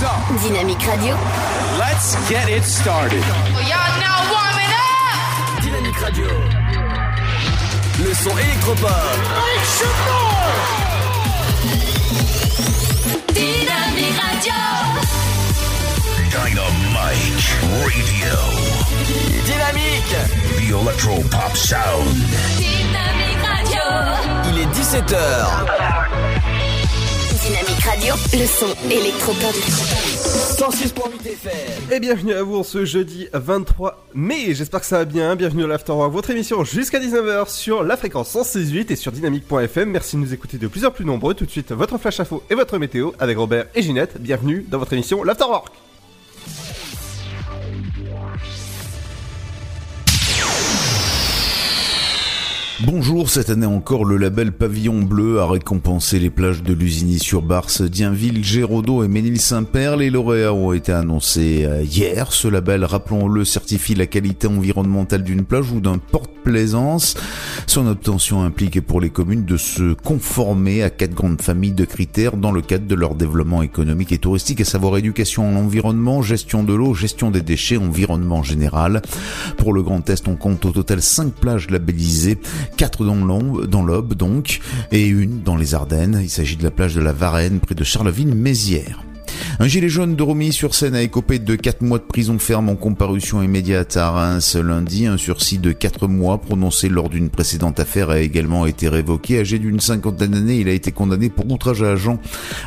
Dynamique 0.00 0.86
Radio. 0.86 1.14
let's 1.78 2.16
get 2.26 2.48
it 2.48 2.64
started. 2.64 3.22
Y'all 3.68 4.00
now 4.00 4.32
warming 4.32 4.72
up! 4.72 5.60
Dynamique 5.62 6.00
Radio. 6.00 6.26
Le 8.02 8.14
son 8.14 8.30
électropop. 8.38 8.88
Dynamique 13.34 14.16
Radio. 14.16 14.54
Dynamite 16.30 17.50
Radio. 17.84 18.36
Dynamique. 19.44 20.16
The 20.56 20.80
Electro 20.80 21.20
Pop 21.28 21.54
Sound. 21.54 22.16
Dynamique 22.56 23.44
Radio. 23.44 23.82
Il 24.48 24.60
est 24.60 24.70
17h. 24.72 26.39
Dynamique 27.50 27.80
Radio. 27.84 28.14
Le 28.32 28.46
son 28.46 28.68
électropop. 28.88 29.54
106.8 30.56 31.26
FM. 31.26 31.92
Et 31.92 31.98
bienvenue 31.98 32.32
à 32.32 32.44
vous 32.44 32.58
en 32.58 32.62
ce 32.62 32.84
jeudi 32.84 33.26
23 33.32 34.06
mai, 34.14 34.54
j'espère 34.54 34.78
que 34.78 34.86
ça 34.86 34.98
va 34.98 35.04
bien, 35.04 35.34
bienvenue 35.34 35.64
à 35.64 35.66
l'Afterwork, 35.66 36.12
votre 36.12 36.30
émission 36.30 36.62
jusqu'à 36.62 37.00
19h 37.00 37.50
sur 37.50 37.82
la 37.82 37.96
fréquence 37.96 38.28
168 38.28 38.92
et 38.92 38.96
sur 38.96 39.10
dynamique.fm, 39.10 39.90
merci 39.90 40.14
de 40.14 40.20
nous 40.20 40.32
écouter 40.32 40.58
de 40.58 40.68
plus 40.68 40.84
en 40.84 40.92
plus 40.92 41.04
nombreux, 41.04 41.34
tout 41.34 41.44
de 41.44 41.50
suite 41.50 41.72
votre 41.72 41.98
flash 41.98 42.20
info 42.20 42.40
et 42.50 42.54
votre 42.54 42.78
météo 42.78 43.10
avec 43.18 43.36
Robert 43.36 43.66
et 43.74 43.82
Ginette, 43.82 44.20
bienvenue 44.20 44.64
dans 44.68 44.78
votre 44.78 44.92
émission 44.92 45.24
l'Afterwork 45.24 45.72
Bonjour, 52.86 53.28
cette 53.28 53.50
année 53.50 53.66
encore, 53.66 54.06
le 54.06 54.16
label 54.16 54.52
Pavillon 54.52 55.02
Bleu 55.02 55.38
a 55.38 55.46
récompensé 55.46 56.18
les 56.18 56.30
plages 56.30 56.62
de 56.62 56.72
Lusigny 56.72 57.18
sur 57.18 57.42
Barse, 57.42 57.82
Dienville, 57.82 58.42
Géraudot 58.42 59.04
et 59.04 59.08
Ménil-Saint-Père. 59.08 59.98
Les 59.98 60.08
lauréats 60.08 60.54
ont 60.54 60.72
été 60.72 60.90
annoncés 60.90 61.66
euh, 61.66 61.82
hier. 61.82 62.32
Ce 62.32 62.48
label, 62.48 62.86
rappelons-le, 62.86 63.44
certifie 63.44 63.94
la 63.94 64.06
qualité 64.06 64.46
environnementale 64.46 65.24
d'une 65.24 65.44
plage 65.44 65.70
ou 65.72 65.80
d'un 65.80 65.98
porte-plaisance. 65.98 67.16
Son 67.66 67.86
obtention 67.86 68.42
implique 68.42 68.80
pour 68.80 69.02
les 69.02 69.10
communes 69.10 69.44
de 69.44 69.58
se 69.58 69.92
conformer 69.92 70.82
à 70.82 70.88
quatre 70.88 71.14
grandes 71.14 71.42
familles 71.42 71.72
de 71.72 71.84
critères 71.84 72.38
dans 72.38 72.50
le 72.50 72.62
cadre 72.62 72.86
de 72.86 72.94
leur 72.94 73.14
développement 73.14 73.62
économique 73.62 74.12
et 74.12 74.18
touristique, 74.18 74.62
à 74.62 74.64
savoir 74.64 74.96
éducation 74.96 75.46
en 75.46 75.56
environnement, 75.56 76.22
gestion 76.22 76.64
de 76.64 76.72
l'eau, 76.72 76.94
gestion 76.94 77.30
des 77.30 77.42
déchets, 77.42 77.76
environnement 77.76 78.42
général. 78.42 79.02
Pour 79.58 79.74
le 79.74 79.82
Grand 79.82 80.08
Est, 80.08 80.28
on 80.28 80.36
compte 80.36 80.64
au 80.64 80.70
total 80.70 81.02
cinq 81.02 81.34
plages 81.34 81.68
labellisées, 81.68 82.38
quatre 82.76 83.04
dans 83.04 83.14
l'Aube, 83.14 83.66
dans 83.66 83.82
l'Aube 83.82 84.14
donc, 84.14 84.60
et 84.92 85.06
une 85.06 85.42
dans 85.42 85.56
les 85.56 85.74
Ardennes. 85.74 86.20
Il 86.22 86.30
s'agit 86.30 86.56
de 86.56 86.62
la 86.62 86.70
plage 86.70 86.94
de 86.94 87.00
la 87.00 87.12
Varenne, 87.12 87.60
près 87.60 87.74
de 87.74 87.84
Charleville-Mézières. 87.84 89.04
Un 89.58 89.66
gilet 89.66 89.88
jaune 89.88 90.16
de 90.16 90.22
Romilly-sur-Seine 90.22 90.94
a 90.94 91.02
écopé 91.02 91.38
de 91.38 91.54
4 91.54 91.82
mois 91.82 91.98
de 91.98 92.04
prison 92.04 92.38
ferme 92.38 92.68
en 92.70 92.76
comparution 92.76 93.42
immédiate 93.42 93.96
à 93.96 94.10
Reims 94.10 94.56
lundi. 94.56 95.06
Un 95.06 95.18
sursis 95.18 95.58
de 95.58 95.72
4 95.72 96.08
mois 96.08 96.38
prononcé 96.38 96.88
lors 96.88 97.10
d'une 97.10 97.30
précédente 97.30 97.78
affaire 97.78 98.10
a 98.10 98.20
également 98.20 98.66
été 98.66 98.88
révoqué. 98.88 99.40
Âgé 99.40 99.58
d'une 99.58 99.80
cinquantaine 99.80 100.30
d'années, 100.30 100.60
il 100.60 100.68
a 100.68 100.72
été 100.72 100.92
condamné 100.92 101.28
pour 101.28 101.50
outrage 101.50 101.82
à 101.82 101.90
agent 101.90 102.18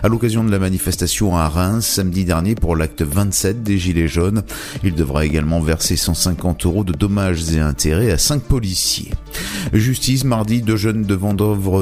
à 0.04 0.08
l'occasion 0.08 0.44
de 0.44 0.52
la 0.52 0.60
manifestation 0.60 1.36
à 1.36 1.50
Reims 1.50 1.86
samedi 1.86 2.26
dernier 2.26 2.56
pour 2.56 2.76
l'acte 2.76 3.02
27 3.02 3.64
des 3.64 3.78
gilets 3.78 4.08
jaunes. 4.08 4.44
Il 4.84 4.94
devra 4.94 5.26
également 5.26 5.62
verser 5.62 5.96
150 5.96 6.66
euros 6.66 6.84
de 6.84 6.94
dommages 6.94 7.52
et 7.54 7.60
intérêts 7.60 8.12
à 8.12 8.18
5 8.18 8.44
policiers. 8.44 9.12
Justice, 9.74 10.24
mardi, 10.24 10.62
deux 10.62 10.76
jeunes 10.76 11.04
de 11.04 11.18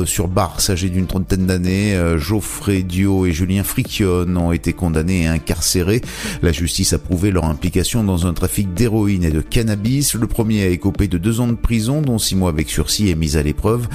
sur 0.05 0.27
Barse, 0.27 0.69
âgés 0.69 0.89
d'une 0.89 1.07
trentaine 1.07 1.45
d'années, 1.45 1.95
euh, 1.95 2.17
Geoffrey 2.17 2.83
Dio 2.83 3.25
et 3.25 3.31
Julien 3.31 3.63
Fricchione, 3.63 4.37
ont 4.37 4.51
été 4.51 4.73
condamnés 4.81 5.21
et 5.21 5.27
incarcérés. 5.27 6.01
La 6.41 6.51
justice 6.51 6.93
a 6.93 6.97
prouvé 6.97 7.29
leur 7.29 7.45
implication 7.45 8.03
dans 8.03 8.25
un 8.25 8.33
trafic 8.33 8.73
d'héroïne 8.73 9.23
et 9.23 9.29
de 9.29 9.41
cannabis. 9.41 10.15
Le 10.15 10.25
premier 10.25 10.63
a 10.63 10.67
écopé 10.69 11.07
de 11.07 11.19
deux 11.19 11.39
ans 11.39 11.47
de 11.47 11.53
prison, 11.53 12.01
dont 12.01 12.17
six 12.17 12.35
mois 12.35 12.49
avec 12.49 12.67
sursis 12.67 13.09
et 13.09 13.15
mise 13.15 13.37
à 13.37 13.43
l'épreuve. 13.43 13.87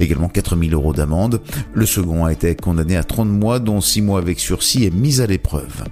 Également 0.00 0.28
4000 0.28 0.74
euros 0.74 0.92
d'amende. 0.92 1.40
Le 1.72 1.86
second 1.86 2.26
a 2.26 2.32
été 2.32 2.54
condamné 2.54 2.96
à 2.96 3.04
30 3.04 3.30
mois, 3.30 3.58
dont 3.58 3.80
six 3.80 4.02
mois 4.02 4.18
avec 4.18 4.38
sursis 4.38 4.84
et 4.84 4.90
mise 4.90 5.22
à 5.22 5.26
l'épreuve. 5.26 5.84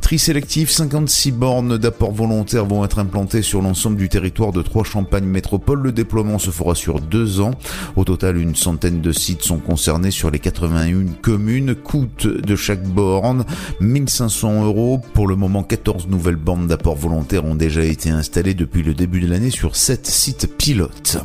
Tri 0.00 0.18
sélectif, 0.18 0.70
56 0.70 1.32
bornes 1.32 1.78
d'apport 1.78 2.12
volontaire 2.12 2.66
vont 2.66 2.84
être 2.84 2.98
implantées 2.98 3.42
sur 3.42 3.62
l'ensemble 3.62 3.96
du 3.96 4.08
territoire 4.08 4.52
de 4.52 4.62
Trois 4.62 4.84
Champagne 4.84 5.24
Métropole. 5.24 5.82
Le 5.82 5.92
déploiement 5.92 6.38
se 6.38 6.50
fera 6.50 6.74
sur 6.74 7.00
deux 7.00 7.40
ans. 7.40 7.52
Au 7.96 8.04
total, 8.04 8.38
une 8.38 8.54
centaine 8.54 9.00
de 9.00 9.12
sites 9.12 9.42
sont 9.42 9.58
concernés 9.58 10.10
sur 10.10 10.30
les 10.30 10.38
81 10.38 11.06
communes. 11.22 11.74
Coût 11.74 12.06
de 12.24 12.56
chaque 12.56 12.82
borne, 12.82 13.44
1500 13.80 14.64
euros. 14.64 15.00
Pour 15.14 15.26
le 15.26 15.36
moment, 15.36 15.62
14 15.62 16.08
nouvelles 16.08 16.36
bornes 16.36 16.66
d'apport 16.66 16.96
volontaire 16.96 17.44
ont 17.44 17.54
déjà 17.54 17.82
été 17.82 18.10
installées 18.10 18.54
depuis 18.54 18.82
le 18.82 18.94
début 18.94 19.20
de 19.20 19.28
l'année 19.28 19.50
sur 19.50 19.76
7 19.76 20.06
sites 20.06 20.56
pilotes. 20.56 21.18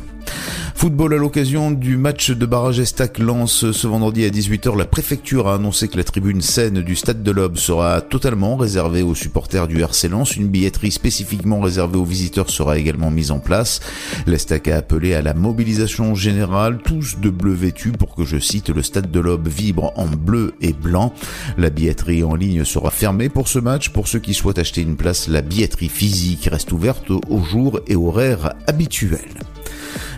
Football 0.78 1.14
à 1.14 1.16
l'occasion 1.16 1.72
du 1.72 1.96
match 1.96 2.30
de 2.30 2.46
barrage 2.46 2.78
Estac 2.78 3.18
lance 3.18 3.72
ce 3.72 3.86
vendredi 3.88 4.24
à 4.24 4.28
18h. 4.28 4.78
La 4.78 4.84
préfecture 4.84 5.48
a 5.48 5.56
annoncé 5.56 5.88
que 5.88 5.96
la 5.96 6.04
tribune 6.04 6.40
saine 6.40 6.82
du 6.82 6.94
stade 6.94 7.24
de 7.24 7.30
l'Aube 7.32 7.56
sera 7.56 8.00
totalement 8.00 8.56
réservée 8.56 9.02
aux 9.02 9.16
supporters 9.16 9.66
du 9.66 9.80
RC 9.80 10.06
Lens. 10.06 10.36
Une 10.36 10.46
billetterie 10.46 10.92
spécifiquement 10.92 11.58
réservée 11.60 11.98
aux 11.98 12.04
visiteurs 12.04 12.48
sera 12.48 12.78
également 12.78 13.10
mise 13.10 13.32
en 13.32 13.40
place. 13.40 13.80
L'Estac 14.28 14.68
a 14.68 14.76
appelé 14.76 15.14
à 15.14 15.20
la 15.20 15.34
mobilisation 15.34 16.14
générale, 16.14 16.78
tous 16.84 17.18
de 17.18 17.28
bleu 17.28 17.54
vêtus 17.54 17.90
pour 17.90 18.14
que, 18.14 18.24
je 18.24 18.38
cite, 18.38 18.68
le 18.68 18.84
stade 18.84 19.10
de 19.10 19.18
l'Aube 19.18 19.48
vibre 19.48 19.92
en 19.96 20.06
bleu 20.06 20.54
et 20.60 20.72
blanc. 20.72 21.12
La 21.56 21.70
billetterie 21.70 22.22
en 22.22 22.36
ligne 22.36 22.64
sera 22.64 22.92
fermée 22.92 23.28
pour 23.28 23.48
ce 23.48 23.58
match. 23.58 23.88
Pour 23.88 24.06
ceux 24.06 24.20
qui 24.20 24.32
souhaitent 24.32 24.60
acheter 24.60 24.82
une 24.82 24.96
place, 24.96 25.26
la 25.26 25.42
billetterie 25.42 25.88
physique 25.88 26.48
reste 26.52 26.70
ouverte 26.70 27.10
aux 27.10 27.42
jours 27.42 27.80
et 27.88 27.96
horaires 27.96 28.52
habituels. 28.68 29.18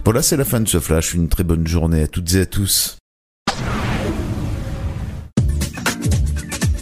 Voilà, 0.04 0.22
c'est 0.22 0.36
la 0.36 0.44
fin 0.44 0.60
de 0.60 0.68
ce 0.68 0.80
flash. 0.80 1.14
Une 1.14 1.28
très 1.28 1.44
bonne 1.44 1.66
journée 1.66 2.02
à 2.02 2.08
toutes 2.08 2.34
et 2.34 2.40
à 2.40 2.46
tous. 2.46 2.96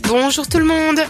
Bonjour 0.09 0.49
tout 0.49 0.59
le 0.59 0.65
monde. 0.65 1.01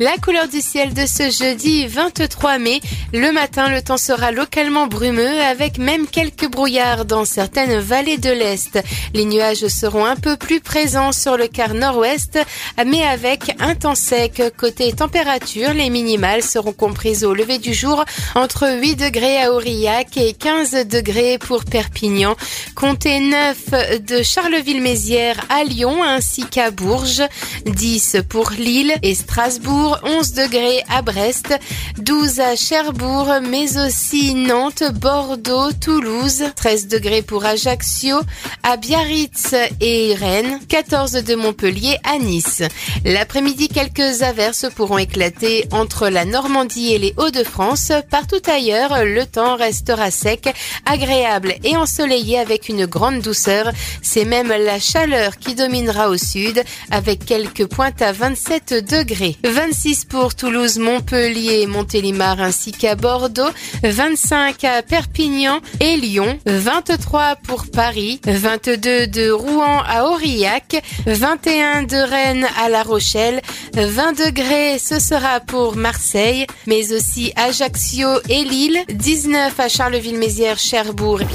La 0.00 0.18
couleur 0.18 0.48
du 0.48 0.60
ciel 0.60 0.92
de 0.92 1.06
ce 1.06 1.30
jeudi 1.30 1.86
23 1.86 2.58
mai. 2.58 2.80
Le 3.14 3.32
matin, 3.32 3.70
le 3.70 3.80
temps 3.80 3.96
sera 3.96 4.32
localement 4.32 4.86
brumeux 4.86 5.40
avec 5.40 5.78
même 5.78 6.06
quelques 6.06 6.50
brouillards 6.50 7.04
dans 7.06 7.24
certaines 7.24 7.78
vallées 7.78 8.18
de 8.18 8.30
l'Est. 8.30 8.82
Les 9.14 9.24
nuages 9.24 9.68
seront 9.68 10.04
un 10.04 10.16
peu 10.16 10.36
plus 10.36 10.60
présents 10.60 11.12
sur 11.12 11.36
le 11.36 11.46
quart 11.46 11.74
nord-ouest, 11.74 12.38
mais 12.84 13.04
avec 13.04 13.54
un 13.60 13.76
temps 13.76 13.94
sec. 13.94 14.42
Côté 14.58 14.92
température, 14.92 15.72
les 15.72 15.88
minimales 15.88 16.42
seront 16.42 16.72
comprises 16.72 17.24
au 17.24 17.32
lever 17.32 17.58
du 17.58 17.72
jour 17.72 18.04
entre 18.34 18.68
8 18.68 18.96
degrés 18.96 19.40
à 19.40 19.52
Aurillac 19.52 20.16
et 20.16 20.34
15 20.34 20.88
degrés 20.88 21.38
pour 21.38 21.64
Perpignan. 21.64 22.36
Comptez 22.74 23.20
9 23.20 24.00
de 24.00 24.22
Charleville-Mézières 24.22 25.46
à 25.48 25.62
Lyon 25.62 26.02
ainsi 26.02 26.44
qu'à 26.44 26.72
Bourges. 26.72 27.22
10 27.64 28.16
pour 28.28 28.33
Lille 28.42 28.94
et 29.02 29.14
Strasbourg, 29.14 29.98
11 30.02 30.32
degrés 30.32 30.82
à 30.90 31.02
Brest, 31.02 31.54
12 31.98 32.40
à 32.40 32.56
Cherbourg, 32.56 33.32
mais 33.48 33.78
aussi 33.78 34.34
Nantes, 34.34 34.82
Bordeaux, 34.92 35.72
Toulouse, 35.72 36.42
13 36.56 36.88
degrés 36.88 37.22
pour 37.22 37.44
Ajaccio, 37.44 38.16
à 38.64 38.76
Biarritz 38.76 39.54
et 39.80 40.14
Rennes, 40.14 40.58
14 40.68 41.12
de 41.12 41.34
Montpellier 41.36 41.96
à 42.02 42.18
Nice. 42.18 42.62
L'après-midi, 43.04 43.68
quelques 43.68 44.22
averses 44.22 44.66
pourront 44.74 44.98
éclater 44.98 45.66
entre 45.70 46.08
la 46.08 46.24
Normandie 46.24 46.92
et 46.92 46.98
les 46.98 47.14
Hauts-de-France. 47.16 47.92
Partout 48.10 48.42
ailleurs, 48.50 49.04
le 49.04 49.26
temps 49.26 49.54
restera 49.56 50.10
sec, 50.10 50.52
agréable 50.86 51.54
et 51.62 51.76
ensoleillé 51.76 52.40
avec 52.40 52.68
une 52.68 52.86
grande 52.86 53.20
douceur. 53.20 53.70
C'est 54.02 54.24
même 54.24 54.48
la 54.48 54.80
chaleur 54.80 55.38
qui 55.38 55.54
dominera 55.54 56.08
au 56.08 56.16
sud 56.16 56.64
avec 56.90 57.24
quelques 57.24 57.66
pointes 57.66 58.02
à 58.02 58.12
27 58.24 58.90
degrés. 58.90 59.36
26 59.44 60.06
pour 60.06 60.34
Toulouse, 60.34 60.78
Montpellier, 60.78 61.66
Montélimar 61.66 62.40
ainsi 62.40 62.72
qu'à 62.72 62.94
Bordeaux. 62.94 63.50
25 63.82 64.64
à 64.64 64.80
Perpignan 64.80 65.60
et 65.78 65.98
Lyon. 65.98 66.38
23 66.46 67.36
pour 67.36 67.66
Paris. 67.70 68.22
22 68.24 69.08
de 69.08 69.30
Rouen 69.30 69.82
à 69.86 70.04
Aurillac. 70.06 70.82
21 71.04 71.82
de 71.82 71.98
Rennes 71.98 72.46
à 72.64 72.70
La 72.70 72.82
Rochelle. 72.82 73.42
20 73.74 74.12
degrés, 74.12 74.78
ce 74.78 74.98
sera 74.98 75.40
pour 75.40 75.76
Marseille, 75.76 76.46
mais 76.66 76.94
aussi 76.94 77.30
Ajaccio 77.36 78.08
et 78.30 78.44
Lille. 78.44 78.84
19 78.88 79.60
à 79.60 79.68
Charleville-Mézières, 79.68 80.58
Cherbourg. 80.58 81.18
Le 81.18 81.26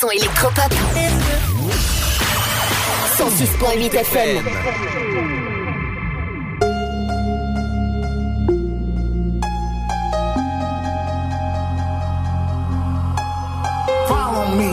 son. 0.00 0.08
106.8 3.14 3.90
FM. 3.90 4.42
Follow 14.08 14.46
me. 14.58 14.72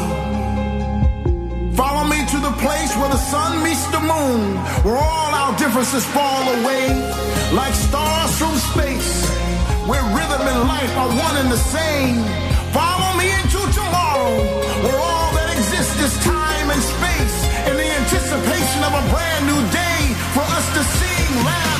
Follow 1.76 2.04
me 2.10 2.26
to 2.26 2.38
the 2.40 2.52
place 2.58 2.98
where 2.98 3.10
the 3.10 3.18
sun 3.18 3.64
meets 3.64 3.86
the 3.92 4.00
moon, 4.00 4.58
where 4.86 4.98
all 4.98 5.32
our 5.42 5.56
differences 5.60 6.04
fall 6.08 6.44
away 6.58 6.88
like 7.54 7.76
stars 7.76 8.32
from 8.40 8.56
space, 8.56 9.30
where 9.86 10.02
rhythm 10.18 10.42
and 10.42 10.68
life 10.68 10.98
are 10.98 11.10
one 11.10 11.38
and 11.38 11.52
the 11.52 11.62
same. 11.78 12.18
Follow 12.74 13.18
me 13.20 13.30
into 13.38 13.60
tomorrow, 13.72 14.34
where 14.84 15.00
all 15.00 15.11
anticipation 18.32 18.84
of 18.84 18.94
a 18.94 19.10
brand 19.12 19.46
new 19.46 19.62
day 19.72 20.14
for 20.34 20.40
us 20.40 20.66
to 20.74 20.84
sing, 20.84 21.44
laugh, 21.44 21.71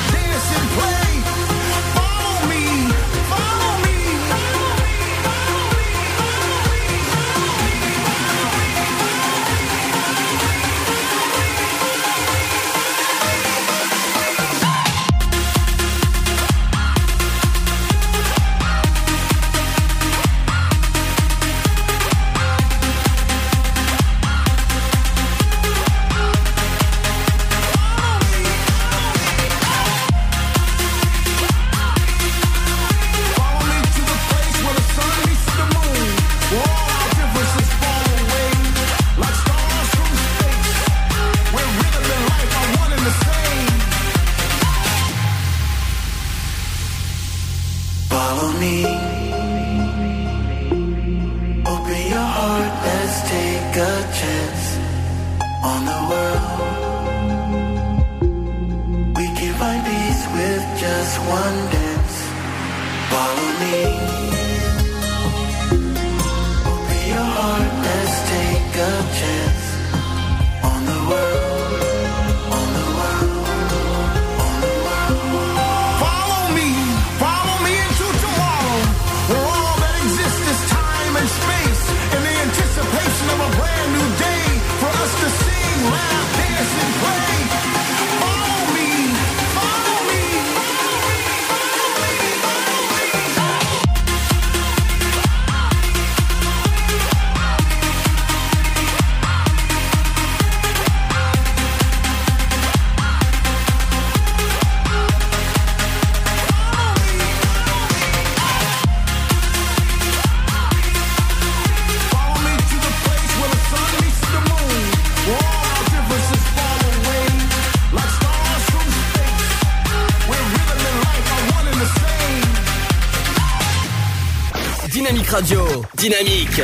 Dynamique. 126.02 126.60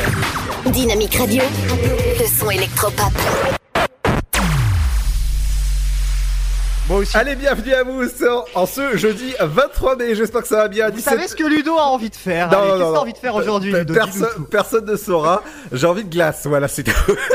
Dynamique 0.65 1.15
Radio, 1.15 1.41
le 2.19 2.25
son 2.27 2.49
électropop. 2.49 3.13
Bon 6.89 7.01
Allez, 7.13 7.35
bienvenue 7.35 7.73
à 7.73 7.83
vous 7.83 8.01
en 8.53 8.65
ce 8.65 8.97
jeudi 8.97 9.33
23 9.39 9.95
mai. 9.95 10.13
J'espère 10.15 10.41
que 10.41 10.47
ça 10.49 10.57
va 10.57 10.67
bien. 10.67 10.89
Vous 10.89 10.99
savez 10.99 11.29
ce 11.29 11.37
que 11.37 11.45
Ludo 11.45 11.77
a 11.77 11.83
envie 11.83 12.09
de 12.09 12.15
faire 12.17 12.49
Qu'est-ce 12.49 12.57
t'as 12.67 12.77
non. 12.79 12.95
envie 12.97 13.13
de 13.13 13.17
faire 13.17 13.35
aujourd'hui, 13.35 13.71
Ludo 13.71 13.93
personne, 13.93 14.45
personne 14.51 14.85
ne 14.85 14.97
saura. 14.97 15.41
J'ai 15.71 15.87
envie 15.87 16.03
de 16.03 16.09
glace. 16.09 16.41
Voilà, 16.43 16.67
c'est 16.67 16.83
tout. 16.83 16.91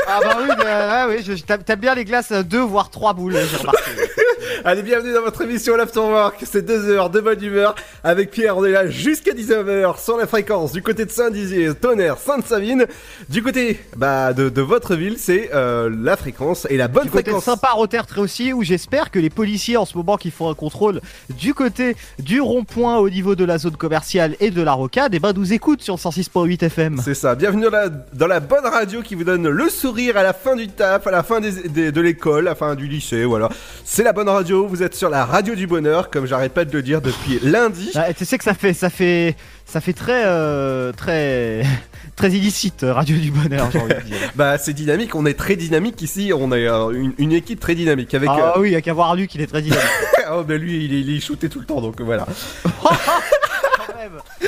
Ah 0.07 0.19
bah 0.21 0.37
oui, 0.43 0.49
euh, 0.63 1.07
ouais, 1.07 1.15
oui, 1.17 1.23
je- 1.25 1.33
bien 1.75 1.95
les 1.95 2.05
glaces 2.05 2.31
2 2.31 2.59
voire 2.61 2.91
3 2.91 3.13
boules, 3.13 3.35
j'ai 3.49 3.57
remarqué. 3.57 3.81
Allez, 4.63 4.81
bienvenue 4.83 5.13
dans 5.13 5.21
votre 5.21 5.41
émission 5.43 5.75
L'Afterwork. 5.75 6.43
C'est 6.43 6.65
deux 6.65 6.89
heures 6.89 7.09
de 7.09 7.19
bonne 7.19 7.43
humeur 7.43 7.75
avec 8.03 8.31
Pierre. 8.31 8.57
On 8.57 8.65
est 8.65 8.71
là 8.71 8.87
jusqu'à 8.87 9.33
19h 9.33 10.01
sur 10.03 10.17
la 10.17 10.25
fréquence 10.27 10.71
du 10.71 10.81
côté 10.81 11.05
de 11.05 11.11
Saint-Dizier, 11.11 11.73
Tonnerre, 11.75 12.17
Sainte-Savine. 12.17 12.85
Du 13.29 13.43
côté 13.43 13.79
bah, 13.97 14.33
de, 14.33 14.49
de 14.49 14.61
votre 14.61 14.95
ville, 14.95 15.15
c'est 15.19 15.51
euh, 15.53 15.89
la 16.01 16.15
fréquence 16.17 16.65
et 16.69 16.77
la 16.77 16.87
bonne 16.87 17.03
Du 17.05 17.09
côté 17.11 17.23
fréquence. 17.25 17.43
Saint-Par-au-Tertre 17.45 18.19
aussi, 18.21 18.53
où 18.53 18.63
j'espère 18.63 19.11
que 19.11 19.19
les 19.19 19.29
policiers 19.29 19.77
en 19.77 19.85
ce 19.85 19.95
moment 19.97 20.17
qui 20.17 20.31
font 20.31 20.49
un 20.49 20.55
contrôle 20.55 21.01
du 21.37 21.53
côté 21.53 21.95
du 22.19 22.41
rond-point 22.41 22.97
au 22.97 23.09
niveau 23.09 23.35
de 23.35 23.45
la 23.45 23.57
zone 23.57 23.75
commerciale 23.77 24.35
et 24.39 24.51
de 24.51 24.61
la 24.61 24.73
rocade, 24.73 25.13
et 25.13 25.19
ben 25.19 25.33
nous 25.33 25.53
écoutent 25.53 25.81
sur 25.81 25.95
le 25.95 25.99
106.8 25.99 26.63
FM. 26.65 27.01
C'est 27.03 27.13
ça, 27.13 27.35
bienvenue 27.35 27.63
dans 27.65 27.69
la, 27.71 27.89
dans 27.89 28.27
la 28.27 28.39
bonne 28.39 28.65
radio 28.65 29.01
qui 29.01 29.15
vous 29.15 29.23
donne 29.23 29.47
le 29.47 29.69
sourire 29.69 30.17
à 30.17 30.23
la 30.23 30.33
fin 30.33 30.55
du 30.55 30.67
taf, 30.69 31.05
à 31.07 31.11
la 31.11 31.23
fin 31.23 31.39
des, 31.39 31.51
des- 31.69 31.91
de 31.91 32.01
l'école, 32.01 32.47
à 32.47 32.51
la 32.51 32.55
fin 32.55 32.75
du 32.75 32.87
lycée, 32.87 33.25
voilà. 33.25 33.49
C'est 33.83 34.03
la 34.03 34.13
bonne 34.13 34.29
radio, 34.29 34.44
vous 34.53 34.83
êtes 34.83 34.95
sur 34.95 35.09
la 35.09 35.25
radio 35.25 35.55
du 35.55 35.65
bonheur, 35.65 36.09
comme 36.11 36.27
j'arrête 36.27 36.53
pas 36.53 36.65
de 36.65 36.71
le 36.71 36.83
dire 36.83 37.01
depuis 37.01 37.39
lundi. 37.41 37.91
Ah, 37.95 38.13
tu 38.13 38.25
sais 38.25 38.37
que 38.37 38.43
ça 38.43 38.53
fait, 38.53 38.73
ça 38.73 38.89
fait, 38.91 39.35
ça 39.65 39.81
fait 39.81 39.93
très, 39.93 40.23
euh, 40.25 40.91
très, 40.91 41.63
très 42.15 42.31
illicite, 42.31 42.83
euh, 42.83 42.93
Radio 42.93 43.17
du 43.17 43.31
Bonheur, 43.31 43.69
j'ai 43.71 43.79
envie 43.79 43.95
de 43.95 44.01
dire. 44.01 44.17
Bah 44.35 44.57
c'est 44.57 44.73
dynamique, 44.73 45.15
on 45.15 45.25
est 45.25 45.33
très 45.33 45.55
dynamique 45.55 46.01
ici, 46.01 46.31
on 46.35 46.51
est 46.51 46.67
euh, 46.67 46.91
une, 46.91 47.13
une 47.17 47.31
équipe 47.31 47.59
très 47.59 47.73
dynamique 47.73 48.13
avec... 48.13 48.29
Ah 48.31 48.53
euh, 48.55 48.61
oui, 48.61 48.69
il 48.69 48.73
y 48.73 48.75
a 48.75 48.81
qu'à 48.81 48.93
voir 48.93 49.15
Luc, 49.15 49.33
il 49.33 49.41
est 49.41 49.47
très 49.47 49.61
dynamique. 49.61 49.85
oh 50.31 50.43
bah 50.43 50.57
lui 50.57 50.85
il 50.85 50.93
est, 50.93 51.01
il 51.01 51.15
est 51.15 51.19
shooté 51.19 51.49
tout 51.49 51.59
le 51.59 51.65
temps, 51.65 51.81
donc 51.81 51.99
voilà. 52.01 52.27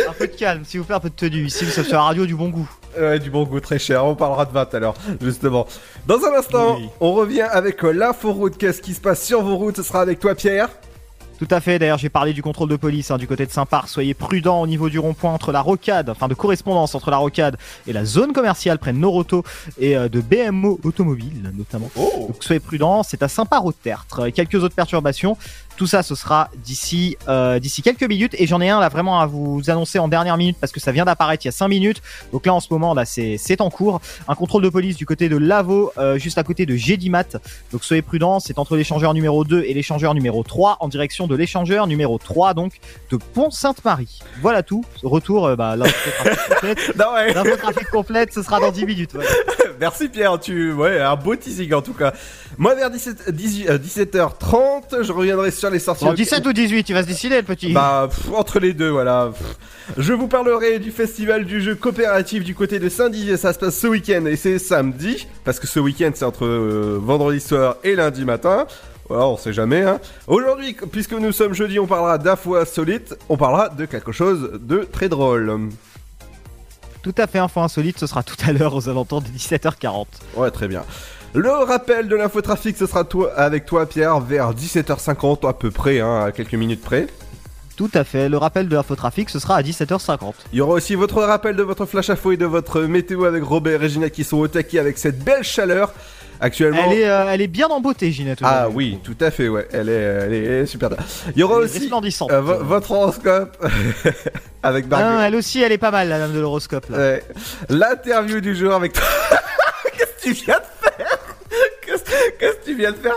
Un 0.07 0.13
peu 0.13 0.27
de 0.27 0.36
calme, 0.36 0.63
s'il 0.63 0.81
vous 0.81 0.86
plaît, 0.86 0.95
un 0.95 1.00
peu 1.00 1.10
de 1.10 1.15
tenue. 1.15 1.45
Ici, 1.45 1.65
nous 1.65 1.71
sommes 1.71 1.86
sur 1.86 1.95
la 1.95 2.03
radio 2.03 2.25
du 2.25 2.36
bon 2.36 2.50
goût. 2.50 2.69
Ouais, 2.99 3.19
du 3.19 3.29
bon 3.29 3.43
goût 3.43 3.59
très 3.59 3.79
cher, 3.79 4.05
on 4.05 4.15
parlera 4.15 4.45
de 4.45 4.51
20 4.51 4.73
alors, 4.75 4.95
justement. 5.21 5.67
Dans 6.07 6.17
un 6.25 6.33
instant, 6.37 6.75
Oui. 6.77 6.89
on 6.99 7.13
revient 7.13 7.41
avec 7.41 7.83
euh, 7.83 7.91
l'info 7.91 8.31
route, 8.33 8.57
qu'est-ce 8.57 8.81
qui 8.81 8.93
se 8.93 9.01
passe 9.01 9.23
sur 9.23 9.41
vos 9.41 9.55
routes, 9.57 9.77
ce 9.77 9.83
sera 9.83 10.01
avec 10.01 10.19
toi 10.19 10.35
Pierre. 10.35 10.69
Tout 11.39 11.47
à 11.51 11.59
fait, 11.61 11.77
d'ailleurs 11.77 11.99
j'ai 11.99 12.09
parlé 12.09 12.33
du 12.33 12.41
contrôle 12.41 12.67
de 12.67 12.75
police 12.77 13.11
hein, 13.11 13.17
du 13.19 13.27
côté 13.27 13.45
de 13.45 13.51
Saint-Par, 13.51 13.89
soyez 13.89 14.15
prudents 14.15 14.59
au 14.59 14.65
niveau 14.65 14.89
du 14.89 14.97
rond-point 14.97 15.31
entre 15.31 15.51
la 15.51 15.61
rocade, 15.61 16.09
enfin 16.09 16.27
de 16.27 16.33
correspondance 16.33 16.95
entre 16.95 17.11
la 17.11 17.17
rocade 17.17 17.57
et 17.85 17.93
la 17.93 18.05
zone 18.05 18.33
commerciale 18.33 18.79
près 18.79 18.91
de 18.91 18.97
Noroto 18.97 19.43
et 19.77 19.95
euh, 19.95 20.09
de 20.09 20.19
BMO 20.19 20.79
Automobile 20.83 21.51
notamment. 21.55 21.91
Donc 21.95 22.37
soyez 22.39 22.59
prudents, 22.59 23.03
c'est 23.03 23.21
à 23.21 23.27
Saint-Par 23.27 23.63
au 23.67 23.71
tertre. 23.71 24.25
Et 24.25 24.31
quelques 24.31 24.55
autres 24.55 24.73
perturbations, 24.73 25.37
tout 25.77 25.88
ça 25.88 26.03
ce 26.03 26.15
sera 26.15 26.50
d'ici 26.57 27.17
euh, 27.29 27.60
d'ici 27.60 27.81
quelques 27.81 28.03
minutes 28.03 28.36
et 28.38 28.48
j'en 28.48 28.60
ai 28.60 28.69
un 28.69 28.79
là 28.79 28.89
vraiment 28.89 29.22
à 29.22 29.25
vous 29.27 29.62
annoncer 29.67 30.00
en 30.00 30.07
dernière 30.07 30.36
minute 30.36 30.57
parce 30.60 30.74
que 30.74 30.79
ça 30.79 30.91
vient 30.91 31.05
d'apparaître 31.05 31.46
il 31.46 31.48
y 31.48 31.50
a 31.50 31.53
5 31.53 31.67
minutes. 31.67 32.01
Donc 32.34 32.46
là 32.46 32.53
en 32.53 32.60
ce 32.60 32.67
moment 32.72 32.93
là 32.93 33.05
c'est 33.05 33.62
en 33.62 33.69
cours, 33.69 34.01
un 34.27 34.36
contrôle 34.36 34.63
de 34.63 34.69
police 34.69 34.98
du 34.98 35.05
côté 35.05 35.29
de 35.29 35.38
Lavo 35.38 35.91
euh, 35.98 36.17
juste 36.17 36.38
à 36.38 36.43
côté 36.43 36.65
de 36.65 36.75
Gédimat. 36.75 37.24
Donc 37.72 37.84
soyez 37.84 38.01
prudents, 38.01 38.39
c'est 38.39 38.60
entre 38.60 38.75
l'échangeur 38.75 39.13
numéro 39.13 39.43
2 39.43 39.63
et 39.63 39.74
l'échangeur 39.74 40.13
numéro 40.13 40.43
3 40.43 40.77
en 40.79 40.88
direction 40.88 41.27
de 41.27 41.36
l'échangeur 41.36 41.88
numéro 41.88 42.17
3 42.17 42.55
donc 42.55 42.79
de 43.12 43.17
Pont-Sainte-Marie. 43.17 44.19
Voilà 44.41 44.63
tout. 44.63 44.84
Retour 45.03 45.46
euh, 45.46 45.55
bah 45.55 45.75
l'info 45.75 45.93
trafic 46.19 46.50
complète. 46.50 46.98
Non 46.98 47.13
ouais. 47.13 47.57
Trafic 47.57 47.89
complète, 47.89 48.34
ce 48.34 48.41
sera 48.41 48.60
dans 48.60 48.72
10 48.72 48.86
minutes. 48.86 49.12
voilà. 49.13 49.29
Merci 49.79 50.10
Pierre, 50.10 50.39
tu 50.39 50.72
ouais, 50.74 51.00
un 51.00 51.15
beau 51.15 51.36
teasing 51.36 51.74
en 51.74 51.81
tout 51.81 51.93
cas. 51.93 52.13
Moi 52.57 52.74
vers 52.75 52.89
17, 52.89 53.31
18, 53.31 53.69
euh, 53.69 53.77
17h30, 53.77 55.03
je 55.03 55.12
reviendrai 55.12 55.51
sur 55.51 55.69
les 55.69 55.79
sorties. 55.79 56.05
Bon, 56.05 56.13
17 56.13 56.46
ou 56.46 56.53
18, 56.53 56.89
il 56.89 56.93
va 56.93 57.03
se 57.03 57.07
décider 57.07 57.38
le 57.38 57.43
petit. 57.43 57.74
Bah 57.74 58.07
pff, 58.10 58.34
entre 58.34 58.60
les 58.60 58.74
deux 58.74 58.89
voilà. 58.89 59.31
Pff. 59.38 59.57
Je 59.98 60.13
vous 60.13 60.27
parlerai 60.27 60.79
du 60.79 60.91
festival 60.91 61.46
du 61.46 61.62
jeu 61.62 61.75
coopératif 61.75 62.43
du 62.43 62.55
côté 62.55 62.79
de 62.79 62.89
Saint-Dizier, 62.89 63.38
ça 63.38 63.53
se 63.53 63.60
passe 63.60 63.77
ce 63.77 63.88
week-end 63.88 64.25
et 64.25 64.36
c'est 64.36 64.60
samedi 64.60 65.27
parce 65.43 65.60
que 65.60 65.67
ce 65.67 65.79
week-end 65.79 66.12
c'est 66.13 66.25
entre 66.25 66.46
euh, 66.46 67.00
vendredi 67.01 67.39
soir 67.39 67.77
et 67.84 67.96
lundi 67.96 68.25
matin. 68.25 68.65
Voilà, 69.10 69.27
on 69.27 69.38
sait 69.38 69.53
jamais. 69.53 69.84
Hein. 69.84 70.00
Aujourd'hui, 70.27 70.75
puisque 70.91 71.13
nous 71.13 71.31
sommes 71.31 71.53
jeudi, 71.53 71.79
on 71.79 71.88
parlera 71.88 72.17
d'infos 72.17 72.55
insolites. 72.55 73.15
On 73.29 73.38
parlera 73.38 73.69
de 73.69 73.86
quelque 73.86 74.12
chose 74.12 74.60
de 74.60 74.79
très 74.79 75.07
drôle. 75.07 75.69
Tout 77.01 77.15
à 77.17 77.27
fait 77.27 77.39
info 77.39 77.61
insolite, 77.61 77.99
ce 77.99 78.07
sera 78.07 78.23
tout 78.23 78.35
à 78.45 78.51
l'heure 78.51 78.75
aux 78.75 78.89
alentours 78.89 79.21
de 79.21 79.27
17h40. 79.27 80.05
Ouais, 80.35 80.51
très 80.51 80.67
bien. 80.67 80.83
Le 81.33 81.51
rappel 81.51 82.07
de 82.07 82.15
l'infotrafic, 82.15 82.77
ce 82.77 82.85
sera 82.85 83.03
toi, 83.03 83.31
avec 83.35 83.65
toi 83.65 83.85
Pierre 83.85 84.19
vers 84.19 84.53
17h50 84.53 85.47
à 85.47 85.53
peu 85.53 85.71
près, 85.71 85.99
hein, 85.99 86.23
à 86.25 86.31
quelques 86.31 86.55
minutes 86.55 86.81
près. 86.81 87.07
Tout 87.75 87.91
à 87.93 88.03
fait. 88.03 88.27
Le 88.27 88.37
rappel 88.37 88.67
de 88.67 88.75
l'infotrafic, 88.75 89.29
ce 89.29 89.37
sera 89.37 89.57
à 89.57 89.61
17h50. 89.61 90.33
Il 90.51 90.57
y 90.57 90.61
aura 90.61 90.73
aussi 90.73 90.95
votre 90.95 91.21
rappel 91.21 91.55
de 91.55 91.61
votre 91.61 91.85
flash 91.85 92.09
info 92.09 92.31
et 92.31 92.37
de 92.37 92.45
votre 92.45 92.81
météo 92.81 93.25
avec 93.25 93.43
Robert 93.43 93.83
et 93.83 93.89
Gina 93.89 94.09
qui 94.09 94.23
sont 94.23 94.37
au 94.37 94.47
taquet 94.47 94.79
avec 94.79 94.97
cette 94.97 95.23
belle 95.23 95.43
chaleur. 95.43 95.93
Actuellement. 96.39 96.91
Elle 96.91 97.00
est, 97.00 97.10
euh, 97.10 97.25
elle 97.29 97.41
est 97.41 97.48
bien 97.48 97.67
en 97.67 97.79
beauté, 97.79 98.12
Ginette. 98.12 98.39
Ah 98.44 98.67
oui, 98.70 99.00
tout 99.03 99.15
à 99.22 99.32
fait, 99.32 99.48
ouais. 99.48 99.67
Elle 99.72 99.89
est, 99.89 99.94
elle 99.94 100.34
est, 100.34 100.44
elle 100.44 100.51
est 100.63 100.65
super. 100.65 100.89
Il 101.36 101.39
y 101.39 101.44
aura 101.44 101.58
Elle 101.58 101.63
aussi 101.63 101.89
euh, 102.29 102.41
vo- 102.41 102.63
votre 102.63 102.91
horoscope 102.91 103.58
avec 104.63 104.86
Ah, 104.86 104.89
Margot. 104.89 105.10
non, 105.17 105.22
elle 105.22 105.36
aussi, 105.36 105.62
elle 105.62 105.72
est 105.72 105.77
pas 105.77 105.91
mal, 105.91 106.10
la 106.10 106.20
dame 106.20 106.34
de 106.34 106.39
l'horoscope. 106.39 106.86
Ouais. 106.89 107.24
L'interview 107.70 108.39
du 108.41 108.56
jour 108.56 108.74
avec 108.74 108.94
toi. 108.94 109.03
Qu'est-ce 109.98 110.06
que 110.15 110.22
tu 110.22 110.46
viens 110.46 110.60
de 110.60 110.89
faire? 110.89 111.17
Qu'est-ce 112.39 112.56
que 112.58 112.65
tu 112.65 112.75
viens 112.77 112.91
de 112.91 112.98
faire? 112.98 113.15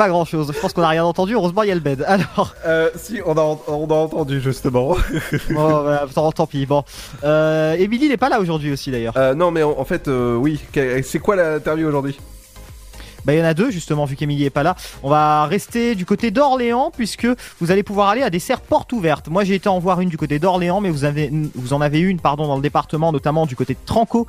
Pas 0.00 0.08
grand 0.08 0.24
chose. 0.24 0.50
Je 0.54 0.58
pense 0.58 0.72
qu'on 0.72 0.80
a 0.80 0.88
rien 0.88 1.04
entendu. 1.04 1.34
Heureusement, 1.34 1.62
il 1.62 1.68
y 1.68 1.72
a 1.72 1.74
le 1.74 1.80
bed. 1.82 2.02
Alors, 2.08 2.54
euh, 2.64 2.88
Si, 2.96 3.20
on 3.26 3.36
a, 3.36 3.42
on 3.68 3.86
a 3.86 3.94
entendu 3.94 4.40
justement. 4.40 4.96
bon, 5.50 5.84
bah, 5.84 6.06
tant, 6.14 6.32
tant 6.32 6.46
pis. 6.46 6.64
Bon, 6.64 6.84
euh, 7.22 7.74
Emily 7.74 8.08
n'est 8.08 8.16
pas 8.16 8.30
là 8.30 8.40
aujourd'hui 8.40 8.72
aussi 8.72 8.90
d'ailleurs. 8.90 9.12
Euh, 9.18 9.34
non, 9.34 9.50
mais 9.50 9.62
en, 9.62 9.78
en 9.78 9.84
fait, 9.84 10.08
euh, 10.08 10.36
oui. 10.36 10.58
C'est 11.02 11.18
quoi 11.18 11.36
l'interview 11.36 11.86
aujourd'hui? 11.86 12.18
Bah, 13.24 13.34
il 13.34 13.38
y 13.38 13.42
en 13.42 13.44
a 13.44 13.54
deux 13.54 13.70
justement, 13.70 14.04
vu 14.04 14.16
qu'Emilie 14.16 14.44
est 14.44 14.50
pas 14.50 14.62
là. 14.62 14.76
On 15.02 15.10
va 15.10 15.46
rester 15.46 15.94
du 15.94 16.06
côté 16.06 16.30
d'Orléans 16.30 16.90
puisque 16.94 17.26
vous 17.60 17.70
allez 17.70 17.82
pouvoir 17.82 18.08
aller 18.08 18.22
à 18.22 18.30
des 18.30 18.38
serres 18.38 18.60
portes 18.60 18.92
ouvertes. 18.92 19.28
Moi, 19.28 19.44
j'ai 19.44 19.54
été 19.54 19.68
en 19.68 19.78
voir 19.78 20.00
une 20.00 20.08
du 20.08 20.16
côté 20.16 20.38
d'Orléans, 20.38 20.80
mais 20.80 20.90
vous 20.90 21.04
en 21.72 21.80
avez 21.80 21.98
une, 22.00 22.20
pardon, 22.20 22.46
dans 22.46 22.56
le 22.56 22.62
département, 22.62 23.12
notamment 23.12 23.46
du 23.46 23.56
côté 23.56 23.74
de 23.74 23.78
Tranco, 23.84 24.26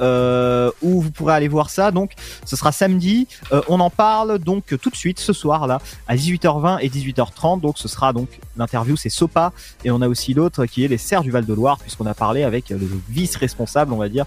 euh, 0.00 0.70
où 0.82 1.00
vous 1.00 1.10
pourrez 1.10 1.34
aller 1.34 1.48
voir 1.48 1.70
ça. 1.70 1.90
Donc, 1.90 2.12
ce 2.44 2.56
sera 2.56 2.72
samedi. 2.72 3.26
Euh, 3.52 3.62
on 3.68 3.80
en 3.80 3.90
parle 3.90 4.38
donc 4.38 4.74
tout 4.80 4.90
de 4.90 4.96
suite 4.96 5.20
ce 5.20 5.32
soir 5.32 5.66
là 5.66 5.80
à 6.06 6.16
18h20 6.16 6.78
et 6.80 6.88
18h30. 6.88 7.60
Donc, 7.60 7.78
ce 7.78 7.88
sera 7.88 8.12
donc 8.12 8.28
l'interview, 8.56 8.96
c'est 8.96 9.08
Sopa, 9.08 9.52
et 9.84 9.90
on 9.90 10.00
a 10.00 10.08
aussi 10.08 10.34
l'autre 10.34 10.66
qui 10.66 10.84
est 10.84 10.88
les 10.88 10.98
serres 10.98 11.22
du 11.22 11.30
Val 11.30 11.44
de 11.44 11.54
Loire, 11.54 11.78
puisqu'on 11.78 12.06
a 12.06 12.14
parlé 12.14 12.44
avec 12.44 12.70
le 12.70 12.88
vice-responsable, 13.08 13.92
on 13.92 13.96
va 13.96 14.08
dire, 14.08 14.26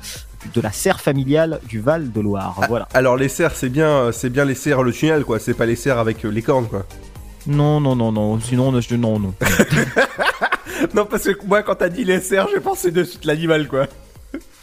de 0.53 0.61
la 0.61 0.71
serre 0.71 0.99
familiale 1.01 1.59
du 1.67 1.79
Val 1.79 2.11
de 2.11 2.21
Loire. 2.21 2.59
Voilà. 2.69 2.87
Alors 2.93 3.17
les 3.17 3.29
serres, 3.29 3.53
c'est 3.55 3.69
bien, 3.69 3.89
euh, 3.89 4.11
c'est 4.11 4.29
bien 4.29 4.45
les 4.45 4.55
serres 4.55 4.83
le 4.83 4.91
tunnel, 4.91 5.23
quoi. 5.25 5.39
C'est 5.39 5.53
pas 5.53 5.65
les 5.65 5.75
serres 5.75 5.99
avec 5.99 6.23
euh, 6.25 6.29
les 6.29 6.41
cornes, 6.41 6.67
quoi. 6.67 6.85
Non, 7.47 7.79
non, 7.79 7.95
non, 7.95 8.11
non. 8.11 8.39
Sinon, 8.39 8.79
je- 8.81 8.95
non, 8.95 9.19
non. 9.19 9.33
non, 10.93 11.05
parce 11.05 11.23
que 11.23 11.45
moi, 11.45 11.63
quand 11.63 11.75
t'as 11.75 11.89
dit 11.89 12.03
les 12.03 12.19
serres, 12.21 12.47
j'ai 12.53 12.59
pensé 12.59 12.91
de 12.91 13.03
suite 13.03 13.25
l'animal, 13.25 13.67
quoi. 13.67 13.87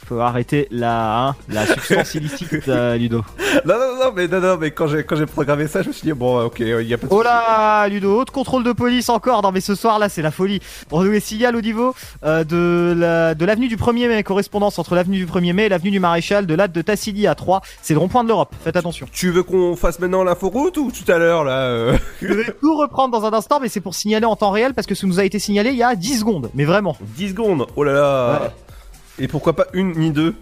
Faut 0.06 0.20
arrêter 0.20 0.68
la, 0.70 1.28
hein, 1.28 1.37
la 1.49 1.66
substance 1.66 2.14
illicite, 2.14 2.68
euh, 2.68 2.96
Ludo. 2.96 3.23
Non, 3.64 3.75
non, 3.75 4.04
non, 4.04 4.12
mais 4.14 4.28
non, 4.28 4.40
non, 4.40 4.56
mais 4.61 4.70
quand 4.70 4.87
j'ai 4.87 5.02
quand 5.04 5.16
j'ai 5.16 5.26
programmé 5.26 5.66
ça, 5.66 5.82
je 5.82 5.88
me 5.88 5.92
suis 5.94 6.02
dit 6.06 6.12
bon, 6.12 6.38
euh, 6.40 6.44
ok, 6.44 6.61
il 6.61 6.82
y 6.87 6.92
a 6.94 6.99
pas 6.99 7.06
de 7.06 7.12
Oh 7.12 7.23
là, 7.23 7.88
Ludo, 7.88 8.20
haute 8.20 8.30
contrôle 8.30 8.64
de 8.64 8.73
police 8.73 9.08
encore. 9.08 9.42
Non, 9.42 9.50
mais 9.52 9.61
ce 9.61 9.75
soir 9.75 9.99
là, 9.99 10.08
c'est 10.08 10.20
la 10.23 10.30
folie. 10.30 10.61
On 10.92 11.02
nous 11.02 11.11
les 11.11 11.20
signale 11.20 11.56
au 11.56 11.61
niveau 11.62 11.94
euh, 12.25 12.44
de 12.44 12.94
la- 12.99 13.34
de 13.34 13.44
l'avenue 13.44 13.68
du 13.68 13.76
1er 13.76 14.08
mai, 14.08 14.23
correspondance 14.23 14.78
entre 14.78 14.94
l'avenue 14.94 15.16
du 15.16 15.26
1er 15.26 15.52
mai 15.54 15.64
et 15.64 15.68
l'avenue 15.70 15.90
du 15.90 16.00
Maréchal, 16.00 16.46
de 16.46 16.54
l'âte 16.54 16.73
de 16.73 16.82
Tassili 16.82 17.26
à 17.26 17.34
3. 17.34 17.62
C'est 17.80 17.94
le 17.94 18.00
rond-point 18.00 18.25
de 18.25 18.28
l'Europe. 18.28 18.54
Faites 18.62 18.76
attention. 18.76 19.06
Tu 19.12 19.30
veux 19.30 19.42
qu'on 19.42 19.75
fasse 19.76 19.99
maintenant 20.00 20.23
l'inforoute 20.25 20.76
ou 20.76 20.90
tout 20.92 21.11
à 21.11 21.16
l'heure 21.18 21.44
là 21.44 21.61
euh 21.62 21.96
Je 22.23 22.32
vais 22.34 22.44
tout 22.61 22.76
reprendre 22.76 23.18
dans 23.18 23.26
un 23.26 23.32
instant, 23.32 23.58
mais 23.61 23.68
c'est 23.68 23.80
pour 23.80 23.94
signaler 23.94 24.26
en 24.26 24.37
temps 24.37 24.50
réel 24.50 24.75
parce 24.75 24.87
que 24.87 24.94
ça 24.94 25.06
nous 25.06 25.18
a 25.18 25.25
été 25.25 25.38
signalé 25.38 25.70
il 25.70 25.76
y 25.76 25.82
a 25.82 25.94
10 25.94 26.18
secondes. 26.20 26.50
Mais 26.54 26.64
vraiment. 26.64 26.96
10 27.16 27.30
secondes. 27.30 27.66
Oh 27.76 27.84
là 27.84 27.92
là. 27.92 28.40
Ouais. 28.42 28.50
Et 29.18 29.28
pourquoi 29.28 29.54
pas 29.54 29.66
une 29.73 29.92
ni 29.92 30.11
deux 30.11 30.35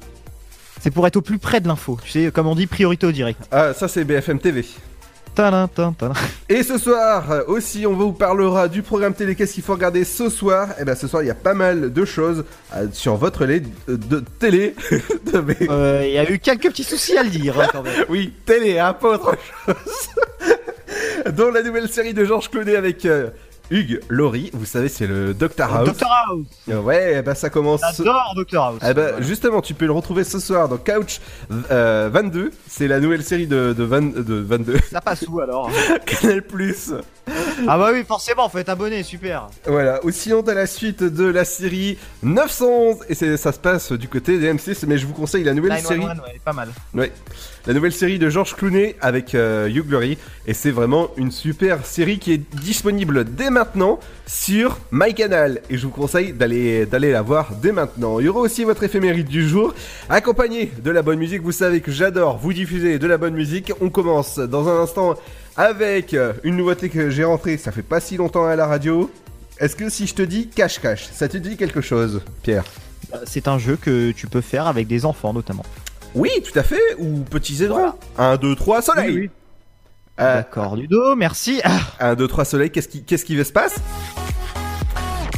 C'est 0.81 0.91
pour 0.91 1.07
être 1.07 1.17
au 1.17 1.23
plus 1.23 1.39
près 1.39 1.61
de 1.61 1.69
l'info. 1.69 1.99
Tu 2.05 2.11
sais, 2.11 2.31
comme 2.33 2.47
on 2.47 2.55
dit, 2.55 2.67
priorité 2.67 3.07
au 3.07 3.13
direct. 3.13 3.41
Ah, 3.51 3.75
ça 3.75 3.89
c'est 3.89 4.05
BFM 4.05 4.39
TV. 4.39 4.65
Tadam, 5.35 5.67
tadam, 5.69 5.95
tadam. 5.95 6.15
Et 6.51 6.63
ce 6.63 6.77
soir 6.77 7.31
euh, 7.31 7.43
aussi, 7.47 7.87
on 7.87 7.95
vous 7.95 8.13
parlera 8.13 8.69
du 8.69 8.83
programme 8.83 9.15
télé. 9.15 9.35
Qu'est-ce 9.35 9.55
qu'il 9.55 9.63
faut 9.63 9.73
regarder 9.73 10.05
ce 10.05 10.29
soir? 10.29 10.69
Et 10.79 10.85
ben 10.85 10.95
ce 10.95 11.09
soir, 11.09 11.23
il 11.23 11.27
y 11.27 11.31
a 11.31 11.35
pas 11.35 11.55
mal 11.55 11.91
de 11.91 12.05
choses 12.05 12.45
euh, 12.75 12.87
sur 12.93 13.17
votre 13.17 13.47
lait 13.47 13.61
de, 13.61 13.97
de 13.97 14.23
télé. 14.39 14.75
Euh, 15.35 16.03
Il 16.05 16.13
y 16.13 16.19
a 16.19 16.31
eu 16.31 16.39
quelques 16.39 16.69
petits 16.69 16.85
soucis 16.85 17.17
à 17.17 17.23
le 17.23 17.31
dire 17.31 17.59
hein, 17.59 17.67
quand 17.73 17.83
même. 17.83 18.05
Oui, 18.11 18.35
télé, 18.45 18.79
hein, 18.79 18.93
pas 18.93 19.15
autre 19.15 19.35
chose. 19.65 19.75
Dont 21.35 21.51
la 21.51 21.63
nouvelle 21.63 21.89
série 21.89 22.13
de 22.13 22.23
Georges 22.27 22.51
Clooney 22.51 22.77
avec 22.77 23.07
euh, 23.07 23.31
Hugues 23.73 24.01
Laurie. 24.09 24.51
Vous 24.53 24.65
savez, 24.67 24.89
c'est 24.89 25.07
le 25.07 25.33
Doctor 25.35 25.75
House. 25.75 25.89
Dr 25.97 26.07
House. 26.29 26.47
Euh, 26.69 26.81
Ouais, 26.81 27.15
eh 27.19 27.23
ben 27.23 27.35
ça 27.35 27.49
commence. 27.51 27.81
ce- 27.95 28.03
J'adore 28.05 28.35
Dr 28.37 28.61
House. 28.63 28.81
Eh 28.89 28.93
ben, 28.95 29.15
justement, 29.23 29.61
tu 29.63 29.75
peux 29.75 29.87
le 29.87 29.93
retrouver 29.93 30.25
ce 30.25 30.39
soir 30.39 30.69
dans 30.69 30.77
Couch 30.77 31.21
euh, 31.71 32.11
22. 32.13 32.51
C'est 32.69 32.87
la 32.89 33.01
nouvelle 33.01 33.23
série 33.25 33.47
de, 33.47 33.73
de, 33.73 33.83
20 33.85 34.15
de 34.23 34.35
22 34.35 34.77
Ça 34.91 35.01
passe 35.01 35.25
où 35.29 35.41
alors 35.41 35.71
Canal 36.07 36.43
Plus. 36.43 36.93
Ah 37.69 37.79
bah 37.79 37.91
oui, 37.93 38.03
forcément, 38.07 38.49
faut 38.49 38.59
être 38.59 38.69
abonné, 38.69 39.03
super. 39.05 39.47
Voilà. 39.67 40.05
Aussi, 40.05 40.33
on 40.35 40.43
a 40.43 40.55
la 40.55 40.67
suite 40.67 41.03
de 41.05 41.25
la 41.25 41.45
série 41.45 41.97
911 42.25 42.97
et 43.09 43.37
ça 43.37 43.53
se 43.53 43.59
passe 43.59 43.93
du 43.93 44.09
côté 44.09 44.39
des 44.39 44.53
M6. 44.53 44.85
Mais 44.87 44.99
je 44.99 45.07
vous 45.07 45.15
conseille 45.15 45.45
la 45.45 45.55
nouvelle 45.55 45.73
911, 45.73 45.89
série. 45.89 46.05
ouais, 46.05 46.23
elle 46.31 46.37
est 46.37 46.45
pas 46.45 46.53
mal. 46.53 46.69
Ouais. 46.95 47.13
La 47.67 47.75
nouvelle 47.75 47.93
série 47.93 48.19
de 48.19 48.29
George 48.29 48.57
Clooney 48.57 48.97
avec 49.01 49.37
euh, 49.37 49.69
Hugh 49.69 49.89
Laurie 49.89 50.19
et 50.49 50.53
c'est 50.55 50.73
vraiment 50.73 51.11
une 51.17 51.31
super 51.31 51.87
série 51.87 52.19
qui 52.19 52.33
est 52.33 52.55
disponible 52.57 53.25
dès 53.25 53.51
maintenant 53.51 53.62
sur 54.27 54.79
MyCanal 54.91 55.61
et 55.71 55.77
je 55.77 55.87
vous 55.87 55.93
conseille 55.93 56.33
d'aller 56.33 56.87
d'aller 56.87 57.11
la 57.11 57.23
voir 57.23 57.53
dès 57.61 57.73
maintenant. 57.73 58.19
Il 58.19 58.27
y 58.27 58.29
aura 58.29 58.41
aussi 58.41 58.65
votre 58.65 58.83
éphéméride 58.83 59.29
du 59.29 59.49
jour 59.49 59.75
accompagné 60.09 60.73
de 60.83 60.91
la 60.91 61.03
bonne 61.03 61.19
musique. 61.19 61.43
Vous 61.43 61.53
savez 61.53 61.81
que 61.81 61.93
j'adore 61.93 62.39
vous 62.39 62.53
diffuser 62.53 62.99
de 62.99 63.07
la 63.07 63.19
bonne 63.19 63.35
musique. 63.35 63.73
On 63.81 63.91
commence 63.91 64.39
dans 64.39 64.69
un 64.69 64.83
instant 64.83 65.15
avec 65.57 66.15
euh, 66.15 66.33
une 66.45 66.57
nouveauté 66.57 66.89
que 66.89 67.11
j'ai 67.11 67.25
rentrée, 67.25 67.57
ça 67.59 67.73
fait 67.73 67.83
pas 67.83 68.01
si 68.01 68.17
longtemps 68.17 68.47
à 68.47 68.57
la 68.57 68.67
radio. 68.67 69.11
Est-ce 69.59 69.77
que 69.77 69.91
si 69.91 70.07
je 70.07 70.15
te 70.15 70.23
dis 70.23 70.49
cache-cache, 70.49 71.09
ça 71.13 71.29
te 71.29 71.37
dit 71.37 71.57
quelque 71.57 71.81
chose, 71.81 72.23
Pierre? 72.43 72.65
Euh, 73.15 73.19
C'est 73.27 73.49
un 73.49 73.59
jeu 73.59 73.77
que 73.81 74.13
tu 74.13 74.27
peux 74.27 74.41
faire 74.41 74.67
avec 74.67 74.87
des 74.87 75.05
enfants 75.05 75.33
notamment. 75.33 75.65
Oui, 76.15 76.31
tout 76.43 76.59
à 76.59 76.63
fait, 76.63 76.81
ou 76.99 77.19
petits 77.21 77.63
aiderons. 77.63 77.93
1, 78.19 78.37
2, 78.37 78.55
3, 78.57 78.83
soleil 78.83 79.11
Oui, 79.11 79.21
oui. 79.21 79.31
Euh, 80.21 80.37
D'accord, 80.37 80.77
Ludo, 80.77 81.17
merci. 81.17 81.61
Ah, 81.65 81.81
1, 82.01 82.15
2, 82.17 82.29
3 82.29 82.45
soleil, 82.45 82.71
qu'est-ce 82.71 82.89
qui, 82.89 83.03
qu'est-ce 83.05 83.25
qui 83.25 83.37
va 83.37 83.45
se 83.45 83.53
passer? 83.53 83.81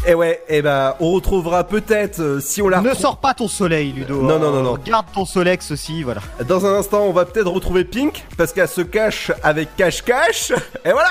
Et 0.06 0.12
ouais, 0.12 0.42
et 0.50 0.61
bah, 0.61 0.99
on 1.00 1.12
retrouvera 1.12 1.64
peut-être, 1.64 2.20
euh, 2.20 2.38
si 2.38 2.61
on 2.61 2.68
la 2.68 2.82
ne 2.82 2.92
sors 2.92 3.16
pas 3.16 3.32
ton 3.32 3.49
soleil, 3.49 3.90
Ludo. 3.92 4.20
Non, 4.20 4.38
non, 4.38 4.50
non, 4.52 4.62
non. 4.62 4.76
Garde 4.84 5.06
ton 5.14 5.25
Solex 5.25 5.70
aussi, 5.70 6.02
voilà. 6.02 6.20
Dans 6.46 6.66
un 6.66 6.75
instant, 6.75 7.04
on 7.04 7.12
va 7.12 7.25
peut-être 7.25 7.50
retrouver 7.50 7.84
Pink, 7.84 8.23
parce 8.37 8.52
qu'elle 8.52 8.68
se 8.68 8.82
cache 8.82 9.32
avec 9.42 9.75
cache-cache, 9.76 10.52
et 10.84 10.90
voilà 10.92 11.08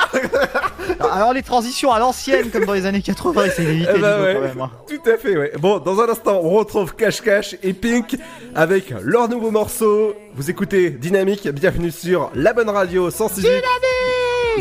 Alors 1.11 1.33
les 1.33 1.41
transitions 1.41 1.91
à 1.91 1.97
l'ancienne, 1.97 2.51
comme 2.51 2.65
dans 2.65 2.73
les 2.73 2.85
années 2.85 3.01
80, 3.01 3.45
c'est 3.55 3.63
d'éviter 3.65 3.93
Eh 3.95 3.99
bah 3.99 4.17
Ludo, 4.17 4.25
ouais, 4.27 4.33
quand 4.35 4.41
même. 4.41 4.61
hein. 4.61 4.71
Tout 4.87 5.09
à 5.09 5.17
fait, 5.17 5.37
ouais. 5.37 5.51
Bon, 5.59 5.79
dans 5.79 5.99
un 5.99 6.09
instant, 6.09 6.39
on 6.43 6.51
retrouve 6.51 6.93
cache-cache 6.95 7.55
et 7.63 7.73
Pink 7.73 8.15
avec 8.53 8.93
leur 9.01 9.27
nouveau 9.27 9.49
morceau. 9.49 10.13
Vous 10.35 10.51
écoutez 10.51 10.91
Dynamique, 10.91 11.47
bienvenue 11.49 11.89
sur 11.89 12.29
la 12.35 12.53
bonne 12.53 12.69
radio 12.69 13.09
168. 13.09 13.41
Dynamique 13.41 13.63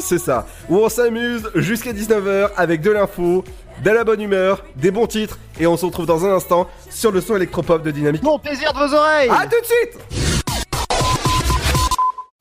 C'est 0.01 0.19
ça, 0.19 0.47
où 0.71 0.79
on 0.79 0.89
s'amuse 0.89 1.51
jusqu'à 1.55 1.93
19h 1.93 2.49
avec 2.57 2.81
de 2.81 2.91
l'info, 2.93 3.45
de 3.83 3.91
la 3.91 4.05
bonne 4.05 4.21
humeur, 4.21 4.63
des 4.77 4.91
bons 4.91 5.07
titres, 5.07 5.39
et 5.59 5.67
on 5.67 5.77
se 5.77 5.85
retrouve 5.85 6.07
dans 6.07 6.25
un 6.25 6.35
instant 6.35 6.69
sur 6.91 7.11
le 7.11 7.21
son 7.21 7.37
électropop 7.37 7.83
de 7.83 7.91
Dynamique. 7.91 8.23
Bon 8.23 8.39
plaisir 8.39 8.73
de 8.73 8.79
vos 8.79 8.95
oreilles 8.95 9.31
À 9.31 9.45
tout 9.47 9.61
de 9.61 9.67
suite 9.67 10.32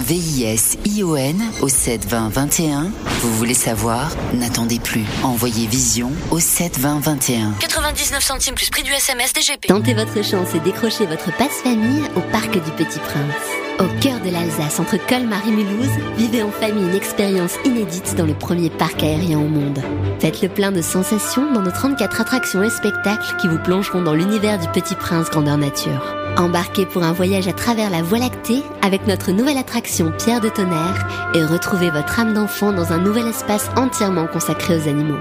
V-I-S-I-O-N 0.00 1.42
au 1.60 1.68
72021. 1.68 2.90
Vous 3.20 3.36
voulez 3.36 3.54
savoir? 3.54 4.10
N'attendez 4.34 4.78
plus. 4.78 5.04
Envoyez 5.22 5.66
Vision 5.66 6.12
au 6.30 6.38
72021. 6.40 7.52
99 7.60 8.22
centimes 8.22 8.54
plus 8.54 8.70
prix 8.70 8.82
du 8.82 8.92
SMS 8.92 9.32
DGP. 9.32 9.66
Tentez 9.66 9.94
votre 9.94 10.22
chance 10.24 10.54
et 10.54 10.60
décrochez 10.60 11.06
votre 11.06 11.36
passe-famille 11.36 12.02
au 12.16 12.20
Parc 12.32 12.52
du 12.52 12.70
Petit 12.72 12.98
Prince. 12.98 13.60
Au 13.80 14.00
cœur 14.00 14.20
de 14.20 14.30
l'Alsace, 14.30 14.78
entre 14.78 14.98
Colmar 15.06 15.40
et 15.46 15.50
Mulhouse, 15.50 15.88
vivez 16.16 16.42
en 16.42 16.50
famille 16.50 16.84
une 16.84 16.94
expérience 16.94 17.54
inédite 17.64 18.14
dans 18.14 18.26
le 18.26 18.34
premier 18.34 18.68
parc 18.68 19.02
aérien 19.02 19.38
au 19.38 19.48
monde. 19.48 19.80
Faites 20.18 20.42
le 20.42 20.48
plein 20.48 20.70
de 20.70 20.82
sensations 20.82 21.52
dans 21.52 21.62
nos 21.62 21.70
34 21.70 22.20
attractions 22.20 22.62
et 22.62 22.70
spectacles 22.70 23.36
qui 23.40 23.48
vous 23.48 23.58
plongeront 23.58 24.02
dans 24.02 24.14
l'univers 24.14 24.58
du 24.58 24.68
Petit 24.68 24.94
Prince 24.94 25.30
grandeur 25.30 25.56
nature. 25.56 26.19
Embarquez 26.36 26.86
pour 26.86 27.02
un 27.02 27.12
voyage 27.12 27.48
à 27.48 27.52
travers 27.52 27.90
la 27.90 28.02
Voie 28.02 28.18
lactée 28.18 28.62
avec 28.82 29.06
notre 29.06 29.32
nouvelle 29.32 29.58
attraction 29.58 30.12
Pierre 30.18 30.40
de 30.40 30.48
Tonnerre 30.48 31.32
et 31.34 31.44
retrouvez 31.44 31.90
votre 31.90 32.18
âme 32.18 32.34
d'enfant 32.34 32.72
dans 32.72 32.92
un 32.92 32.98
nouvel 32.98 33.26
espace 33.26 33.68
entièrement 33.76 34.26
consacré 34.26 34.76
aux 34.76 34.88
animaux. 34.88 35.18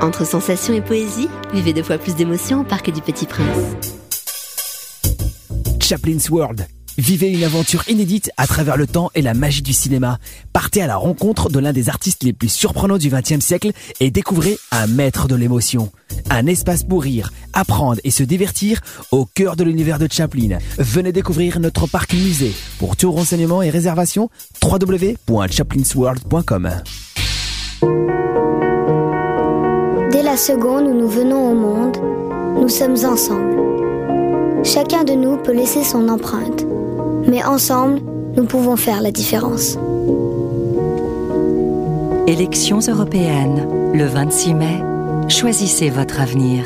Entre 0.00 0.26
sensations 0.26 0.74
et 0.74 0.80
poésie, 0.80 1.28
vivez 1.52 1.72
deux 1.72 1.82
fois 1.82 1.98
plus 1.98 2.14
d'émotions 2.14 2.60
au 2.60 2.64
Parc 2.64 2.90
du 2.90 3.00
Petit 3.00 3.26
Prince. 3.26 3.76
Chaplin's 5.80 6.30
World. 6.30 6.66
Vivez 6.96 7.32
une 7.32 7.42
aventure 7.42 7.82
inédite 7.88 8.30
à 8.36 8.46
travers 8.46 8.76
le 8.76 8.86
temps 8.86 9.10
et 9.16 9.22
la 9.22 9.34
magie 9.34 9.62
du 9.62 9.72
cinéma. 9.72 10.20
Partez 10.52 10.80
à 10.80 10.86
la 10.86 10.94
rencontre 10.96 11.50
de 11.50 11.58
l'un 11.58 11.72
des 11.72 11.88
artistes 11.88 12.22
les 12.22 12.32
plus 12.32 12.48
surprenants 12.48 12.98
du 12.98 13.10
XXe 13.10 13.44
siècle 13.44 13.72
et 13.98 14.12
découvrez 14.12 14.56
un 14.70 14.86
maître 14.86 15.26
de 15.26 15.34
l'émotion. 15.34 15.90
Un 16.30 16.46
espace 16.46 16.84
pour 16.84 17.02
rire, 17.02 17.32
apprendre 17.52 18.00
et 18.04 18.12
se 18.12 18.22
divertir 18.22 18.80
au 19.10 19.26
cœur 19.26 19.56
de 19.56 19.64
l'univers 19.64 19.98
de 19.98 20.06
Chaplin. 20.10 20.58
Venez 20.78 21.10
découvrir 21.10 21.58
notre 21.58 21.88
parc 21.88 22.12
musée. 22.12 22.54
Pour 22.78 22.96
tout 22.96 23.10
renseignement 23.10 23.60
et 23.62 23.70
réservation, 23.70 24.30
www.chaplinsworld.com. 24.62 26.70
Dès 30.12 30.22
la 30.22 30.36
seconde 30.36 30.86
où 30.86 30.94
nous 30.94 31.08
venons 31.08 31.50
au 31.50 31.54
monde, 31.54 31.96
nous 32.60 32.68
sommes 32.68 33.04
ensemble. 33.04 33.64
Chacun 34.64 35.04
de 35.04 35.12
nous 35.12 35.36
peut 35.36 35.52
laisser 35.52 35.84
son 35.84 36.08
empreinte, 36.08 36.64
mais 37.34 37.42
ensemble, 37.42 38.00
nous 38.36 38.44
pouvons 38.44 38.76
faire 38.76 39.02
la 39.02 39.10
différence. 39.10 39.76
Élections 42.28 42.78
européennes, 42.78 43.92
le 43.92 44.06
26 44.06 44.54
mai. 44.54 44.80
Choisissez 45.28 45.90
votre 45.90 46.20
avenir. 46.20 46.64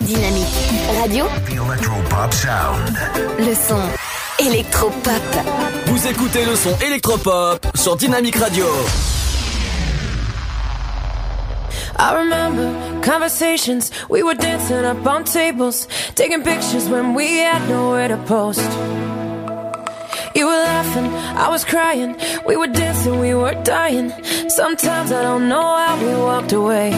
Dynamique 0.00 0.46
radio, 1.02 1.26
The 1.46 1.52
Electropop 1.52 2.32
Sound. 2.32 2.96
le 3.38 3.54
son 3.54 4.46
électropop. 4.46 5.22
Vous 5.86 6.06
écoutez 6.06 6.46
le 6.46 6.56
son 6.56 6.74
électropop 6.86 7.66
sur 7.74 7.96
Dynamic 7.96 8.36
Radio. 8.36 8.64
I 11.96 12.18
remember 12.18 13.02
conversations, 13.02 13.90
we 14.08 14.22
were 14.22 14.34
dancing 14.34 14.84
up 14.84 15.06
on 15.06 15.24
tables, 15.24 15.86
taking 16.14 16.42
pictures 16.42 16.88
when 16.88 17.14
we 17.14 17.38
had 17.38 17.68
nowhere 17.68 18.08
to 18.08 18.16
post. 18.24 18.68
You 20.34 20.46
were 20.46 20.62
laughing, 20.72 21.06
I 21.36 21.48
was 21.48 21.64
crying, 21.64 22.16
we 22.46 22.56
were 22.56 22.68
dancing, 22.68 23.18
we 23.20 23.34
were 23.34 23.54
dying. 23.64 24.10
Sometimes 24.48 25.12
I 25.12 25.22
don't 25.22 25.48
know 25.48 25.76
how 25.76 25.96
we 26.02 26.14
walked 26.14 26.52
away. 26.52 26.88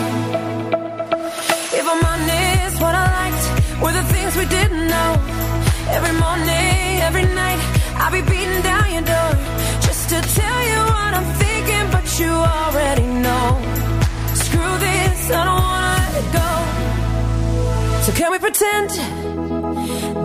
If 1.79 1.87
I'm 1.93 2.05
honest, 2.13 2.81
what 2.81 2.95
I 2.95 3.07
liked 3.21 3.83
were 3.83 3.93
the 3.93 4.05
things 4.15 4.37
we 4.37 4.47
didn't 4.47 4.87
know. 4.87 5.11
Every 5.91 6.15
morning, 6.25 7.01
every 7.09 7.27
night, 7.35 7.61
I'll 7.97 8.13
be 8.13 8.23
beating 8.23 8.63
down 8.63 8.93
your 8.93 9.03
door 9.03 9.31
just 9.83 10.09
to 10.11 10.21
tell 10.41 10.61
you 10.71 10.81
what 10.95 11.13
I'm 11.19 11.29
thinking, 11.43 11.91
but 11.91 12.07
you 12.21 12.31
already 12.31 13.04
we 18.35 18.41
pretend 18.41 18.91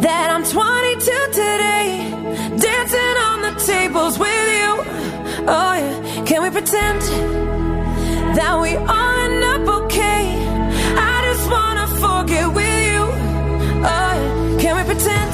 that 0.02 0.32
I'm 0.32 0.44
22 0.44 1.12
today, 1.32 2.10
dancing 2.58 3.16
on 3.30 3.42
the 3.44 3.54
tables 3.64 4.18
with 4.18 4.48
you? 4.58 4.70
Oh 5.46 5.74
yeah, 5.78 6.26
can 6.26 6.42
we 6.42 6.50
pretend 6.50 7.02
that 8.36 8.60
we 8.60 8.78
all 8.78 9.16
end 9.26 9.44
up 9.44 9.84
okay? 9.84 10.26
I 10.98 11.22
just 11.30 11.52
wanna 11.52 11.88
forget 12.04 12.52
with 12.52 12.78
you. 12.90 13.04
Oh 13.86 14.12
yeah, 14.18 14.60
can 14.60 14.74
we 14.78 14.84
pretend 14.92 15.32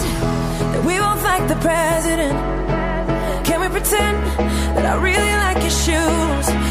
that 0.73 0.83
we 0.83 0.97
both 0.97 1.23
like 1.23 1.47
the 1.47 1.59
president? 1.67 2.35
Can 3.45 3.61
we 3.61 3.69
pretend 3.69 4.17
that 4.75 4.85
I 4.85 4.95
really 5.01 5.35
like 5.45 5.61
your 5.63 5.77
shoes? 5.85 6.64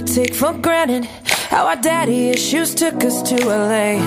Never 0.00 0.14
take 0.14 0.34
for 0.34 0.52
granted. 0.52 1.04
How 1.48 1.66
our 1.66 1.76
daddy 1.76 2.30
issues 2.30 2.74
took 2.74 3.04
us 3.04 3.22
to 3.22 3.34
LA. 3.44 3.98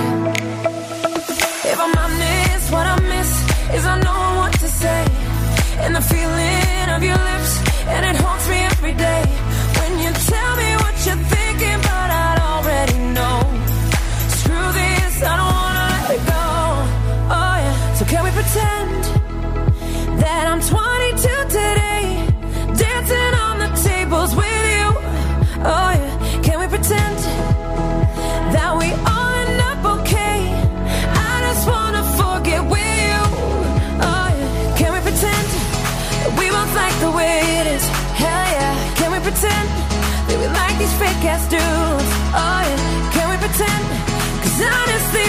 If 1.66 1.80
I'm 1.80 1.96
honest, 1.98 2.72
what 2.72 2.88
I 2.88 3.00
miss 3.02 3.32
is 3.76 3.86
I 3.86 4.00
know 4.00 4.40
what 4.40 4.54
to 4.54 4.68
say. 4.68 5.06
And 5.82 5.96
the 5.96 6.02
feeling 6.02 6.90
of 6.96 7.04
your 7.04 7.18
lips, 7.18 7.52
and 7.88 8.06
it 8.06 8.16
haunts 8.22 8.48
me 8.50 8.60
every 8.72 8.94
day. 8.94 9.24
When 9.80 10.00
you 10.00 10.12
tell 10.32 10.56
me 10.56 10.70
what 10.84 10.96
you're 11.06 11.16
thinking, 11.16 11.33
ass 41.26 41.48
dudes? 41.48 42.12
Oh 42.36 42.62
yeah, 42.68 43.12
can 43.14 43.30
we 43.32 43.38
pretend? 43.38 43.84
Cause 44.44 44.60
honestly, 44.60 45.23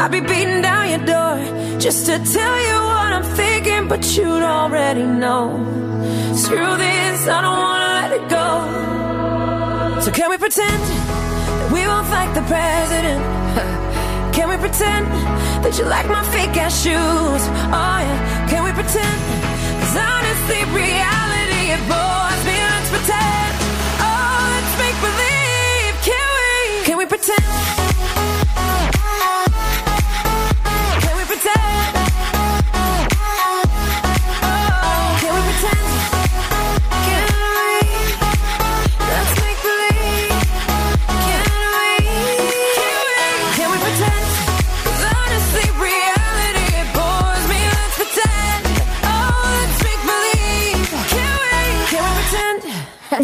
I'd 0.00 0.10
be 0.10 0.20
beating 0.20 0.62
down 0.62 0.88
your 0.88 1.04
door 1.04 1.36
just 1.78 2.06
to 2.06 2.18
tell 2.18 2.58
you 2.68 2.76
what 2.90 3.12
I'm 3.12 3.22
thinking, 3.36 3.86
but 3.86 4.00
you'd 4.16 4.42
already 4.42 5.04
know. 5.04 5.60
Screw 6.34 6.72
this, 6.78 7.28
I 7.28 7.42
don't 7.44 7.58
wanna 7.68 7.90
let 8.00 8.10
it 8.18 8.26
go. 8.30 10.00
So 10.00 10.10
can 10.10 10.30
we 10.30 10.38
pretend 10.38 10.80
that 11.60 11.70
we 11.70 11.84
both 11.84 12.10
like 12.10 12.32
the 12.32 12.40
president? 12.48 13.20
Can 14.34 14.48
we 14.48 14.56
pretend 14.56 15.06
that 15.62 15.76
you 15.76 15.84
like 15.84 16.08
my 16.08 16.22
fake 16.32 16.56
ass 16.56 16.82
shoes? 16.82 17.42
Oh 17.76 17.98
yeah, 18.06 18.48
can 18.48 18.62
we 18.64 18.72
pretend? 18.72 19.20
Cause 19.80 19.96
honestly, 20.00 20.60
reality 20.72 21.62
it 21.76 21.82
bores 21.90 22.42
me. 22.48 22.56
Let's 22.56 22.88
pretend. 22.88 23.49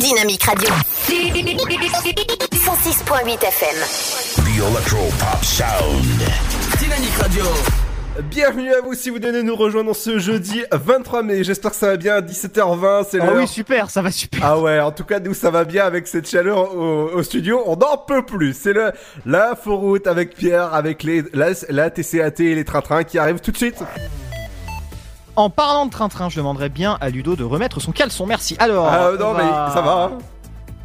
Dynamique 0.06 0.44
radio. 0.44 0.68
106.8 1.08 3.42
FM. 3.42 3.74
The 4.36 4.62
Electropop 4.70 5.42
Sound. 5.42 6.22
Dynamic 6.78 7.10
Radio. 7.20 7.42
Bienvenue 8.30 8.72
à 8.72 8.80
vous 8.82 8.94
si 8.94 9.10
vous 9.10 9.16
venez 9.16 9.42
nous 9.42 9.56
rejoindre 9.56 9.96
ce 9.96 10.20
jeudi 10.20 10.62
23 10.70 11.24
mai. 11.24 11.42
J'espère 11.42 11.72
que 11.72 11.76
ça 11.76 11.88
va 11.88 11.96
bien. 11.96 12.20
17h20, 12.20 13.06
c'est 13.10 13.20
Ah 13.20 13.32
oui, 13.34 13.48
super, 13.48 13.90
ça 13.90 14.00
va 14.00 14.12
super. 14.12 14.42
Ah 14.44 14.60
ouais, 14.60 14.78
en 14.78 14.92
tout 14.92 15.02
cas, 15.02 15.18
nous, 15.18 15.34
ça 15.34 15.50
va 15.50 15.64
bien 15.64 15.84
avec 15.84 16.06
cette 16.06 16.28
chaleur 16.28 16.76
au, 16.76 17.10
au 17.12 17.22
studio. 17.24 17.64
On 17.66 17.74
n'en 17.74 17.98
peut 17.98 18.24
plus. 18.24 18.56
C'est 18.56 18.74
le, 18.74 18.92
la 19.24 19.58
route 19.66 20.06
avec 20.06 20.36
Pierre, 20.36 20.72
avec 20.72 21.02
les, 21.02 21.24
la, 21.32 21.48
la 21.68 21.90
TCAT 21.90 22.38
et 22.44 22.54
les 22.54 22.64
trains-trains 22.64 23.02
qui 23.02 23.18
arrivent 23.18 23.40
tout 23.40 23.50
de 23.50 23.56
suite. 23.56 23.82
En 25.36 25.50
parlant 25.50 25.86
de 25.86 25.90
train-train, 25.90 26.28
je 26.30 26.36
demanderais 26.36 26.68
bien 26.70 26.96
à 27.00 27.10
Ludo 27.10 27.36
de 27.36 27.44
remettre 27.44 27.80
son 27.80 27.92
caleçon. 27.92 28.26
Merci. 28.26 28.56
Alors. 28.58 28.88
Ah, 28.90 29.10
on 29.14 29.18
non, 29.18 29.34
mais 29.34 29.42
ça 29.44 29.82
va. 29.84 30.10
hein. 30.12 30.18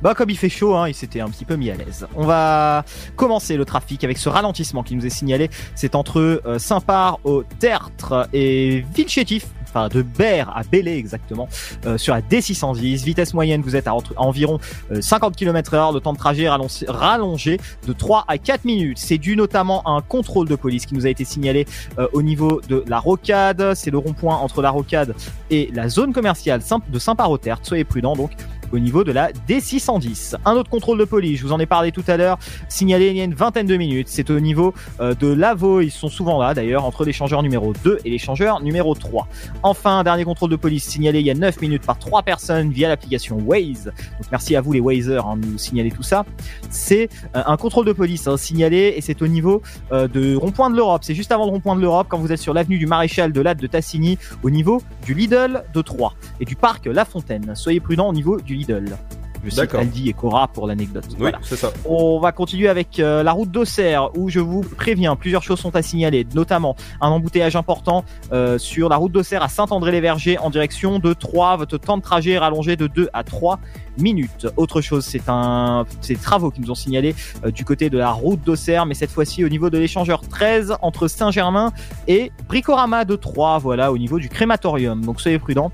Bah 0.02 0.16
comme 0.16 0.32
il 0.32 0.38
fait 0.38 0.50
chaud, 0.50 0.76
hein, 0.76 0.88
il 0.90 0.96
s'était 0.96 1.20
un 1.22 1.30
petit 1.30 1.46
peu 1.46 1.56
mis 1.56 1.70
à 1.70 1.76
l'aise. 1.76 2.08
On 2.16 2.26
va 2.26 2.84
commencer 3.16 3.56
le 3.56 3.66
trafic 3.66 4.04
avec 4.04 4.18
ce 4.18 4.30
ralentissement 4.30 4.82
qui 4.82 4.96
nous 4.96 5.06
est 5.06 5.12
signalé. 5.12 5.52
C'est 5.76 5.94
entre 5.94 6.20
euh, 6.44 6.58
Saint-Par 6.58 7.20
au 7.24 7.44
Tertre 7.60 8.28
et 8.34 8.84
Villechétif. 8.96 9.46
Enfin, 9.74 9.88
de 9.88 10.02
Berre 10.02 10.52
à 10.56 10.64
Belley 10.64 10.98
exactement, 10.98 11.48
euh, 11.86 11.98
sur 11.98 12.14
la 12.14 12.22
D610. 12.22 13.04
Vitesse 13.06 13.34
moyenne, 13.34 13.62
vous 13.62 13.78
êtes 13.78 13.88
à, 13.88 13.96
environ 14.18 14.60
euh, 14.92 15.02
50 15.02 15.36
km 15.36 15.74
heure. 15.74 15.92
Le 15.94 16.02
temps 16.02 16.12
de 16.12 16.18
trajet 16.18 16.50
rallongé, 16.50 16.86
rallongé 16.90 17.60
de 17.88 17.94
3 17.94 18.26
à 18.28 18.38
4 18.38 18.66
minutes. 18.66 18.98
C'est 18.98 19.18
dû 19.18 19.38
notamment 19.38 19.82
à 19.84 19.92
un 19.92 20.02
contrôle 20.02 20.50
de 20.50 20.56
police 20.56 20.86
qui 20.86 20.94
nous 20.94 21.06
a 21.06 21.10
été 21.10 21.24
signalé 21.24 21.66
euh, 22.00 22.08
au 22.12 22.22
niveau 22.22 22.62
de 22.68 22.84
la 22.88 23.00
rocade. 23.00 23.74
C'est 23.76 23.92
le 23.92 23.98
rond-point 23.98 24.36
entre 24.36 24.62
la 24.62 24.72
rocade 24.72 25.16
et 25.50 25.70
la 25.74 25.88
zone 25.88 26.12
commerciale 26.12 26.62
de 26.90 27.00
Saint-Par-au-Tertre. 27.00 27.66
Soyez 27.66 27.86
prudents 27.86 28.16
donc 28.16 28.32
au 28.72 28.80
niveau 28.80 29.04
de 29.04 29.12
la 29.12 29.32
D610. 29.48 30.36
Un 30.46 30.54
autre 30.54 30.70
contrôle 30.70 30.98
de 30.98 31.06
police, 31.06 31.40
je 31.40 31.46
vous 31.46 31.52
en 31.52 31.60
ai 31.60 31.66
parlé 31.66 31.92
tout 31.92 32.04
à 32.08 32.18
l'heure, 32.18 32.38
signalé 32.70 33.10
il 33.10 33.18
y 33.18 33.22
a 33.22 33.24
une 33.24 33.34
vingtaine 33.34 33.68
de 33.68 33.78
minutes. 33.78 34.08
C'est 34.10 34.30
au 34.30 34.40
niveau 34.40 34.74
euh, 35.00 35.14
de 35.14 35.28
Lavaux, 35.28 35.82
ils 35.82 35.92
sont 35.92 36.10
souvent 36.10 36.42
là 36.42 36.54
d'ailleurs, 36.54 36.86
entre 36.86 37.06
l'échangeur 37.06 37.44
numéro 37.44 37.74
2 37.84 38.00
et 38.06 38.10
l'échangeur 38.10 38.62
numéro 38.62 38.96
3. 38.96 39.28
Enfin, 39.64 40.04
dernier 40.04 40.24
contrôle 40.24 40.50
de 40.50 40.56
police 40.56 40.86
signalé 40.86 41.20
il 41.20 41.26
y 41.26 41.32
a 41.32 41.36
9 41.36 41.62
minutes 41.62 41.86
par 41.86 41.98
trois 42.00 42.24
personnes 42.24 42.72
via 42.72 42.88
l'application 42.88 43.38
Waze. 43.46 43.86
Donc 43.86 44.32
merci 44.32 44.56
à 44.56 44.62
vous 44.62 44.74
les 44.74 44.80
Wazers 44.80 45.26
hein, 45.26 45.38
de 45.38 45.46
nous 45.46 45.58
signaler 45.58 45.92
tout 45.92 46.04
ça. 46.04 46.26
C'est 46.70 47.10
euh, 47.36 47.44
un 47.46 47.58
contrôle 47.58 47.86
de 47.86 47.94
police 47.94 48.28
hein, 48.28 48.38
signalé 48.38 48.94
et 48.96 49.02
c'est 49.02 49.22
au 49.22 49.28
niveau 49.28 49.62
euh, 49.92 50.08
de 50.08 50.36
rond-point 50.36 50.70
de 50.70 50.76
l'Europe. 50.76 51.04
C'est 51.04 51.16
juste 51.16 51.32
avant 51.32 51.46
le 51.46 51.52
rond-point 51.52 51.76
de 51.76 51.82
l'Europe 51.82 52.08
quand 52.10 52.18
vous 52.18 52.32
êtes 52.32 52.40
sur 52.40 52.54
l'avenue 52.54 52.78
du 52.78 52.88
Maréchal 52.88 53.32
de 53.32 53.42
Latte 53.42 53.60
de 53.60 53.68
Tassigny 53.68 54.18
au 54.44 54.50
niveau 54.50 54.82
du 55.06 55.14
Lidl 55.14 55.64
de 55.74 55.82
Troyes 55.82 56.14
et 56.40 56.46
du 56.46 56.56
parc 56.56 56.86
La 56.86 57.06
Fontaine. 57.06 57.54
Soyez 57.56 57.80
prudents 57.80 58.10
au 58.10 58.14
niveau 58.14 58.40
du 58.40 58.56
Lidl. 58.62 58.98
Je 59.44 59.50
cite 59.50 59.58
D'accord. 59.58 59.80
Aldi 59.80 60.08
et 60.10 60.14
Cora 60.14 60.48
pour 60.50 60.68
l'anecdote. 60.68 61.06
Oui, 61.10 61.16
Voilà. 61.18 61.40
c'est 61.42 61.56
ça. 61.56 61.72
On 61.86 62.20
va 62.20 62.32
continuer 62.32 62.68
avec 62.70 63.00
euh, 63.00 63.24
la 63.24 63.32
route 63.32 63.50
d'Auxerre 63.50 64.16
où 64.16 64.30
je 64.30 64.40
vous 64.40 64.62
préviens, 64.62 65.16
plusieurs 65.16 65.42
choses 65.42 65.60
sont 65.60 65.76
à 65.76 65.82
signaler, 65.82 66.28
notamment 66.36 66.76
un 67.02 67.10
embouteillage 67.10 67.56
important 67.56 68.06
euh, 68.32 68.60
sur 68.60 68.88
la 68.88 68.98
route 68.98 69.12
d'Auxerre 69.12 69.42
à 69.42 69.48
Saint-André-les-Vergers 69.50 70.38
en 70.38 70.52
direction 70.52 71.00
de 71.00 71.14
3. 71.14 71.58
Votre 71.58 71.80
temps 71.80 71.98
de 71.98 72.04
trajet 72.04 72.34
est 72.34 72.38
rallongé 72.38 72.76
de 72.76 72.86
2 72.86 73.10
à 73.14 73.24
3 73.24 73.60
minutes. 73.98 74.46
Autre 74.58 74.80
chose, 74.82 75.04
c'est 75.06 75.28
un, 75.28 75.86
travaux 76.22 76.52
qui 76.52 76.62
nous 76.62 76.70
ont 76.70 76.76
signalé 76.76 77.16
euh, 77.44 77.50
du 77.50 77.66
côté 77.66 77.90
de 77.90 77.98
la 77.98 78.12
route 78.12 78.42
d'Auxerre, 78.44 78.86
mais 78.86 78.94
cette 78.94 79.10
fois-ci 79.12 79.44
au 79.44 79.50
niveau 79.50 79.72
de 79.72 79.80
l'échangeur 79.80 80.22
13 80.22 80.76
entre 80.84 81.08
Saint-Germain 81.08 81.72
et 82.08 82.32
Bricorama 82.48 83.06
de 83.06 83.16
3. 83.16 83.58
Voilà, 83.58 83.92
au 83.92 83.98
niveau 83.98 84.20
du 84.20 84.30
crématorium. 84.30 85.04
Donc 85.04 85.20
soyez 85.20 85.40
prudents 85.40 85.72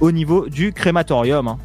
au 0.00 0.10
niveau 0.10 0.48
du 0.48 0.72
crématorium. 0.72 1.46
hein. 1.46 1.58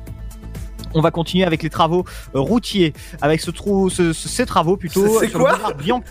On 0.93 1.01
va 1.01 1.11
continuer 1.11 1.43
avec 1.45 1.63
les 1.63 1.69
travaux 1.69 2.05
euh, 2.35 2.39
routiers, 2.39 2.93
avec 3.21 3.41
ce 3.41 3.51
trou, 3.51 3.89
ce- 3.89 4.13
ce- 4.13 4.27
ces 4.29 4.45
travaux 4.45 4.77
plutôt 4.77 5.19
C'est 5.19 5.29
sur 5.29 5.39
quoi 5.39 5.51
le 5.51 5.55
boulevard 5.57 5.75
Bianchi. 5.75 6.03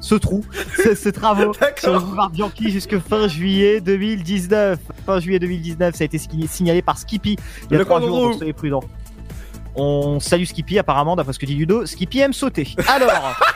Ce 0.00 0.14
trou, 0.14 0.44
ce- 0.82 0.94
ces 0.94 1.12
travaux 1.12 1.52
sur 1.78 1.92
le 1.92 1.98
boulevard 2.00 2.30
Bianchi 2.30 2.70
jusque 2.70 2.98
fin 2.98 3.28
juillet 3.28 3.80
2019. 3.80 4.78
Fin 5.06 5.20
juillet 5.20 5.38
2019, 5.38 5.94
ça 5.94 6.02
a 6.02 6.06
été 6.06 6.18
signalé 6.18 6.82
par 6.82 6.98
Skippy 6.98 7.36
il 7.64 7.72
y 7.72 7.74
a 7.74 7.78
Le 7.78 7.84
trois 7.84 8.00
jours, 8.00 8.20
donc 8.28 8.34
soyez 8.36 8.52
prudents. 8.52 8.84
On 9.74 10.20
salue 10.20 10.44
Skippy 10.44 10.78
apparemment, 10.78 11.16
d'après 11.16 11.32
ce 11.32 11.38
que 11.38 11.46
dit 11.46 11.54
Ludo. 11.54 11.86
Skippy 11.86 12.20
aime 12.20 12.32
sauter. 12.32 12.68
Alors. 12.88 13.34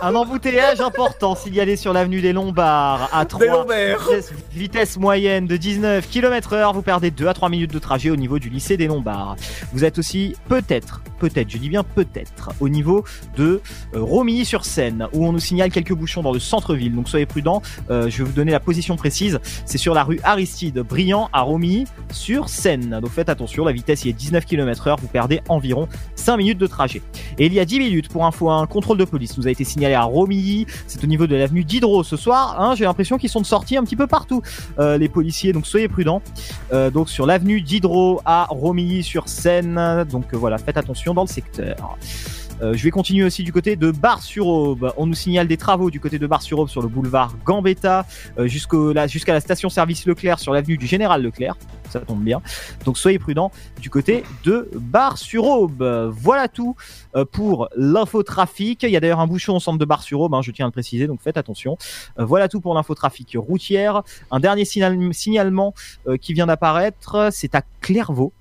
Un 0.00 0.14
embouteillage 0.14 0.80
important 0.80 1.34
signalé 1.34 1.76
sur 1.76 1.92
l'avenue 1.92 2.20
des 2.20 2.32
Lombards 2.32 3.08
à 3.12 3.24
3 3.24 3.46
Lombards. 3.46 3.98
vitesse, 4.08 4.32
vitesse 4.52 4.96
moyenne 4.96 5.46
de 5.46 5.56
19 5.56 6.08
km 6.08 6.54
heure. 6.54 6.72
Vous 6.72 6.82
perdez 6.82 7.10
2 7.10 7.26
à 7.26 7.34
3 7.34 7.48
minutes 7.48 7.72
de 7.72 7.78
trajet 7.78 8.10
au 8.10 8.16
niveau 8.16 8.38
du 8.38 8.48
lycée 8.48 8.76
des 8.76 8.86
Lombards. 8.86 9.36
Vous 9.72 9.84
êtes 9.84 9.98
aussi 9.98 10.34
peut-être, 10.48 11.02
peut-être, 11.18 11.50
je 11.50 11.58
dis 11.58 11.68
bien 11.68 11.84
peut-être, 11.84 12.50
au 12.60 12.68
niveau 12.68 13.04
de 13.36 13.60
euh, 13.94 14.00
Romilly-sur-Seine 14.02 15.08
où 15.12 15.26
on 15.26 15.32
nous 15.32 15.38
signale 15.38 15.70
quelques 15.70 15.94
bouchons 15.94 16.22
dans 16.22 16.32
le 16.32 16.40
centre-ville. 16.40 16.94
Donc 16.94 17.08
soyez 17.08 17.26
prudents. 17.26 17.62
Euh, 17.90 18.08
je 18.08 18.18
vais 18.18 18.24
vous 18.24 18.32
donner 18.32 18.52
la 18.52 18.60
position 18.60 18.96
précise. 18.96 19.40
C'est 19.66 19.78
sur 19.78 19.94
la 19.94 20.04
rue 20.04 20.20
Aristide 20.24 20.80
Briand 20.80 21.28
à 21.32 21.42
Romilly-sur-Seine. 21.42 22.98
Donc 23.00 23.10
faites 23.10 23.28
attention, 23.28 23.64
la 23.64 23.72
vitesse 23.72 24.04
y 24.04 24.08
est 24.08 24.14
19 24.14 24.44
km 24.46 24.88
heure. 24.88 24.96
Vous 25.00 25.08
perdez 25.08 25.40
environ 25.48 25.88
5 26.16 26.36
minutes 26.36 26.58
de 26.58 26.66
trajet. 26.66 27.02
Et 27.38 27.46
il 27.46 27.54
y 27.54 27.60
a 27.60 27.64
10 27.64 27.78
minutes, 27.78 28.08
pour 28.08 28.26
info, 28.26 28.50
un 28.50 28.66
contrôle 28.66 28.98
de 28.98 29.04
police 29.04 29.36
nous 29.38 29.46
a 29.46 29.50
été 29.50 29.64
signalé 29.64 29.81
à 29.86 30.02
Romilly. 30.04 30.66
C'est 30.86 31.02
au 31.04 31.06
niveau 31.06 31.26
de 31.26 31.36
l'avenue 31.36 31.64
Diderot 31.64 32.04
ce 32.04 32.16
soir. 32.16 32.56
hein. 32.58 32.74
J'ai 32.76 32.84
l'impression 32.84 33.18
qu'ils 33.18 33.30
sont 33.30 33.40
de 33.40 33.46
sortie 33.46 33.76
un 33.76 33.84
petit 33.84 33.96
peu 33.96 34.06
partout, 34.06 34.42
euh, 34.78 34.98
les 34.98 35.08
policiers. 35.08 35.52
Donc 35.52 35.66
soyez 35.66 35.88
prudents. 35.88 36.22
Euh, 36.72 36.90
donc 36.90 37.08
sur 37.08 37.26
l'avenue 37.26 37.60
Diderot 37.60 38.20
à 38.24 38.46
Romilly-sur-Seine. 38.48 40.04
Donc 40.10 40.32
euh, 40.32 40.36
voilà, 40.36 40.58
faites 40.58 40.76
attention 40.76 41.14
dans 41.14 41.22
le 41.22 41.28
secteur. 41.28 41.96
Euh, 42.60 42.74
je 42.74 42.84
vais 42.84 42.90
continuer 42.90 43.24
aussi 43.24 43.42
du 43.42 43.52
côté 43.52 43.76
de 43.76 43.90
Bar-sur-Aube. 43.90 44.92
On 44.96 45.06
nous 45.06 45.14
signale 45.14 45.48
des 45.48 45.56
travaux 45.56 45.90
du 45.90 46.00
côté 46.00 46.18
de 46.18 46.26
Bar-sur-Aube 46.26 46.68
sur 46.68 46.82
le 46.82 46.88
boulevard 46.88 47.34
Gambetta 47.44 48.06
euh, 48.38 48.46
jusqu'à 48.46 49.32
la 49.32 49.40
station-service 49.40 50.06
Leclerc 50.06 50.38
sur 50.38 50.52
l'avenue 50.52 50.76
du 50.76 50.86
Général 50.86 51.22
Leclerc. 51.22 51.56
Ça 51.90 52.00
tombe 52.00 52.22
bien. 52.22 52.40
Donc 52.84 52.98
soyez 52.98 53.18
prudents 53.18 53.50
du 53.80 53.90
côté 53.90 54.22
de 54.44 54.70
Bar-sur-Aube. 54.74 56.12
Voilà 56.12 56.48
tout 56.48 56.76
euh, 57.16 57.24
pour 57.24 57.68
l'infotrafic. 57.76 58.82
Il 58.84 58.90
y 58.90 58.96
a 58.96 59.00
d'ailleurs 59.00 59.20
un 59.20 59.26
bouchon 59.26 59.56
au 59.56 59.60
centre 59.60 59.78
de 59.78 59.84
Bar-sur-Aube, 59.84 60.34
hein, 60.34 60.42
je 60.42 60.50
tiens 60.52 60.66
à 60.66 60.68
le 60.68 60.72
préciser, 60.72 61.06
donc 61.06 61.20
faites 61.20 61.36
attention. 61.36 61.76
Voilà 62.16 62.48
tout 62.48 62.60
pour 62.60 62.74
l'infotrafic 62.74 63.36
routière. 63.36 64.02
Un 64.30 64.40
dernier 64.40 64.64
signal- 64.64 65.12
signalement 65.12 65.74
qui 66.20 66.32
vient 66.32 66.46
d'apparaître, 66.46 67.28
c'est 67.32 67.54
à 67.54 67.62
Clairvaux. 67.80 68.32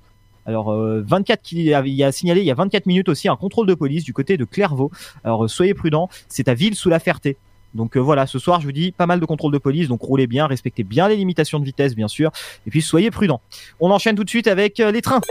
Alors, 0.52 0.74
euh, 0.74 1.02
24 1.08 1.42
qui 1.42 1.66
il 1.66 1.94
y 1.94 2.04
a 2.04 2.12
signalé 2.12 2.42
il 2.42 2.46
y 2.46 2.52
a 2.52 2.56
24 2.56 2.86
minutes 2.86 3.08
aussi 3.08 3.30
un 3.30 3.38
contrôle 3.38 3.68
de 3.68 3.74
police 3.74 4.04
du 4.04 4.12
côté 4.12 4.36
de 4.36 4.44
Clairvaux. 4.44 4.92
Alors, 5.24 5.46
euh, 5.46 5.48
soyez 5.48 5.74
prudents, 5.74 6.10
c'est 6.28 6.50
à 6.50 6.54
Ville 6.54 6.76
sous 6.76 6.90
la 6.90 7.00
Ferté. 7.00 7.38
Donc 7.74 7.96
euh, 7.96 8.02
voilà, 8.02 8.28
ce 8.28 8.38
soir, 8.38 8.60
je 8.60 8.66
vous 8.66 8.74
dis 8.74 8.92
pas 8.92 9.06
mal 9.06 9.22
de 9.22 9.26
contrôle 9.26 9.54
de 9.54 9.58
police, 9.58 9.88
donc 9.88 10.02
roulez 10.02 10.28
bien, 10.28 10.46
respectez 10.46 10.84
bien 10.84 11.08
les 11.08 11.16
limitations 11.16 11.58
de 11.58 11.64
vitesse, 11.64 11.96
bien 11.96 12.10
sûr, 12.10 12.32
et 12.68 12.70
puis 12.70 12.82
soyez 12.82 13.12
prudents. 13.12 13.40
On 13.80 13.92
enchaîne 13.92 14.18
tout 14.18 14.26
de 14.26 14.30
suite 14.30 14.48
avec 14.48 14.82
euh, 14.82 14.92
les 14.92 15.02
trains. 15.02 15.22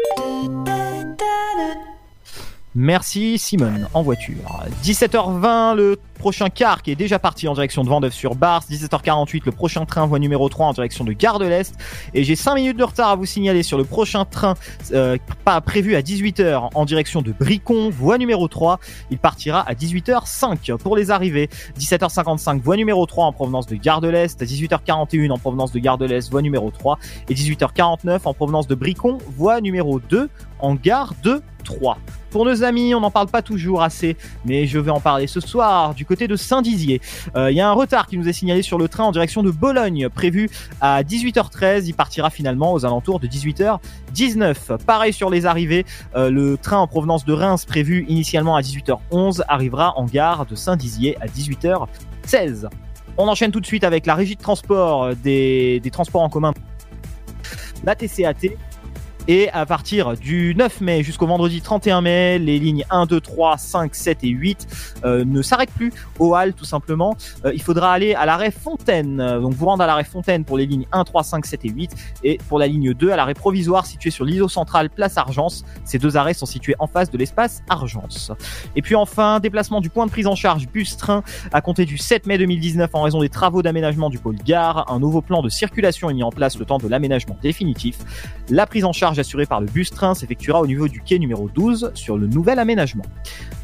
Merci 2.77 3.37
Simone 3.37 3.89
en 3.95 4.03
voiture. 4.03 4.37
17h20 4.85 5.75
le 5.75 5.99
prochain 6.21 6.51
car 6.51 6.83
qui 6.83 6.93
est 6.93 6.97
déjà 6.97 7.19
parti 7.19 7.49
en 7.49 7.55
direction 7.55 7.83
de 7.83 7.89
Vendeuve-sur-Barse. 7.89 8.71
17h48 8.71 9.43
le 9.45 9.51
prochain 9.51 9.85
train 9.87 10.07
voie 10.07 10.21
numéro 10.21 10.49
3 10.49 10.67
en 10.67 10.73
direction 10.73 11.03
de 11.03 11.13
Gare 11.13 11.41
de 11.41 11.47
l'Est. 11.47 11.75
Et 12.15 12.23
j'ai 12.23 12.37
5 12.37 12.55
minutes 12.55 12.77
de 12.77 12.85
retard 12.85 13.11
à 13.11 13.17
vous 13.17 13.27
signaler 13.27 13.65
sur 13.65 13.77
le 13.77 13.83
prochain 13.83 14.25
train 14.25 14.55
euh, 14.93 15.17
pas 15.45 15.61
prévu 15.61 15.97
à 15.97 16.01
18h 16.01 16.71
en 16.73 16.85
direction 16.85 17.23
de 17.23 17.33
Bricon, 17.33 17.91
voie 17.91 18.19
numéro 18.19 18.47
3. 18.47 18.79
Il 19.11 19.19
partira 19.19 19.69
à 19.69 19.75
18h05 19.75 20.77
pour 20.77 20.97
les 20.97 21.11
arrivées. 21.11 21.49
17h55 21.77 22.61
voie 22.61 22.77
numéro 22.77 23.05
3 23.05 23.25
en 23.25 23.33
provenance 23.33 23.67
de 23.67 23.75
Gare 23.75 24.01
de 24.01 24.09
l'Est. 24.09 24.41
18h41 24.41 25.33
en 25.33 25.39
provenance 25.39 25.73
de 25.73 25.81
Gare 25.81 25.99
de 25.99 26.07
l'Est, 26.07 26.31
voie 26.31 26.43
numéro 26.43 26.71
3. 26.71 27.01
Et 27.29 27.35
18h49 27.35 28.21
en 28.27 28.35
provenance 28.35 28.69
de 28.69 28.77
Bricon, 28.77 29.19
voie 29.37 29.61
numéro 29.61 29.99
2 29.99 30.29
en 30.61 30.75
gare 30.77 31.15
de 31.25 31.43
3. 31.65 31.99
Pour 32.31 32.45
nos 32.45 32.63
amis, 32.63 32.95
on 32.95 33.01
n'en 33.01 33.11
parle 33.11 33.27
pas 33.27 33.43
toujours 33.43 33.83
assez, 33.83 34.17
mais 34.45 34.67
je 34.67 34.79
vais 34.79 34.93
en 34.93 35.01
parler 35.01 35.27
ce 35.27 35.41
soir 35.41 35.95
du 35.95 36.07
côté 36.07 36.29
de 36.29 36.37
Saint-Dizier. 36.37 37.01
Euh, 37.35 37.51
Il 37.51 37.57
y 37.57 37.61
a 37.61 37.69
un 37.69 37.73
retard 37.73 38.07
qui 38.07 38.17
nous 38.17 38.29
est 38.29 38.33
signalé 38.33 38.63
sur 38.63 38.79
le 38.79 38.87
train 38.89 39.05
en 39.05 39.11
direction 39.11 39.43
de 39.43 39.51
Bologne, 39.51 40.09
prévu 40.09 40.49
à 40.81 41.03
18h13. 41.03 41.87
Il 41.87 41.95
partira 41.95 42.31
finalement 42.31 42.73
aux 42.73 42.85
alentours 42.85 43.19
de 43.19 43.27
18h19. 43.27 44.79
Pareil 44.87 45.13
sur 45.13 45.29
les 45.29 45.45
arrivées, 45.45 45.85
euh, 46.15 46.31
le 46.31 46.57
train 46.57 46.79
en 46.79 46.87
provenance 46.87 47.25
de 47.25 47.33
Reims, 47.33 47.65
prévu 47.65 48.05
initialement 48.09 48.55
à 48.55 48.61
18h11, 48.61 49.43
arrivera 49.49 49.99
en 49.99 50.05
gare 50.05 50.47
de 50.47 50.55
Saint-Dizier 50.55 51.17
à 51.21 51.27
18h16. 51.27 52.69
On 53.19 53.27
enchaîne 53.27 53.51
tout 53.51 53.61
de 53.61 53.67
suite 53.67 53.83
avec 53.83 54.07
la 54.07 54.15
régie 54.15 54.37
de 54.37 54.41
transport 54.41 55.17
des, 55.17 55.81
des 55.81 55.91
transports 55.91 56.23
en 56.23 56.29
commun, 56.29 56.55
la 57.85 57.97
TCAT, 57.97 58.55
Et 59.33 59.49
à 59.51 59.65
partir 59.65 60.17
du 60.17 60.57
9 60.57 60.81
mai 60.81 61.05
jusqu'au 61.05 61.29
vendredi 61.29 61.61
31 61.61 62.01
mai, 62.01 62.41
les 62.41 62.59
lignes 62.59 62.85
1, 62.91 63.07
2, 63.07 63.21
3, 63.21 63.59
5, 63.59 63.95
7 63.95 64.25
et 64.25 64.29
8 64.29 64.67
euh, 65.05 65.25
ne 65.25 65.41
s'arrêtent 65.41 65.71
plus 65.71 65.93
au 66.19 66.35
hall 66.35 66.53
tout 66.53 66.65
simplement. 66.65 67.15
Euh, 67.45 67.53
il 67.55 67.63
faudra 67.63 67.93
aller 67.93 68.13
à 68.15 68.27
l'arrêt 68.27 68.51
Fontaine. 68.51 69.21
Euh, 69.21 69.39
Donc 69.39 69.53
vous 69.53 69.67
rendre 69.67 69.85
à 69.85 69.87
l'arrêt 69.87 70.03
Fontaine 70.03 70.45
pour 70.45 70.59
les 70.59 70.67
lignes 70.67 70.89
1, 70.91 71.05
3, 71.05 71.23
5, 71.23 71.47
7 71.47 71.65
et 71.65 71.69
8 71.69 71.91
et 72.25 72.39
pour 72.49 72.59
la 72.59 72.67
ligne 72.67 72.93
2 72.93 73.13
à 73.13 73.15
l'arrêt 73.15 73.35
provisoire 73.35 73.87
situé 73.87 74.11
sur 74.11 74.25
l'îlot 74.25 74.49
central 74.49 74.91
place 74.91 75.17
Argence. 75.17 75.65
Ces 75.85 76.01
deux 76.01 76.17
arrêts 76.17 76.35
sont 76.35 76.45
situés 76.45 76.75
en 76.81 76.89
face 76.89 77.09
de 77.09 77.17
l'espace 77.17 77.63
Argence. 77.69 78.33
Et 78.75 78.83
puis 78.83 78.97
enfin, 78.97 79.39
déplacement 79.39 79.81
du 79.81 79.91
point 79.91 80.07
de 80.07 80.11
prise 80.11 80.27
en 80.27 80.35
charge 80.35 80.67
bus-train 80.67 81.23
à 81.53 81.61
compter 81.61 81.85
du 81.85 81.99
7 81.99 82.27
mai 82.27 82.37
2019 82.37 82.91
en 82.95 83.03
raison 83.03 83.21
des 83.21 83.29
travaux 83.29 83.63
d'aménagement 83.63 84.11
du 84.11 84.19
pôle 84.19 84.39
gare. 84.45 84.91
Un 84.91 84.99
nouveau 84.99 85.23
plan 85.23 85.41
de 85.41 85.49
circulation 85.49 86.11
est 86.11 86.15
mis 86.15 86.25
en 86.25 86.31
place 86.31 86.59
le 86.59 86.65
temps 86.65 86.79
de 86.79 86.89
l'aménagement 86.89 87.37
définitif. 87.41 87.99
La 88.49 88.67
prise 88.67 88.85
en 88.85 88.93
charge 88.93 89.20
assurée 89.21 89.47
par 89.47 89.61
le 89.61 89.67
bus-train 89.67 90.15
s'effectuera 90.15 90.61
au 90.61 90.67
niveau 90.67 90.89
du 90.89 91.01
quai 91.01 91.19
numéro 91.19 91.49
12 91.49 91.93
sur 91.95 92.19
le 92.19 92.27
nouvel 92.27 92.59
aménagement. 92.59 93.05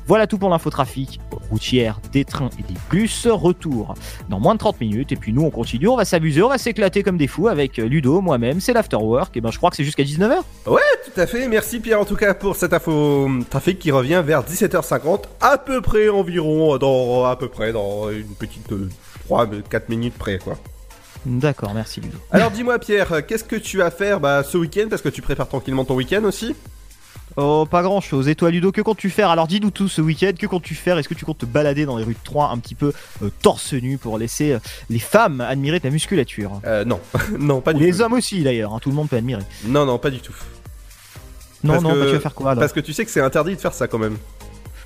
Voilà 0.06 0.28
tout 0.28 0.38
pour 0.38 0.48
l'infotrafic 0.48 1.20
routière 1.50 2.00
des 2.12 2.24
trains 2.24 2.50
et 2.60 2.62
des 2.62 2.78
bus. 2.90 3.26
Retour 3.26 3.94
dans 4.28 4.38
moins 4.38 4.54
de 4.54 4.60
30 4.60 4.80
minutes. 4.80 5.10
Et 5.10 5.16
puis 5.16 5.32
nous, 5.32 5.42
on 5.42 5.50
continue, 5.50 5.88
on 5.88 5.96
va 5.96 6.04
s'amuser, 6.04 6.42
on 6.42 6.48
va 6.48 6.58
s'éclater 6.58 7.02
comme 7.02 7.16
des 7.16 7.26
fous 7.26 7.48
avec 7.48 7.78
Ludo, 7.78 8.20
moi-même. 8.20 8.60
C'est 8.60 8.72
l'afterwork. 8.72 9.36
Et 9.36 9.40
ben, 9.40 9.50
je 9.50 9.58
crois 9.58 9.70
que 9.70 9.76
c'est 9.76 9.84
jusqu'à 9.84 10.04
19h. 10.04 10.36
Ouais, 10.66 10.80
tout 11.04 11.20
à 11.20 11.26
fait. 11.26 11.48
Merci 11.48 11.80
Pierre 11.80 12.00
en 12.00 12.04
tout 12.04 12.14
cas 12.14 12.34
pour 12.34 12.54
cette 12.54 12.72
info 12.72 13.28
trafic 13.50 13.80
qui 13.80 13.90
revient 13.90 14.22
vers 14.24 14.42
17h50, 14.42 15.24
à 15.40 15.58
peu 15.58 15.80
près 15.80 16.08
environ, 16.08 16.78
dans 16.78 17.24
à 17.24 17.34
peu 17.34 17.48
près 17.48 17.72
dans 17.72 18.10
une 18.10 18.34
petite 18.38 18.72
3 19.24 19.48
4 19.68 19.88
minutes 19.88 20.14
près 20.16 20.38
quoi. 20.38 20.56
D'accord, 21.26 21.74
merci 21.74 22.00
Ludo. 22.00 22.16
Alors 22.30 22.50
dis-moi 22.52 22.78
Pierre, 22.78 23.26
qu'est-ce 23.26 23.42
que 23.44 23.56
tu 23.56 23.78
vas 23.78 23.90
faire 23.90 24.20
bah, 24.20 24.42
ce 24.44 24.56
week-end 24.56 24.86
parce 24.88 25.02
que 25.02 25.08
tu 25.08 25.22
prépares 25.22 25.48
tranquillement 25.48 25.84
ton 25.84 25.94
week-end 25.96 26.22
aussi 26.24 26.54
Oh, 27.38 27.66
pas 27.70 27.82
grand 27.82 28.00
chose. 28.00 28.28
Et 28.28 28.34
toi, 28.34 28.50
Ludo, 28.50 28.72
que 28.72 28.80
comptes-tu 28.80 29.10
faire? 29.10 29.28
Alors, 29.28 29.46
dis-nous 29.46 29.70
tout 29.70 29.88
ce 29.88 30.00
week-end. 30.00 30.30
Que 30.38 30.46
comptes-tu 30.46 30.74
faire? 30.74 30.96
Est-ce 30.96 31.06
que 31.08 31.12
tu 31.12 31.26
comptes 31.26 31.36
te 31.38 31.44
balader 31.44 31.84
dans 31.84 31.98
les 31.98 32.04
rues 32.04 32.14
de 32.14 32.18
Troyes 32.24 32.48
un 32.50 32.56
petit 32.56 32.74
peu 32.74 32.94
euh, 33.22 33.28
torse 33.42 33.74
nu 33.74 33.98
pour 33.98 34.16
laisser 34.16 34.52
euh, 34.52 34.58
les 34.88 34.98
femmes 35.00 35.42
admirer 35.42 35.78
ta 35.80 35.90
musculature? 35.90 36.62
Euh, 36.64 36.86
non, 36.86 36.98
non, 37.38 37.60
pas 37.60 37.72
Ou 37.72 37.78
du 37.78 37.84
les 37.84 37.92
tout. 37.92 38.00
hommes 38.00 38.14
aussi, 38.14 38.42
d'ailleurs. 38.42 38.72
hein, 38.72 38.78
tout 38.80 38.88
le 38.88 38.94
monde 38.96 39.10
peut 39.10 39.16
admirer. 39.16 39.42
Non, 39.66 39.84
non, 39.84 39.98
pas 39.98 40.08
du 40.08 40.20
tout. 40.20 40.32
Non, 41.62 41.74
Parce 41.74 41.82
non, 41.84 41.90
que- 41.92 41.98
bah, 42.00 42.06
tu 42.06 42.12
vas 42.14 42.20
faire 42.20 42.34
quoi 42.34 42.50
alors? 42.52 42.60
Parce 42.60 42.72
que 42.72 42.80
tu 42.80 42.94
sais 42.94 43.04
que 43.04 43.10
c'est 43.10 43.20
interdit 43.20 43.54
de 43.56 43.60
faire 43.60 43.74
ça 43.74 43.86
quand 43.86 43.98
même. 43.98 44.16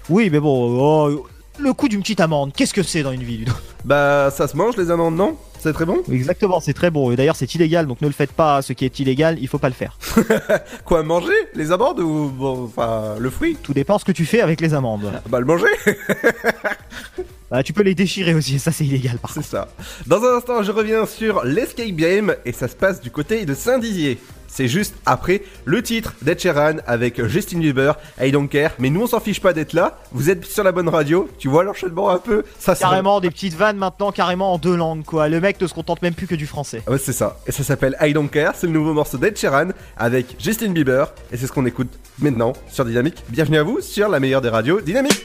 Oui, 0.09 0.29
mais 0.29 0.41
bon, 0.41 0.77
oh, 1.09 1.27
le 1.61 1.73
coup 1.73 1.87
d'une 1.89 2.01
petite 2.01 2.21
amende, 2.21 2.53
qu'est-ce 2.53 2.75
que 2.75 2.83
c'est 2.83 3.05
dans 3.05 3.13
une 3.13 3.23
vie, 3.23 3.37
Ludo? 3.37 3.53
Bah, 3.85 4.33
ça 4.35 4.49
se 4.49 4.57
mange 4.57 4.77
les 4.77 4.91
amandes, 4.91 5.15
non? 5.15 5.37
C'est 5.63 5.73
très 5.75 5.85
bon 5.85 6.03
Exactement, 6.11 6.61
c'est 6.61 6.73
très 6.73 6.91
bon. 6.91 7.11
Et 7.11 7.17
d'ailleurs, 7.17 7.37
c'est 7.37 7.55
illégal, 7.55 7.87
donc 7.87 8.01
ne 8.01 8.07
le 8.07 8.13
faites 8.13 8.33
pas. 8.33 8.63
Ce 8.63 8.73
qui 8.73 8.85
est 8.85 8.99
illégal, 8.99 9.37
il 9.41 9.49
faut 9.49 9.59
pas 9.59 9.69
le 9.69 9.75
faire. 9.75 9.99
Quoi, 10.85 11.03
manger 11.03 11.35
les 11.55 11.71
amandes 11.71 12.01
ou 12.01 12.31
bon, 12.31 12.65
enfin 12.65 13.17
le 13.19 13.31
fruit? 13.31 13.57
Tout 13.63 13.75
dépend 13.75 13.99
ce 13.99 14.05
que 14.05 14.13
tu 14.13 14.25
fais 14.25 14.41
avec 14.41 14.61
les 14.61 14.73
amandes. 14.73 15.13
Bah, 15.29 15.39
le 15.41 15.47
manger 15.47 15.67
Bah, 17.51 17.65
tu 17.65 17.73
peux 17.73 17.83
les 17.83 17.97
déchirer 17.97 18.33
aussi, 18.33 18.61
ça 18.61 18.71
c'est 18.71 18.85
illégal 18.85 19.19
par 19.19 19.33
C'est 19.33 19.43
ça. 19.43 19.69
Dans 20.07 20.23
un 20.23 20.37
instant, 20.37 20.63
je 20.63 20.71
reviens 20.71 21.05
sur 21.05 21.45
l'Escape 21.45 21.89
Game 21.89 22.35
et 22.45 22.53
ça 22.53 22.69
se 22.69 22.77
passe 22.77 23.01
du 23.01 23.11
côté 23.11 23.45
de 23.45 23.55
Saint-Dizier. 23.55 24.19
C'est 24.53 24.69
juste 24.69 24.95
après 25.07 25.43
le 25.65 25.83
titre 25.83 26.15
d'Ed 26.23 26.41
Sheeran 26.41 26.77
avec 26.87 27.25
Justin 27.27 27.61
Bieber, 27.61 27.97
I 28.21 28.33
Don't 28.33 28.49
Care. 28.49 28.73
Mais 28.79 28.91
nous, 28.91 29.03
on 29.03 29.07
s'en 29.07 29.21
fiche 29.21 29.41
pas 29.41 29.53
d'être 29.53 29.73
là. 29.73 29.99
Vous 30.13 30.29
êtes 30.29 30.45
sur 30.45 30.65
la 30.65 30.73
bonne 30.73 30.89
radio. 30.89 31.29
Tu 31.39 31.49
vois 31.49 31.63
l'enchaînement 31.63 32.11
un 32.11 32.19
peu 32.19 32.43
Ça, 32.59 32.75
Carrément 32.75 33.21
des 33.21 33.31
petites 33.31 33.55
vannes 33.55 33.77
maintenant, 33.77 34.11
carrément 34.11 34.53
en 34.53 34.59
deux 34.59 34.77
langues 34.77 35.05
quoi. 35.05 35.29
Le 35.29 35.41
mec 35.41 35.61
ne 35.61 35.67
se 35.67 35.75
contente 35.75 36.03
même 36.03 36.15
plus 36.15 36.27
que 36.27 36.35
du 36.35 36.47
français. 36.47 36.83
Ouais, 36.89 36.99
c'est 36.99 37.13
ça. 37.13 37.39
Et 37.47 37.53
ça 37.53 37.63
s'appelle 37.63 37.97
I 38.01 38.13
Don't 38.13 38.29
Care. 38.29 38.55
C'est 38.57 38.67
le 38.67 38.73
nouveau 38.73 38.93
morceau 38.93 39.19
d'Ed 39.19 39.39
Sheeran 39.39 39.69
avec 39.97 40.37
Justin 40.39 40.73
Bieber. 40.73 41.13
Et 41.33 41.37
c'est 41.37 41.47
ce 41.47 41.53
qu'on 41.53 41.67
écoute 41.67 41.93
maintenant 42.19 42.53
sur 42.69 42.85
Dynamique. 42.85 43.23
Bienvenue 43.29 43.59
à 43.59 43.63
vous 43.63 43.81
sur 43.81 44.09
la 44.09 44.19
meilleure 44.19 44.41
des 44.41 44.49
radios 44.49 44.81
Dynamique. 44.81 45.25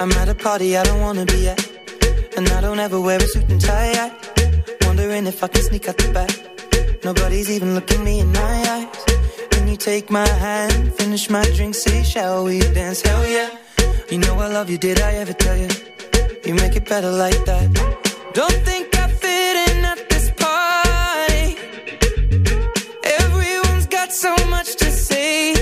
I'm 0.00 0.10
at 0.12 0.28
a 0.28 0.34
party 0.34 0.76
I 0.76 0.82
don't 0.82 1.00
wanna 1.00 1.24
be 1.24 1.46
at. 1.46 1.71
And 2.36 2.48
I 2.48 2.60
don't 2.60 2.78
ever 2.78 3.00
wear 3.00 3.18
a 3.18 3.26
suit 3.26 3.48
and 3.50 3.60
tie. 3.60 3.92
I 3.92 4.22
wondering 4.86 5.26
if 5.26 5.42
I 5.44 5.48
can 5.48 5.62
sneak 5.62 5.88
out 5.88 5.98
the 5.98 6.10
back. 6.12 6.32
Nobody's 7.04 7.50
even 7.50 7.74
looking 7.74 8.02
me 8.04 8.20
in 8.20 8.32
my 8.32 8.54
eyes. 8.74 9.04
Can 9.50 9.68
you 9.68 9.76
take 9.76 10.10
my 10.10 10.28
hand, 10.28 10.94
finish 10.94 11.28
my 11.28 11.44
drink, 11.56 11.74
say, 11.74 12.02
shall 12.02 12.44
we 12.44 12.60
dance? 12.60 13.02
Hell 13.02 13.26
yeah. 13.26 13.50
You 14.10 14.18
know 14.18 14.34
I 14.38 14.48
love 14.48 14.70
you, 14.70 14.78
did 14.78 15.00
I 15.00 15.12
ever 15.22 15.32
tell 15.32 15.56
you? 15.56 15.68
You 16.44 16.54
make 16.54 16.74
it 16.76 16.88
better 16.88 17.10
like 17.10 17.44
that. 17.44 17.66
Don't 18.32 18.60
think 18.68 18.96
I 18.96 19.08
fit 19.08 19.56
in 19.68 19.84
at 19.92 20.00
this 20.10 20.30
party. 20.44 21.48
Everyone's 23.20 23.86
got 23.86 24.12
so 24.12 24.34
much 24.48 24.76
to 24.76 24.90
say. 24.90 25.61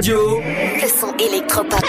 Radio. 0.00 0.40
Le 0.80 0.88
son 0.88 1.14
électropop. 1.18 1.84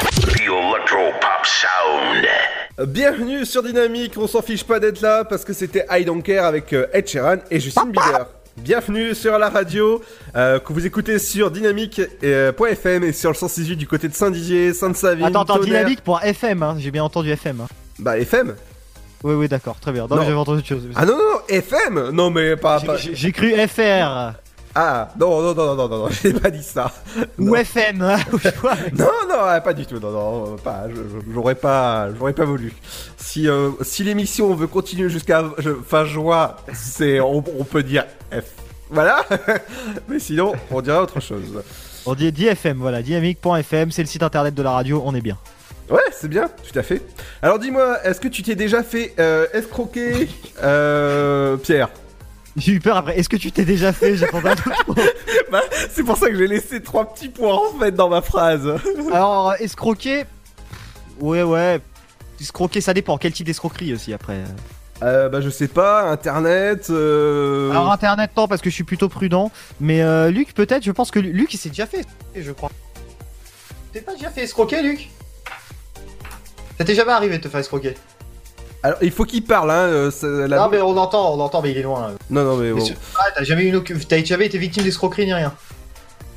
Sound. 1.46 2.90
Bienvenue 2.90 3.46
sur 3.46 3.64
Dynamique, 3.64 4.16
on 4.18 4.28
s'en 4.28 4.42
fiche 4.42 4.66
pas 4.66 4.82
d'être 4.82 5.00
là 5.00 5.24
parce 5.24 5.46
que 5.46 5.54
c'était 5.54 5.86
I 5.90 6.04
Don't 6.04 6.22
Care 6.22 6.44
avec 6.46 6.74
euh, 6.74 6.88
Ed 6.92 7.08
Sheeran 7.08 7.38
et 7.50 7.62
Justin 7.62 7.86
Bieber. 7.86 8.26
Bienvenue 8.58 9.16
sur 9.16 9.40
la 9.40 9.48
radio 9.48 10.02
euh, 10.36 10.60
que 10.60 10.74
vous 10.74 10.86
écoutez 10.86 11.20
sur 11.20 11.52
dynamique.fm 11.52 13.04
et 13.06 13.14
sur 13.14 13.30
le 13.30 13.36
168 13.36 13.78
du 13.78 13.88
côté 13.88 14.10
de 14.10 14.14
Saint-Dizier, 14.14 14.74
Sainte-Savine, 14.74 15.28
Attends, 15.28 15.44
attends, 15.44 15.54
Tonnerre. 15.60 15.68
dynamique 15.86 16.02
pour 16.02 16.22
FM, 16.22 16.64
hein. 16.64 16.76
j'ai 16.80 16.92
bien 16.92 17.06
entendu 17.06 17.32
FM. 17.32 17.62
hein. 17.62 17.68
Bah 17.98 18.18
FM 18.20 18.56
Oui, 19.24 19.36
oui, 19.36 19.48
d'accord, 19.48 19.78
très 19.80 19.94
bien. 19.94 20.02
Non, 20.10 20.10
Non. 20.10 20.16
mais 20.18 20.26
j'avais 20.28 20.38
entendu 20.38 20.60
autre 20.60 20.68
chose. 20.68 20.84
Ah 20.98 21.06
non, 21.06 21.14
non, 21.14 21.24
non, 21.24 21.40
FM 21.48 22.10
Non 22.10 22.30
mais 22.30 22.58
pas... 22.58 22.78
J'ai- 22.80 22.88
pas- 22.88 22.98
j'ai- 22.98 23.16
J'ai 23.16 23.32
cru 23.32 23.54
FR 23.70 24.34
Ah 24.74 25.10
non, 25.20 25.42
non, 25.42 25.54
non, 25.54 25.66
non, 25.66 25.76
non, 25.76 25.88
non, 25.90 25.98
non, 26.06 26.10
j'ai 26.24 26.34
pas 26.34 26.50
dit 26.50 26.64
ça. 26.64 26.92
ou 27.38 27.56
FM. 27.56 28.02
hein, 28.02 28.18
je. 28.44 28.50
Non, 28.98 29.10
non, 29.28 29.62
pas 29.62 29.74
du 29.74 29.86
tout. 29.86 30.00
Non, 30.00 30.12
non, 30.12 30.56
pas. 30.58 30.84
je- 30.90 30.96
je- 30.96 31.34
J'aurais 31.34 31.56
pas, 31.56 32.08
j'aurais 32.18 32.34
pas 32.34 32.46
voulu. 32.46 32.72
Si, 33.18 33.48
euh, 33.50 33.72
si 33.82 34.04
l'émission 34.04 34.54
veut 34.56 34.68
continuer 34.68 35.10
jusqu'à 35.10 35.44
je- 35.58 35.74
fin 35.86 36.06
juin, 36.06 36.56
c'est, 36.74 37.20
on, 37.20 37.44
on 37.60 37.64
peut 37.66 37.84
dire 37.84 38.06
F. 38.32 38.44
Voilà. 38.90 39.26
Mais 40.08 40.20
sinon, 40.20 40.54
on 40.70 40.82
dirait 40.82 40.98
autre 41.00 41.20
chose. 41.22 41.62
On 42.06 42.14
dit, 42.16 42.32
dit 42.32 42.48
FM, 42.48 42.78
voilà, 42.78 43.02
dynamique.fm, 43.02 43.92
c'est 43.92 44.02
le 44.02 44.08
site 44.08 44.24
internet 44.24 44.54
de 44.56 44.62
la 44.64 44.72
radio, 44.72 45.02
on 45.06 45.14
est 45.16 45.22
bien. 45.22 45.38
Ouais, 45.90 46.00
c'est 46.12 46.28
bien, 46.30 46.50
tout 46.70 46.78
à 46.80 46.84
fait. 46.84 47.02
Alors 47.42 47.60
dis-moi, 47.60 47.98
est-ce 48.06 48.20
que 48.22 48.28
tu 48.30 48.42
t'es 48.44 48.56
déjà 48.56 48.82
fait 48.84 49.14
euh, 49.20 49.46
escroquer, 49.54 50.30
euh, 50.64 51.58
Pierre? 51.58 51.90
J'ai 52.58 52.74
eu 52.74 52.80
peur 52.80 52.98
après, 52.98 53.18
est-ce 53.18 53.30
que 53.30 53.38
tu 53.38 53.52
t'es 53.52 53.64
déjà 53.66 53.94
fait 53.94 54.12
autre 54.22 54.70
mot. 54.88 54.96
Bah, 55.52 55.62
c'est 55.90 56.04
pour 56.04 56.18
ça 56.18 56.30
que 56.30 56.38
j'ai 56.38 56.48
laissé 56.48 56.82
trois 56.82 57.14
petits 57.14 57.28
points 57.30 57.56
en 57.56 57.78
fait 57.80 57.92
dans 57.92 58.08
ma 58.10 58.22
phrase. 58.22 58.68
Alors, 59.12 59.54
escroquer 59.60 60.24
Ouais, 61.20 61.44
ouais. 61.44 61.80
Escroquer, 62.40 62.80
ça 62.82 62.94
dépend. 62.94 63.18
Quel 63.18 63.34
type 63.34 63.46
d'escroquerie 63.46 63.94
aussi 63.94 64.14
après? 64.14 64.40
Euh, 65.04 65.30
bah, 65.30 65.42
je 65.42 65.50
sais 65.50 65.68
pas, 65.68 66.10
Internet. 66.10 66.88
Euh... 66.90 67.72
Alors, 67.72 67.92
internet, 67.92 68.32
non, 68.38 68.48
parce 68.48 68.62
que 68.62 68.70
je 68.70 68.76
suis 68.76 68.84
plutôt 68.84 69.10
prudent. 69.10 69.52
Mais 69.80 70.02
euh, 70.02 70.30
Luc, 70.32 70.54
peut-être, 70.54 70.84
je 70.84 70.92
pense 70.92 71.12
que 71.12 71.20
Lu- 71.20 71.34
Luc, 71.34 71.54
il 71.54 71.58
s'est 71.58 71.70
déjà 71.70 71.86
fait, 71.86 72.06
je 72.36 72.52
crois. 72.52 72.72
T'es 73.94 74.02
pas 74.02 74.14
déjà 74.14 74.30
fait 74.30 74.44
escroquer, 74.44 74.82
Luc? 74.82 75.10
Ça 76.78 76.86
t'est 76.86 76.96
jamais 76.96 77.12
arrivé 77.12 77.38
de 77.38 77.44
te 77.44 77.50
faire 77.50 77.60
escroquer? 77.60 77.96
Alors, 78.84 78.98
il 79.02 79.12
faut 79.12 79.26
qu'il 79.26 79.44
parle, 79.44 79.70
hein. 79.72 79.88
euh, 80.24 80.48
la- 80.48 80.58
Non, 80.58 80.70
mais 80.70 80.82
on 80.82 80.98
entend, 80.98 81.36
on 81.36 81.40
entend, 81.40 81.62
mais 81.62 81.72
il 81.72 81.78
est 81.78 81.84
loin. 81.84 82.08
là. 82.08 82.14
non, 82.30 82.44
non, 82.44 82.58
mais 82.58 82.72
Mais 82.72 82.80
bon. 82.80 82.88
Ah, 83.20 83.26
t'as 83.36 83.44
jamais, 83.44 83.66
une... 83.66 83.84
t'as 83.84 84.24
jamais 84.24 84.48
été 84.48 84.58
victime 84.58 84.84
d'escroquerie 84.84 85.26
ni 85.26 85.34
rien 85.34 85.54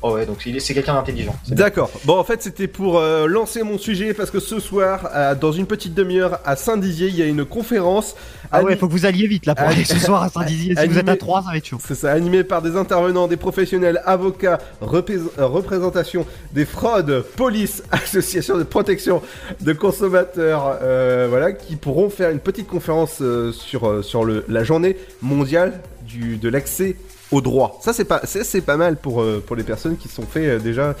Oh 0.07 0.13
ouais, 0.13 0.27
donc 0.27 0.37
c'est 0.59 0.73
quelqu'un 0.75 0.93
d'intelligent. 0.93 1.35
D'accord. 1.47 1.89
Bon, 2.03 2.19
en 2.19 2.23
fait, 2.23 2.43
c'était 2.43 2.67
pour 2.67 2.99
euh, 2.99 3.25
lancer 3.25 3.63
mon 3.63 3.79
sujet 3.79 4.13
parce 4.13 4.29
que 4.29 4.39
ce 4.39 4.59
soir, 4.59 5.09
euh, 5.15 5.33
dans 5.33 5.51
une 5.51 5.65
petite 5.65 5.95
demi-heure 5.95 6.39
à 6.45 6.55
Saint-Dizier, 6.55 7.07
il 7.07 7.15
y 7.15 7.23
a 7.23 7.25
une 7.25 7.43
conférence. 7.43 8.15
Ah 8.51 8.61
ouais, 8.61 8.75
faut 8.75 8.85
que 8.87 8.91
vous 8.91 9.07
alliez 9.07 9.25
vite 9.25 9.47
là 9.47 9.55
pour 9.55 9.65
Ah, 9.67 9.71
aller 9.71 9.83
ce 9.83 9.97
soir 9.97 10.21
à 10.21 10.29
Saint-Dizier. 10.29 10.75
Si 10.79 10.87
vous 10.87 10.99
êtes 10.99 11.09
à 11.09 11.13
animé- 11.13 11.17
3, 11.17 11.41
ça 11.41 11.49
va 11.49 11.57
être 11.57 11.65
chaud. 11.65 11.77
C'est 11.83 11.95
ça, 11.95 12.11
animé 12.11 12.43
par 12.43 12.61
des 12.61 12.75
intervenants, 12.75 13.27
des 13.27 13.35
professionnels, 13.35 13.99
avocats, 14.05 14.59
représ- 14.79 15.17
euh, 15.39 15.47
représentation 15.47 16.27
des 16.53 16.65
fraudes, 16.65 17.25
police, 17.35 17.81
associations 17.91 18.59
de 18.59 18.63
protection 18.63 19.23
de 19.61 19.73
consommateurs, 19.73 20.77
euh, 20.83 21.25
voilà, 21.29 21.51
qui 21.51 21.77
pourront 21.77 22.11
faire 22.11 22.29
une 22.29 22.39
petite 22.39 22.67
conférence 22.67 23.17
euh, 23.21 23.51
sur, 23.51 23.89
euh, 23.89 24.01
sur 24.03 24.23
le, 24.23 24.45
la 24.49 24.63
journée 24.63 24.97
mondiale 25.23 25.81
du, 26.07 26.37
de 26.37 26.47
l'accès 26.49 26.95
au 27.31 27.41
droit. 27.41 27.79
Ça, 27.81 27.93
c'est 27.93 28.05
pas, 28.05 28.21
c'est, 28.25 28.61
pas 28.61 28.77
mal 28.77 28.97
pour, 28.97 29.21
euh, 29.21 29.43
pour 29.45 29.55
les 29.55 29.63
personnes 29.63 29.97
qui 29.97 30.07
se 30.07 30.15
sont 30.15 30.25
fait 30.25 30.47
euh, 30.47 30.59
déjà 30.59 30.95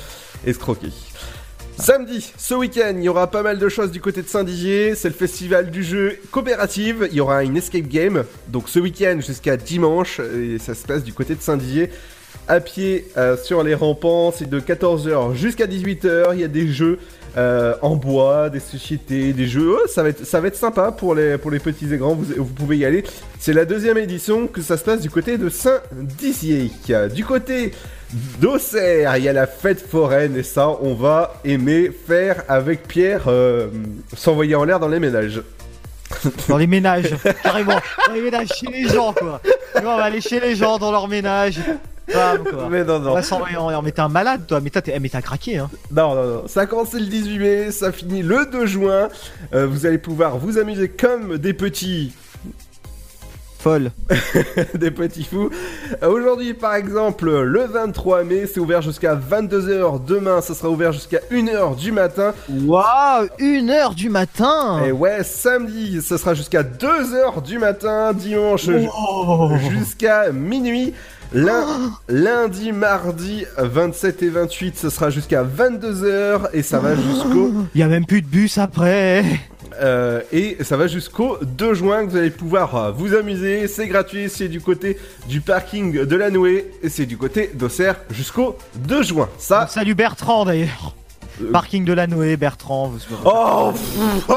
escroquer. 0.45 0.89
Samedi, 1.77 2.31
ce 2.37 2.53
week-end, 2.53 2.93
il 2.95 3.03
y 3.03 3.09
aura 3.09 3.29
pas 3.29 3.43
mal 3.43 3.59
de 3.59 3.67
choses 3.67 3.91
du 3.91 3.99
côté 3.99 4.21
de 4.21 4.27
Saint-Dizier. 4.27 4.95
C'est 4.95 5.09
le 5.09 5.13
festival 5.13 5.71
du 5.71 5.83
jeu 5.83 6.17
coopératif. 6.31 6.97
Il 7.09 7.15
y 7.15 7.19
aura 7.19 7.43
une 7.43 7.57
escape 7.57 7.87
game. 7.87 8.23
Donc 8.47 8.69
ce 8.69 8.79
week-end 8.79 9.19
jusqu'à 9.19 9.57
dimanche, 9.57 10.21
ça 10.59 10.73
se 10.73 10.85
passe 10.85 11.03
du 11.03 11.11
côté 11.11 11.35
de 11.35 11.41
Saint-Dizier. 11.41 11.89
À 12.47 12.59
pied 12.59 13.07
euh, 13.17 13.35
sur 13.37 13.63
les 13.63 13.73
rampants, 13.73 14.31
c'est 14.31 14.47
de 14.47 14.59
14h 14.59 15.33
jusqu'à 15.33 15.65
18h. 15.65 16.29
Il 16.33 16.39
y 16.39 16.43
a 16.43 16.47
des 16.47 16.67
jeux 16.67 16.99
euh, 17.37 17.75
en 17.81 17.95
bois, 17.95 18.49
des 18.49 18.59
sociétés, 18.59 19.33
des 19.33 19.47
jeux. 19.47 19.77
Oh, 19.77 19.87
ça, 19.87 20.03
va 20.03 20.09
être, 20.09 20.25
ça 20.25 20.39
va 20.39 20.47
être 20.47 20.55
sympa 20.55 20.91
pour 20.91 21.15
les, 21.15 21.37
pour 21.37 21.51
les 21.51 21.59
petits 21.59 21.93
et 21.93 21.97
grands. 21.97 22.15
Vous, 22.15 22.33
vous 22.37 22.53
pouvez 22.53 22.77
y 22.77 22.85
aller. 22.85 23.03
C'est 23.39 23.53
la 23.53 23.65
deuxième 23.65 23.97
édition 23.97 24.47
que 24.47 24.61
ça 24.61 24.77
se 24.77 24.83
passe 24.83 25.01
du 25.01 25.09
côté 25.09 25.37
de 25.37 25.49
Saint-Dizier. 25.49 26.71
Du 27.13 27.25
côté 27.25 27.73
d'Auxerre, 28.39 29.17
il 29.17 29.23
y 29.23 29.29
a 29.29 29.33
la 29.33 29.47
fête 29.47 29.81
foraine 29.85 30.37
et 30.37 30.43
ça, 30.43 30.69
on 30.81 30.93
va 30.93 31.35
aimer 31.43 31.91
faire 31.91 32.43
avec 32.47 32.87
Pierre 32.87 33.23
euh, 33.27 33.67
s'envoyer 34.15 34.55
en 34.55 34.63
l'air 34.63 34.79
dans 34.79 34.87
les 34.87 34.99
ménages. 34.99 35.41
Dans 36.47 36.57
les 36.57 36.67
ménages, 36.67 37.15
carrément. 37.41 37.79
Dans 38.07 38.13
les 38.13 38.21
ménages 38.21 38.49
chez 38.49 38.67
les 38.67 38.87
gens, 38.87 39.11
quoi. 39.11 39.41
On 39.75 39.81
va 39.81 40.03
aller 40.03 40.21
chez 40.21 40.39
les 40.39 40.55
gens 40.55 40.77
dans 40.77 40.91
leur 40.91 41.07
ménage. 41.07 41.59
Bam, 42.13 42.43
quoi. 42.43 42.67
Mais 42.69 42.83
non, 42.83 42.99
non. 42.99 43.11
On 43.11 43.13
va 43.15 43.23
s'envoyer 43.23 43.57
en 43.57 43.69
l'air. 43.69 43.81
Mais 43.81 43.91
t'es 43.91 44.01
un 44.01 44.09
malade, 44.09 44.41
toi. 44.47 44.59
Mais 44.61 44.69
t'as, 44.69 44.81
t'es- 44.81 44.93
eh, 44.95 44.99
mais 44.99 45.09
t'as 45.09 45.21
craqué, 45.21 45.57
hein. 45.57 45.69
Non, 45.91 46.15
non, 46.15 46.25
non. 46.25 46.47
Ça 46.47 46.61
a 46.61 46.65
commencé 46.65 46.99
le 46.99 47.05
18 47.07 47.39
mai, 47.39 47.71
ça 47.71 47.91
finit 47.91 48.21
le 48.23 48.45
2 48.51 48.65
juin. 48.65 49.09
Euh, 49.53 49.65
vous 49.67 49.85
allez 49.85 49.97
pouvoir 49.97 50.37
vous 50.37 50.57
amuser 50.57 50.89
comme 50.89 51.37
des 51.37 51.53
petits. 51.53 52.13
Folle. 53.65 53.89
des 54.75 54.91
petits 54.91 55.23
fous. 55.23 55.49
Euh, 56.03 56.07
Aujourd'hui, 56.07 56.53
par 56.53 56.75
exemple, 56.75 57.31
le 57.41 57.65
23 57.65 58.23
mai, 58.23 58.45
c'est 58.45 58.59
ouvert 58.59 58.83
jusqu'à 58.83 59.15
22h. 59.15 60.05
Demain, 60.05 60.39
ça 60.41 60.53
sera 60.53 60.69
ouvert 60.69 60.91
jusqu'à 60.91 61.17
1h 61.31 61.75
du 61.75 61.91
matin. 61.91 62.35
Waouh, 62.47 63.27
une 63.39 63.71
heure 63.71 63.95
du 63.95 64.09
matin. 64.09 64.83
Et 64.85 64.91
ouais, 64.91 65.23
samedi, 65.23 65.99
ça 66.03 66.19
sera 66.19 66.35
jusqu'à 66.35 66.61
2h 66.61 67.41
du 67.43 67.57
matin. 67.57 68.13
Dimanche, 68.13 68.67
Wow. 68.67 69.57
jusqu'à 69.71 70.31
minuit. 70.31 70.93
Lundi, 72.07 72.71
mardi, 72.71 73.45
27 73.57 74.21
et 74.21 74.29
28, 74.29 74.77
ce 74.77 74.89
sera 74.91 75.09
jusqu'à 75.09 75.43
22h 75.43 76.49
et 76.53 76.61
ça 76.61 76.77
va 76.77 76.95
jusqu'au 76.95 77.51
Il 77.73 77.81
y 77.81 77.83
a 77.83 77.87
même 77.87 78.05
plus 78.05 78.21
de 78.21 78.27
bus 78.27 78.59
après. 78.59 79.23
Euh, 79.81 80.21
et 80.31 80.57
ça 80.63 80.77
va 80.77 80.87
jusqu'au 80.87 81.37
2 81.41 81.73
juin 81.73 82.05
que 82.05 82.11
vous 82.11 82.17
allez 82.17 82.29
pouvoir 82.31 82.75
euh, 82.75 82.91
vous 82.91 83.13
amuser. 83.15 83.67
C'est 83.67 83.87
gratuit, 83.87 84.29
c'est 84.29 84.47
du 84.47 84.61
côté 84.61 84.97
du 85.27 85.41
parking 85.41 86.05
de 86.05 86.15
la 86.15 86.29
Nouée 86.29 86.71
et 86.83 86.89
c'est 86.89 87.05
du 87.05 87.17
côté 87.17 87.51
d'Auxerre 87.53 87.95
jusqu'au 88.11 88.57
2 88.75 89.03
juin. 89.03 89.29
Ça, 89.37 89.67
Salut 89.67 89.95
Bertrand 89.95 90.45
d'ailleurs. 90.45 90.95
Euh. 91.41 91.51
Parking 91.51 91.83
de 91.85 91.93
la 91.93 92.07
Noé, 92.07 92.37
Bertrand. 92.37 92.87
vous- 92.87 92.99
oh, 93.25 93.73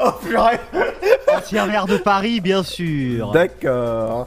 oh 0.00 0.10
purée. 0.24 0.58
Ancien 1.36 1.66
maire 1.66 1.86
de 1.86 1.96
Paris, 1.96 2.40
bien 2.40 2.62
sûr. 2.62 3.30
D'accord. 3.32 4.26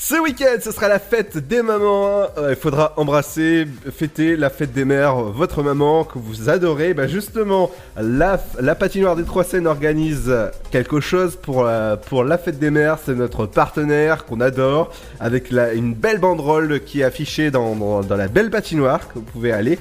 Ce 0.00 0.14
week-end, 0.14 0.58
ce 0.62 0.70
sera 0.70 0.86
la 0.86 1.00
fête 1.00 1.38
des 1.38 1.60
mamans. 1.60 2.28
Euh, 2.38 2.50
il 2.50 2.56
faudra 2.56 2.92
embrasser, 2.98 3.66
fêter 3.90 4.36
la 4.36 4.48
fête 4.48 4.72
des 4.72 4.84
mères, 4.84 5.16
votre 5.16 5.64
maman 5.64 6.04
que 6.04 6.20
vous 6.20 6.48
adorez. 6.48 6.94
Bah 6.94 7.08
justement, 7.08 7.68
la, 7.96 8.38
patinoire 8.76 9.16
des 9.16 9.24
Trois 9.24 9.42
Seines 9.42 9.66
organise 9.66 10.32
quelque 10.70 11.00
chose 11.00 11.34
pour 11.34 11.64
la, 11.64 11.98
fête 12.38 12.60
des 12.60 12.70
mères. 12.70 12.98
C'est 13.04 13.16
notre 13.16 13.46
partenaire 13.46 14.24
qu'on 14.24 14.40
adore, 14.40 14.92
avec 15.18 15.50
une 15.50 15.94
belle 15.94 16.20
banderole 16.20 16.78
qui 16.84 17.00
est 17.00 17.04
affichée 17.04 17.50
dans, 17.50 17.74
dans, 17.74 18.02
dans 18.02 18.16
la 18.16 18.28
belle 18.28 18.50
patinoire 18.50 19.08
que 19.08 19.14
vous 19.14 19.22
pouvez 19.22 19.50
aller. 19.50 19.80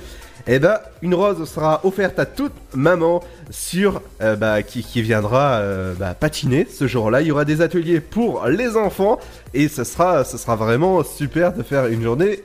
Et 0.49 0.59
ben, 0.59 0.79
une 1.01 1.13
rose 1.13 1.43
sera 1.49 1.81
offerte 1.83 2.19
à 2.19 2.25
toute 2.25 2.53
maman 2.73 3.21
sur 3.49 4.01
euh, 4.21 4.37
bah, 4.37 4.63
qui, 4.63 5.01
viendra 5.01 5.55
euh, 5.55 5.93
bah, 5.93 6.13
patiner 6.13 6.65
ce 6.69 6.87
jour-là. 6.87 7.21
Il 7.21 7.27
y 7.27 7.31
aura 7.31 7.43
des 7.43 7.61
ateliers 7.61 7.99
pour 7.99 8.45
les 8.47 8.77
enfants 8.77 9.19
et 9.53 9.67
ce 9.67 9.83
sera, 9.83 10.23
ce 10.23 10.37
sera 10.37 10.55
vraiment 10.55 11.03
super 11.03 11.51
de 11.53 11.63
faire 11.63 11.87
une 11.87 12.01
journée 12.01 12.43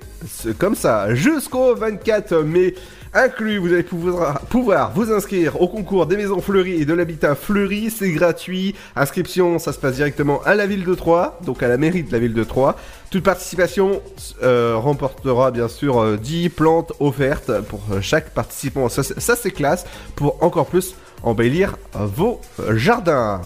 comme 0.59 0.75
ça 0.75 1.15
jusqu'au 1.15 1.77
24 1.77 2.39
mai. 2.39 2.75
Inclus, 3.15 3.59
vous 3.59 3.73
allez 3.75 3.83
pouvoir, 3.83 4.93
vous 4.95 5.13
inscrire 5.13 5.61
au 5.61 5.69
concours 5.69 6.07
des 6.07 6.17
maisons 6.17 6.41
fleuries 6.41 6.81
et 6.81 6.87
de 6.87 6.95
l'habitat 6.95 7.35
fleuri, 7.35 7.91
c'est 7.91 8.11
gratuit. 8.11 8.75
Inscription, 8.97 9.59
ça 9.59 9.75
se 9.75 9.79
passe 9.79 9.97
directement 9.97 10.41
à 10.45 10.55
la 10.55 10.67
ville 10.67 10.83
de 10.85 10.95
Troyes, 10.95 11.39
donc 11.45 11.63
à 11.63 11.69
la 11.69 11.77
mairie 11.77 12.05
de 12.05 12.11
la 12.11 12.19
ville 12.19 12.33
de 12.33 12.43
Troyes. 12.43 12.75
Toute 13.11 13.23
participation 13.23 14.01
euh, 14.43 14.77
remportera 14.79 15.51
bien 15.51 15.69
sûr 15.69 16.01
euh, 16.01 16.17
10 16.17 16.49
plantes 16.49 16.95
offertes 17.01 17.61
pour 17.69 17.81
euh, 17.93 18.01
chaque 18.01 18.31
participant. 18.31 18.89
Ça, 18.89 19.03
c'est- 19.03 19.51
classe 19.51 19.85
pour 20.17 20.43
encore 20.43 20.67
plus 20.67 20.95
embellir 21.23 21.77
euh, 21.97 22.07
vos 22.07 22.41
euh, 22.61 22.77
jardins. 22.79 23.43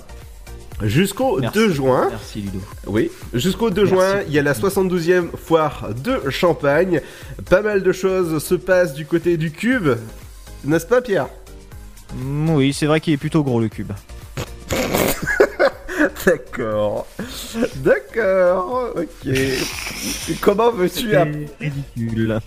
Jusqu'au 0.83 1.41
Merci. 1.41 1.59
2 1.59 1.73
juin. 1.73 2.09
Merci 2.11 2.41
Ludo. 2.43 2.61
Oui, 2.87 3.11
jusqu'au 3.33 3.71
2 3.71 3.83
Merci. 3.83 3.95
juin, 3.95 4.21
il 4.29 4.33
y 4.35 4.39
a 4.39 4.43
la 4.43 4.53
72e 4.53 5.29
foire 5.37 5.89
de 6.05 6.29
Champagne. 6.31 7.01
Pas 7.49 7.63
mal 7.63 7.83
de 7.83 7.93
choses 7.93 8.43
se 8.45 8.55
passent 8.55 8.93
du 8.95 9.07
côté 9.07 9.37
du 9.39 9.51
cube. 9.51 9.89
N'est-ce 10.65 10.87
pas, 10.87 11.01
Pierre? 11.01 11.29
Mm, 12.15 12.51
Oui, 12.51 12.73
c'est 12.75 12.87
vrai 12.87 13.01
qu'il 13.01 13.15
est 13.15 13.19
plutôt 13.19 13.43
gros 13.43 13.61
le 13.61 13.69
cube. 13.69 13.93
D'accord. 16.27 17.07
D'accord, 17.77 18.91
ok. 18.97 19.33
Comment 20.41 20.71
veux-tu 20.71 21.15
app- 21.17 21.29
ridicule. 21.61 22.41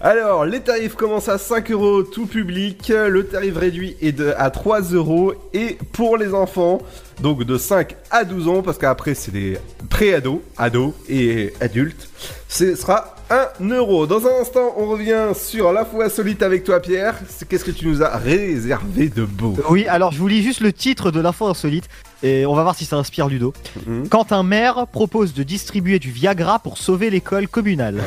Alors, 0.00 0.44
les 0.44 0.60
tarifs 0.60 0.94
commencent 0.94 1.28
à 1.28 1.38
5 1.38 1.70
euros 1.70 2.02
tout 2.02 2.26
public. 2.26 2.88
Le 2.88 3.24
tarif 3.26 3.56
réduit 3.56 3.96
est 4.00 4.12
de, 4.12 4.32
à 4.36 4.50
3 4.50 4.80
euros. 4.92 5.34
Et 5.52 5.78
pour 5.92 6.16
les 6.16 6.34
enfants, 6.34 6.80
donc 7.20 7.44
de 7.44 7.56
5 7.58 7.96
à 8.10 8.24
12 8.24 8.48
ans, 8.48 8.62
parce 8.62 8.78
qu'après 8.78 9.14
c'est 9.14 9.30
des 9.32 9.58
pré-ados, 9.90 10.40
ados 10.56 10.92
et 11.08 11.52
adultes, 11.60 12.08
ce 12.48 12.74
sera 12.74 13.13
1 13.30 13.68
euro. 13.70 14.06
Dans 14.06 14.26
un 14.26 14.40
instant, 14.40 14.74
on 14.76 14.86
revient 14.86 15.32
sur 15.34 15.72
la 15.72 15.84
foi 15.84 16.08
solide 16.08 16.42
avec 16.42 16.64
toi, 16.64 16.80
Pierre. 16.80 17.18
Qu'est-ce 17.48 17.64
que 17.64 17.70
tu 17.70 17.88
nous 17.88 18.02
as 18.02 18.16
réservé 18.16 19.08
de 19.08 19.24
beau? 19.24 19.56
Oui, 19.70 19.86
alors 19.86 20.12
je 20.12 20.18
vous 20.18 20.28
lis 20.28 20.42
juste 20.42 20.60
le 20.60 20.72
titre 20.72 21.10
de 21.10 21.20
l'info 21.20 21.46
insolite 21.46 21.88
et 22.22 22.46
on 22.46 22.54
va 22.54 22.62
voir 22.62 22.74
si 22.74 22.84
ça 22.84 22.96
inspire 22.96 23.28
Ludo. 23.28 23.52
Mhm. 23.86 24.08
Quand 24.08 24.32
un 24.32 24.42
maire 24.42 24.86
propose 24.86 25.34
de 25.34 25.42
distribuer 25.42 25.98
du 25.98 26.10
Viagra 26.10 26.58
pour 26.58 26.78
sauver 26.78 27.10
l'école 27.10 27.48
communale. 27.48 28.02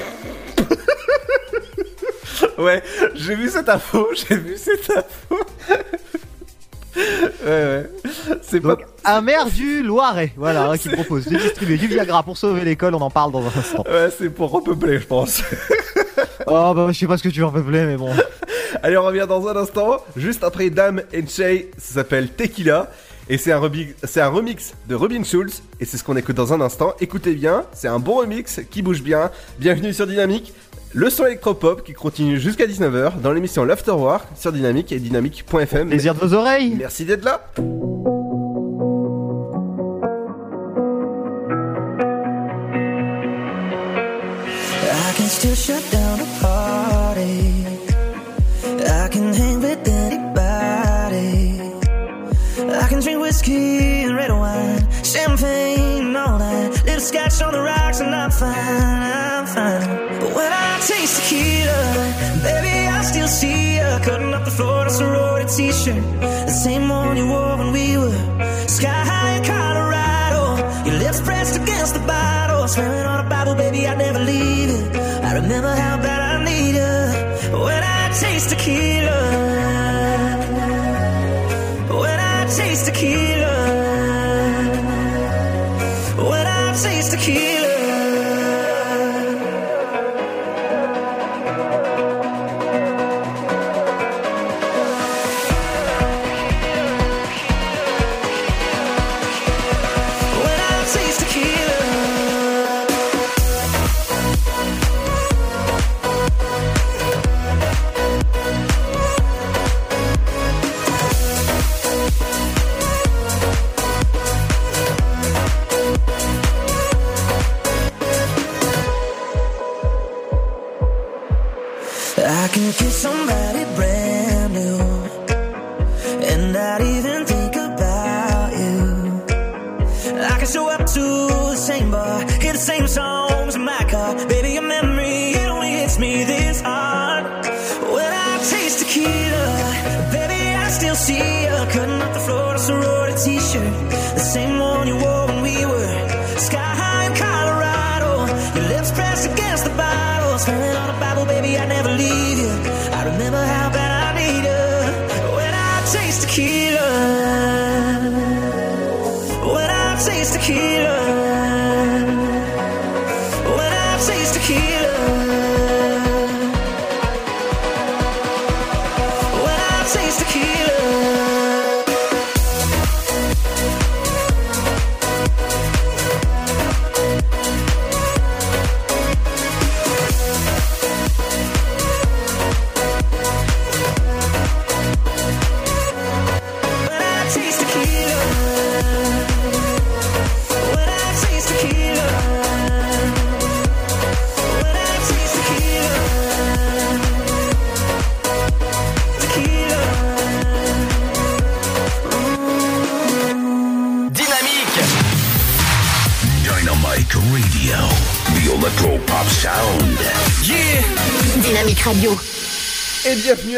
Ouais, 2.58 2.82
j'ai 3.14 3.36
vu 3.36 3.50
cette 3.50 3.70
info, 3.70 4.08
j'ai 4.16 4.36
vu 4.36 4.58
cette 4.58 4.90
info. 4.90 5.38
ouais, 6.98 7.46
ouais. 7.46 7.90
C'est 8.42 8.60
pas. 8.60 8.78
Un 9.06 9.22
maire 9.22 9.46
du 9.46 9.84
Loiret, 9.84 10.34
voilà, 10.36 10.72
hein, 10.72 10.78
qui 10.78 10.90
propose 10.90 11.26
de 11.26 11.38
distribuer 11.38 11.78
du 11.78 11.88
Viagra 11.88 12.24
pour 12.24 12.38
sauver 12.38 12.64
l'école, 12.64 12.96
on 12.96 13.02
en 13.02 13.10
parle 13.10 13.32
dans 13.32 13.44
un 13.44 13.58
instant. 13.58 13.84
Ouais, 13.90 14.10
c'est 14.18 14.30
pour 14.30 14.52
repeupler, 14.52 15.00
je 15.00 15.06
pense. 15.06 15.42
Oh 16.50 16.74
bah 16.74 16.88
je 16.92 16.98
sais 16.98 17.08
pas 17.08 17.18
ce 17.18 17.24
que 17.24 17.30
tu 17.30 17.40
veux 17.42 17.46
repeupler, 17.46 17.84
mais 17.86 17.98
bon. 17.98 18.10
Allez, 18.82 18.98
on 18.98 19.04
revient 19.04 19.26
dans 19.28 19.48
un 19.48 19.56
instant. 19.56 19.98
Juste 20.16 20.44
après 20.44 20.70
Dame 20.70 21.02
and 21.14 21.28
Shay, 21.28 21.70
ça 21.78 21.96
s'appelle 21.96 22.30
Tequila. 22.30 22.90
Et 23.30 23.38
c'est 23.38 23.52
un, 23.52 23.62
un 23.62 24.28
remix 24.30 24.74
de 24.88 24.96
Robin 24.96 25.24
Schulz. 25.24 25.62
Et 25.80 25.86
c'est 25.86 25.98
ce 25.98 26.04
qu'on 26.04 26.16
écoute 26.16 26.36
dans 26.38 26.54
un 26.54 26.62
instant. 26.62 26.94
Écoutez 27.02 27.34
bien, 27.34 27.66
c'est 27.74 27.90
un 27.90 28.00
bon 28.00 28.20
remix 28.20 28.62
qui 28.72 28.82
bouge 28.82 29.02
bien. 29.02 29.30
Bienvenue 29.60 29.94
sur 29.94 30.08
Dynamique. 30.08 30.54
Le 30.94 31.10
son 31.10 31.26
électropop 31.26 31.84
qui 31.84 31.94
continue 31.94 32.40
jusqu'à 32.40 32.66
19h 32.66 33.20
dans 33.22 33.32
l'émission 33.32 33.66
L'Afterwork 33.66 34.26
sur 34.36 34.52
Dynamique 34.52 34.92
et 34.92 35.00
dynamique.fm. 35.00 35.90
Plaisir 35.90 36.16
de 36.16 36.20
vos 36.20 36.34
oreilles. 36.34 36.76
Merci 36.78 37.06
d'être 37.06 37.24
là. 37.24 37.42
I 44.90 45.14
can 45.16 45.28
still 45.28 45.56
shut 45.56 45.84
down 45.92 46.20
a 46.20 46.26
party. 46.42 47.66
I 48.86 49.10
can 49.10 49.34
hang 49.34 49.62
with 49.62 49.88
anybody. 49.88 51.62
I 52.60 52.88
can 52.90 53.00
drink 53.02 53.22
whiskey 53.22 54.04
and 54.04 54.16
red 54.16 54.32
wine, 54.32 54.88
champagne 55.04 56.08
and 56.08 56.18
all 56.18 56.40
that. 56.40 56.77
Little 56.98 57.14
scotch 57.14 57.44
on 57.44 57.54
the 57.54 57.62
rocks 57.62 58.00
and 58.00 58.10
I'm 58.10 58.32
fine, 58.32 58.56
I'm 58.58 59.46
fine. 59.46 60.20
But 60.20 60.34
when 60.34 60.52
I 60.52 60.80
taste 60.80 61.22
tequila, 61.22 61.82
baby, 62.42 62.88
I 62.88 63.04
still 63.04 63.28
see 63.28 63.76
you 63.76 63.90
cutting 64.02 64.34
up 64.34 64.46
the 64.46 64.50
floor 64.50 64.88
a 64.88 64.90
sorority 64.90 65.48
t-shirt. 65.58 66.04
The 66.22 66.58
same 66.66 66.90
one 66.90 67.16
you 67.16 67.28
wore 67.28 67.56
when 67.56 67.72
we 67.72 68.00
were 68.00 68.18
sky 68.68 69.02
high 69.12 69.38
in 69.38 69.44
Colorado. 69.44 70.90
Your 70.90 70.98
lips 70.98 71.22
pressed 71.22 71.62
against 71.62 71.94
the 71.94 72.00
bottle, 72.00 72.68
swearing 72.68 73.06
on 73.06 73.24
a 73.24 73.30
Bible, 73.30 73.54
baby, 73.54 73.86
I'd 73.86 74.00
never 74.00 74.18
leave 74.18 74.70
it. 74.72 74.98
I 74.98 75.34
remember 75.36 75.76
how 75.76 75.98
bad 75.98 76.22
I 76.32 76.44
need 76.50 76.74
you 76.82 77.60
when 77.60 77.84
I 77.84 78.10
taste 78.20 78.50
tequila. 78.50 78.97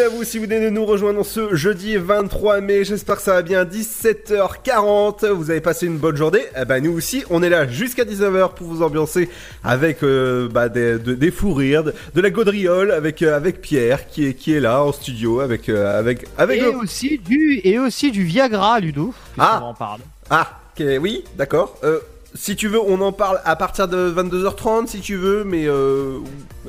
À 0.10 0.16
vous 0.16 0.24
si 0.24 0.38
vous 0.40 0.46
venez 0.46 0.60
de 0.60 0.70
nous 0.70 0.86
rejoindre 0.86 1.24
ce 1.24 1.56
jeudi 1.56 1.96
23 1.98 2.62
mai. 2.62 2.84
J'espère 2.84 3.18
que 3.18 3.22
ça 3.22 3.34
va 3.34 3.42
bien. 3.44 3.64
17h40. 3.64 5.28
Vous 5.28 5.52
avez 5.52 5.62
passé 5.62 5.86
une 5.86 5.98
bonne 5.98 6.16
journée. 6.16 6.42
Eh 6.60 6.66
ben 6.66 6.84
nous 6.84 6.94
aussi, 6.94 7.24
on 7.30 7.44
est 7.44 7.50
là 7.50 7.68
jusqu'à 7.68 8.04
19h 8.06 8.54
pour 8.56 8.68
vous 8.68 8.82
ambiancer 8.82 9.30
avec 9.64 10.02
euh, 10.04 10.48
bah, 10.50 10.68
des, 10.70 10.98
de- 10.98 11.14
des 11.14 11.32
fous 11.32 11.54
rires, 11.54 11.84
de, 11.84 11.94
de 12.16 12.22
la 12.22 12.30
gaudriole 12.32 12.92
avec 12.92 13.22
euh, 13.22 13.36
avec 13.36 13.62
Pierre 13.62 14.08
qui 14.08 14.26
est 14.28 14.34
qui 14.34 14.54
est 14.54 14.60
là 14.60 14.84
en 14.84 14.92
studio 14.92 15.42
avec 15.42 15.70
euh, 15.70 16.00
avec 16.00 16.26
avec 16.38 16.60
et 16.60 16.64
le- 16.64 16.78
aussi 16.78 17.20
du 17.20 17.62
et 17.64 17.78
aussi 17.78 18.12
du 18.12 18.24
Viagra, 18.24 18.80
Ludo. 18.80 19.14
Ah. 19.38 19.62
en 19.64 19.74
parle. 19.74 20.02
Ah, 20.30 20.60
oui, 20.80 21.24
d'accord. 21.38 21.78
Euh, 21.84 22.00
si 22.36 22.56
tu 22.56 22.68
veux, 22.68 22.80
on 22.82 23.02
en 23.02 23.12
parle 23.12 23.42
à 23.46 23.56
partir 23.56 23.88
de 23.88 24.14
22h30 24.16 24.88
si 24.88 25.00
tu 25.02 25.16
veux, 25.16 25.44
mais 25.44 25.66
euh... 25.68 26.20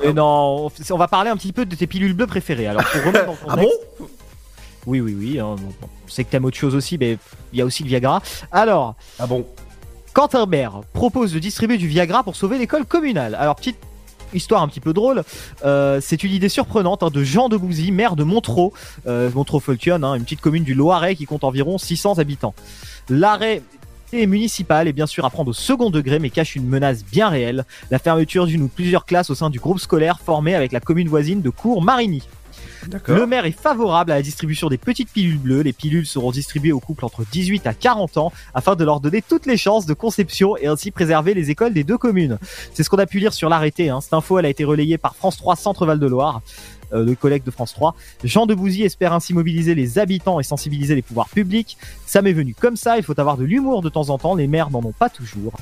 Mais 0.03 0.13
non, 0.13 0.69
on- 0.89 0.97
va 0.97 1.07
parler 1.07 1.29
un 1.29 1.37
petit 1.37 1.53
peu 1.53 1.65
de 1.65 1.75
tes 1.75 1.87
pilules 1.87 2.13
bleues 2.13 2.27
préférées. 2.27 2.67
Alors 2.67 2.83
pour 2.83 3.03
remettre 3.05 3.25
dans 3.27 3.35
Ah 3.47 3.55
bon 3.55 3.69
Oui, 4.87 4.99
oui, 5.01 5.15
oui. 5.17 5.39
hein, 5.39 5.55
bon, 5.59 5.73
bon, 5.81 5.87
on 6.05 6.09
sait 6.09 6.23
que 6.23 6.31
t'aimes 6.31 6.45
autre 6.45 6.57
chose 6.57 6.75
aussi, 6.75 6.97
mais 6.97 7.17
il 7.53 7.59
y 7.59 7.61
a 7.61 7.65
aussi 7.65 7.83
le 7.83 7.89
Viagra. 7.89 8.21
Alors. 8.51 8.95
Ah 9.19 9.27
bon 9.27 9.45
Quentin 10.13 10.45
Maire 10.45 10.81
propose 10.93 11.31
de 11.31 11.39
distribuer 11.39 11.77
du 11.77 11.87
Viagra 11.87 12.23
pour 12.23 12.35
sauver 12.35 12.57
l'école 12.57 12.85
communale. 12.85 13.33
Alors, 13.35 13.55
petite 13.55 13.77
histoire 14.33 14.61
un 14.61 14.67
petit 14.67 14.81
peu 14.81 14.91
drôle. 14.93 15.23
euh, 15.63 15.99
c'est 16.01 16.23
une 16.23 16.31
idée 16.33 16.49
surprenante 16.49 17.01
hein, 17.03 17.09
de 17.13 17.23
Jean 17.23 17.47
de 17.47 17.55
Bouzy, 17.55 17.91
maire 17.91 18.15
de 18.17 18.23
Montreux, 18.25 18.71
euh, 19.07 19.29
Montreux-Foltion, 19.33 20.03
hein, 20.03 20.15
une 20.15 20.23
petite 20.23 20.41
commune 20.41 20.63
du 20.65 20.73
Loiret 20.73 21.15
qui 21.15 21.25
compte 21.25 21.43
environ 21.45 21.77
600 21.77 22.17
habitants. 22.19 22.53
L'arrêt 23.09 23.61
municipal 24.13 24.87
est 24.87 24.93
bien 24.93 25.07
sûr 25.07 25.25
à 25.25 25.29
prendre 25.29 25.49
au 25.49 25.53
second 25.53 25.89
degré 25.89 26.19
mais 26.19 26.29
cache 26.29 26.55
une 26.55 26.67
menace 26.67 27.03
bien 27.03 27.29
réelle, 27.29 27.65
la 27.89 27.99
fermeture 27.99 28.45
d'une 28.45 28.63
ou 28.63 28.67
plusieurs 28.67 29.05
classes 29.05 29.29
au 29.29 29.35
sein 29.35 29.49
du 29.49 29.59
groupe 29.59 29.79
scolaire 29.79 30.19
formé 30.19 30.55
avec 30.55 30.71
la 30.71 30.79
commune 30.79 31.07
voisine 31.07 31.41
de 31.41 31.49
Cours-Marigny. 31.49 32.23
Le 33.07 33.25
maire 33.25 33.45
est 33.45 33.51
favorable 33.51 34.11
à 34.11 34.15
la 34.15 34.21
distribution 34.21 34.67
des 34.67 34.77
petites 34.77 35.11
pilules 35.11 35.37
bleues. 35.37 35.61
Les 35.61 35.73
pilules 35.73 36.05
seront 36.05 36.31
distribuées 36.31 36.71
aux 36.71 36.79
couples 36.79 37.05
entre 37.05 37.23
18 37.31 37.67
à 37.67 37.73
40 37.73 38.17
ans 38.17 38.33
afin 38.53 38.75
de 38.75 38.83
leur 38.83 38.99
donner 38.99 39.21
toutes 39.21 39.45
les 39.45 39.57
chances 39.57 39.85
de 39.85 39.93
conception 39.93 40.57
et 40.57 40.67
ainsi 40.67 40.91
préserver 40.91 41.33
les 41.33 41.51
écoles 41.51 41.73
des 41.73 41.83
deux 41.83 41.97
communes. 41.97 42.37
C'est 42.73 42.83
ce 42.83 42.89
qu'on 42.89 42.97
a 42.97 43.05
pu 43.05 43.19
lire 43.19 43.33
sur 43.33 43.49
l'arrêté. 43.49 43.89
Hein. 43.89 44.01
Cette 44.01 44.13
info, 44.13 44.39
elle 44.39 44.45
a 44.45 44.49
été 44.49 44.63
relayée 44.63 44.97
par 44.97 45.15
France 45.15 45.37
3 45.37 45.55
Centre 45.55 45.85
Val 45.85 45.99
de 45.99 46.07
Loire. 46.07 46.41
Euh, 46.93 47.05
le 47.05 47.15
collègue 47.15 47.43
de 47.43 47.51
France 47.51 47.73
3. 47.73 47.95
Jean 48.23 48.45
de 48.45 48.53
Bouzy 48.53 48.83
espère 48.83 49.13
ainsi 49.13 49.33
mobiliser 49.33 49.75
les 49.75 49.99
habitants 49.99 50.39
et 50.39 50.43
sensibiliser 50.43 50.95
les 50.95 51.01
pouvoirs 51.01 51.29
publics. 51.29 51.77
Ça 52.05 52.21
m'est 52.21 52.33
venu 52.33 52.55
comme 52.59 52.75
ça, 52.75 52.97
il 52.97 53.03
faut 53.03 53.19
avoir 53.19 53.37
de 53.37 53.43
l'humour 53.43 53.81
de 53.81 53.89
temps 53.89 54.09
en 54.09 54.17
temps, 54.17 54.35
les 54.35 54.47
maires 54.47 54.69
n'en 54.69 54.79
ont 54.79 54.93
pas 54.97 55.09
toujours. 55.09 55.53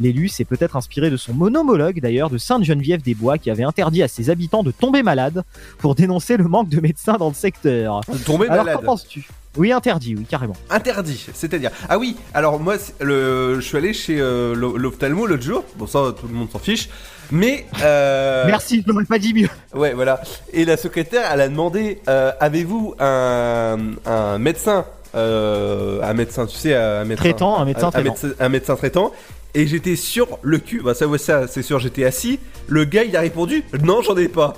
L'élu 0.00 0.28
s'est 0.28 0.44
peut-être 0.44 0.76
inspiré 0.76 1.10
de 1.10 1.16
son 1.16 1.34
monomologue 1.34 2.00
d'ailleurs 2.00 2.30
de 2.30 2.38
Sainte-Geneviève-des-Bois 2.38 3.38
qui 3.38 3.50
avait 3.50 3.64
interdit 3.64 4.02
à 4.02 4.08
ses 4.08 4.30
habitants 4.30 4.62
de 4.62 4.70
tomber 4.70 5.02
malades 5.02 5.44
pour 5.78 5.94
dénoncer 5.94 6.36
le 6.36 6.44
manque 6.44 6.68
de 6.68 6.80
médecins 6.80 7.16
dans 7.16 7.28
le 7.28 7.34
secteur. 7.34 8.00
De 8.12 8.18
tomber 8.18 8.46
Alors 8.48 8.64
malade. 8.64 8.80
qu'en 8.80 8.86
penses-tu? 8.86 9.28
Oui, 9.56 9.72
interdit, 9.72 10.14
oui, 10.16 10.24
carrément. 10.28 10.54
Interdit, 10.70 11.26
c'est-à-dire. 11.34 11.70
Ah 11.88 11.98
oui, 11.98 12.16
alors 12.34 12.60
moi, 12.60 12.76
le, 13.00 13.56
je 13.56 13.60
suis 13.60 13.76
allé 13.76 13.92
chez 13.92 14.20
euh, 14.20 14.54
l'o- 14.54 14.76
l'ophtalmo 14.76 15.26
l'autre 15.26 15.42
jour. 15.42 15.64
Bon, 15.76 15.86
ça, 15.86 16.14
tout 16.20 16.28
le 16.28 16.34
monde 16.34 16.50
s'en 16.50 16.58
fiche. 16.60 16.88
Mais. 17.30 17.66
euh, 17.82 18.44
Merci, 18.46 18.82
je 18.86 18.92
n'aurais 18.92 19.04
pas 19.04 19.18
dit 19.18 19.34
mieux. 19.34 19.48
Ouais, 19.74 19.94
voilà. 19.94 20.20
Et 20.52 20.64
la 20.64 20.76
secrétaire, 20.76 21.28
elle 21.32 21.40
a 21.40 21.48
demandé 21.48 22.00
euh, 22.08 22.30
avez-vous 22.40 22.94
un, 23.00 23.78
un 24.06 24.38
médecin 24.38 24.84
euh, 25.14 26.00
Un 26.02 26.14
médecin, 26.14 26.46
tu 26.46 26.56
sais, 26.56 26.74
un 26.76 27.04
médecin. 27.04 27.24
Traitant, 27.24 27.58
un 27.58 27.64
médecin 27.64 27.90
traitant. 27.90 28.10
médecin, 28.10 28.28
un 28.38 28.48
médecin 28.48 28.76
traitant. 28.76 29.12
Et 29.54 29.66
j'étais 29.66 29.96
sur 29.96 30.38
le 30.42 30.58
cul. 30.58 30.82
Bah, 30.84 30.94
ça, 30.94 31.06
ouais, 31.08 31.18
ça, 31.18 31.48
c'est 31.48 31.62
sûr, 31.62 31.78
j'étais 31.80 32.04
assis. 32.04 32.38
Le 32.68 32.84
gars, 32.84 33.02
il 33.04 33.16
a 33.16 33.20
répondu 33.20 33.64
non, 33.82 34.02
j'en 34.02 34.16
ai 34.16 34.28
pas. 34.28 34.54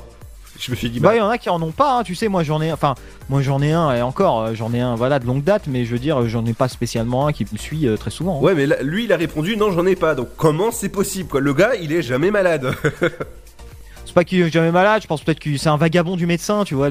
Je 0.66 0.70
me 0.70 0.76
suis 0.76 0.90
dit, 0.90 1.00
Bah, 1.00 1.14
il 1.14 1.18
y 1.18 1.22
en 1.22 1.28
a 1.28 1.38
qui 1.38 1.48
en 1.48 1.61
ont 1.62 1.70
pas, 1.70 1.98
hein, 1.98 2.02
tu 2.02 2.14
sais, 2.14 2.28
moi 2.28 2.42
j'en 2.42 2.61
ai, 2.61 2.70
enfin, 2.72 2.94
moi 3.28 3.40
j'en 3.40 3.62
ai 3.62 3.72
un, 3.72 3.92
et 3.94 4.02
encore, 4.02 4.40
euh, 4.42 4.54
j'en 4.54 4.72
ai 4.74 4.80
un, 4.80 4.94
voilà, 4.94 5.18
de 5.18 5.26
longue 5.26 5.42
date, 5.42 5.62
mais 5.66 5.84
je 5.86 5.92
veux 5.92 5.98
dire, 5.98 6.28
j'en 6.28 6.44
ai 6.44 6.52
pas 6.52 6.68
spécialement 6.68 7.26
un 7.26 7.32
qui 7.32 7.46
me 7.50 7.56
suit 7.58 7.86
euh, 7.88 7.96
très 7.96 8.11
souvent. 8.11 8.36
hein. 8.38 8.42
Ouais, 8.42 8.54
mais 8.54 8.66
là, 8.66 8.76
lui, 8.82 9.04
il 9.04 9.12
a 9.12 9.16
répondu 9.16 9.56
non, 9.56 9.70
j'en 9.72 9.86
ai 9.86 9.96
pas. 9.96 10.14
Donc, 10.14 10.28
comment 10.36 10.70
c'est 10.70 10.88
possible, 10.90 11.28
quoi? 11.30 11.40
Le 11.40 11.54
gars, 11.54 11.74
il 11.80 11.92
est 11.92 12.02
jamais 12.02 12.30
malade. 12.30 12.72
C'est 14.04 14.14
pas 14.14 14.24
qu'il 14.24 14.40
est 14.40 14.50
jamais 14.50 14.72
malade, 14.72 15.02
je 15.02 15.06
pense 15.06 15.22
peut-être 15.22 15.38
que 15.38 15.56
c'est 15.56 15.68
un 15.68 15.76
vagabond 15.76 16.16
du 16.16 16.26
médecin, 16.26 16.64
tu 16.64 16.74
vois. 16.74 16.88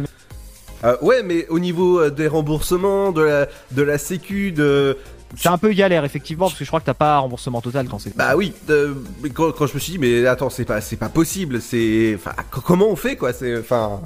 Euh, 0.85 0.95
ouais, 1.01 1.21
mais 1.21 1.45
au 1.49 1.59
niveau 1.59 1.99
euh, 1.99 2.09
des 2.09 2.27
remboursements, 2.27 3.11
de 3.11 3.21
la, 3.21 3.47
de 3.71 3.81
la 3.81 3.97
sécu, 3.97 4.53
de. 4.53 4.97
C'est 5.35 5.49
un 5.49 5.57
peu 5.57 5.71
galère, 5.71 6.05
effectivement, 6.05 6.47
parce 6.47 6.57
que 6.57 6.65
je 6.65 6.69
crois 6.69 6.79
que 6.79 6.85
t'as 6.85 6.93
pas 6.93 7.19
remboursement 7.19 7.61
total 7.61 7.87
quand 7.87 7.99
c'est. 7.99 8.15
Bah 8.17 8.35
oui, 8.35 8.53
euh, 8.69 8.95
mais 9.21 9.29
quand, 9.29 9.51
quand 9.51 9.67
je 9.67 9.75
me 9.75 9.79
suis 9.79 9.93
dit, 9.93 9.99
mais 9.99 10.25
attends, 10.25 10.49
c'est 10.49 10.65
pas, 10.65 10.81
c'est 10.81 10.95
pas 10.95 11.09
possible, 11.09 11.61
c'est. 11.61 12.13
Enfin, 12.15 12.31
comment 12.65 12.87
on 12.89 12.95
fait, 12.95 13.15
quoi 13.15 13.31
C'est. 13.33 13.59
Enfin. 13.59 14.01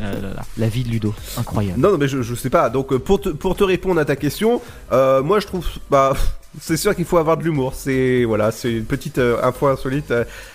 Euh, 0.00 0.12
là, 0.20 0.28
là, 0.34 0.42
la 0.58 0.68
vie 0.68 0.84
de 0.84 0.88
Ludo, 0.90 1.14
incroyable. 1.38 1.80
Non, 1.80 1.92
non, 1.92 1.98
mais 1.98 2.08
je, 2.08 2.20
je 2.22 2.34
sais 2.34 2.50
pas. 2.50 2.68
Donc, 2.70 2.92
euh, 2.92 2.98
pour 2.98 3.20
te, 3.20 3.28
pour 3.30 3.56
te 3.56 3.64
répondre 3.64 4.00
à 4.00 4.04
ta 4.04 4.16
question, 4.16 4.60
euh, 4.92 5.22
moi 5.22 5.40
je 5.40 5.46
trouve. 5.46 5.66
Bah. 5.90 6.14
C'est 6.58 6.78
sûr 6.78 6.96
qu'il 6.96 7.04
faut 7.04 7.18
avoir 7.18 7.36
de 7.36 7.44
l'humour. 7.44 7.74
C'est. 7.74 8.24
Voilà, 8.24 8.50
c'est 8.50 8.72
une 8.72 8.86
petite 8.86 9.18
info 9.18 9.66
insolite 9.66 10.10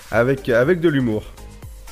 avec, 0.09 0.49
avec 0.49 0.79
de 0.79 0.89
l'humour. 0.89 1.21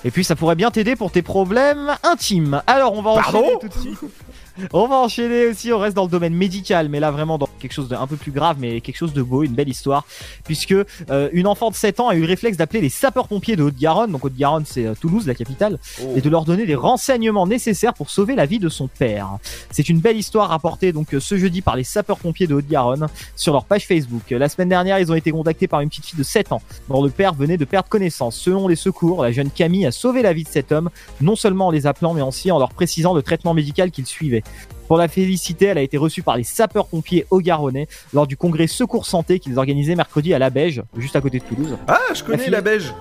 Et 0.03 0.09
puis 0.09 0.23
ça 0.23 0.35
pourrait 0.35 0.55
bien 0.55 0.71
t'aider 0.71 0.95
pour 0.95 1.11
tes 1.11 1.21
problèmes 1.21 1.91
intimes. 2.01 2.63
Alors 2.65 2.93
on 2.93 3.03
va 3.03 3.13
Pardon? 3.21 3.39
enchaîner 3.39 3.59
tout 3.61 3.67
de 3.67 3.73
suite. 3.73 3.99
On 4.73 4.87
va 4.87 4.97
enchaîner 4.97 5.47
aussi, 5.47 5.71
on 5.73 5.79
reste 5.79 5.95
dans 5.95 6.05
le 6.05 6.09
domaine 6.09 6.33
médical, 6.33 6.89
mais 6.89 6.99
là 6.99 7.11
vraiment 7.11 7.37
dans 7.37 7.49
quelque 7.59 7.73
chose 7.73 7.89
d'un 7.89 8.07
peu 8.07 8.15
plus 8.15 8.31
grave, 8.31 8.57
mais 8.59 8.81
quelque 8.81 8.97
chose 8.97 9.13
de 9.13 9.21
beau, 9.21 9.43
une 9.43 9.53
belle 9.53 9.69
histoire, 9.69 10.05
puisque 10.43 10.73
euh, 10.73 11.29
une 11.33 11.47
enfant 11.47 11.69
de 11.69 11.75
7 11.75 11.99
ans 11.99 12.09
a 12.09 12.15
eu 12.15 12.21
le 12.21 12.27
réflexe 12.27 12.57
d'appeler 12.57 12.81
les 12.81 12.89
sapeurs-pompiers 12.89 13.55
de 13.55 13.63
Haute-Garonne, 13.63 14.11
donc 14.11 14.25
Haute-Garonne 14.25 14.65
c'est 14.65 14.85
euh, 14.85 14.93
Toulouse, 14.99 15.27
la 15.27 15.35
capitale, 15.35 15.77
Oh. 16.01 16.13
et 16.15 16.21
de 16.21 16.29
leur 16.29 16.45
donner 16.45 16.65
les 16.65 16.75
renseignements 16.75 17.47
nécessaires 17.47 17.93
pour 17.93 18.09
sauver 18.09 18.35
la 18.35 18.45
vie 18.45 18.59
de 18.59 18.69
son 18.69 18.87
père. 18.87 19.37
C'est 19.71 19.89
une 19.89 19.99
belle 19.99 20.17
histoire 20.17 20.49
rapportée 20.49 20.91
donc 20.91 21.13
euh, 21.13 21.19
ce 21.19 21.37
jeudi 21.37 21.61
par 21.61 21.75
les 21.75 21.83
sapeurs-pompiers 21.83 22.47
de 22.47 22.55
Haute-Garonne 22.55 23.07
sur 23.35 23.53
leur 23.53 23.65
page 23.65 23.85
Facebook. 23.85 24.29
La 24.31 24.49
semaine 24.49 24.69
dernière, 24.69 24.99
ils 24.99 25.11
ont 25.11 25.15
été 25.15 25.31
contactés 25.31 25.67
par 25.67 25.81
une 25.81 25.89
petite 25.89 26.05
fille 26.05 26.17
de 26.19 26.23
7 26.23 26.51
ans, 26.51 26.61
dont 26.87 27.03
le 27.03 27.09
père 27.09 27.33
venait 27.33 27.57
de 27.57 27.65
perdre 27.65 27.89
connaissance. 27.89 28.35
Selon 28.35 28.67
les 28.67 28.75
secours, 28.75 29.23
la 29.23 29.31
jeune 29.31 29.49
Camille 29.49 29.85
a 29.85 29.91
sauvé 29.91 30.21
la 30.21 30.33
vie 30.33 30.43
de 30.43 30.49
cet 30.49 30.71
homme, 30.71 30.89
non 31.21 31.35
seulement 31.35 31.67
en 31.67 31.71
les 31.71 31.87
appelant, 31.87 32.13
mais 32.13 32.21
aussi 32.21 32.51
en 32.51 32.59
leur 32.59 32.69
précisant 32.69 33.13
le 33.13 33.21
traitement 33.21 33.53
médical 33.53 33.91
qu'il 33.91 34.05
suivait. 34.05 34.43
Pour 34.87 34.97
la 34.97 35.07
féliciter, 35.07 35.65
elle 35.67 35.77
a 35.77 35.81
été 35.83 35.97
reçue 35.97 36.23
par 36.23 36.35
les 36.35 36.43
sapeurs-pompiers 36.43 37.27
haut-garonnais 37.29 37.87
lors 38.11 38.25
du 38.25 38.35
congrès 38.35 38.65
Secours 38.65 39.05
Santé 39.05 39.37
qu'ils 39.37 39.59
organisaient 39.59 39.93
mercredi 39.95 40.33
à 40.33 40.39
La 40.39 40.49
Beige, 40.49 40.81
juste 40.97 41.15
à 41.15 41.21
côté 41.21 41.37
de 41.37 41.43
Toulouse. 41.43 41.77
Ah, 41.87 41.99
je 42.15 42.23
connais 42.23 42.39
fille- 42.45 42.51
la 42.51 42.61
beige. 42.61 42.91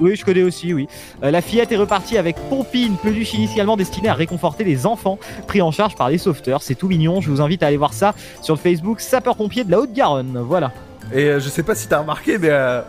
Oui, 0.00 0.16
je 0.16 0.24
connais 0.24 0.42
aussi, 0.42 0.74
oui. 0.74 0.88
Euh, 1.22 1.30
la 1.30 1.40
fillette 1.40 1.70
est 1.70 1.76
repartie 1.76 2.18
avec 2.18 2.34
Pompie, 2.48 2.86
une 2.86 2.96
peluche 2.96 3.34
initialement 3.34 3.76
destinée 3.76 4.08
à 4.08 4.14
réconforter 4.14 4.64
les 4.64 4.86
enfants 4.86 5.20
pris 5.46 5.62
en 5.62 5.70
charge 5.70 5.94
par 5.94 6.08
les 6.10 6.18
sauveteurs. 6.18 6.62
C'est 6.62 6.74
tout 6.74 6.88
mignon, 6.88 7.20
je 7.20 7.30
vous 7.30 7.40
invite 7.40 7.62
à 7.62 7.68
aller 7.68 7.76
voir 7.76 7.92
ça 7.92 8.12
sur 8.42 8.54
le 8.56 8.60
Facebook 8.60 9.00
Sapeurs-pompiers 9.00 9.62
de 9.62 9.70
la 9.70 9.78
Haute-Garonne. 9.78 10.36
Voilà. 10.44 10.72
Et 11.12 11.26
euh, 11.26 11.38
je 11.38 11.48
sais 11.48 11.62
pas 11.62 11.76
si 11.76 11.86
t'as 11.86 12.00
remarqué, 12.00 12.38
mais. 12.38 12.48
euh, 12.50 12.80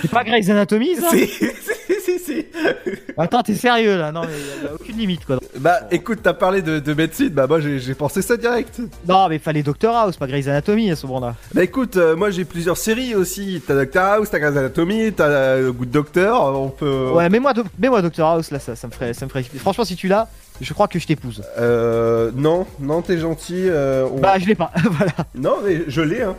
C'est 0.00 0.10
pas 0.10 0.24
Grey's 0.24 0.48
Anatomy, 0.48 0.96
ça? 0.96 1.10
Si, 1.10 1.26
si, 1.26 1.95
Attends, 3.18 3.42
t'es 3.42 3.54
sérieux 3.54 3.96
là 3.96 4.12
Non, 4.12 4.22
mais 4.22 4.28
y 4.32 4.64
a- 4.66 4.68
y 4.68 4.70
a 4.70 4.74
aucune 4.74 4.96
limite 4.96 5.24
quoi. 5.24 5.38
Bah 5.58 5.80
écoute, 5.90 6.20
t'as 6.22 6.34
parlé 6.34 6.62
de, 6.62 6.78
de 6.78 6.94
médecine, 6.94 7.28
bah 7.30 7.46
moi 7.46 7.60
j'ai 7.60 7.94
pensé 7.94 8.22
ça 8.22 8.36
direct. 8.36 8.80
Non, 9.08 9.28
mais 9.28 9.38
fallait 9.38 9.62
Doctor 9.62 9.94
House, 9.96 10.16
pas 10.16 10.26
Grey's 10.26 10.48
Anatomy 10.48 10.90
à 10.90 10.96
ce 10.96 11.06
moment-là. 11.06 11.34
Bah 11.54 11.62
écoute, 11.62 11.96
euh, 11.96 12.14
moi 12.16 12.30
j'ai 12.30 12.44
plusieurs 12.44 12.76
séries 12.76 13.14
aussi. 13.14 13.62
T'as 13.66 13.74
Doctor 13.74 14.02
House, 14.04 14.28
t'as 14.30 14.38
Grey's 14.38 14.56
Anatomy, 14.56 15.12
t'as 15.12 15.28
euh, 15.28 15.72
Good 15.72 15.90
Doctor, 15.90 16.60
on 16.60 16.68
peut. 16.68 17.10
Ouais, 17.14 17.28
mets-moi 17.28 17.54
doc- 17.54 17.66
mets-moi 17.78 18.02
Doctor 18.02 18.28
House 18.32 18.50
là, 18.50 18.58
ça, 18.58 18.76
ça 18.76 18.86
me 18.86 18.92
ferait, 18.92 19.14
ça 19.14 19.24
me 19.26 19.30
ferait. 19.30 19.42
Franchement, 19.44 19.84
si 19.84 19.96
tu 19.96 20.08
l'as, 20.08 20.28
je 20.60 20.72
crois 20.74 20.88
que 20.88 20.98
je 20.98 21.06
t'épouse. 21.06 21.42
Euh. 21.58 22.30
Non, 22.34 22.66
non, 22.80 23.02
t'es 23.02 23.18
gentil. 23.18 23.64
euh, 23.68 24.06
on- 24.12 24.20
Bah, 24.20 24.38
je 24.38 24.46
l'ai 24.46 24.54
pas. 24.54 24.72
voilà. 24.90 25.12
Non, 25.34 25.56
mais 25.64 25.84
je 25.88 26.00
l'ai, 26.02 26.22
hein. 26.22 26.36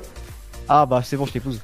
Ah 0.69 0.85
bah, 0.85 1.01
c'est 1.03 1.17
bon, 1.17 1.25
je 1.25 1.31
t'épouse. 1.33 1.59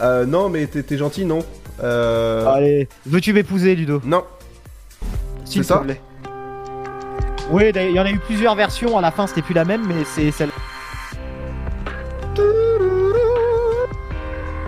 Euh, 0.00 0.24
non, 0.26 0.48
mais 0.48 0.66
t'es 0.66 0.96
gentil, 0.98 1.24
non. 1.24 1.40
Euh. 1.82 2.46
Allez, 2.46 2.88
veux-tu 3.06 3.32
m'épouser, 3.32 3.74
Ludo? 3.74 4.00
Non. 4.04 4.24
S'il 5.44 5.64
C'est 5.64 5.68
ça? 5.72 5.78
te 5.78 5.84
plaît. 5.84 6.00
Oui, 7.50 7.70
il 7.74 7.90
y 7.90 8.00
en 8.00 8.04
a 8.04 8.10
eu 8.10 8.18
plusieurs 8.18 8.54
versions. 8.54 8.96
À 8.96 9.02
la 9.02 9.10
fin, 9.10 9.26
c'était 9.26 9.42
plus 9.42 9.54
la 9.54 9.64
même, 9.64 9.82
mais 9.86 10.04
c'est 10.04 10.30
celle. 10.30 10.50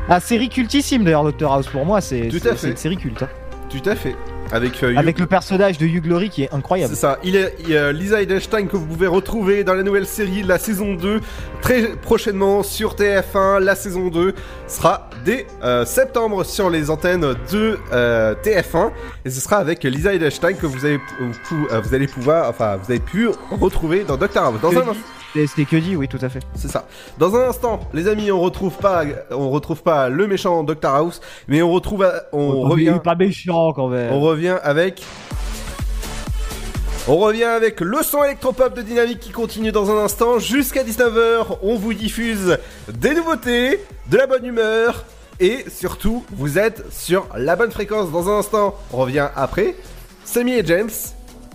Ah, 0.09 0.21
série 0.21 0.49
cultissime 0.49 1.03
d'ailleurs, 1.05 1.25
Doctor 1.25 1.53
House 1.53 1.67
pour 1.67 1.85
moi, 1.85 2.01
c'est 2.01 2.29
Tout 2.29 2.39
c'est- 2.39 2.49
à 2.49 2.53
c'est 2.53 2.57
fait. 2.59 2.71
une 2.71 2.77
série 2.77 2.97
culte. 2.97 3.23
hein. 3.23 3.29
Tout 3.69 3.83
à 3.89 3.97
fait. 3.97 4.15
Avec, 4.53 4.81
euh, 4.85 4.95
Avec 4.97 5.19
le 5.19 5.27
personnage 5.27 5.77
de 5.79 5.87
Hugh 5.87 6.01
Glory 6.05 6.31
qui 6.31 6.45
est 6.45 6.55
incroyable. 6.55 6.95
C'est 6.95 7.01
ça, 7.01 7.19
il 7.25 7.35
est, 7.35 7.57
il 7.59 7.71
y 7.71 7.77
a 7.77 7.91
Lisa 7.91 8.23
Edelstein 8.23 8.67
que 8.69 8.77
vous 8.77 8.87
pouvez 8.87 9.09
retrouver 9.09 9.65
dans 9.65 9.75
la 9.75 9.83
nouvelle 9.83 10.07
série, 10.07 10.45
la 10.45 10.59
saison 10.61 10.95
2, 10.95 11.21
très 11.61 11.83
prochainement 11.97 12.63
sur 12.63 12.95
TF1. 12.95 13.59
La 13.59 13.75
saison 13.75 14.07
2 14.07 14.35
sera 14.69 15.11
dès 15.27 15.45
euh, 15.65 15.85
septembre 15.85 16.45
sur 16.45 16.71
les 16.71 16.89
antennes 16.89 17.35
de 17.51 17.79
euh, 17.93 18.35
TF1 18.45 18.93
et 19.25 19.31
ce 19.31 19.41
sera 19.41 19.57
avec 19.57 19.83
Lisa 19.83 20.15
Edelstein 20.15 20.55
que 20.55 20.67
vous, 20.67 20.85
avez, 20.85 21.01
vous, 21.19 21.67
euh, 21.73 21.81
vous 21.81 21.95
allez 21.95 22.07
pouvoir, 22.07 22.49
enfin 22.49 22.77
vous 22.77 22.93
avez 22.93 23.01
pu 23.01 23.29
retrouver 23.61 24.05
dans 24.05 24.17
Doctor 24.17 24.45
House. 24.45 24.61
Dans 24.63 24.71
Que 24.71 24.77
un 24.79 25.47
C'était 25.49 25.65
que 25.65 25.77
dit, 25.77 25.97
oui, 25.97 26.07
tout 26.07 26.21
à 26.23 26.29
fait. 26.29 26.39
C'est 26.55 26.69
ça. 26.69 26.87
Dans 27.19 27.35
un 27.35 27.49
instant, 27.49 27.81
les 27.93 28.07
amis, 28.07 28.31
on 28.31 28.41
retrouve 28.41 28.79
pas, 28.79 29.03
on 29.33 29.51
retrouve 29.51 29.83
pas 29.83 30.09
le 30.09 30.29
méchant 30.29 30.63
Doctor 30.63 30.95
House, 30.95 31.21
mais 31.49 31.61
on 31.61 31.73
retrouve, 31.73 32.09
on 32.33 32.53
Oh, 32.53 32.69
revient. 32.69 33.01
Pas 33.03 33.17
méchant 33.17 33.73
quand 33.73 33.89
même. 33.89 34.13
On 34.13 34.21
revient 34.21 34.57
avec. 34.63 35.03
On 37.09 37.17
revient 37.17 37.45
avec 37.45 37.81
le 37.81 38.03
son 38.03 38.23
électropop 38.25 38.75
de 38.77 38.83
Dynamique 38.83 39.21
qui 39.21 39.31
continue 39.31 39.73
dans 39.73 39.91
un 39.91 40.05
instant. 40.05 40.39
Jusqu'à 40.39 40.85
19h, 40.85 41.59
on 41.63 41.77
vous 41.77 41.95
diffuse 41.95 42.59
des 42.93 43.15
nouveautés, 43.15 43.81
de 44.09 44.17
la 44.17 44.27
bonne 44.29 44.45
humeur 44.45 45.05
et 45.41 45.65
surtout, 45.71 46.25
vous 46.33 46.59
êtes 46.59 46.85
sur 46.93 47.27
la 47.37 47.57
bonne 47.57 47.71
fréquence. 47.71 48.11
Dans 48.11 48.29
un 48.31 48.39
instant, 48.39 48.75
on 48.93 48.97
revient 48.99 49.29
après. 49.37 49.75
Samy 50.25 50.53
et 50.53 50.65
James. 50.67 50.91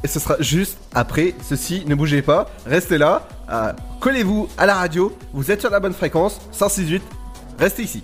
Et 0.03 0.07
ce 0.07 0.19
sera 0.19 0.35
juste 0.39 0.77
après 0.95 1.35
ceci. 1.47 1.83
Ne 1.85 1.93
bougez 1.95 2.21
pas, 2.23 2.49
restez 2.65 2.97
là. 2.97 3.27
euh, 3.51 3.71
Collez-vous 3.99 4.49
à 4.57 4.65
la 4.65 4.73
radio. 4.75 5.15
Vous 5.33 5.51
êtes 5.51 5.61
sur 5.61 5.69
la 5.69 5.79
bonne 5.79 5.93
fréquence. 5.93 6.39
168. 6.51 7.03
Restez 7.59 7.83
ici. 7.83 8.03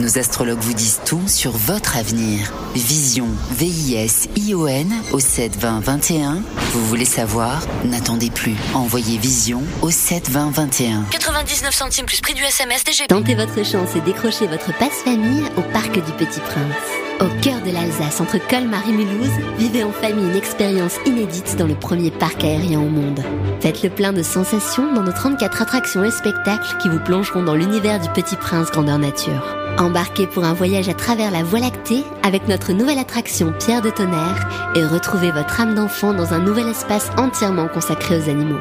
Nos 0.00 0.16
astrologues 0.16 0.60
vous 0.60 0.74
disent 0.74 1.00
tout 1.04 1.26
sur 1.26 1.50
votre 1.50 1.96
avenir. 1.96 2.52
Vision, 2.76 3.26
V-I-S-I-O-N 3.50 4.94
au 5.10 5.18
7 5.18 5.56
20 5.56 5.80
21. 5.80 6.42
Vous 6.72 6.86
voulez 6.86 7.04
savoir? 7.04 7.66
N'attendez 7.84 8.30
plus. 8.30 8.54
Envoyez 8.74 9.18
Vision 9.18 9.64
au 9.82 9.90
7 9.90 10.30
20 10.30 10.50
21. 10.50 11.02
99 11.10 11.74
centimes 11.74 12.06
plus 12.06 12.20
prix 12.20 12.34
du 12.34 12.44
SMS 12.44 12.84
DGP. 12.84 13.08
Tentez 13.08 13.34
votre 13.34 13.64
chance 13.64 13.96
et 13.96 14.00
décrochez 14.00 14.46
votre 14.46 14.72
passe-famille 14.78 15.42
au 15.56 15.62
Parc 15.72 15.92
du 15.92 16.12
Petit 16.12 16.40
Prince. 16.40 16.76
Au 17.20 17.40
cœur 17.42 17.60
de 17.62 17.72
l'Alsace, 17.72 18.20
entre 18.20 18.38
Colmar 18.46 18.88
et 18.88 18.92
Mulhouse, 18.92 19.32
vivez 19.58 19.82
en 19.82 19.90
famille 19.90 20.26
une 20.26 20.36
expérience 20.36 20.94
inédite 21.06 21.56
dans 21.56 21.66
le 21.66 21.74
premier 21.74 22.12
parc 22.12 22.44
aérien 22.44 22.78
au 22.78 22.88
monde. 22.88 23.20
Faites 23.60 23.82
le 23.82 23.90
plein 23.90 24.12
de 24.12 24.22
sensations 24.22 24.94
dans 24.94 25.02
nos 25.02 25.10
34 25.10 25.62
attractions 25.62 26.04
et 26.04 26.12
spectacles 26.12 26.76
qui 26.80 26.88
vous 26.88 27.00
plongeront 27.00 27.42
dans 27.42 27.56
l'univers 27.56 27.98
du 27.98 28.08
Petit 28.10 28.36
Prince 28.36 28.70
grandeur 28.70 29.00
nature. 29.00 29.67
Embarquez 29.78 30.26
pour 30.26 30.42
un 30.42 30.54
voyage 30.54 30.88
à 30.88 30.94
travers 30.94 31.30
la 31.30 31.44
Voie 31.44 31.60
lactée 31.60 32.02
avec 32.24 32.48
notre 32.48 32.72
nouvelle 32.72 32.98
attraction 32.98 33.54
Pierre 33.60 33.80
de 33.80 33.90
Tonnerre 33.90 34.72
et 34.74 34.84
retrouvez 34.84 35.30
votre 35.30 35.60
âme 35.60 35.76
d'enfant 35.76 36.12
dans 36.12 36.34
un 36.34 36.40
nouvel 36.40 36.66
espace 36.66 37.10
entièrement 37.16 37.68
consacré 37.68 38.18
aux 38.18 38.28
animaux. 38.28 38.58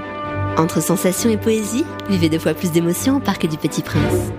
Entre 0.58 0.80
sensations 0.80 1.32
et 1.32 1.38
poésie, 1.38 1.86
vivez 2.08 2.30
deux 2.30 2.38
fois 2.38 2.54
plus 2.54 2.72
d'émotions 2.72 3.18
au 3.18 3.20
Parc 3.20 3.48
du 3.48 3.58
Petit 3.58 3.82
Prince. 3.82 4.32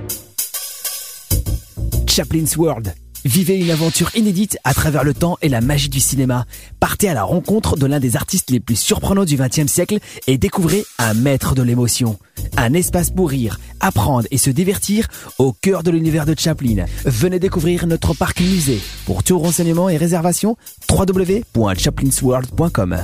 Chaplin's 2.07 2.57
World. 2.57 2.95
Vivez 3.25 3.59
une 3.59 3.71
aventure 3.71 4.15
inédite 4.15 4.59
à 4.65 4.75
travers 4.75 5.05
le 5.05 5.15
temps 5.15 5.39
et 5.43 5.49
la 5.49 5.61
magie 5.61 5.89
du 5.89 6.01
cinéma. 6.01 6.47
Partez 6.81 7.09
à 7.09 7.15
la 7.15 7.25
rencontre 7.25 7.77
de 7.77 7.87
l'un 7.87 8.01
des 8.01 8.17
artistes 8.17 8.51
les 8.51 8.61
plus 8.61 8.77
surprenants 8.77 9.25
du 9.25 9.37
XXe 9.37 9.67
siècle 9.67 9.99
et 10.27 10.39
découvrez 10.39 10.85
un 10.99 11.15
maître 11.15 11.55
de 11.55 11.63
l'émotion. 11.63 12.19
Un 12.57 12.73
espace 12.75 13.11
pour 13.11 13.31
rire, 13.31 13.59
apprendre 13.81 14.29
et 14.31 14.39
se 14.39 14.51
divertir 14.51 15.09
au 15.39 15.53
cœur 15.53 15.83
de 15.83 15.91
l'univers 15.91 16.27
de 16.27 16.35
Chaplin. 16.39 16.85
Venez 17.05 17.39
découvrir 17.39 17.87
notre 17.87 18.15
parc 18.15 18.41
musée. 18.41 18.81
Pour 19.07 19.23
tout 19.23 19.39
renseignement 19.39 19.89
et 19.89 19.97
réservation, 19.97 20.57
www.chaplinsworld.com. 20.91 22.99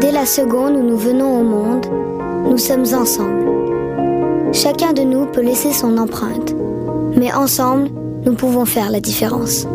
Dès 0.00 0.12
la 0.12 0.26
seconde 0.26 0.76
où 0.76 0.82
nous 0.82 0.96
venons 0.96 1.40
au 1.40 1.44
monde, 1.44 1.86
nous 2.48 2.58
sommes 2.58 2.86
ensemble. 2.94 3.44
Chacun 4.52 4.92
de 4.92 5.02
nous 5.02 5.26
peut 5.26 5.42
laisser 5.42 5.72
son 5.72 5.98
empreinte, 5.98 6.54
mais 7.20 7.32
ensemble, 7.34 7.90
nous 8.24 8.34
pouvons 8.34 8.64
faire 8.64 8.90
la 8.90 8.98
différence. 8.98 9.66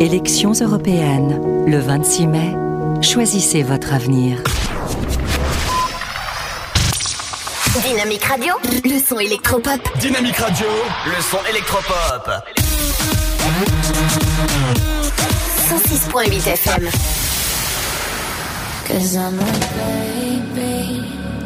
Élections 0.00 0.52
européennes, 0.52 1.40
le 1.66 1.78
26 1.78 2.26
mai. 2.26 2.56
Choisissez 3.02 3.62
votre 3.62 3.92
avenir. 3.92 4.38
Dynamique 7.86 8.24
Radio, 8.24 8.54
le 8.82 8.98
son 8.98 9.18
électropop. 9.18 9.78
Dynamique 10.00 10.38
Radio, 10.38 10.66
le 11.04 11.22
son 11.22 11.38
électropop. 11.50 12.30
106.8 15.68 16.48
FM. 16.48 16.88
Cause 18.88 19.16
I'm 19.16 19.38
a 19.38 19.44
baby. 19.76 21.02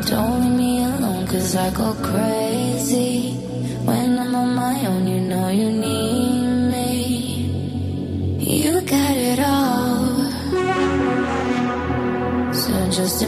Don't 0.08 0.42
leave 0.42 0.52
me 0.56 0.84
alone, 0.84 1.26
cause 1.26 1.56
I 1.56 1.70
go 1.70 1.92
crazy. 2.02 3.47
When 3.88 4.18
I'm 4.18 4.34
on 4.34 4.54
my 4.54 4.86
own, 4.86 5.06
you 5.06 5.18
know 5.18 5.48
you 5.48 5.70
need 5.72 6.48
me. 6.72 6.92
You 8.38 8.82
got 8.82 9.16
it 9.16 9.40
all. 9.40 10.28
So 12.52 12.90
just 12.90 13.22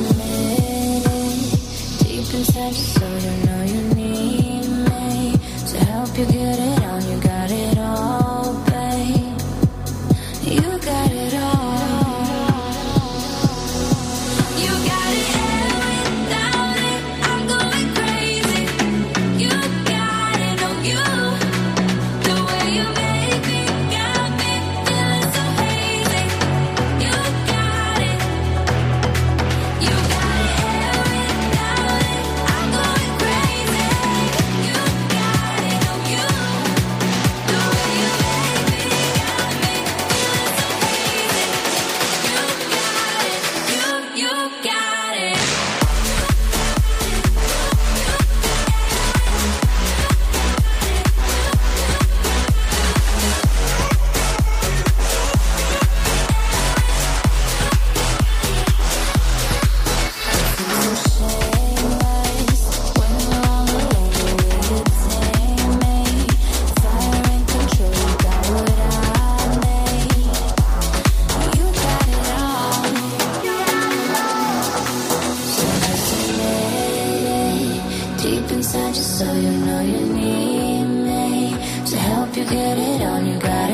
get 82.51 82.78
it 82.78 83.03
on. 83.03 83.26
You 83.26 83.38
got 83.38 83.70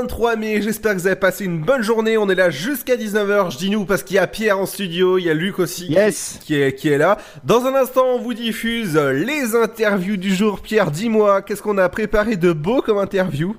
23 0.00 0.36
mai, 0.36 0.62
j'espère 0.62 0.94
que 0.94 0.98
vous 1.00 1.06
avez 1.06 1.16
passé 1.16 1.44
une 1.44 1.60
bonne 1.60 1.82
journée, 1.82 2.16
on 2.16 2.26
est 2.30 2.34
là 2.34 2.48
jusqu'à 2.48 2.96
19h, 2.96 3.50
je 3.52 3.58
dis 3.58 3.68
nous 3.68 3.84
parce 3.84 4.02
qu'il 4.02 4.16
y 4.16 4.18
a 4.18 4.26
Pierre 4.26 4.58
en 4.58 4.64
studio, 4.64 5.18
il 5.18 5.24
y 5.24 5.30
a 5.30 5.34
Luc 5.34 5.58
aussi 5.58 5.88
yes. 5.88 6.38
qui, 6.42 6.54
est, 6.54 6.74
qui 6.74 6.88
est 6.88 6.96
là. 6.96 7.18
Dans 7.44 7.66
un 7.66 7.74
instant 7.74 8.06
on 8.14 8.18
vous 8.18 8.32
diffuse 8.32 8.96
les 8.96 9.54
interviews 9.54 10.16
du 10.16 10.34
jour, 10.34 10.60
Pierre 10.60 10.90
dis-moi, 10.90 11.42
qu'est-ce 11.42 11.60
qu'on 11.60 11.76
a 11.76 11.86
préparé 11.90 12.36
de 12.36 12.54
beau 12.54 12.80
comme 12.80 12.96
interview? 12.96 13.54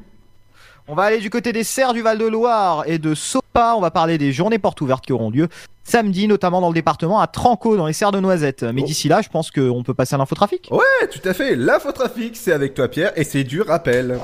On 0.88 0.96
va 0.96 1.04
aller 1.04 1.20
du 1.20 1.30
côté 1.30 1.54
des 1.54 1.64
Serres 1.64 1.94
du 1.94 2.02
Val-de-Loire 2.02 2.86
et 2.88 2.98
de 2.98 3.14
Sopa, 3.14 3.76
on 3.78 3.82
va 3.82 3.92
parler 3.92 4.18
des 4.18 4.32
journées 4.32 4.58
portes 4.58 4.82
ouvertes 4.82 5.06
qui 5.06 5.14
auront 5.14 5.30
lieu 5.30 5.48
samedi, 5.84 6.28
notamment 6.28 6.60
dans 6.60 6.70
le 6.70 6.74
département, 6.74 7.20
à 7.20 7.28
Tranco, 7.28 7.78
dans 7.78 7.86
les 7.86 7.94
serres 7.94 8.12
de 8.12 8.20
Noisettes. 8.20 8.64
Mais 8.64 8.82
Oh. 8.82 8.86
d'ici 8.88 9.08
là, 9.10 9.22
je 9.22 9.30
pense 9.30 9.52
qu'on 9.52 9.84
peut 9.84 9.94
passer 9.94 10.16
à 10.16 10.18
l'infotrafic. 10.18 10.70
Ouais, 10.72 11.08
tout 11.12 11.28
à 11.30 11.36
fait, 11.36 11.56
l'infotrafic 11.56 12.36
c'est 12.36 12.52
avec 12.52 12.74
toi 12.74 12.88
Pierre 12.88 13.12
et 13.16 13.24
c'est 13.26 13.44
du 13.44 13.62
rappel. 13.62 14.20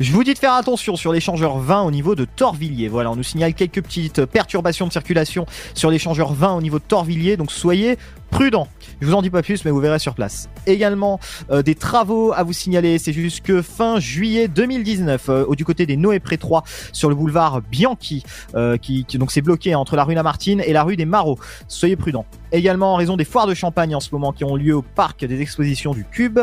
Je 0.00 0.12
vous 0.12 0.24
dis 0.24 0.32
de 0.32 0.38
faire 0.38 0.54
attention 0.54 0.96
sur 0.96 1.12
l'échangeur 1.12 1.58
20 1.58 1.82
au 1.82 1.90
niveau 1.90 2.14
de 2.14 2.24
Torvilliers. 2.24 2.88
Voilà, 2.88 3.10
on 3.10 3.16
nous 3.16 3.22
signale 3.22 3.52
quelques 3.52 3.82
petites 3.82 4.24
perturbations 4.24 4.86
de 4.86 4.92
circulation 4.92 5.44
sur 5.74 5.90
l'échangeur 5.90 6.32
20 6.32 6.54
au 6.54 6.62
niveau 6.62 6.78
de 6.78 6.84
Torvilliers, 6.84 7.36
donc 7.36 7.52
soyez 7.52 7.98
prudents. 8.30 8.68
Je 9.02 9.06
vous 9.06 9.12
en 9.12 9.20
dis 9.20 9.28
pas 9.28 9.42
plus, 9.42 9.62
mais 9.66 9.70
vous 9.70 9.78
verrez 9.78 9.98
sur 9.98 10.14
place. 10.14 10.48
Également, 10.66 11.18
euh, 11.50 11.62
des 11.62 11.74
travaux 11.74 12.32
à 12.32 12.42
vous 12.42 12.52
signaler, 12.52 12.98
c'est 12.98 13.12
jusque 13.12 13.60
fin 13.62 13.98
juillet 14.00 14.48
2019, 14.48 15.28
euh, 15.28 15.54
du 15.54 15.64
côté 15.64 15.86
des 15.86 15.96
Noé 15.96 16.20
Pré 16.20 16.36
3, 16.38 16.64
sur 16.92 17.08
le 17.08 17.14
boulevard 17.14 17.60
Bianchi, 17.62 18.22
euh, 18.54 18.76
qui, 18.76 19.04
qui- 19.04 19.18
donc 19.18 19.30
c'est 19.32 19.40
bloqué 19.42 19.74
entre 19.74 19.96
la 19.96 20.04
rue 20.04 20.14
Lamartine 20.14 20.62
et 20.66 20.72
la 20.72 20.82
rue 20.82 20.96
des 20.96 21.04
Marauds. 21.06 21.38
Soyez 21.68 21.96
prudents. 21.96 22.26
Également, 22.52 22.94
en 22.94 22.96
raison 22.96 23.16
des 23.16 23.24
foires 23.24 23.46
de 23.46 23.54
champagne 23.54 23.94
en 23.94 24.00
ce 24.00 24.08
moment 24.12 24.32
qui 24.32 24.44
ont 24.44 24.56
lieu 24.56 24.74
au 24.74 24.82
parc 24.82 25.24
des 25.24 25.40
expositions 25.40 25.92
du 25.92 26.04
Cube, 26.04 26.40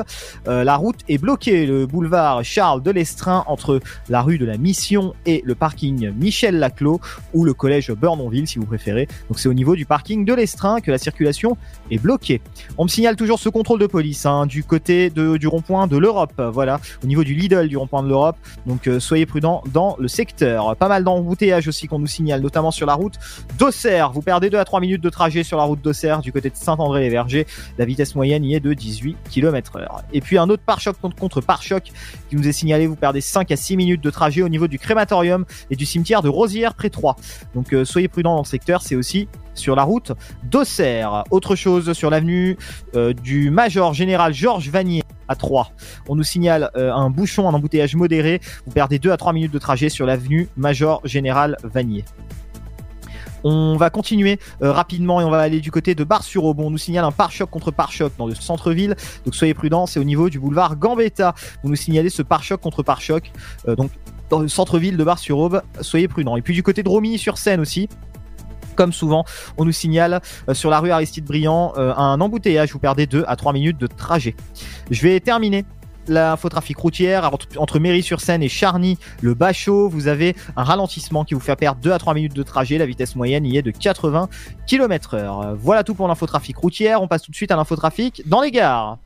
euh, 0.48 0.64
la 0.64 0.76
route 0.78 1.00
est 1.10 1.18
bloquée. 1.18 1.66
Le 1.66 1.86
boulevard 1.86 2.44
Charles 2.46 2.82
de 2.82 2.92
l'Estrin 2.92 3.44
entre 3.48 3.82
la 4.10 4.22
rue 4.22 4.38
de 4.38 4.46
la 4.46 4.58
Mission 4.58 5.14
et 5.26 5.42
le 5.46 5.54
parking 5.56 6.12
Michel 6.12 6.60
Laclos 6.60 7.02
ou 7.34 7.44
le 7.44 7.54
collège 7.54 7.92
Burnonville 7.92 8.48
si 8.48 8.58
vous 8.58 8.66
préférez. 8.66 9.08
Donc 9.30 9.40
c'est 9.40 9.50
au 9.50 9.54
niveau 9.54 9.76
du 9.76 9.86
parking 9.86 10.24
de 10.24 10.34
l'Estrin 10.34 10.80
que 10.80 10.92
la 10.92 10.98
circulation 10.98 11.58
est 11.92 11.98
bloquée. 11.98 12.42
On 12.78 12.84
me 12.86 12.90
signale 12.90 13.16
toujours 13.18 13.40
ce 13.40 13.50
contrôle 13.50 13.80
de 13.80 13.88
police 13.88 14.07
hein, 14.26 14.46
du 14.46 14.64
côté 14.64 15.10
du 15.10 15.48
rond-point 15.48 15.88
de 15.88 15.98
l'Europe. 15.98 16.42
Voilà, 16.54 16.80
au 17.04 17.08
niveau 17.08 17.24
du 17.24 17.34
Lidl 17.34 17.68
du 17.68 17.78
rond-point 17.78 18.04
de 18.04 18.10
l'Europe. 18.10 18.38
Donc 18.66 18.88
euh, 18.88 19.00
soyez 19.00 19.26
prudents 19.26 19.64
dans 19.72 19.96
le 20.00 20.08
secteur. 20.08 20.76
Pas 20.76 20.88
mal 20.88 21.04
d'embouteillages 21.04 21.68
aussi 21.68 21.88
qu'on 21.88 22.00
nous 22.00 22.08
signale, 22.08 22.42
notamment 22.42 22.72
sur 22.72 22.86
la 22.86 22.94
route 22.94 23.16
d'Auxerre. 23.58 24.12
Vous 24.12 24.22
perdez 24.22 24.50
2 24.50 24.58
à 24.58 24.66
3 24.66 24.80
minutes 24.80 25.02
de 25.02 25.10
trajet 25.10 25.44
sur 25.44 25.58
la 25.58 25.64
route 25.64 25.82
d'Auxerre 25.82 26.22
du 26.22 26.32
côté 26.32 26.50
de 26.50 26.56
Saint-André-les-Vergers. 26.56 27.46
La 27.78 27.86
vitesse 27.86 28.16
moyenne 28.16 28.44
y 28.44 28.56
est 28.56 28.60
de 28.60 28.74
18 28.74 29.18
km 29.30 29.78
heure. 29.78 30.04
Et 30.14 30.22
puis 30.22 30.38
un 30.38 30.50
autre 30.50 30.64
pare-choc 30.66 30.98
contre, 31.00 31.16
contre 31.16 31.42
pare-choc 31.42 31.92
qui 32.30 32.36
nous 32.36 32.48
est 32.48 32.54
signalé. 32.54 32.88
Vous 32.88 32.96
perdez 32.96 33.22
5 33.22 33.52
à 33.52 33.56
6 33.56 33.78
minutes 33.78 34.02
de 34.02 34.10
trajet 34.10 34.42
au 34.42 34.50
niveau 34.50 34.68
du 34.68 34.80
crématorium 34.80 35.46
et 35.70 35.76
du 35.76 35.86
cimetière 35.86 36.22
de 36.22 36.30
Rosière 36.30 36.74
près 36.74 36.90
3. 36.90 37.16
Donc 37.56 37.74
euh, 37.74 37.86
soyez 37.86 38.08
prudents 38.08 38.36
dans 38.36 38.42
le 38.42 38.48
secteur. 38.48 38.82
C'est 38.82 38.96
aussi 38.96 39.28
sur 39.58 39.76
la 39.76 39.84
route 39.84 40.12
d'Auxerre. 40.44 41.24
Autre 41.32 41.56
chose 41.56 41.94
sur 41.94 42.10
l'avenue 42.10 42.58
euh, 42.96 43.14
du 43.14 43.50
Major 43.50 43.94
Général 43.94 44.34
Georges 44.34 44.70
Vanier 44.70 45.04
à 45.28 45.36
3. 45.36 45.72
On 46.08 46.16
nous 46.16 46.24
signale 46.24 46.72
euh, 46.76 46.94
un 46.94 47.10
bouchon, 47.10 47.50
un 47.50 47.54
embouteillage 47.54 47.96
modéré. 47.96 48.40
Vous 48.66 48.72
perdez 48.72 49.00
2 49.00 49.12
à 49.12 49.18
3 49.18 49.34
minutes 49.34 49.52
de 49.52 49.60
trajet 49.60 49.90
sur 49.90 50.06
l'avenue 50.06 50.48
Major 50.56 51.02
Général 51.04 51.58
Vanier. 51.64 52.06
On 53.44 53.78
va 53.78 53.90
continuer 53.90 54.40
euh, 54.62 54.72
rapidement 54.72 55.22
et 55.22 55.24
on 55.24 55.30
va 55.30 55.40
aller 55.40 55.62
du 55.62 55.72
côté 55.72 55.96
de 55.96 56.04
Bar-sur-Aube. 56.04 56.60
On 56.60 56.72
nous 56.72 56.78
signale 56.78 57.06
un 57.06 57.12
pare-choc 57.12 57.50
contre 57.50 57.72
pare-choc 57.72 58.12
dans 58.18 58.26
le 58.26 58.36
centre-ville. 58.36 58.96
Donc 59.26 59.36
soyez 59.36 59.54
prudents, 59.54 59.86
c'est 59.86 60.00
au 60.00 60.04
niveau 60.04 60.30
du 60.30 60.40
boulevard 60.40 60.76
Gambetta. 60.76 61.36
Vous 61.64 61.70
nous 61.70 61.76
signalez 61.76 62.10
ce 62.10 62.24
pare-choc 62.24 62.60
contre 62.60 62.84
pare-choc. 62.84 63.32
Donc 63.78 63.92
dans 64.30 64.40
le 64.40 64.48
centre-ville 64.48 64.98
de 64.98 65.04
Bar-sur-Aube, 65.04 65.62
soyez 65.82 66.08
prudents. 66.08 66.36
Et 66.36 66.42
puis 66.42 66.54
du 66.54 66.64
côté 66.64 66.84
de 66.84 66.90
Romilly-sur-Seine 66.90 67.60
aussi. 67.60 67.88
Comme 68.78 68.94
souvent, 68.94 69.26
on 69.58 69.66
nous 69.66 69.74
signale 69.74 70.22
euh, 70.48 70.54
sur 70.54 70.70
la 70.70 70.80
rue 70.80 70.92
Aristide 70.92 71.26
Briand 71.26 71.74
euh, 71.78 71.94
un 71.96 72.22
embouteillage. 72.22 72.72
Vous 72.72 72.80
perdez 72.80 73.08
2 73.08 73.26
à 73.28 73.36
3 73.36 73.52
minutes 73.52 73.78
de 73.78 73.88
trajet. 73.88 74.36
Je 74.92 75.02
vais 75.02 75.20
terminer 75.20 75.66
l'infotrafic 76.08 76.78
routière 76.78 77.30
entre, 77.58 77.80
Méry-sur-Seine 77.80 78.42
et 78.42 78.48
Charny, 78.48 78.98
le 79.22 79.34
Bachot, 79.34 79.90
vous 79.90 80.08
avez 80.08 80.38
un 80.56 80.64
ralentissement 80.64 81.26
qui 81.26 81.34
vous 81.34 81.42
fait 81.42 81.56
perdre 81.58 81.82
2 81.82 81.92
à 81.92 82.00
3 82.00 82.14
minutes 82.14 82.34
de 82.34 82.44
trajet. 82.44 82.78
La 82.78 82.86
vitesse 82.86 83.18
moyenne 83.18 83.46
y 83.46 83.58
est 83.58 83.62
de 83.62 83.72
80 83.72 84.30
km 84.68 85.16
heure. 85.16 85.56
Voilà 85.60 85.84
tout 85.84 85.96
pour 85.96 86.08
l'infotrafic 86.08 86.56
routière. 86.56 87.02
On 87.02 87.10
passe 87.10 87.24
tout 87.24 87.32
de 87.32 87.36
suite 87.36 87.52
à 87.52 87.58
l'infotrafic 87.58 88.22
dans 88.26 88.42
les 88.42 88.52
gares. 88.52 89.00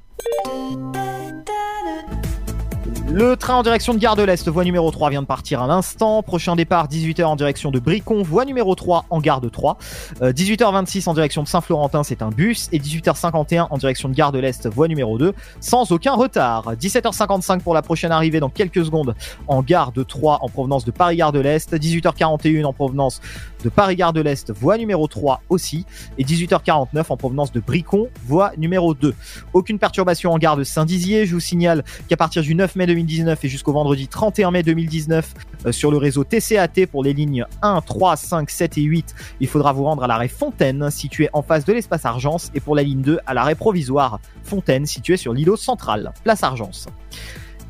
Le 3.13 3.35
train 3.35 3.55
en 3.55 3.63
direction 3.63 3.93
de 3.93 3.99
Gare 3.99 4.15
de 4.15 4.23
l'Est, 4.23 4.47
voie 4.47 4.63
numéro 4.63 4.89
3, 4.89 5.09
vient 5.09 5.21
de 5.21 5.27
partir 5.27 5.61
à 5.61 5.67
l'instant. 5.67 6.23
Prochain 6.23 6.55
départ, 6.55 6.87
18h 6.87 7.25
en 7.25 7.35
direction 7.35 7.69
de 7.69 7.77
Bricon, 7.77 8.23
voie 8.23 8.45
numéro 8.45 8.73
3 8.73 9.03
en 9.09 9.19
gare 9.19 9.41
de 9.41 9.49
3. 9.49 9.77
Euh, 10.21 10.31
18h26 10.31 11.09
en 11.09 11.13
direction 11.13 11.43
de 11.43 11.47
Saint-Florentin, 11.49 12.03
c'est 12.03 12.21
un 12.21 12.29
bus. 12.29 12.69
Et 12.71 12.79
18h51 12.79 13.67
en 13.69 13.77
direction 13.77 14.07
de 14.07 14.13
Gare 14.13 14.31
de 14.31 14.39
l'Est, 14.39 14.65
voie 14.69 14.87
numéro 14.87 15.17
2, 15.17 15.33
sans 15.59 15.91
aucun 15.91 16.13
retard. 16.13 16.73
17h55 16.75 17.59
pour 17.59 17.73
la 17.73 17.81
prochaine 17.81 18.13
arrivée 18.13 18.39
dans 18.39 18.49
quelques 18.49 18.85
secondes 18.85 19.13
en 19.49 19.61
gare 19.61 19.91
de 19.91 20.03
3 20.03 20.39
en 20.41 20.47
provenance 20.47 20.85
de 20.85 20.91
Paris-Gare 20.91 21.33
de 21.33 21.41
l'Est. 21.41 21.73
18h41 21.73 22.63
en 22.63 22.71
provenance 22.71 23.19
de 23.63 23.69
Paris-Gare 23.69 24.13
de 24.13 24.21
l'Est, 24.21 24.51
voie 24.51 24.77
numéro 24.77 25.07
3 25.07 25.41
aussi. 25.49 25.85
Et 26.17 26.23
18h49 26.23 27.05
en 27.09 27.17
provenance 27.17 27.51
de 27.51 27.59
Bricon, 27.59 28.09
voie 28.25 28.51
numéro 28.57 28.93
2. 28.93 29.13
Aucune 29.53 29.79
perturbation 29.79 30.31
en 30.31 30.37
gare 30.37 30.57
de 30.57 30.63
Saint-Dizier. 30.63 31.25
Je 31.25 31.33
vous 31.33 31.39
signale 31.39 31.83
qu'à 32.07 32.17
partir 32.17 32.41
du 32.41 32.55
9 32.55 32.75
mai 32.75 32.87
2019 32.87 33.43
et 33.43 33.47
jusqu'au 33.47 33.73
vendredi 33.73 34.07
31 34.07 34.51
mai 34.51 34.63
2019, 34.63 35.33
euh, 35.65 35.71
sur 35.71 35.91
le 35.91 35.97
réseau 35.97 36.23
TCAT 36.23 36.87
pour 36.91 37.03
les 37.03 37.13
lignes 37.13 37.45
1, 37.61 37.81
3, 37.81 38.15
5, 38.15 38.49
7 38.49 38.77
et 38.77 38.81
8, 38.81 39.15
il 39.39 39.47
faudra 39.47 39.73
vous 39.73 39.83
rendre 39.83 40.03
à 40.03 40.07
l'arrêt 40.07 40.27
Fontaine, 40.27 40.89
situé 40.89 41.29
en 41.33 41.41
face 41.41 41.65
de 41.65 41.73
l'espace 41.73 42.05
Argence, 42.05 42.51
et 42.55 42.59
pour 42.59 42.75
la 42.75 42.83
ligne 42.83 43.01
2, 43.01 43.19
à 43.25 43.33
l'arrêt 43.33 43.55
provisoire 43.55 44.19
Fontaine, 44.43 44.85
situé 44.85 45.17
sur 45.17 45.33
l'îlot 45.33 45.55
central, 45.55 46.13
place 46.23 46.43
Argence. 46.43 46.87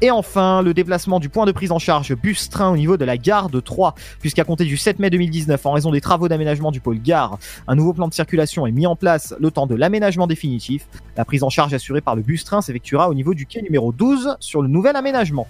Et 0.03 0.09
enfin, 0.09 0.63
le 0.63 0.73
déplacement 0.73 1.19
du 1.19 1.29
point 1.29 1.45
de 1.45 1.51
prise 1.51 1.71
en 1.71 1.77
charge 1.77 2.15
bus-train 2.15 2.71
au 2.71 2.75
niveau 2.75 2.97
de 2.97 3.05
la 3.05 3.17
gare 3.17 3.49
de 3.51 3.59
Troyes, 3.59 3.93
puisqu'à 4.19 4.43
compter 4.43 4.65
du 4.65 4.75
7 4.75 4.97
mai 4.97 5.11
2019, 5.11 5.63
en 5.63 5.73
raison 5.73 5.91
des 5.91 6.01
travaux 6.01 6.27
d'aménagement 6.27 6.71
du 6.71 6.79
pôle 6.79 6.99
gare, 6.99 7.37
un 7.67 7.75
nouveau 7.75 7.93
plan 7.93 8.07
de 8.07 8.13
circulation 8.13 8.65
est 8.65 8.71
mis 8.71 8.87
en 8.87 8.95
place 8.95 9.35
le 9.39 9.51
temps 9.51 9.67
de 9.67 9.75
l'aménagement 9.75 10.25
définitif. 10.25 10.87
La 11.17 11.23
prise 11.23 11.43
en 11.43 11.51
charge 11.51 11.75
assurée 11.75 12.01
par 12.01 12.15
le 12.15 12.23
bus-train 12.23 12.61
s'effectuera 12.61 13.09
au 13.09 13.13
niveau 13.13 13.35
du 13.35 13.45
quai 13.45 13.61
numéro 13.61 13.91
12 13.91 14.37
sur 14.39 14.63
le 14.63 14.69
nouvel 14.69 14.95
aménagement. 14.95 15.45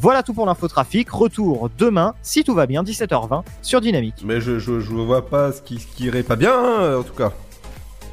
Voilà 0.00 0.24
tout 0.24 0.34
pour 0.34 0.46
l'infotrafic. 0.46 1.08
Retour 1.08 1.70
demain, 1.78 2.14
si 2.22 2.42
tout 2.42 2.54
va 2.54 2.66
bien, 2.66 2.82
17h20 2.82 3.44
sur 3.62 3.80
Dynamique. 3.80 4.24
Mais 4.24 4.40
je, 4.40 4.58
je 4.58 4.70
vois 4.72 5.28
pas 5.28 5.52
ce 5.52 5.62
qui, 5.62 5.78
ce 5.78 5.86
qui 5.86 6.06
irait 6.06 6.24
pas 6.24 6.34
bien, 6.34 6.52
hein, 6.52 6.98
en 6.98 7.02
tout 7.04 7.14
cas. 7.14 7.32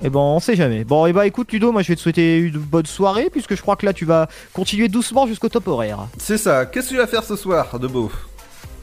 Eh 0.02 0.10
ben, 0.10 0.20
on 0.20 0.40
sait 0.40 0.56
jamais. 0.56 0.84
Bon, 0.86 1.06
et 1.06 1.14
bah 1.14 1.28
écoute, 1.28 1.52
Ludo, 1.52 1.72
moi 1.72 1.82
je 1.82 1.90
vais 1.90 1.96
te 1.96 2.02
souhaiter 2.02 2.38
une 2.38 2.58
bonne 2.58 2.86
soirée, 2.86 3.30
puisque 3.30 3.56
je 3.56 3.62
crois 3.62 3.76
que 3.76 3.86
là 3.86 3.92
tu 3.94 4.06
vas 4.06 4.28
continuer 4.54 4.88
doucement 4.88 5.28
jusqu'au 5.28 5.50
top 5.50 5.68
horaire. 5.68 6.08
C'est 6.18 6.38
ça, 6.38 6.66
qu'est-ce 6.66 6.88
que 6.88 6.94
tu 6.94 6.98
vas 6.98 7.08
faire 7.08 7.24
ce 7.24 7.36
soir 7.36 7.78
de 7.80 7.88
beau? 7.88 8.10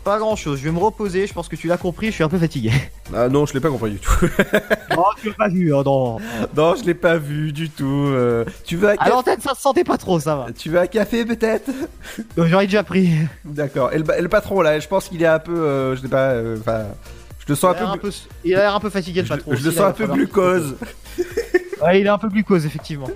Pas 0.04 0.18
grand 0.18 0.36
chose, 0.36 0.60
je 0.60 0.64
vais 0.64 0.70
me 0.70 0.78
reposer, 0.78 1.26
je 1.26 1.32
pense 1.32 1.48
que 1.48 1.56
tu 1.56 1.66
l'as 1.66 1.78
compris, 1.78 2.08
je 2.08 2.12
suis 2.12 2.22
un 2.22 2.28
peu 2.28 2.38
fatigué. 2.38 2.70
Ah 3.14 3.28
non, 3.28 3.46
je 3.46 3.54
l'ai 3.54 3.60
pas 3.60 3.68
compris 3.70 3.92
du 3.92 3.98
tout. 3.98 4.10
oh, 4.98 5.04
tu 5.22 5.28
l'as 5.28 5.34
pas 5.34 5.48
vu, 5.48 5.72
hein, 5.74 5.82
non. 5.86 6.18
Non, 6.56 6.74
je 6.74 6.82
l'ai 6.84 6.92
pas 6.94 7.18
vu 7.18 7.52
du 7.52 7.70
tout. 7.70 7.84
euh, 8.08 8.44
tu 8.64 8.76
veux 8.76 8.88
un 8.88 8.92
À 8.94 8.96
café 8.96 9.10
l'antenne, 9.10 9.40
ça 9.40 9.54
se 9.54 9.60
sentait 9.60 9.84
pas 9.84 9.96
trop, 9.96 10.18
ça 10.18 10.34
va. 10.34 10.46
Tu 10.52 10.70
veux 10.70 10.80
un 10.80 10.88
café 10.88 11.24
peut-être? 11.24 11.70
Euh, 12.36 12.46
J'aurais 12.48 12.66
déjà 12.66 12.82
pris. 12.82 13.10
D'accord. 13.44 13.92
Et 13.92 13.98
le, 13.98 14.04
et 14.18 14.22
le 14.22 14.28
patron 14.28 14.60
là, 14.60 14.80
je 14.80 14.88
pense 14.88 15.08
qu'il 15.08 15.22
est 15.22 15.26
un 15.26 15.38
peu, 15.38 15.56
euh, 15.56 15.94
je 15.94 16.02
sais 16.02 16.08
pas, 16.08 16.30
euh, 16.30 16.56
enfin, 16.60 16.82
je 17.46 17.52
le 17.52 17.56
sens 17.56 17.74
Il 17.76 17.82
a 17.82 17.86
un 17.86 17.92
l'air 17.92 17.98
peu. 18.00 18.08
un 18.08 18.10
peu- 18.10 18.16
Il 18.44 18.54
a 18.54 18.58
l'air 18.58 18.74
un 18.74 18.80
peu 18.80 18.90
fatigué, 18.90 19.22
le 19.22 19.28
patron. 19.28 19.52
je 19.54 19.62
le 19.62 19.68
aussi, 19.68 19.76
sens 19.78 19.86
un 19.86 19.92
peu 19.92 20.06
glucose. 20.06 20.76
Ouais, 21.82 22.00
il 22.00 22.06
est 22.06 22.08
un 22.08 22.16
peu 22.16 22.28
glucose, 22.30 22.64
effectivement. 22.64 23.08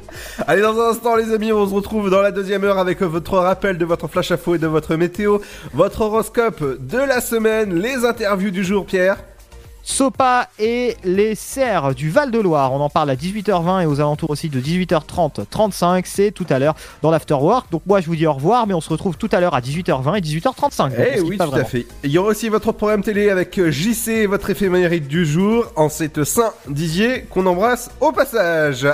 Allez, 0.47 0.61
dans 0.61 0.79
un 0.79 0.91
instant, 0.91 1.17
les 1.17 1.33
amis, 1.33 1.51
on 1.51 1.67
se 1.67 1.73
retrouve 1.75 2.11
dans 2.11 2.21
la 2.21 2.31
deuxième 2.31 2.63
heure 2.65 2.77
avec 2.77 3.01
votre 3.01 3.39
rappel 3.39 3.79
de 3.79 3.85
votre 3.87 4.07
flash 4.07 4.33
info 4.33 4.55
et 4.55 4.59
de 4.59 4.67
votre 4.67 4.97
météo, 4.97 5.39
votre 5.73 6.03
horoscope 6.03 6.63
de 6.79 6.99
la 6.99 7.23
semaine, 7.23 7.75
les 7.81 8.05
interviews 8.05 8.51
du 8.51 8.63
jour, 8.63 8.85
Pierre. 8.85 9.17
Sopa 9.91 10.49
et 10.61 10.97
les 11.03 11.35
serres 11.35 11.95
du 11.95 12.11
Val-de-Loire. 12.11 12.73
On 12.73 12.81
en 12.81 12.89
parle 12.89 13.11
à 13.11 13.17
18h20 13.17 13.83
et 13.83 13.87
aux 13.87 14.01
alentours 14.01 14.31
aussi 14.31 14.49
de 14.49 14.61
18h30, 14.61 15.47
35. 15.51 16.07
C'est 16.07 16.31
tout 16.31 16.47
à 16.49 16.61
l'heure 16.61 16.77
dans 17.03 17.11
l'afterwork. 17.11 17.71
Donc 17.73 17.83
moi 17.87 18.01
je 18.01 18.07
vous 18.07 18.15
dis 18.15 18.27
au 18.27 18.33
revoir, 18.33 18.69
mais 18.69 18.73
on 18.73 18.81
se 18.81 18.89
retrouve 18.89 19.17
tout 19.17 19.29
à 19.33 19.41
l'heure 19.41 19.55
à 19.55 19.61
18h20 19.61 20.17
et 20.17 20.21
18h35. 20.21 20.89
Donc, 20.91 20.93
on 20.97 21.05
Eh 21.17 21.21
oui, 21.21 21.37
tout 21.37 21.55
à 21.55 21.65
fait. 21.65 21.87
Il 22.05 22.11
y 22.13 22.19
aura 22.19 22.31
aussi 22.31 22.49
votre 22.49 22.71
programme 22.73 23.03
télé 23.03 23.31
avec 23.31 23.59
euh, 23.59 23.71
JC, 23.73 24.27
votre 24.29 24.49
éphémérite 24.51 25.09
du 25.09 25.27
jour, 25.27 25.67
en 25.75 25.89
cette 25.89 26.23
Saint-Dizier 26.23 27.23
qu'on 27.29 27.45
embrasse 27.47 27.91
au 28.01 28.13
passage. 28.13 28.87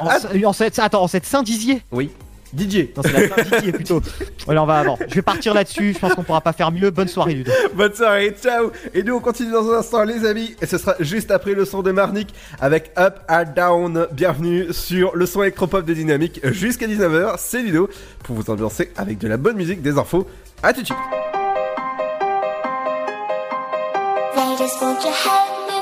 En 0.44 0.52
cette, 0.54 0.78
attends, 0.78 1.02
en 1.02 1.08
cette 1.08 1.26
Saint-Dizier? 1.26 1.82
Oui. 1.92 2.10
DJ. 2.56 2.88
Non, 2.96 3.02
c'est 3.02 3.12
la 3.12 3.42
Didier 3.42 3.72
plutôt. 3.72 4.02
Voilà, 4.44 4.62
on 4.62 4.66
va 4.66 4.78
avant. 4.78 4.98
Je 5.08 5.14
vais 5.14 5.22
partir 5.22 5.54
là-dessus. 5.54 5.92
Je 5.94 5.98
pense 5.98 6.14
qu'on 6.14 6.22
pourra 6.22 6.40
pas 6.40 6.52
faire 6.52 6.72
mieux. 6.72 6.90
Bonne 6.90 7.08
soirée, 7.08 7.34
Ludo. 7.34 7.52
Bonne 7.74 7.92
soirée, 7.94 8.34
ciao 8.40 8.72
Et 8.94 9.02
nous 9.02 9.16
on 9.16 9.20
continue 9.20 9.50
dans 9.50 9.70
un 9.70 9.78
instant 9.78 10.04
les 10.04 10.24
amis, 10.24 10.54
et 10.60 10.66
ce 10.66 10.78
sera 10.78 10.94
juste 11.00 11.30
après 11.30 11.54
le 11.54 11.64
son 11.64 11.82
de 11.82 11.92
Marnik 11.92 12.32
avec 12.60 12.92
Up 12.98 13.20
and 13.28 13.52
Down. 13.54 14.06
Bienvenue 14.12 14.72
sur 14.72 15.14
le 15.16 15.26
son 15.26 15.42
électropop 15.42 15.84
de 15.84 15.94
Dynamique 15.94 16.40
jusqu'à 16.44 16.86
19h, 16.86 17.34
c'est 17.38 17.62
Ludo, 17.62 17.88
pour 18.22 18.36
vous 18.36 18.50
ambiancer 18.50 18.92
avec 18.96 19.18
de 19.18 19.28
la 19.28 19.36
bonne 19.36 19.56
musique, 19.56 19.82
des 19.82 19.98
infos, 19.98 20.26
à 20.62 20.72
tout 20.72 20.82
de 20.82 20.86
suite 20.86 20.96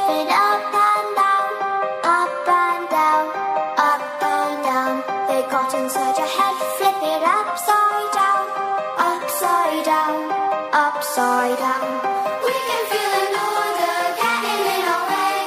They 0.07 0.44
upside 11.17 11.59
down. 11.59 12.43
We 12.45 12.55
can 12.69 12.83
feel 12.91 13.13
an 13.23 13.35
order 13.39 13.99
getting 14.19 14.63
in 14.75 14.85
our 14.95 15.05
way. 15.15 15.39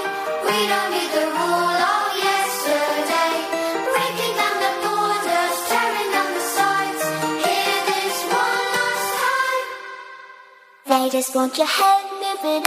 We 0.48 0.58
don't 0.72 0.92
need 0.96 1.12
the 1.12 1.26
rule 1.28 1.82
of 1.92 2.08
yesterday. 2.28 3.34
Breaking 3.92 4.34
down 4.40 4.58
the 4.64 4.72
borders, 4.84 5.58
tearing 5.68 6.12
down 6.16 6.32
the 6.38 6.46
sides. 6.56 7.04
Hear 7.44 7.78
this 7.92 8.18
one 8.32 8.64
last 8.78 9.10
time. 9.20 9.66
They 10.88 11.10
just 11.10 11.36
want 11.36 11.58
your 11.58 11.68
head 11.68 12.04
moving 12.24 12.64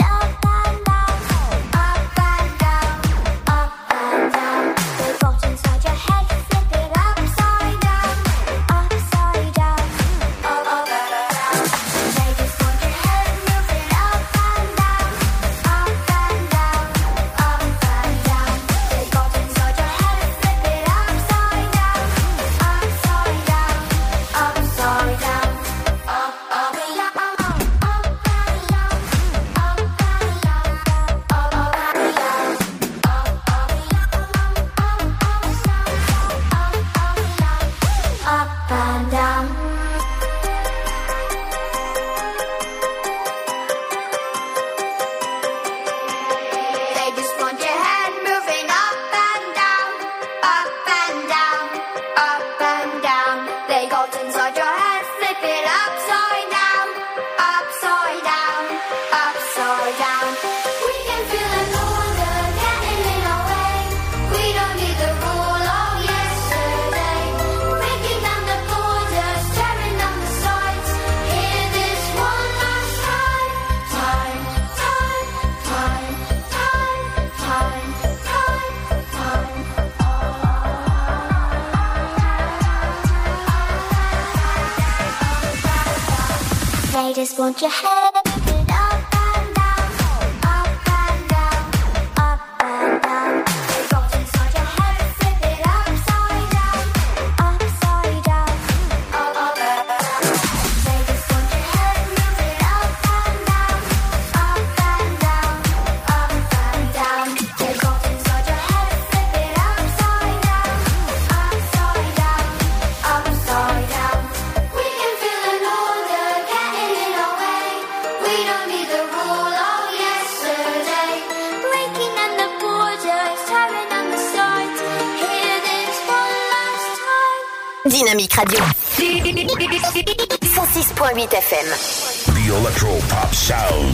106.8 131.21 131.29
FM. 131.29 132.33
The 132.33 132.55
Electro 132.55 132.99
Pop 133.09 133.33
Sound. 133.35 133.90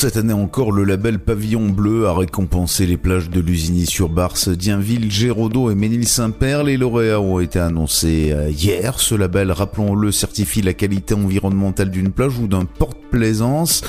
Cette 0.00 0.16
année 0.16 0.32
encore, 0.32 0.72
le 0.72 0.84
label 0.84 1.18
Pavillon 1.18 1.68
Bleu 1.68 2.06
a 2.06 2.14
récompensé 2.14 2.86
les 2.86 2.96
plages 2.96 3.28
de 3.28 3.38
Lusigny-sur-Barse, 3.38 4.48
Dienville, 4.48 5.12
Géraudot 5.12 5.70
et 5.70 5.74
Ménil-Saint-Père. 5.74 6.64
Les 6.64 6.78
lauréats 6.78 7.20
ont 7.20 7.38
été 7.38 7.58
annoncés 7.58 8.32
euh, 8.32 8.48
hier. 8.48 8.98
Ce 8.98 9.14
label, 9.14 9.52
rappelons-le, 9.52 10.10
certifie 10.10 10.62
la 10.62 10.72
qualité 10.72 11.12
environnementale 11.12 11.90
d'une 11.90 12.12
plage 12.12 12.38
ou 12.38 12.46
d'un 12.46 12.64
porte-plaisance. 12.64 13.82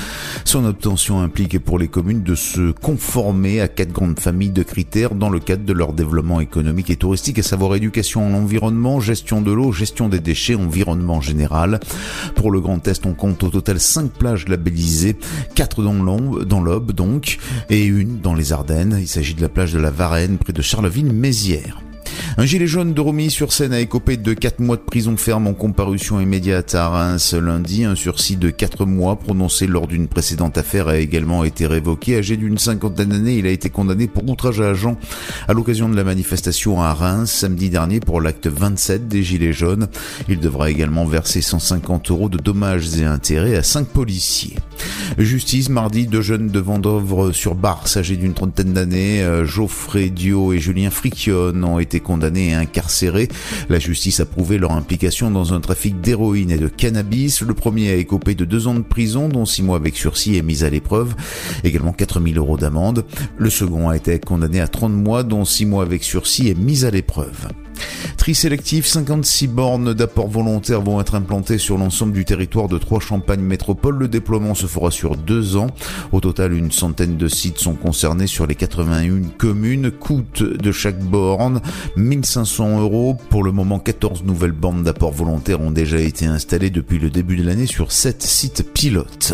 Son 0.51 0.65
obtention 0.65 1.21
implique 1.21 1.59
pour 1.59 1.79
les 1.79 1.87
communes 1.87 2.23
de 2.23 2.35
se 2.35 2.71
conformer 2.71 3.61
à 3.61 3.69
quatre 3.69 3.93
grandes 3.93 4.19
familles 4.19 4.49
de 4.49 4.63
critères 4.63 5.15
dans 5.15 5.29
le 5.29 5.39
cadre 5.39 5.63
de 5.63 5.71
leur 5.71 5.93
développement 5.93 6.41
économique 6.41 6.89
et 6.89 6.97
touristique, 6.97 7.39
à 7.39 7.41
savoir 7.41 7.73
éducation 7.75 8.27
en 8.27 8.33
environnement, 8.33 8.99
gestion 8.99 9.41
de 9.41 9.53
l'eau, 9.53 9.71
gestion 9.71 10.09
des 10.09 10.19
déchets, 10.19 10.55
environnement 10.55 11.21
général. 11.21 11.79
Pour 12.35 12.51
le 12.51 12.59
Grand 12.59 12.85
Est, 12.85 13.05
on 13.05 13.13
compte 13.13 13.45
au 13.45 13.49
total 13.49 13.79
cinq 13.79 14.11
plages 14.11 14.49
labellisées, 14.49 15.15
quatre 15.55 15.83
dans 15.83 15.93
l'Aube, 15.93 16.43
dans 16.43 16.61
l'Aube 16.61 16.91
donc, 16.91 17.37
et 17.69 17.85
une 17.85 18.19
dans 18.19 18.33
les 18.33 18.51
Ardennes. 18.51 18.97
Il 18.99 19.07
s'agit 19.07 19.35
de 19.35 19.41
la 19.41 19.47
plage 19.47 19.71
de 19.71 19.79
la 19.79 19.89
Varenne, 19.89 20.37
près 20.37 20.51
de 20.51 20.61
Charleville-Mézières. 20.61 21.81
Un 22.37 22.45
gilet 22.45 22.65
jaune 22.67 22.93
de 22.93 23.01
Romy 23.01 23.29
sur 23.29 23.51
scène 23.51 23.73
a 23.73 23.79
écopé 23.81 24.15
de 24.15 24.33
4 24.33 24.61
mois 24.61 24.77
de 24.77 24.81
prison 24.81 25.17
ferme 25.17 25.47
en 25.47 25.53
comparution 25.53 26.21
immédiate 26.21 26.73
à 26.75 26.87
Reims 26.87 27.33
lundi. 27.33 27.83
Un 27.83 27.95
sursis 27.95 28.37
de 28.37 28.49
4 28.49 28.85
mois 28.85 29.17
prononcé 29.17 29.67
lors 29.67 29.85
d'une 29.85 30.07
précédente 30.07 30.57
affaire 30.57 30.87
a 30.87 30.97
également 30.97 31.43
été 31.43 31.67
révoqué. 31.67 32.17
Âgé 32.17 32.37
d'une 32.37 32.57
cinquantaine 32.57 33.09
d'années, 33.09 33.37
il 33.37 33.47
a 33.47 33.51
été 33.51 33.69
condamné 33.69 34.07
pour 34.07 34.27
outrage 34.29 34.61
à 34.61 34.69
agent 34.69 34.97
à 35.49 35.53
l'occasion 35.53 35.89
de 35.89 35.95
la 35.95 36.05
manifestation 36.05 36.81
à 36.81 36.93
Reims 36.93 37.31
samedi 37.31 37.69
dernier 37.69 37.99
pour 37.99 38.21
l'acte 38.21 38.47
27 38.47 39.09
des 39.09 39.23
Gilets 39.23 39.53
jaunes. 39.53 39.87
Il 40.29 40.39
devra 40.39 40.71
également 40.71 41.05
verser 41.05 41.41
150 41.41 42.11
euros 42.11 42.29
de 42.29 42.37
dommages 42.37 42.97
et 42.97 43.03
intérêts 43.03 43.57
à 43.57 43.63
5 43.63 43.87
policiers. 43.87 44.55
Justice, 45.17 45.69
mardi, 45.69 46.07
deux 46.07 46.21
jeunes 46.21 46.47
de 46.47 46.59
Vendovre 46.59 47.33
sur 47.33 47.55
Barse, 47.55 47.97
âgés 47.97 48.17
d'une 48.17 48.33
trentaine 48.33 48.73
d'années, 48.73 49.21
euh, 49.21 49.45
Geoffrey 49.45 50.09
Dio 50.09 50.53
et 50.53 50.59
Julien 50.59 50.89
Frictionne, 50.89 51.63
ont 51.63 51.79
été 51.79 51.99
condamnés 51.99 52.49
et 52.49 52.53
incarcérés. 52.53 53.27
La 53.69 53.79
justice 53.79 54.19
a 54.19 54.25
prouvé 54.25 54.57
leur 54.57 54.71
implication 54.71 55.31
dans 55.31 55.53
un 55.53 55.59
trafic 55.59 55.99
d'héroïne 56.01 56.51
et 56.51 56.57
de 56.57 56.67
cannabis. 56.67 57.41
Le 57.41 57.53
premier 57.53 57.91
a 57.91 57.95
écopé 57.95 58.35
de 58.35 58.45
deux 58.45 58.67
ans 58.67 58.75
de 58.75 58.81
prison, 58.81 59.29
dont 59.29 59.45
six 59.45 59.63
mois 59.63 59.77
avec 59.77 59.95
sursis 59.95 60.35
et 60.35 60.41
mise 60.41 60.63
à 60.63 60.69
l'épreuve. 60.69 61.15
Également 61.63 61.93
4000 61.93 62.37
euros 62.37 62.57
d'amende. 62.57 63.05
Le 63.37 63.49
second 63.49 63.89
a 63.89 63.95
été 63.95 64.17
condamné 64.19 64.61
à 64.61 64.67
30 64.67 64.93
mois, 64.93 65.23
dont 65.23 65.45
six 65.45 65.65
mois 65.65 65.83
avec 65.83 66.03
sursis 66.03 66.47
et 66.47 66.55
mise 66.55 66.85
à 66.85 66.91
l'épreuve. 66.91 67.47
Tri 68.17 68.35
sélectif, 68.35 68.85
56 68.85 69.47
bornes 69.47 69.93
d'apport 69.93 70.27
volontaire 70.27 70.81
vont 70.81 71.01
être 71.01 71.15
implantées 71.15 71.57
sur 71.57 71.77
l'ensemble 71.77 72.13
du 72.13 72.23
territoire 72.23 72.67
de 72.67 72.77
trois 72.77 72.99
Champagne 72.99 73.41
Métropole. 73.41 73.97
Le 73.97 74.07
déploiement 74.07 74.53
se 74.53 74.67
fera 74.67 74.91
sur 74.91 75.15
deux 75.15 75.57
ans. 75.57 75.67
Au 76.11 76.19
total, 76.19 76.53
une 76.53 76.71
centaine 76.71 77.17
de 77.17 77.27
sites 77.27 77.57
sont 77.57 77.73
concernés 77.73 78.27
sur 78.27 78.45
les 78.45 78.55
81 78.55 79.23
communes. 79.37 79.91
Coût 79.91 80.23
de 80.39 80.71
chaque 80.71 80.99
borne, 80.99 81.61
1500 81.95 82.81
euros. 82.81 83.17
Pour 83.29 83.43
le 83.43 83.51
moment, 83.51 83.79
14 83.79 84.23
nouvelles 84.23 84.51
bornes 84.51 84.83
d'apport 84.83 85.11
volontaire 85.11 85.61
ont 85.61 85.71
déjà 85.71 85.99
été 85.99 86.25
installées 86.25 86.69
depuis 86.69 86.99
le 86.99 87.09
début 87.09 87.37
de 87.37 87.43
l'année 87.43 87.65
sur 87.65 87.91
7 87.91 88.21
sites 88.21 88.71
pilotes. 88.73 89.33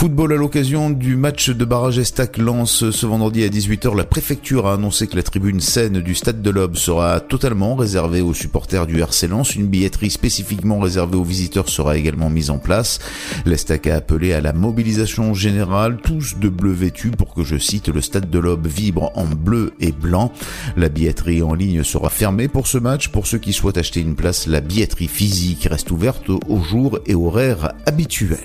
Football 0.00 0.32
à 0.32 0.36
l'occasion 0.36 0.88
du 0.88 1.14
match 1.14 1.50
de 1.50 1.64
barrage 1.66 1.98
Estac 1.98 2.38
lance 2.38 2.90
ce 2.90 3.04
vendredi 3.04 3.44
à 3.44 3.48
18h. 3.48 3.94
La 3.94 4.04
préfecture 4.04 4.66
a 4.66 4.72
annoncé 4.72 5.06
que 5.06 5.14
la 5.14 5.22
tribune 5.22 5.60
scène 5.60 6.00
du 6.00 6.14
stade 6.14 6.40
de 6.40 6.48
l'Aube 6.48 6.76
sera 6.76 7.20
totalement 7.20 7.74
réservée 7.74 8.22
aux 8.22 8.32
supporters 8.32 8.86
du 8.86 9.00
RC 9.02 9.28
Lens. 9.28 9.54
Une 9.56 9.66
billetterie 9.66 10.08
spécifiquement 10.08 10.78
réservée 10.78 11.18
aux 11.18 11.22
visiteurs 11.22 11.68
sera 11.68 11.98
également 11.98 12.30
mise 12.30 12.48
en 12.48 12.56
place. 12.56 12.98
L'Estac 13.44 13.88
a 13.88 13.96
appelé 13.96 14.32
à 14.32 14.40
la 14.40 14.54
mobilisation 14.54 15.34
générale, 15.34 15.98
tous 16.02 16.38
de 16.38 16.48
bleu 16.48 16.72
vêtus 16.72 17.10
pour 17.10 17.34
que, 17.34 17.44
je 17.44 17.58
cite, 17.58 17.88
le 17.88 18.00
stade 18.00 18.30
de 18.30 18.38
l'Aube 18.38 18.66
vibre 18.66 19.12
en 19.16 19.26
bleu 19.26 19.74
et 19.80 19.92
blanc. 19.92 20.32
La 20.78 20.88
billetterie 20.88 21.42
en 21.42 21.52
ligne 21.52 21.82
sera 21.82 22.08
fermée 22.08 22.48
pour 22.48 22.68
ce 22.68 22.78
match. 22.78 23.08
Pour 23.08 23.26
ceux 23.26 23.36
qui 23.36 23.52
souhaitent 23.52 23.76
acheter 23.76 24.00
une 24.00 24.14
place, 24.14 24.46
la 24.46 24.62
billetterie 24.62 25.08
physique 25.08 25.68
reste 25.70 25.90
ouverte 25.90 26.30
aux 26.30 26.62
jours 26.62 27.00
et 27.04 27.14
horaires 27.14 27.74
habituels. 27.84 28.38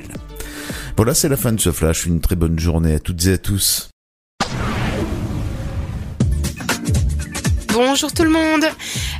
Voilà, 0.98 1.14
c'est 1.14 1.28
la 1.28 1.36
fin 1.36 1.52
de 1.52 1.60
ce 1.60 1.72
flash. 1.72 2.06
Une 2.06 2.22
très 2.22 2.38
bonne 2.38 2.58
journée 2.58 2.93
à 2.93 3.00
toutes 3.00 3.26
et 3.28 3.34
à 3.34 3.38
tous. 3.38 3.89
Bonjour 7.76 8.14
tout 8.14 8.24
le 8.24 8.30
monde. 8.30 8.66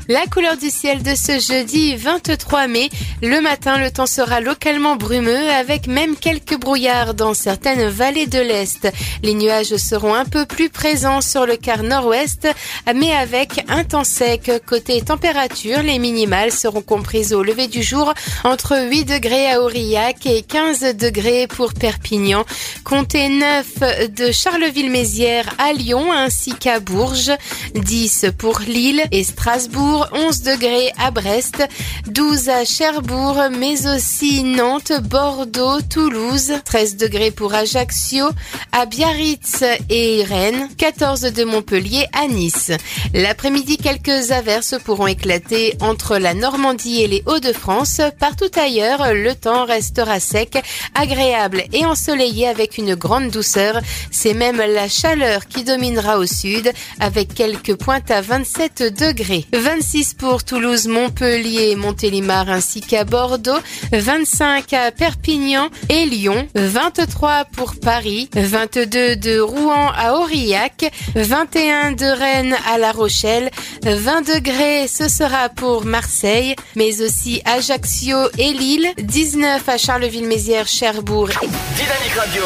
La 0.08 0.28
couleur 0.28 0.56
du 0.56 0.70
ciel 0.70 1.03
de 1.03 1.14
ce 1.14 1.39
jeudi 1.39 1.97
23 1.97 2.68
mai. 2.68 2.89
Le 3.22 3.41
matin, 3.41 3.78
le 3.78 3.91
temps 3.91 4.06
sera 4.06 4.39
localement 4.39 4.95
brumeux 4.95 5.49
avec 5.49 5.88
même 5.88 6.16
quelques 6.16 6.58
brouillards 6.58 7.16
dans 7.16 7.34
certaines 7.34 7.89
vallées 7.89 8.28
de 8.28 8.39
l'Est. 8.39 8.88
Les 9.24 9.34
nuages 9.34 9.76
seront 9.76 10.14
un 10.14 10.24
peu 10.24 10.45
plus 10.45 10.70
présents 10.70 11.20
sur 11.20 11.45
le 11.45 11.58
quart 11.58 11.84
nord-ouest, 11.84 12.47
mais 12.95 13.14
avec 13.14 13.66
un 13.68 13.84
temps 13.84 14.06
sec. 14.06 14.49
Côté 14.66 15.01
température, 15.01 15.82
les 15.82 15.99
minimales 15.99 16.51
seront 16.53 16.82
comprises 16.82 17.34
au 17.34 17.43
lever 17.43 17.68
du 17.68 17.84
jour 17.84 18.14
entre 18.45 18.88
8 18.89 19.03
degrés 19.03 19.51
à 19.51 19.62
Aurillac 19.62 20.26
et 20.28 20.43
15 20.43 20.95
degrés 20.95 21.47
pour 21.47 21.74
Perpignan. 21.74 22.45
Comptez 22.86 23.28
9 23.28 24.12
de 24.16 24.32
Charleville-Mézières 24.32 25.53
à 25.58 25.74
Lyon 25.74 26.14
ainsi 26.14 26.53
qu'à 26.53 26.80
Bourges. 26.80 27.32
10 27.74 28.28
pour 28.38 28.44
Lille 28.53 29.03
et 29.11 29.23
Strasbourg, 29.23 30.07
11 30.13 30.41
degrés 30.43 30.91
à 31.03 31.09
Brest, 31.09 31.67
12 32.07 32.49
à 32.49 32.63
Cherbourg, 32.63 33.41
mais 33.51 33.87
aussi 33.87 34.43
Nantes, 34.43 34.91
Bordeaux, 35.03 35.81
Toulouse, 35.81 36.53
13 36.63 36.97
degrés 36.97 37.31
pour 37.31 37.53
Ajaccio, 37.55 38.27
à 38.71 38.85
Biarritz 38.85 39.63
et 39.89 40.23
Rennes, 40.23 40.69
14 40.77 41.21
de 41.21 41.43
Montpellier 41.43 42.05
à 42.13 42.27
Nice. 42.27 42.71
L'après-midi, 43.13 43.77
quelques 43.77 44.31
averses 44.31 44.75
pourront 44.83 45.07
éclater 45.07 45.75
entre 45.79 46.17
la 46.17 46.33
Normandie 46.33 47.01
et 47.01 47.07
les 47.07 47.23
Hauts-de-France. 47.25 48.01
Partout 48.19 48.51
ailleurs, 48.55 49.13
le 49.13 49.33
temps 49.33 49.65
restera 49.65 50.19
sec, 50.19 50.57
agréable 50.93 51.63
et 51.73 51.85
ensoleillé 51.85 52.47
avec 52.47 52.77
une 52.77 52.95
grande 52.95 53.29
douceur. 53.29 53.81
C'est 54.11 54.35
même 54.35 54.57
la 54.57 54.87
chaleur 54.87 55.47
qui 55.47 55.63
dominera 55.63 56.19
au 56.19 56.27
sud 56.27 56.71
avec 56.99 57.33
quelques 57.33 57.75
pointes 57.75 58.11
à 58.11 58.21
27 58.38 58.99
degrés. 58.99 59.45
26 59.53 60.15
pour 60.15 60.43
Toulouse, 60.43 60.89
Montpellier, 60.89 61.77
Montélimar 61.77 62.49
ainsi 62.49 62.81
qu'à 62.81 63.05
Bordeaux. 63.05 63.61
25 63.93 64.73
à 64.73 64.91
Perpignan 64.91 65.69
et 65.88 66.05
Lyon. 66.05 66.45
23 66.53 67.45
pour 67.45 67.75
Paris. 67.79 68.29
22 68.36 69.15
de 69.15 69.39
Rouen 69.39 69.89
à 69.95 70.15
Aurillac. 70.15 70.91
21 71.15 71.93
de 71.93 72.05
Rennes 72.05 72.57
à 72.69 72.77
La 72.77 72.91
Rochelle. 72.91 73.51
20 73.83 74.36
degrés, 74.36 74.89
ce 74.89 75.07
sera 75.07 75.47
pour 75.47 75.86
Marseille, 75.86 76.57
mais 76.75 77.01
aussi 77.01 77.41
Ajaccio 77.45 78.17
et 78.38 78.51
Lille. 78.51 78.91
19 78.97 79.69
à 79.69 79.77
Charleville-Mézières, 79.77 80.67
Cherbourg. 80.67 81.29
Dynamique 81.29 82.15
Radio. 82.17 82.43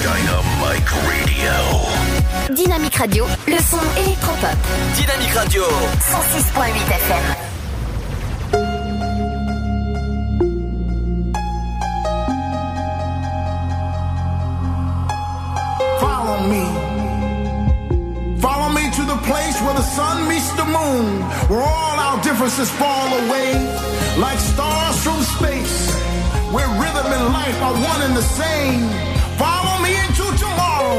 Dynamic 0.00 0.88
Radio. 0.88 1.97
Dynamique 2.50 2.96
Radio, 2.96 3.26
le 3.46 3.58
son 3.58 3.78
électropop. 3.98 4.56
Dynamique 4.96 5.34
Radio. 5.34 5.62
106.8 5.62 6.72
FM. 6.92 7.36
Follow 16.00 16.38
me. 16.48 16.64
Follow 18.40 18.68
me 18.72 18.90
to 18.96 19.02
the 19.04 19.18
place 19.26 19.60
where 19.62 19.74
the 19.74 19.82
sun 19.82 20.26
meets 20.28 20.50
the 20.52 20.64
moon, 20.64 21.20
where 21.48 21.60
all 21.60 21.98
our 21.98 22.22
differences 22.22 22.70
fall 22.70 23.08
away 23.24 23.52
like 24.18 24.38
stars 24.38 24.96
from 25.02 25.20
space, 25.36 25.92
where 26.52 26.68
rhythm 26.80 27.12
and 27.12 27.26
life 27.32 27.62
are 27.62 27.74
one 27.74 28.00
and 28.02 28.16
the 28.16 28.22
same. 28.22 28.88
Follow 29.36 29.82
me 29.82 29.92
into 30.06 30.24
tomorrow, 30.38 30.98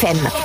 FM. 0.00 0.39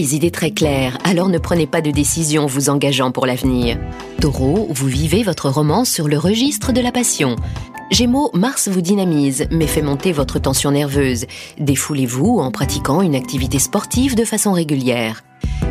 les 0.00 0.14
idées 0.14 0.30
très 0.30 0.50
claires, 0.50 0.96
alors 1.04 1.28
ne 1.28 1.36
prenez 1.36 1.66
pas 1.66 1.82
de 1.82 1.90
décision 1.90 2.46
vous 2.46 2.70
engageant 2.70 3.10
pour 3.10 3.26
l'avenir. 3.26 3.78
Taureau, 4.18 4.66
vous 4.70 4.86
vivez 4.86 5.22
votre 5.22 5.50
roman 5.50 5.84
sur 5.84 6.08
le 6.08 6.16
registre 6.16 6.72
de 6.72 6.80
la 6.80 6.90
passion. 6.90 7.36
Gémeaux, 7.90 8.30
Mars 8.32 8.68
vous 8.68 8.80
dynamise, 8.80 9.46
mais 9.50 9.66
fait 9.66 9.82
monter 9.82 10.12
votre 10.12 10.38
tension 10.38 10.70
nerveuse. 10.70 11.26
Défoulez-vous 11.58 12.38
en 12.38 12.50
pratiquant 12.50 13.02
une 13.02 13.14
activité 13.14 13.58
sportive 13.58 14.14
de 14.14 14.24
façon 14.24 14.52
régulière. 14.52 15.22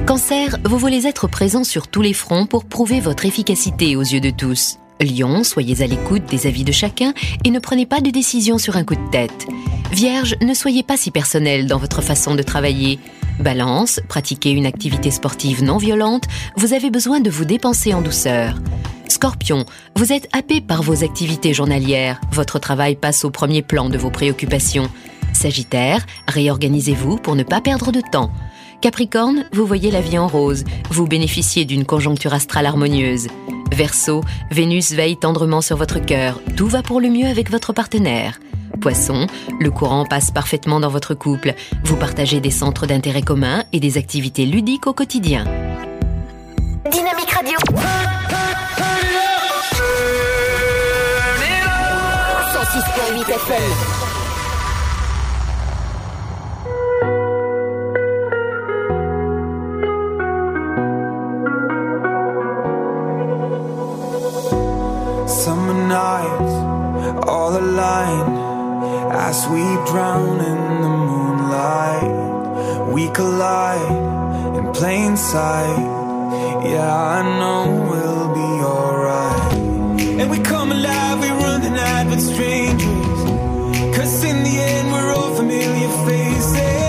Cancer, 0.05 0.57
vous 0.63 0.77
voulez 0.77 1.07
être 1.07 1.27
présent 1.27 1.63
sur 1.63 1.87
tous 1.87 2.03
les 2.03 2.13
fronts 2.13 2.45
pour 2.45 2.65
prouver 2.65 2.99
votre 2.99 3.25
efficacité 3.25 3.95
aux 3.95 4.03
yeux 4.03 4.21
de 4.21 4.29
tous. 4.29 4.77
Lion, 5.01 5.43
soyez 5.43 5.81
à 5.81 5.87
l'écoute 5.87 6.25
des 6.29 6.45
avis 6.45 6.63
de 6.63 6.71
chacun 6.71 7.13
et 7.45 7.49
ne 7.49 7.57
prenez 7.57 7.87
pas 7.87 7.99
de 7.99 8.11
décision 8.11 8.59
sur 8.59 8.77
un 8.77 8.83
coup 8.83 8.95
de 8.95 9.09
tête. 9.09 9.47
Vierge, 9.91 10.35
ne 10.41 10.53
soyez 10.53 10.83
pas 10.83 10.97
si 10.97 11.09
personnel 11.09 11.65
dans 11.65 11.79
votre 11.79 12.03
façon 12.03 12.35
de 12.35 12.43
travailler. 12.43 12.99
Balance, 13.39 14.01
pratiquez 14.09 14.51
une 14.51 14.65
activité 14.65 15.11
sportive 15.11 15.63
non 15.63 15.77
violente, 15.77 16.25
vous 16.57 16.73
avez 16.73 16.89
besoin 16.89 17.21
de 17.21 17.29
vous 17.29 17.45
dépenser 17.45 17.93
en 17.93 18.01
douceur. 18.01 18.55
Scorpion, 19.07 19.65
vous 19.95 20.11
êtes 20.11 20.27
happé 20.33 20.61
par 20.61 20.83
vos 20.83 21.03
activités 21.03 21.53
journalières, 21.53 22.19
votre 22.31 22.59
travail 22.59 22.95
passe 22.95 23.23
au 23.23 23.31
premier 23.31 23.61
plan 23.61 23.89
de 23.89 23.97
vos 23.97 24.11
préoccupations. 24.11 24.89
Sagittaire, 25.33 26.05
réorganisez-vous 26.27 27.17
pour 27.17 27.35
ne 27.35 27.43
pas 27.43 27.61
perdre 27.61 27.91
de 27.91 28.01
temps. 28.11 28.31
Capricorne, 28.81 29.45
vous 29.53 29.65
voyez 29.65 29.91
la 29.91 30.01
vie 30.01 30.17
en 30.17 30.27
rose, 30.27 30.63
vous 30.89 31.07
bénéficiez 31.07 31.65
d'une 31.65 31.85
conjoncture 31.85 32.33
astrale 32.33 32.65
harmonieuse. 32.65 33.27
Verseau, 33.71 34.21
Vénus 34.51 34.91
veille 34.91 35.17
tendrement 35.17 35.61
sur 35.61 35.77
votre 35.77 35.99
cœur, 35.99 36.41
tout 36.57 36.67
va 36.67 36.81
pour 36.81 36.99
le 36.99 37.09
mieux 37.09 37.27
avec 37.27 37.49
votre 37.51 37.71
partenaire. 37.71 38.39
Poisson, 38.79 39.27
le 39.59 39.71
courant 39.71 40.05
passe 40.05 40.31
parfaitement 40.31 40.79
dans 40.79 40.89
votre 40.89 41.13
couple. 41.13 41.53
Vous 41.83 41.95
partagez 41.95 42.39
des 42.39 42.51
centres 42.51 42.87
d'intérêt 42.87 43.21
communs 43.21 43.63
et 43.73 43.79
des 43.79 43.97
activités 43.97 44.45
ludiques 44.45 44.87
au 44.87 44.93
quotidien. 44.93 45.43
Dynamique 46.91 47.31
Radio. 47.31 47.57
Summer 65.27 65.73
nights, 65.87 67.27
all 67.27 68.38
as 69.19 69.47
we 69.49 69.63
drown 69.91 70.39
in 70.39 70.61
the 70.83 70.93
moonlight. 71.09 72.13
We 72.93 73.09
collide 73.09 73.91
in 74.57 74.71
plain 74.71 75.17
sight. 75.17 75.83
Yeah, 76.71 76.89
I 77.17 77.19
know 77.39 77.63
we'll 77.89 78.29
be 78.41 78.51
alright. 78.75 79.53
And 80.19 80.31
we 80.31 80.39
come 80.39 80.71
alive, 80.71 81.19
we 81.19 81.29
run 81.43 81.61
the 81.61 81.69
night 81.69 82.07
with 82.09 82.21
strangers. 82.21 83.19
Cause 83.95 84.23
in 84.23 84.43
the 84.43 84.55
end, 84.71 84.91
we're 84.93 85.11
all 85.13 85.35
familiar 85.35 85.89
faces. 86.07 86.88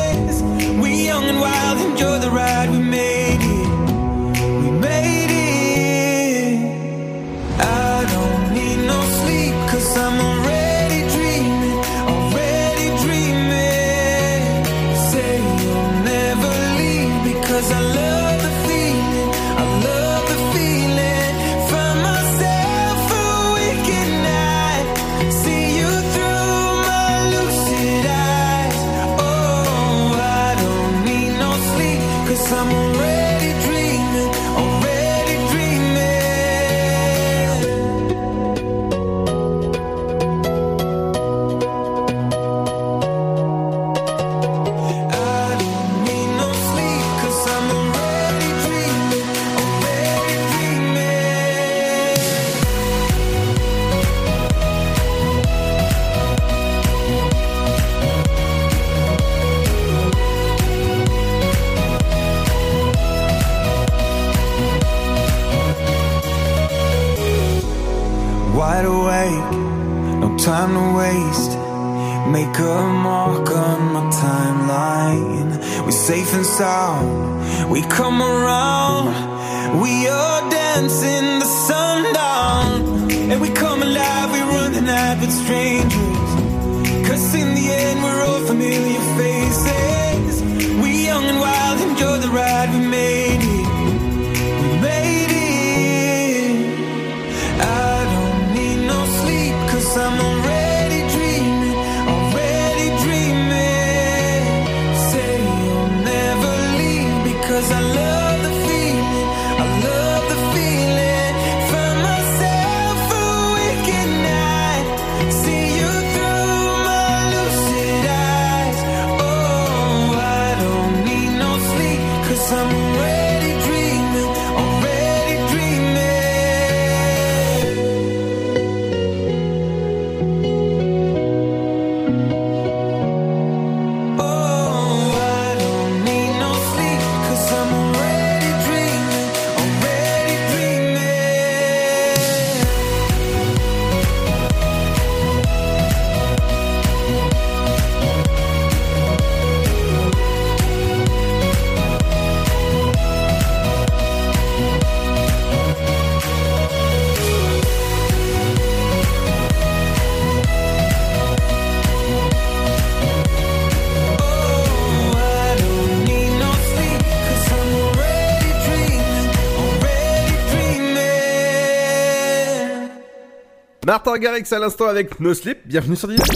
Martin 174.10 174.22
Garrix 174.22 174.52
à 174.52 174.58
l'instant 174.58 174.88
avec 174.88 175.20
No 175.20 175.32
Sleep, 175.34 175.58
bienvenue 175.66 175.94
sur 175.94 176.08
Dynamique. 176.08 176.32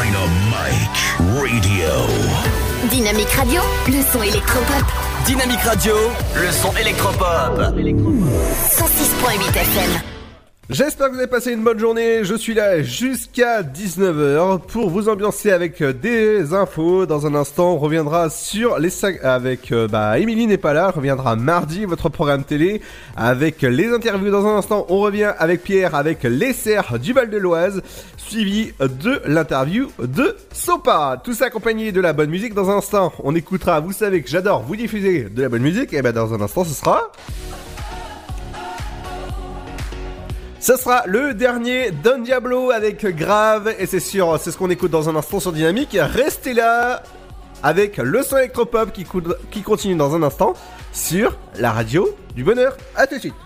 Dynamite 0.00 1.30
Radio. 1.60 1.88
Dynamique 2.90 3.30
Radio, 3.30 3.60
le 3.86 4.02
son 4.12 4.22
électropop. 4.22 4.84
Dynamique 5.24 5.60
Radio, 5.60 5.94
le 6.34 6.50
son 6.50 6.76
électropop. 6.76 7.60
106.8 7.60 9.56
FM. 9.56 10.15
J'espère 10.76 11.06
que 11.08 11.12
vous 11.14 11.20
avez 11.20 11.26
passé 11.26 11.52
une 11.52 11.64
bonne 11.64 11.78
journée. 11.78 12.22
Je 12.22 12.34
suis 12.34 12.52
là 12.52 12.82
jusqu'à 12.82 13.62
19h 13.62 14.60
pour 14.60 14.90
vous 14.90 15.08
ambiancer 15.08 15.50
avec 15.50 15.80
euh, 15.80 15.94
des 15.94 16.52
infos. 16.52 17.06
Dans 17.06 17.26
un 17.26 17.34
instant, 17.34 17.72
on 17.72 17.78
reviendra 17.78 18.28
sur 18.28 18.78
les 18.78 18.90
avec 19.22 19.72
euh, 19.72 19.88
bah 19.88 20.18
n'est 20.18 20.58
pas 20.58 20.74
là, 20.74 20.90
reviendra 20.90 21.34
mardi 21.34 21.86
votre 21.86 22.10
programme 22.10 22.44
télé 22.44 22.82
avec 23.16 23.62
les 23.62 23.88
interviews. 23.88 24.30
Dans 24.30 24.46
un 24.46 24.58
instant, 24.58 24.84
on 24.90 24.98
revient 24.98 25.32
avec 25.38 25.62
Pierre 25.62 25.94
avec 25.94 26.24
les 26.24 26.52
serres 26.52 26.98
du 26.98 27.14
Val 27.14 27.30
de 27.30 27.38
l'Oise, 27.38 27.80
suivi 28.18 28.72
de 28.78 29.22
l'interview 29.24 29.88
de 29.98 30.36
Sopa. 30.52 31.18
Tout 31.24 31.32
ça 31.32 31.46
accompagné 31.46 31.90
de 31.90 32.02
la 32.02 32.12
bonne 32.12 32.28
musique. 32.28 32.52
Dans 32.52 32.68
un 32.68 32.76
instant, 32.76 33.14
on 33.24 33.34
écoutera. 33.34 33.80
Vous 33.80 33.92
savez 33.92 34.20
que 34.20 34.28
j'adore 34.28 34.62
vous 34.62 34.76
diffuser 34.76 35.22
de 35.22 35.40
la 35.40 35.48
bonne 35.48 35.62
musique. 35.62 35.94
Et 35.94 36.02
ben 36.02 36.12
dans 36.12 36.34
un 36.34 36.40
instant, 36.42 36.64
ce 36.64 36.74
sera 36.74 37.12
Ce 40.66 40.74
sera 40.76 41.04
le 41.06 41.32
dernier 41.32 41.92
Don 41.92 42.18
Diablo 42.18 42.72
avec 42.72 43.06
Grave 43.06 43.72
et 43.78 43.86
c'est 43.86 44.00
sûr, 44.00 44.36
c'est 44.40 44.50
ce 44.50 44.58
qu'on 44.58 44.68
écoute 44.68 44.90
dans 44.90 45.08
un 45.08 45.14
instant 45.14 45.38
sur 45.38 45.52
Dynamique. 45.52 45.96
Restez 45.96 46.54
là 46.54 47.04
avec 47.62 47.98
le 47.98 48.24
son 48.24 48.36
électropop 48.38 48.90
qui, 48.90 49.06
qui 49.52 49.62
continue 49.62 49.94
dans 49.94 50.16
un 50.16 50.24
instant 50.24 50.54
sur 50.92 51.38
la 51.56 51.70
radio 51.70 52.08
du 52.34 52.42
bonheur. 52.42 52.76
À 52.96 53.06
tout 53.06 53.14
de 53.14 53.20
suite. 53.20 53.45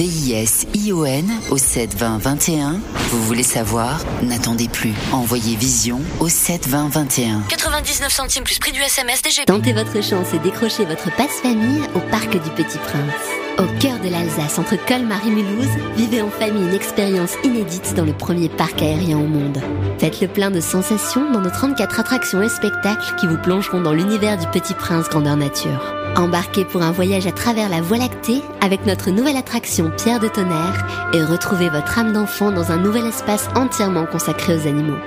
V-I-S-I-O-N 0.00 1.30
au 1.50 1.58
72021. 1.58 2.80
Vous 3.10 3.22
voulez 3.24 3.42
savoir? 3.42 4.00
N'attendez 4.22 4.66
plus. 4.66 4.94
Envoyez 5.12 5.56
Vision 5.56 6.00
au 6.20 6.30
72021. 6.30 7.42
99 7.50 8.10
centimes 8.10 8.44
plus 8.44 8.58
prix 8.58 8.72
du 8.72 8.80
SMS 8.80 9.20
DGP. 9.20 9.44
Tentez 9.44 9.74
votre 9.74 10.02
chance 10.02 10.32
et 10.32 10.38
décrochez 10.38 10.86
votre 10.86 11.14
passe-famille 11.16 11.82
au 11.94 11.98
Parc 12.10 12.30
du 12.32 12.48
Petit 12.56 12.78
Prince. 12.78 13.12
Au 13.58 13.78
cœur 13.78 14.00
de 14.00 14.08
l'Alsace, 14.08 14.58
entre 14.58 14.82
Colmar 14.86 15.20
et 15.26 15.30
Mulhouse, 15.30 15.68
vivez 15.98 16.22
en 16.22 16.30
famille 16.30 16.62
une 16.62 16.74
expérience 16.74 17.34
inédite 17.44 17.92
dans 17.94 18.06
le 18.06 18.14
premier 18.14 18.48
parc 18.48 18.80
aérien 18.80 19.18
au 19.18 19.26
monde. 19.26 19.60
Faites 19.98 20.22
le 20.22 20.28
plein 20.28 20.50
de 20.50 20.60
sensations 20.60 21.30
dans 21.30 21.42
nos 21.42 21.50
34 21.50 22.00
attractions 22.00 22.40
et 22.40 22.48
spectacles 22.48 23.16
qui 23.18 23.26
vous 23.26 23.36
plongeront 23.36 23.82
dans 23.82 23.92
l'univers 23.92 24.38
du 24.38 24.46
Petit 24.46 24.72
Prince 24.72 25.10
grandeur 25.10 25.36
nature. 25.36 25.99
Embarquez 26.16 26.64
pour 26.64 26.82
un 26.82 26.92
voyage 26.92 27.26
à 27.26 27.32
travers 27.32 27.68
la 27.68 27.80
Voie 27.80 27.98
lactée 27.98 28.42
avec 28.60 28.84
notre 28.86 29.10
nouvelle 29.10 29.36
attraction 29.36 29.90
Pierre 29.96 30.20
de 30.20 30.28
Tonnerre 30.28 31.10
et 31.14 31.24
retrouvez 31.24 31.68
votre 31.68 31.98
âme 31.98 32.12
d'enfant 32.12 32.50
dans 32.50 32.72
un 32.72 32.76
nouvel 32.76 33.06
espace 33.06 33.48
entièrement 33.54 34.06
consacré 34.06 34.56
aux 34.56 34.66
animaux. 34.66 34.98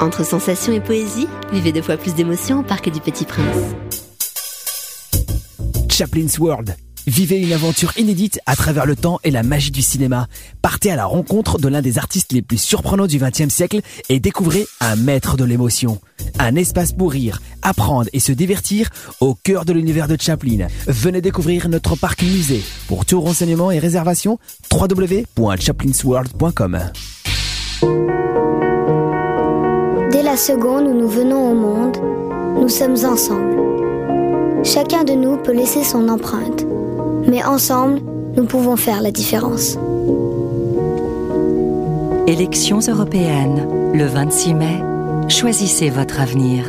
Entre 0.00 0.24
sensations 0.24 0.72
et 0.72 0.80
poésie, 0.80 1.28
vivez 1.52 1.72
deux 1.72 1.82
fois 1.82 1.96
plus 1.96 2.14
d'émotions 2.14 2.60
au 2.60 2.62
Parc 2.62 2.90
du 2.90 3.00
Petit 3.00 3.24
Prince. 3.24 3.74
Chaplin's 5.88 6.38
World. 6.38 6.76
Vivez 7.06 7.38
une 7.38 7.52
aventure 7.52 7.92
inédite 7.98 8.40
à 8.46 8.56
travers 8.56 8.86
le 8.86 8.96
temps 8.96 9.20
et 9.24 9.30
la 9.30 9.42
magie 9.42 9.70
du 9.70 9.82
cinéma. 9.82 10.26
Partez 10.62 10.90
à 10.90 10.96
la 10.96 11.04
rencontre 11.04 11.58
de 11.58 11.68
l'un 11.68 11.82
des 11.82 11.98
artistes 11.98 12.32
les 12.32 12.40
plus 12.40 12.56
surprenants 12.56 13.06
du 13.06 13.18
XXe 13.18 13.52
siècle 13.52 13.82
et 14.08 14.20
découvrez 14.20 14.66
un 14.80 14.96
maître 14.96 15.36
de 15.36 15.44
l'émotion. 15.44 16.00
Un 16.38 16.56
espace 16.56 16.92
pour 16.92 17.12
rire, 17.12 17.42
apprendre 17.62 18.08
et 18.14 18.20
se 18.20 18.32
divertir 18.32 18.88
au 19.20 19.34
cœur 19.34 19.66
de 19.66 19.74
l'univers 19.74 20.08
de 20.08 20.16
Chaplin. 20.18 20.68
Venez 20.86 21.20
découvrir 21.20 21.68
notre 21.68 21.94
parc 21.96 22.22
musée. 22.22 22.62
Pour 22.88 23.04
tout 23.04 23.20
renseignement 23.20 23.70
et 23.70 23.78
réservation, 23.78 24.38
www.chaplinsworld.com. 24.72 26.78
Dès 30.10 30.22
la 30.22 30.36
seconde 30.36 30.86
où 30.86 30.94
nous 30.94 31.08
venons 31.08 31.50
au 31.50 31.54
monde, 31.54 31.96
nous 32.60 32.68
sommes 32.68 32.96
ensemble. 33.04 33.64
Chacun 34.64 35.04
de 35.04 35.12
nous 35.12 35.36
peut 35.36 35.52
laisser 35.52 35.84
son 35.84 36.08
empreinte, 36.08 36.64
mais 37.26 37.44
ensemble, 37.44 38.00
nous 38.36 38.44
pouvons 38.44 38.76
faire 38.76 39.00
la 39.00 39.10
différence. 39.10 39.78
Élections 42.26 42.80
européennes, 42.80 43.92
le 43.94 44.06
26 44.06 44.54
mai. 44.54 44.82
Choisissez 45.28 45.90
votre 45.90 46.20
avenir. 46.20 46.64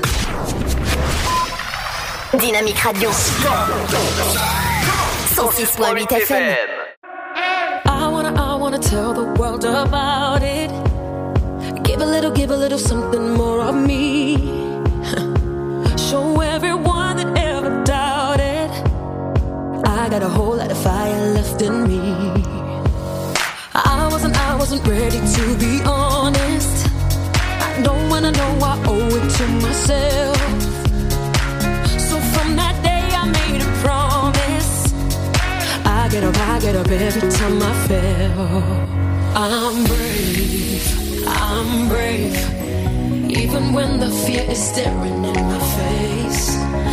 Dynamique 2.39 2.79
Radio. 2.79 3.09
106.8 5.35 6.11
FM. 6.11 6.55
I 7.87 8.07
wanna, 8.11 8.33
I 8.35 8.55
wanna 8.59 8.79
tell 8.79 9.13
the 9.13 9.25
world 9.39 9.65
about 9.65 10.41
it. 10.43 10.69
Give 11.83 12.01
a 12.01 12.05
little, 12.05 12.31
give 12.31 12.51
a 12.51 12.57
little 12.57 12.79
something 12.79 13.33
more 13.35 13.61
of 13.61 13.75
me. 13.75 14.37
Show 15.97 16.41
everyone 16.41 16.94
I 20.05 20.07
got 20.07 20.21
a 20.21 20.29
whole 20.29 20.55
lot 20.55 20.69
of 20.69 20.77
fire 20.77 21.33
left 21.33 21.63
in 21.63 21.87
me. 21.87 21.99
I 23.73 24.07
wasn't, 24.11 24.37
I 24.37 24.55
wasn't 24.55 24.85
ready 24.85 25.17
to 25.17 25.57
be 25.57 25.81
honest. 25.83 26.87
I 27.33 27.81
don't 27.81 28.07
wanna 28.07 28.29
know 28.29 28.51
I 28.61 28.83
owe 28.85 29.15
it 29.19 29.27
to 29.37 29.47
myself. 29.65 30.37
So 32.09 32.19
from 32.33 32.55
that 32.55 32.77
day 32.83 33.05
I 33.21 33.25
made 33.39 33.61
a 33.63 33.71
promise. 33.81 34.93
I 35.83 36.07
get 36.11 36.23
up, 36.23 36.37
I 36.37 36.59
get 36.59 36.75
up 36.75 36.87
every 36.87 37.27
time 37.31 37.59
I 37.63 37.73
fail. 37.87 38.41
I'm 39.35 39.85
brave, 39.85 41.27
I'm 41.27 41.89
brave. 41.89 42.37
Even 43.41 43.73
when 43.73 43.99
the 43.99 44.11
fear 44.11 44.45
is 44.51 44.61
staring 44.69 45.25
in 45.25 45.45
my 45.51 45.59
face. 45.79 46.84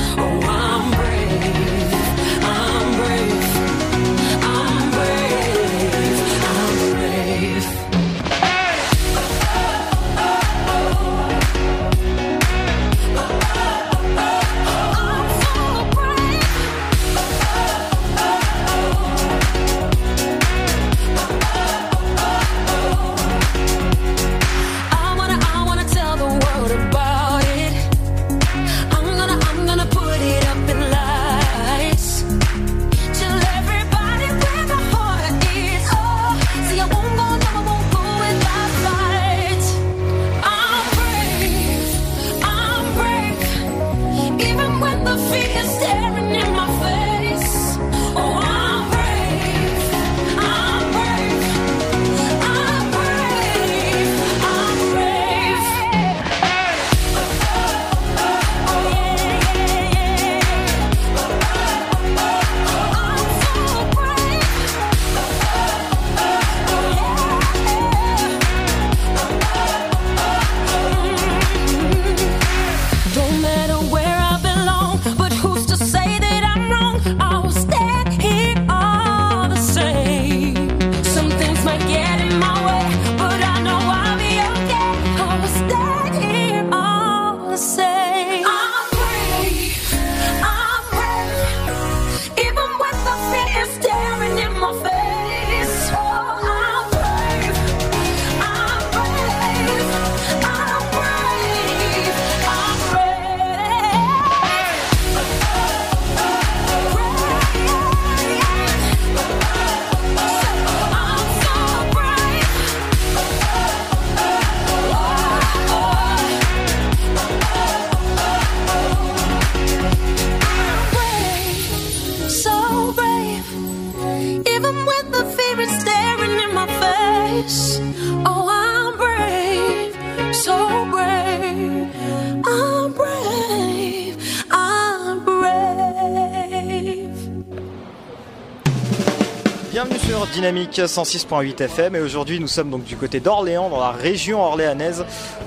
Dynamique 140.52 140.80
106.8 140.80 141.62
FM 141.62 141.96
et 141.96 142.00
aujourd'hui 142.00 142.38
nous 142.38 142.46
sommes 142.46 142.68
donc 142.68 142.84
du 142.84 142.94
côté 142.94 143.20
d'Orléans 143.20 143.70
dans 143.70 143.80
la 143.80 143.90
région 143.90 144.42
orléanaise 144.42 145.02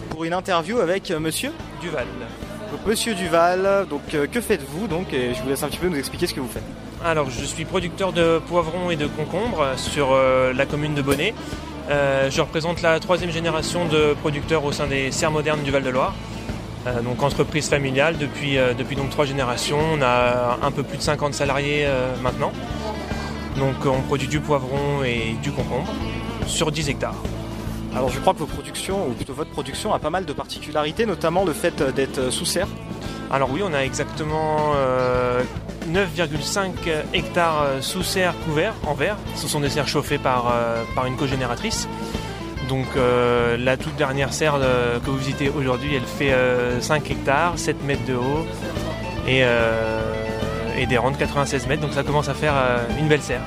pour 0.09 0.23
une 0.23 0.33
interview 0.33 0.79
avec 0.79 1.11
monsieur 1.11 1.51
Duval. 1.79 2.07
Monsieur 2.87 3.13
Duval, 3.13 3.85
donc 3.87 4.01
euh, 4.15 4.25
que 4.25 4.41
faites-vous 4.41 4.87
donc? 4.87 5.13
Et 5.13 5.35
je 5.35 5.43
vous 5.43 5.49
laisse 5.49 5.61
un 5.61 5.67
petit 5.67 5.77
peu 5.77 5.89
nous 5.89 5.97
expliquer 5.97 6.25
ce 6.25 6.33
que 6.33 6.39
vous 6.39 6.49
faites. 6.49 6.63
Alors, 7.05 7.29
je 7.29 7.45
suis 7.45 7.65
producteur 7.65 8.13
de 8.13 8.41
poivrons 8.47 8.89
et 8.89 8.95
de 8.95 9.05
concombres 9.05 9.73
sur 9.77 10.09
euh, 10.11 10.53
la 10.53 10.65
commune 10.65 10.95
de 10.95 11.03
Bonnet. 11.03 11.35
Euh, 11.91 12.31
je 12.31 12.41
représente 12.41 12.81
la 12.81 12.99
troisième 12.99 13.29
génération 13.29 13.85
de 13.85 14.15
producteurs 14.15 14.65
au 14.65 14.71
sein 14.71 14.87
des 14.87 15.11
serres 15.11 15.29
modernes 15.29 15.61
du 15.61 15.69
Val-de-Loire. 15.69 16.15
Donc, 17.03 17.21
entreprise 17.21 17.69
familiale 17.69 18.17
depuis, 18.17 18.57
depuis 18.77 18.95
donc 18.95 19.09
trois 19.09 19.25
générations. 19.25 19.79
On 19.93 20.01
a 20.03 20.59
un 20.61 20.69
peu 20.69 20.83
plus 20.83 20.97
de 20.97 21.01
50 21.01 21.33
salariés 21.33 21.87
maintenant. 22.21 22.51
Donc, 23.57 23.75
on 23.85 24.01
produit 24.01 24.27
du 24.27 24.39
poivron 24.39 25.03
et 25.03 25.35
du 25.41 25.51
concombre 25.51 25.87
sur 26.47 26.71
10 26.71 26.89
hectares. 26.89 27.15
Alors 27.95 28.09
je 28.09 28.19
crois 28.19 28.33
que 28.33 28.39
vos 28.39 28.45
productions, 28.45 29.07
ou 29.07 29.13
plutôt 29.13 29.33
votre 29.33 29.51
production, 29.51 29.93
a 29.93 29.99
pas 29.99 30.09
mal 30.09 30.25
de 30.25 30.33
particularités, 30.33 31.05
notamment 31.05 31.45
le 31.45 31.53
fait 31.53 31.81
d'être 31.81 32.29
sous 32.29 32.43
serre. 32.43 32.67
Alors 33.31 33.49
oui, 33.51 33.61
on 33.63 33.73
a 33.73 33.85
exactement 33.85 34.73
euh, 34.75 35.41
9,5 35.89 36.73
hectares 37.13 37.61
euh, 37.61 37.81
sous 37.81 38.03
serre 38.03 38.33
couverts 38.43 38.73
en 38.85 38.95
verre. 38.95 39.15
Ce 39.35 39.47
sont 39.47 39.61
des 39.61 39.69
serres 39.69 39.87
chauffées 39.87 40.17
par, 40.17 40.51
euh, 40.51 40.83
par 40.93 41.05
une 41.05 41.15
cogénératrice. 41.15 41.87
Donc 42.67 42.87
euh, 42.97 43.55
la 43.57 43.77
toute 43.77 43.95
dernière 43.95 44.33
serre 44.33 44.55
euh, 44.59 44.99
que 44.99 45.09
vous 45.09 45.17
visitez 45.17 45.49
aujourd'hui, 45.49 45.95
elle 45.95 46.03
fait 46.03 46.33
euh, 46.33 46.81
5 46.81 47.09
hectares, 47.11 47.57
7 47.57 47.81
mètres 47.85 48.05
de 48.05 48.15
haut 48.15 48.45
et, 49.27 49.43
euh, 49.43 49.94
et 50.77 50.85
des 50.85 50.97
rangs 50.97 51.11
de 51.11 51.17
96 51.17 51.67
mètres. 51.67 51.81
Donc 51.81 51.93
ça 51.93 52.03
commence 52.03 52.29
à 52.29 52.33
faire 52.33 52.53
euh, 52.55 52.85
une 52.99 53.07
belle 53.07 53.21
serre. 53.21 53.41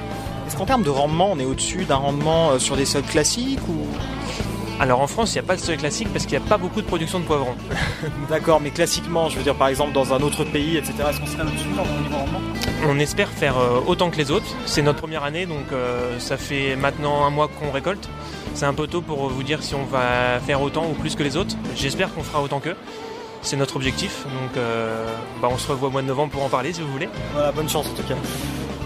Est-ce 0.47 0.57
qu'en 0.57 0.67
termes 0.67 0.83
de 0.83 0.91
rendement, 0.91 1.31
on 1.33 1.39
est 1.39 1.45
au-dessus 1.45 1.85
d'un 1.85 1.97
rendement 1.97 2.51
euh, 2.51 2.59
sur 2.59 2.77
des 2.77 2.87
sols 2.87 3.03
classiques 3.03 3.67
ou? 3.69 3.87
Alors 4.81 5.01
en 5.01 5.09
France, 5.09 5.33
il 5.33 5.35
n'y 5.35 5.41
a 5.41 5.43
pas 5.43 5.57
de 5.57 5.61
seuil 5.61 5.77
classique 5.77 6.09
parce 6.13 6.25
qu'il 6.25 6.39
n'y 6.39 6.45
a 6.45 6.49
pas 6.49 6.57
beaucoup 6.57 6.81
de 6.81 6.87
production 6.87 7.19
de 7.19 7.25
poivrons. 7.25 7.57
D'accord, 8.31 8.61
mais 8.61 8.71
classiquement, 8.71 9.29
je 9.29 9.37
veux 9.37 9.43
dire 9.43 9.57
par 9.57 9.69
exemple 9.69 9.93
dans 9.93 10.15
un 10.15 10.21
autre 10.21 10.45
pays, 10.45 10.77
etc. 10.77 10.95
Est-ce 11.11 11.19
qu'on 11.21 11.27
serait 11.27 11.43
au-dessus 11.43 11.67
au 11.67 12.03
niveau 12.03 12.17
rendement? 12.17 12.41
On 12.87 12.99
espère 13.01 13.29
faire 13.29 13.59
euh, 13.59 13.81
autant 13.87 14.09
que 14.11 14.17
les 14.17 14.31
autres. 14.31 14.47
C'est 14.67 14.83
notre 14.83 15.01
première 15.01 15.25
année, 15.25 15.47
donc 15.47 15.73
euh, 15.73 16.19
ça 16.21 16.37
fait 16.37 16.77
maintenant 16.77 17.27
un 17.27 17.31
mois 17.31 17.49
qu'on 17.49 17.73
récolte. 17.73 18.09
C'est 18.55 18.67
un 18.67 18.75
peu 18.75 18.87
tôt 18.87 19.03
pour 19.03 19.29
vous 19.29 19.43
dire 19.43 19.65
si 19.65 19.75
on 19.75 19.85
va 19.85 20.39
faire 20.47 20.63
autant 20.63 20.87
ou 20.89 20.95
plus 20.95 21.17
que 21.17 21.25
les 21.25 21.37
autres. 21.37 21.57
J'espère 21.75 22.15
qu'on 22.15 22.23
fera 22.23 22.41
autant 22.41 22.61
qu'eux. 22.61 22.77
C'est 23.43 23.57
notre 23.57 23.77
objectif, 23.77 24.25
donc 24.25 24.57
euh, 24.57 25.07
bah, 25.41 25.49
on 25.51 25.59
se 25.59 25.69
revoit 25.69 25.89
au 25.89 25.93
mois 25.93 26.03
de 26.03 26.07
novembre 26.07 26.33
pour 26.33 26.43
en 26.43 26.49
parler 26.49 26.73
si 26.73 26.81
vous 26.81 26.91
voulez. 26.93 27.09
Voilà, 27.33 27.53
bonne 27.53 27.69
chance 27.69 27.87
en 27.87 27.95
tout 27.95 28.03
cas. 28.03 28.15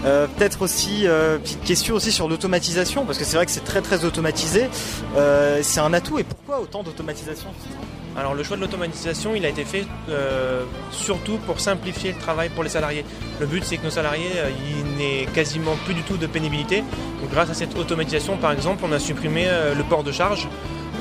Euh, 0.05 0.27
Peut-être 0.37 0.61
aussi, 0.61 1.07
euh, 1.07 1.37
petite 1.37 1.63
question 1.63 1.95
aussi 1.95 2.11
sur 2.11 2.27
l'automatisation, 2.27 3.05
parce 3.05 3.17
que 3.17 3.23
c'est 3.23 3.35
vrai 3.35 3.45
que 3.45 3.51
c'est 3.51 3.63
très 3.63 3.81
très 3.81 4.05
automatisé. 4.05 4.69
C'est 5.61 5.79
un 5.79 5.93
atout, 5.93 6.19
et 6.19 6.23
pourquoi 6.23 6.59
autant 6.61 6.83
d'automatisation 6.83 7.49
Alors 8.17 8.35
le 8.35 8.43
choix 8.43 8.57
de 8.57 8.61
l'automatisation, 8.61 9.33
il 9.35 9.45
a 9.45 9.49
été 9.49 9.65
fait 9.65 9.85
euh, 10.09 10.63
surtout 10.91 11.37
pour 11.45 11.59
simplifier 11.59 12.11
le 12.11 12.19
travail 12.19 12.49
pour 12.49 12.63
les 12.63 12.69
salariés. 12.69 13.05
Le 13.39 13.47
but, 13.47 13.63
c'est 13.63 13.77
que 13.77 13.83
nos 13.83 13.89
salariés, 13.89 14.29
euh, 14.35 14.49
il 14.49 15.31
quasiment 15.31 15.75
plus 15.85 15.93
du 15.93 16.03
tout 16.03 16.17
de 16.17 16.27
pénibilité. 16.27 16.81
Donc, 17.21 17.31
grâce 17.31 17.49
à 17.49 17.53
cette 17.53 17.77
automatisation, 17.77 18.37
par 18.37 18.51
exemple, 18.51 18.83
on 18.85 18.91
a 18.91 18.99
supprimé 18.99 19.45
euh, 19.47 19.73
le 19.73 19.83
port 19.83 20.03
de 20.03 20.11
charge. 20.11 20.47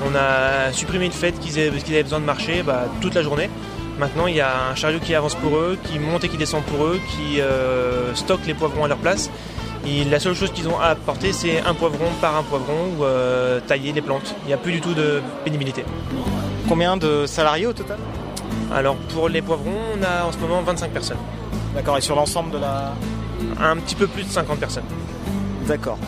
On 0.07 0.15
a 0.15 0.73
supprimé 0.73 1.07
le 1.07 1.13
fait 1.13 1.33
qu'ils 1.39 1.59
aient, 1.59 1.71
qu'ils 1.71 1.95
avaient 1.95 2.03
besoin 2.03 2.21
de 2.21 2.25
marcher 2.25 2.63
bah, 2.63 2.85
toute 3.01 3.15
la 3.15 3.23
journée. 3.23 3.49
Maintenant, 3.99 4.27
il 4.27 4.35
y 4.35 4.41
a 4.41 4.69
un 4.71 4.75
chariot 4.75 4.99
qui 5.01 5.15
avance 5.15 5.35
pour 5.35 5.57
eux, 5.57 5.79
qui 5.85 5.99
monte 5.99 6.25
et 6.25 6.29
qui 6.29 6.37
descend 6.37 6.63
pour 6.65 6.85
eux, 6.85 6.99
qui 7.11 7.41
euh, 7.41 8.15
stocke 8.15 8.47
les 8.47 8.55
poivrons 8.55 8.85
à 8.85 8.89
leur 8.89 8.99
place. 8.99 9.31
Et 9.87 10.05
la 10.05 10.21
seule 10.21 10.35
chose 10.35 10.53
qu'ils 10.53 10.69
ont 10.69 10.79
à 10.79 10.87
apporter, 10.87 11.33
c'est 11.33 11.61
un 11.61 11.75
poivron 11.75 12.07
par 12.21 12.37
un 12.37 12.43
poivron 12.43 12.97
ou 12.99 13.05
euh, 13.05 13.61
tailler 13.67 13.93
les 13.93 14.01
plantes. 14.01 14.35
Il 14.45 14.49
n'y 14.49 14.55
a 14.55 14.57
plus 14.57 14.73
du 14.73 14.81
tout 14.81 14.95
de 14.95 15.21
pénibilité. 15.45 15.85
Combien 16.69 16.97
de 16.97 17.27
salariés 17.27 17.67
au 17.67 17.73
total? 17.73 17.99
Alors 18.73 18.97
pour 18.97 19.29
les 19.29 19.43
poivrons, 19.43 19.79
on 19.99 20.03
a 20.03 20.27
en 20.27 20.33
ce 20.33 20.39
moment 20.39 20.63
25 20.63 20.91
personnes. 20.93 21.19
D'accord, 21.75 21.99
et 21.99 22.01
sur 22.01 22.17
l'ensemble 22.17 22.53
de 22.53 22.59
la... 22.59 22.95
Un 23.61 23.77
petit 23.77 23.97
peu 23.97 24.07
plus 24.07 24.23
de 24.23 24.29
50 24.29 24.59
personnes. 24.59 24.85
D'accord. 25.67 25.99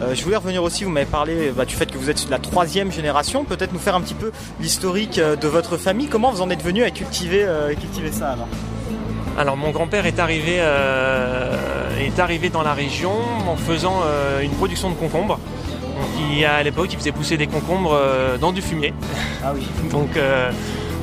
Euh, 0.00 0.14
je 0.14 0.24
voulais 0.24 0.36
revenir 0.36 0.62
aussi, 0.62 0.84
vous 0.84 0.90
m'avez 0.90 1.06
parlé 1.06 1.52
bah, 1.54 1.64
du 1.64 1.74
fait 1.74 1.86
que 1.86 1.98
vous 1.98 2.10
êtes 2.10 2.26
de 2.26 2.30
la 2.30 2.38
troisième 2.38 2.90
génération. 2.90 3.44
Peut-être 3.44 3.72
nous 3.72 3.78
faire 3.78 3.94
un 3.94 4.00
petit 4.00 4.14
peu 4.14 4.32
l'historique 4.60 5.18
euh, 5.18 5.36
de 5.36 5.48
votre 5.48 5.76
famille. 5.76 6.08
Comment 6.08 6.30
vous 6.30 6.42
en 6.42 6.50
êtes 6.50 6.62
venu 6.62 6.82
à 6.82 6.90
cultiver, 6.90 7.44
euh, 7.44 7.74
cultiver 7.74 8.10
ça 8.10 8.30
alors 8.30 8.48
Alors 9.38 9.56
mon 9.56 9.70
grand-père 9.70 10.06
est 10.06 10.18
arrivé, 10.18 10.56
euh, 10.58 11.98
est 11.98 12.18
arrivé 12.18 12.48
dans 12.48 12.62
la 12.62 12.72
région 12.72 13.12
en 13.48 13.56
faisant 13.56 14.02
une 14.42 14.52
production 14.52 14.90
de 14.90 14.94
concombres. 14.94 15.38
Donc, 15.82 16.30
il, 16.32 16.44
à 16.44 16.62
l'époque, 16.62 16.88
il 16.92 16.98
faisait 16.98 17.12
pousser 17.12 17.36
des 17.36 17.46
concombres 17.46 17.98
dans 18.40 18.52
du 18.52 18.62
fumier. 18.62 18.94
Ah 19.44 19.52
oui. 19.54 19.66
donc, 19.90 20.18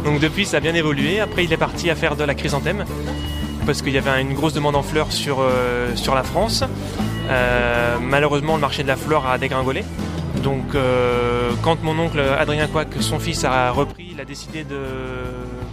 donc 0.03 0.19
depuis, 0.19 0.45
ça 0.45 0.57
a 0.57 0.59
bien 0.59 0.73
évolué. 0.73 1.19
Après, 1.19 1.45
il 1.45 1.53
est 1.53 1.57
parti 1.57 1.89
à 1.89 1.95
faire 1.95 2.15
de 2.15 2.23
la 2.23 2.33
chrysanthème 2.33 2.85
parce 3.65 3.81
qu'il 3.81 3.93
y 3.93 3.97
avait 3.97 4.19
une 4.21 4.33
grosse 4.33 4.53
demande 4.53 4.75
en 4.75 4.81
fleurs 4.81 5.11
sur, 5.11 5.45
sur 5.95 6.15
la 6.15 6.23
France. 6.23 6.63
Euh, 7.29 7.97
malheureusement, 8.01 8.55
le 8.55 8.61
marché 8.61 8.83
de 8.83 8.87
la 8.87 8.95
fleur 8.95 9.27
a 9.27 9.37
dégringolé. 9.37 9.83
Donc, 10.43 10.73
euh, 10.73 11.51
quand 11.61 11.83
mon 11.83 11.97
oncle 11.99 12.19
Adrien 12.19 12.67
Quack, 12.67 12.87
son 12.99 13.19
fils, 13.19 13.43
a 13.43 13.71
repris, 13.71 14.09
il 14.11 14.21
a 14.21 14.25
décidé 14.25 14.63
de 14.63 14.79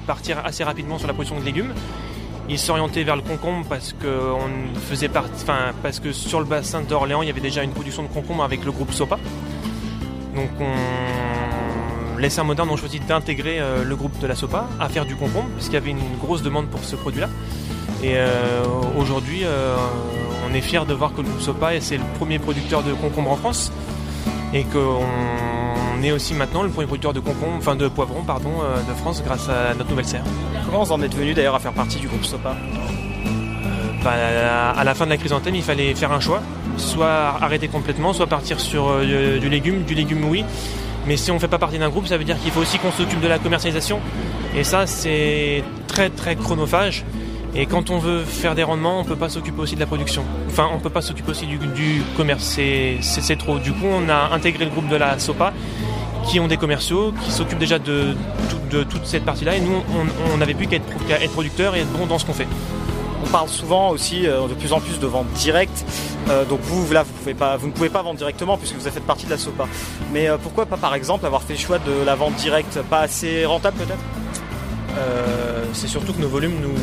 partir 0.07 0.45
assez 0.45 0.65
rapidement 0.65 0.99
sur 0.99 1.07
la 1.07 1.15
production 1.15 1.39
de 1.39 1.45
légumes. 1.45 1.73
Il 2.49 2.59
s'orientait 2.59 3.03
vers 3.03 3.17
le 3.17 3.23
concombre 3.23 3.67
parce 3.69 3.93
que 3.93 4.07
faisait 4.89 5.11
parce 5.83 6.01
que 6.01 6.13
sur 6.13 6.39
le 6.39 6.47
bassin 6.47 6.83
d'Orléans, 6.83 7.23
il 7.23 7.27
y 7.27 7.31
avait 7.31 7.41
déjà 7.41 7.63
une 7.63 7.73
production 7.73 8.03
de 8.03 8.09
concombre 8.09 8.45
avec 8.45 8.65
le 8.65 8.71
groupe 8.71 8.93
Sopa. 8.93 9.19
Donc, 10.35 10.51
on, 10.61 12.21
les 12.21 12.31
Saints 12.31 12.45
modernes 12.45 12.71
ont 12.71 12.77
choisi 12.77 13.01
d'intégrer 13.01 13.59
euh, 13.59 13.85
le 13.85 13.97
groupe 13.97 14.19
de 14.21 14.27
la 14.27 14.35
Sopa 14.35 14.69
à 14.79 14.89
faire 14.89 15.07
du 15.07 15.17
concombre 15.17 15.49
parce 15.55 15.67
qu'il 15.67 15.75
y 15.75 15.79
avait 15.79 15.91
une 15.91 16.19
grosse 16.21 16.43
demande 16.43 16.69
pour 16.69 16.85
ce 16.85 16.97
produit-là. 16.97 17.29
Et 18.03 18.15
aujourd'hui, 18.99 19.43
on 20.49 20.55
est 20.55 20.61
fiers 20.61 20.85
de 20.87 20.95
voir 20.95 21.13
que 21.13 21.23
le 21.23 21.29
groupe 21.29 21.41
Sopa 21.41 21.81
c'est 21.81 21.97
le 21.97 22.05
premier 22.19 22.39
producteur 22.39 22.83
de 22.83 22.93
concombre 22.93 23.31
en 23.33 23.37
France 23.37 23.73
et 24.55 24.65
qu'on 24.65 25.05
on 25.99 26.03
est 26.03 26.13
aussi 26.13 26.35
maintenant 26.35 26.63
le 26.63 26.69
premier 26.69 26.87
producteur 26.87 27.13
de 27.13 27.21
concombre, 27.21 27.55
enfin 27.57 27.75
de 27.75 27.89
poivrons 27.89 28.23
pardon, 28.23 28.53
euh, 28.63 28.77
de 28.83 28.95
France 28.99 29.23
grâce 29.25 29.49
à 29.49 29.75
notre 29.75 29.91
nouvelle 29.91 30.07
serre. 30.07 30.25
Comment 30.67 30.85
vous 30.85 30.93
en 30.93 31.03
êtes 31.03 31.15
venu 31.15 31.33
d'ailleurs 31.35 31.55
à 31.55 31.59
faire 31.59 31.73
partie 31.73 31.99
du 31.99 32.07
groupe 32.07 32.25
Sopa? 32.25 32.55
Bah, 34.05 34.13
à 34.77 34.85
la 34.85 34.95
fin 34.95 35.05
de 35.05 35.11
la 35.11 35.17
chrysanthème, 35.17 35.57
il 35.57 35.63
fallait 35.63 35.95
faire 35.95 36.13
un 36.13 36.21
choix, 36.21 36.41
soit 36.77 37.37
arrêter 37.41 37.67
complètement, 37.67 38.13
soit 38.13 38.27
partir 38.29 38.61
sur 38.61 38.89
euh, 38.89 39.39
du 39.39 39.49
légume, 39.49 39.83
du 39.83 39.95
légume 39.95 40.25
oui. 40.29 40.45
Mais 41.07 41.17
si 41.17 41.31
on 41.31 41.35
ne 41.35 41.39
fait 41.41 41.49
pas 41.49 41.59
partie 41.59 41.79
d'un 41.79 41.89
groupe, 41.89 42.07
ça 42.07 42.17
veut 42.17 42.25
dire 42.25 42.39
qu'il 42.41 42.53
faut 42.53 42.61
aussi 42.61 42.79
qu'on 42.79 42.93
s'occupe 42.93 43.21
de 43.21 43.29
la 43.29 43.39
commercialisation. 43.39 44.01
Et 44.57 44.65
ça, 44.65 44.87
c'est 44.87 45.65
très 45.89 46.11
très 46.11 46.37
chronophage. 46.37 47.05
Et 47.59 47.65
quand 47.67 47.89
on 47.91 47.99
veut 47.99 48.23
faire 48.23 48.55
des 48.55 48.63
rendements, 48.63 49.01
on 49.01 49.05
peut 49.05 49.17
pas 49.17 49.31
s'occuper 49.31 49.61
aussi 49.63 49.75
de 49.77 49.81
la 49.81 49.87
production. 49.87 50.23
Enfin, 50.49 50.69
on 50.75 50.79
peut 50.79 50.91
pas 50.91 51.01
s'occuper 51.01 51.31
aussi 51.31 51.47
du, 51.47 51.57
du 51.59 52.03
commerce. 52.17 52.45
C'est- 52.45 53.37
trop. 53.39 53.59
Du 53.59 53.73
coup, 53.73 53.87
on 53.87 54.09
a 54.11 54.35
intégré 54.35 54.65
le 54.67 54.71
groupe 54.71 54.89
de 54.89 54.97
la 54.97 55.19
SOPA, 55.19 55.53
qui 56.29 56.39
ont 56.39 56.49
des 56.49 56.57
commerciaux, 56.59 57.15
qui 57.25 57.31
s'occupent 57.31 57.59
déjà 57.59 57.79
de, 57.79 58.15
tout- 58.51 58.77
de 58.77 58.83
toute 58.85 59.07
cette 59.07 59.25
partie-là. 59.25 59.57
Et 59.57 59.61
nous, 59.61 59.83
on- 60.33 60.37
n'avait 60.37 60.55
plus 60.55 60.67
qu'à 60.67 60.77
être, 60.77 60.85
être 61.23 61.33
producteur 61.33 61.75
et 61.77 61.81
être 61.81 61.93
bon 61.93 62.05
dans 62.07 62.19
ce 62.19 62.27
qu'on 62.27 62.35
fait. 62.35 62.47
On 63.25 63.29
parle 63.29 63.49
souvent 63.49 63.89
aussi 63.91 64.27
euh, 64.27 64.47
de 64.49 64.55
plus 64.55 64.73
en 64.75 64.81
plus 64.81 64.99
de 65.01 65.07
vente 65.07 65.27
directe. 65.33 65.85
Euh, 66.29 66.45
donc 66.45 66.61
vous, 66.63 66.93
là, 66.93 67.03
vous, 67.05 67.13
pouvez 67.15 67.35
pas, 67.35 67.57
vous 67.57 67.69
ne 67.69 67.73
pouvez 67.73 67.89
pas 67.89 68.03
vendre 68.03 68.19
directement 68.19 68.59
puisque 68.59 68.75
vous 68.77 68.83
avez 68.87 68.91
fait 68.93 69.01
partie 69.01 69.25
de 69.25 69.31
la 69.31 69.39
SOPA. 69.39 69.67
Mais 70.13 70.29
euh, 70.29 70.37
pourquoi 70.41 70.67
pas 70.67 70.77
par 70.77 70.95
exemple 70.95 71.25
avoir 71.25 71.43
fait 71.43 71.55
le 71.55 71.59
choix 71.59 71.79
de 71.79 72.05
la 72.05 72.15
vente 72.15 72.35
directe 72.37 72.79
Pas 72.91 73.01
assez 73.01 73.47
rentable 73.47 73.79
peut-être? 73.79 73.99
Euh, 74.99 75.65
c'est 75.73 75.89
surtout 75.89 76.13
que 76.13 76.21
nos 76.21 76.29
volumes 76.29 76.55
nous, 76.63 76.75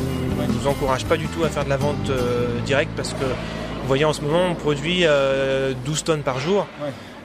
nous 0.47 0.67
encouragent 0.67 1.05
pas 1.05 1.17
du 1.17 1.27
tout 1.27 1.43
à 1.43 1.49
faire 1.49 1.65
de 1.65 1.69
la 1.69 1.77
vente 1.77 2.09
euh, 2.09 2.59
directe 2.65 2.91
parce 2.95 3.13
que 3.13 3.23
vous 3.25 3.87
voyez 3.87 4.05
en 4.05 4.13
ce 4.13 4.21
moment 4.21 4.45
on 4.51 4.55
produit 4.55 5.01
euh, 5.03 5.73
12 5.85 6.03
tonnes 6.03 6.21
par 6.23 6.39
jour. 6.39 6.67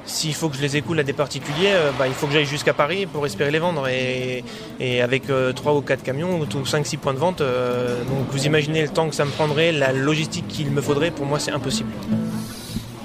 S'il 0.05 0.33
faut 0.35 0.49
que 0.49 0.57
je 0.57 0.63
les 0.63 0.79
écoule 0.79 0.99
à 1.01 1.03
des 1.03 1.13
particuliers, 1.13 1.73
euh, 1.73 1.91
bah, 1.99 2.07
il 2.09 2.15
faut 2.15 2.27
que 2.27 2.33
j'aille 2.33 2.47
jusqu'à 2.47 2.73
Paris 2.73 3.05
pour 3.05 3.27
espérer 3.27 3.51
les 3.51 3.59
vendre. 3.59 3.87
Et, 3.89 4.43
et 4.81 5.03
avec 5.03 5.25
3 5.55 5.75
ou 5.75 5.83
4 5.83 6.03
camions, 6.03 6.41
ou 6.41 6.45
5-6 6.45 6.97
points 6.97 7.13
de 7.13 7.19
vente, 7.19 7.43
euh, 7.43 8.03
donc 8.05 8.27
vous 8.31 8.47
imaginez 8.47 8.81
le 8.83 8.89
temps 8.89 9.09
que 9.11 9.15
ça 9.15 9.27
me 9.27 9.31
prendrait, 9.31 9.71
la 9.71 9.93
logistique 9.93 10.49
qu'il 10.49 10.71
me 10.71 10.81
faudrait, 10.81 11.11
pour 11.11 11.27
moi 11.27 11.39
c'est 11.39 11.51
impossible. 11.53 11.91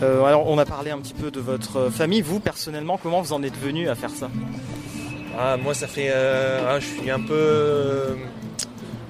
Euh, 0.02 0.24
alors 0.24 0.50
on 0.50 0.58
a 0.58 0.66
parlé 0.66 0.92
un 0.92 0.98
petit 1.00 1.14
peu 1.14 1.30
de 1.30 1.40
votre 1.42 1.90
famille. 1.90 2.22
Vous 2.22 2.40
personnellement, 2.40 2.98
comment 3.02 3.22
vous 3.22 3.34
en 3.34 3.44
êtes 3.44 3.58
venu 3.62 3.90
à 3.90 3.96
faire 3.96 4.10
ça? 4.10 4.30
Ah, 5.38 5.58
moi, 5.58 5.74
ça 5.74 5.88
fait. 5.88 6.10
euh, 6.10 6.62
ah, 6.68 6.80
je 6.80 6.86
suis 6.86 7.10
un 7.10 7.20
peu. 7.20 8.16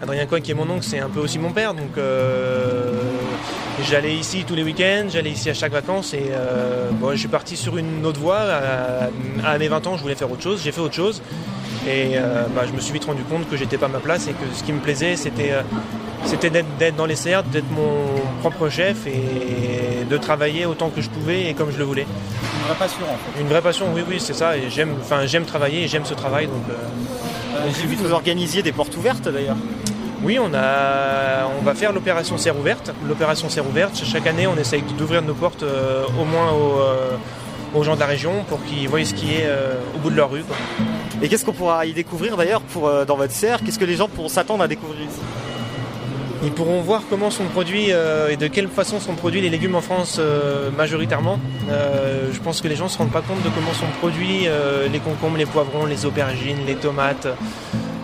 Adrien 0.04 0.26
Coy, 0.26 0.42
qui 0.42 0.52
est 0.52 0.54
mon 0.54 0.70
oncle, 0.70 0.84
c'est 0.84 1.00
un 1.00 1.08
peu 1.10 1.22
aussi 1.22 1.40
mon 1.40 1.52
père. 1.52 1.74
Donc, 1.74 1.98
euh, 1.98 2.92
j'allais 3.90 4.14
ici 4.16 4.44
tous 4.46 4.54
les 4.54 4.64
week-ends, 4.64 5.06
j'allais 5.10 5.32
ici 5.32 5.50
à 5.50 5.54
chaque 5.54 5.72
vacances. 5.72 6.14
Et 6.14 6.26
euh, 6.32 6.90
bon, 6.92 7.12
je 7.12 7.16
suis 7.18 7.30
parti 7.30 7.56
sur 7.56 7.78
une 7.78 8.06
autre 8.06 8.20
voie. 8.20 8.40
À, 9.44 9.50
à 9.50 9.58
mes 9.58 9.70
20 9.70 9.88
ans, 9.88 9.96
je 9.98 10.02
voulais 10.02 10.16
faire 10.16 10.30
autre 10.30 10.42
chose. 10.44 10.62
J'ai 10.62 10.74
fait 10.74 10.82
autre 10.82 10.94
chose. 10.94 11.22
Et 11.88 12.18
euh, 12.18 12.44
bah, 12.54 12.64
je 12.68 12.74
me 12.74 12.80
suis 12.82 12.92
vite 12.94 13.06
rendu 13.06 13.24
compte 13.24 13.50
que 13.50 13.56
j'étais 13.56 13.78
pas 13.78 13.86
à 13.86 13.90
ma 13.90 14.00
place 14.00 14.28
et 14.28 14.32
que 14.32 14.46
ce 14.54 14.64
qui 14.64 14.74
me 14.74 14.80
plaisait, 14.80 15.16
c'était. 15.16 15.52
euh, 15.52 15.62
d'être, 16.80 16.96
dans 16.96 17.06
les 17.06 17.16
serres, 17.18 17.44
d'être 17.44 17.70
mon 17.72 18.06
propre 18.40 18.70
chef 18.70 19.08
et 19.08 20.06
de 20.10 20.18
travailler 20.18 20.66
autant 20.66 20.90
que 20.90 21.02
je 21.02 21.10
pouvais 21.10 21.50
et 21.50 21.54
comme 21.54 21.72
je 21.72 21.78
le 21.78 21.84
voulais. 21.84 22.06
Une 22.06 22.66
vraie 22.68 22.78
passion 22.80 23.04
en 23.04 23.18
fait. 23.18 23.42
Une 23.42 23.48
vraie 23.48 23.62
passion, 23.62 23.88
oui, 23.94 24.04
oui, 24.08 24.18
c'est 24.20 24.34
ça. 24.34 24.56
Et 24.58 24.70
j'aime, 24.70 24.96
travailler 25.46 25.84
et 25.84 25.88
j'aime 25.88 26.06
ce 26.06 26.14
travail. 26.14 26.48
Donc, 26.48 26.64
euh, 26.70 27.70
J'ai 27.80 27.88
vu 27.88 27.96
que 27.98 28.02
vous 28.04 28.14
organisiez 28.14 28.62
des 28.64 28.72
portes 28.72 28.96
ouvertes 28.96 29.28
d'ailleurs. 29.28 29.58
Oui, 30.24 30.40
on, 30.40 30.54
a, 30.54 31.48
on 31.60 31.64
va 31.64 31.76
faire 31.76 31.92
l'opération 31.92 32.38
serre 32.38 32.58
ouverte. 32.58 32.94
L'opération 33.06 33.50
serre 33.50 33.68
ouverte, 33.68 34.02
chaque 34.06 34.26
année, 34.26 34.48
on 34.48 34.56
essaye 34.58 34.82
d'ouvrir 34.98 35.22
nos 35.22 35.34
portes 35.34 35.64
euh, 35.64 36.06
au 36.20 36.24
moins 36.24 36.52
aux, 36.52 36.80
euh, 36.80 37.18
aux 37.76 37.84
gens 37.84 37.96
de 37.96 38.00
la 38.00 38.06
région 38.06 38.46
pour 38.48 38.64
qu'ils 38.64 38.88
voient 38.88 39.04
ce 39.04 39.14
qui 39.14 39.34
est 39.34 39.46
euh, 39.46 39.74
au 39.96 40.00
bout 40.00 40.10
de 40.10 40.16
leur 40.16 40.32
rue. 40.32 40.44
quoi. 40.44 40.56
Et 41.22 41.28
qu'est-ce 41.28 41.44
qu'on 41.44 41.52
pourra 41.52 41.86
y 41.86 41.94
découvrir 41.94 42.38
d'ailleurs 42.38 42.62
dans 43.06 43.18
votre 43.18 43.34
serre? 43.34 43.60
Qu'est-ce 43.66 43.80
que 43.80 43.86
les 43.86 43.96
gens 43.96 44.08
pourront 44.08 44.30
s'attendre 44.30 44.64
à 44.64 44.68
découvrir 44.68 45.02
ici? 45.02 45.20
Ils 46.46 46.52
pourront 46.52 46.82
voir 46.82 47.04
comment 47.10 47.32
sont 47.32 47.46
produits 47.46 47.88
euh, 47.92 48.30
et 48.30 48.36
de 48.36 48.48
quelle 48.48 48.68
façon 48.68 49.00
sont 49.00 49.16
produits 49.16 49.40
les 49.40 49.50
légumes 49.50 49.76
en 49.76 49.82
France 49.82 50.18
euh, 50.20 50.72
majoritairement. 50.72 51.40
Euh, 51.70 52.30
je 52.34 52.40
pense 52.40 52.60
que 52.60 52.68
les 52.68 52.76
gens 52.76 52.86
ne 52.86 52.90
se 52.90 52.98
rendent 52.98 53.12
pas 53.12 53.22
compte 53.22 53.42
de 53.44 53.50
comment 53.50 53.74
sont 53.74 53.88
produits 54.00 54.48
les 54.92 55.00
concombres, 55.00 55.38
les 55.38 55.46
poivrons, 55.46 55.86
les 55.86 56.06
aubergines, 56.06 56.66
les 56.68 56.76
tomates, 56.76 57.28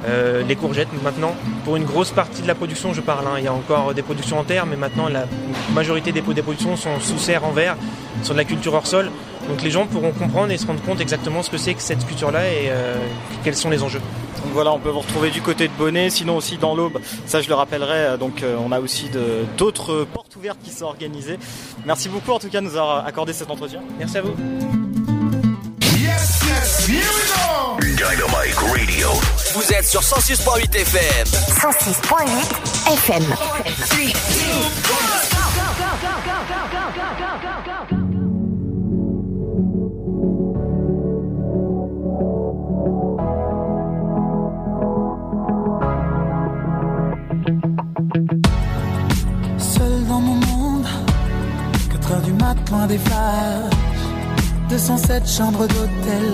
Euh, 0.10 0.44
les 0.48 0.56
courgettes 0.56 0.88
maintenant. 1.04 1.36
Pour 1.66 1.76
une 1.76 1.84
grosse 1.86 2.12
partie 2.12 2.42
de 2.42 2.48
la 2.48 2.56
production, 2.56 2.94
je 2.94 3.02
parle. 3.02 3.26
hein. 3.28 3.36
Il 3.38 3.44
y 3.44 3.48
a 3.48 3.54
encore 3.54 3.94
des 3.94 4.02
productions 4.02 4.40
en 4.40 4.44
terre, 4.44 4.66
mais 4.66 4.76
maintenant 4.76 5.08
la 5.08 5.26
majorité 5.74 6.12
des, 6.12 6.22
des 6.22 6.42
productions 6.42 6.76
sont 6.76 7.00
sous 7.00 7.20
serre 7.20 7.46
en 7.46 7.52
verre, 7.52 7.76
sur 8.24 8.34
de 8.34 8.40
la 8.40 8.46
culture 8.46 8.74
hors 8.74 8.88
sol. 8.88 9.12
Donc 9.48 9.62
les 9.62 9.72
gens 9.72 9.86
pourront 9.86 10.12
comprendre 10.12 10.52
et 10.52 10.58
se 10.58 10.66
rendre 10.68 10.82
compte 10.82 11.00
exactement 11.02 11.44
ce 11.44 11.50
que 11.50 11.58
c'est 11.58 11.74
que 11.74 11.82
cette 11.82 12.06
culture-là 12.06 12.48
et 12.48 12.68
euh, 12.70 12.96
quels 13.44 13.56
sont 13.56 13.70
les 13.70 13.84
enjeux. 13.84 14.02
Donc 14.44 14.52
voilà, 14.54 14.72
on 14.72 14.80
peut 14.80 14.90
vous 14.90 15.00
retrouver 15.02 15.30
du 15.32 15.42
côté 15.42 15.68
de 15.68 15.74
Bonnet, 15.78 16.10
sinon 16.10 16.38
aussi 16.38 16.58
dans 16.58 16.74
l'Aube. 16.76 17.00
Ça, 17.26 17.42
je 17.42 17.50
le 17.50 17.56
rappellerai. 17.56 17.98
euh, 18.14 18.18
Donc, 18.18 18.42
euh, 18.42 18.56
on 18.66 18.72
a 18.72 18.80
aussi 18.80 19.10
d'autres 19.58 20.06
portes 20.14 20.36
ouvertes 20.36 20.60
qui 20.64 20.72
sont 20.72 20.86
organisées. 20.86 21.38
Merci 21.86 22.10
beaucoup 22.10 22.32
en 22.32 22.40
tout 22.40 22.50
cas 22.50 22.62
de 22.62 22.66
nous 22.66 22.76
avoir 22.78 23.06
accordé 23.06 23.34
cet 23.34 23.50
entretien. 23.52 23.82
Merci 24.00 24.18
à 24.18 24.22
vous. 24.22 24.34
Yes, 26.02 26.42
yes, 26.48 26.88
here 26.88 26.98
we 26.98 27.34
go! 27.34 27.39
Dynamite 28.10 28.56
Radio. 28.56 29.10
Vous 29.54 29.72
êtes 29.72 29.86
sur 29.86 30.02
106.8 30.02 30.76
FM. 30.76 31.28
106.8 31.28 32.94
FM. 32.94 33.24
Seul 49.60 50.08
dans 50.08 50.20
mon 50.20 50.34
monde, 50.34 50.88
4 51.92 52.12
heures 52.12 52.22
du 52.22 52.34
mat, 52.34 52.58
loin 52.72 52.88
des 52.88 52.98
flashs. 52.98 53.70
207 54.70 55.30
chambres 55.30 55.68
d'hôtel. 55.68 56.34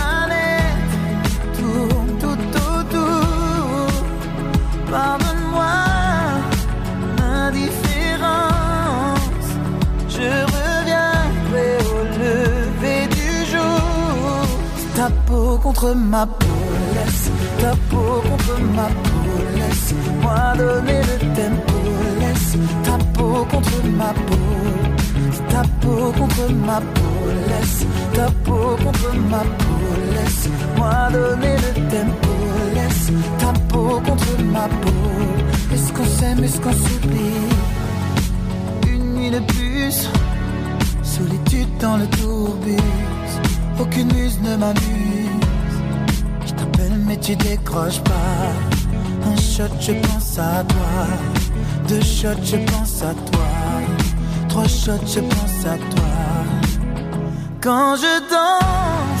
Pardonne-moi 4.91 5.73
l'indifférence, 7.17 9.47
je 10.09 10.29
reviendrai 10.55 11.69
au 11.93 11.95
lever 12.19 13.03
du 13.07 13.29
jour. 13.51 14.45
Ta 14.95 15.07
peau 15.25 15.49
contre 15.63 15.89
ma 15.95 16.23
peau, 16.25 16.59
laisse 16.93 17.29
ta 17.61 17.71
peau 17.89 18.13
contre 18.29 18.55
ma 18.75 18.87
peau, 19.03 19.31
laisse-moi 19.55 20.41
donner 20.57 21.01
le 21.09 21.17
tempo, 21.37 21.77
laisse. 22.19 22.53
Ta 22.83 22.95
peau 23.13 23.37
contre 23.49 23.77
ma 23.97 24.11
peau, 24.27 24.51
ta 25.49 25.61
peau 25.79 26.03
contre 26.19 26.45
ma 26.67 26.79
peau, 26.93 27.15
laisse 27.49 27.83
ta 28.13 28.27
peau 28.43 28.67
contre 28.83 29.09
ma 29.31 29.39
peau, 29.39 29.79
laisse-moi 30.15 30.95
donner 31.13 31.55
le 31.63 31.71
tempo, 31.89 32.33
ta 33.39 33.53
peau 33.69 34.01
contre 34.05 34.41
ma 34.43 34.67
peau. 34.67 34.91
Est-ce 35.73 35.93
qu'on 35.93 36.05
s'aime, 36.05 36.43
est-ce 36.43 36.59
qu'on 36.59 36.71
s'oublie? 36.71 37.47
Une 38.87 39.13
nuit 39.15 39.31
de 39.31 39.39
plus, 39.39 40.09
solitude 41.03 41.69
dans 41.79 41.97
le 41.97 42.07
tourbus, 42.07 42.77
aucune 43.79 44.11
muse 44.13 44.39
ne 44.41 44.55
m'amuse. 44.57 45.39
Je 46.45 46.53
t'appelle 46.53 46.97
mais 47.05 47.17
tu 47.17 47.35
décroches 47.35 48.01
pas. 48.01 48.51
Un 49.31 49.35
shot, 49.35 49.73
je 49.79 49.93
pense 49.93 50.39
à 50.39 50.63
toi. 50.63 50.93
Deux 51.87 52.01
shots, 52.01 52.43
je 52.43 52.57
pense 52.57 53.01
à 53.03 53.13
toi. 53.31 53.47
Trois 54.49 54.67
shots, 54.67 55.05
je 55.05 55.19
pense 55.19 55.65
à 55.65 55.77
toi. 55.93 56.11
Quand 57.61 57.95
je 57.95 58.13
danse, 58.33 59.20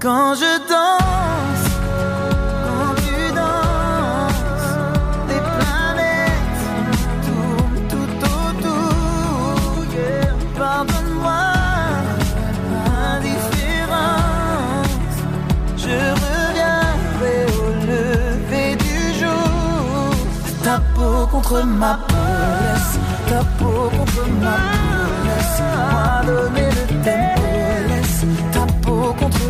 Quand 0.00 0.34
je 0.34 0.52
danse, 0.66 1.68
quand 2.64 2.94
tu 3.04 3.16
danses, 3.34 4.70
les 5.28 5.42
planètes 5.58 6.62
tournent 7.26 7.82
tout 7.92 8.12
autour. 8.38 9.84
Yeah. 9.92 10.32
Pardonne-moi 10.58 11.42
l'indifférence. 12.72 14.16
Je 15.76 15.98
reviendrai 16.24 17.38
au 17.60 17.68
lever 17.86 18.70
du 18.76 18.98
jour. 19.20 20.14
Ta 20.64 20.76
peau 20.94 21.26
contre 21.30 21.62
ma 21.62 21.94
peau, 22.08 22.30
ta 23.28 23.40
peau 23.58 23.90
contre 23.90 24.24
ma 24.40 24.79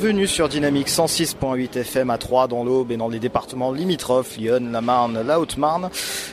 Bienvenue 0.00 0.26
sur 0.26 0.48
Dynamique 0.48 0.88
106.8 0.88 1.76
FM 1.76 2.08
à 2.08 2.16
3 2.16 2.48
dans 2.48 2.64
l'Aube 2.64 2.90
et 2.90 2.96
dans 2.96 3.10
les 3.10 3.18
départements 3.18 3.70
limitrophes, 3.70 4.38
Lyon, 4.38 4.70
la 4.72 4.80
Marne, 4.80 5.20
la 5.20 5.38
Haute-Marne. 5.38 5.90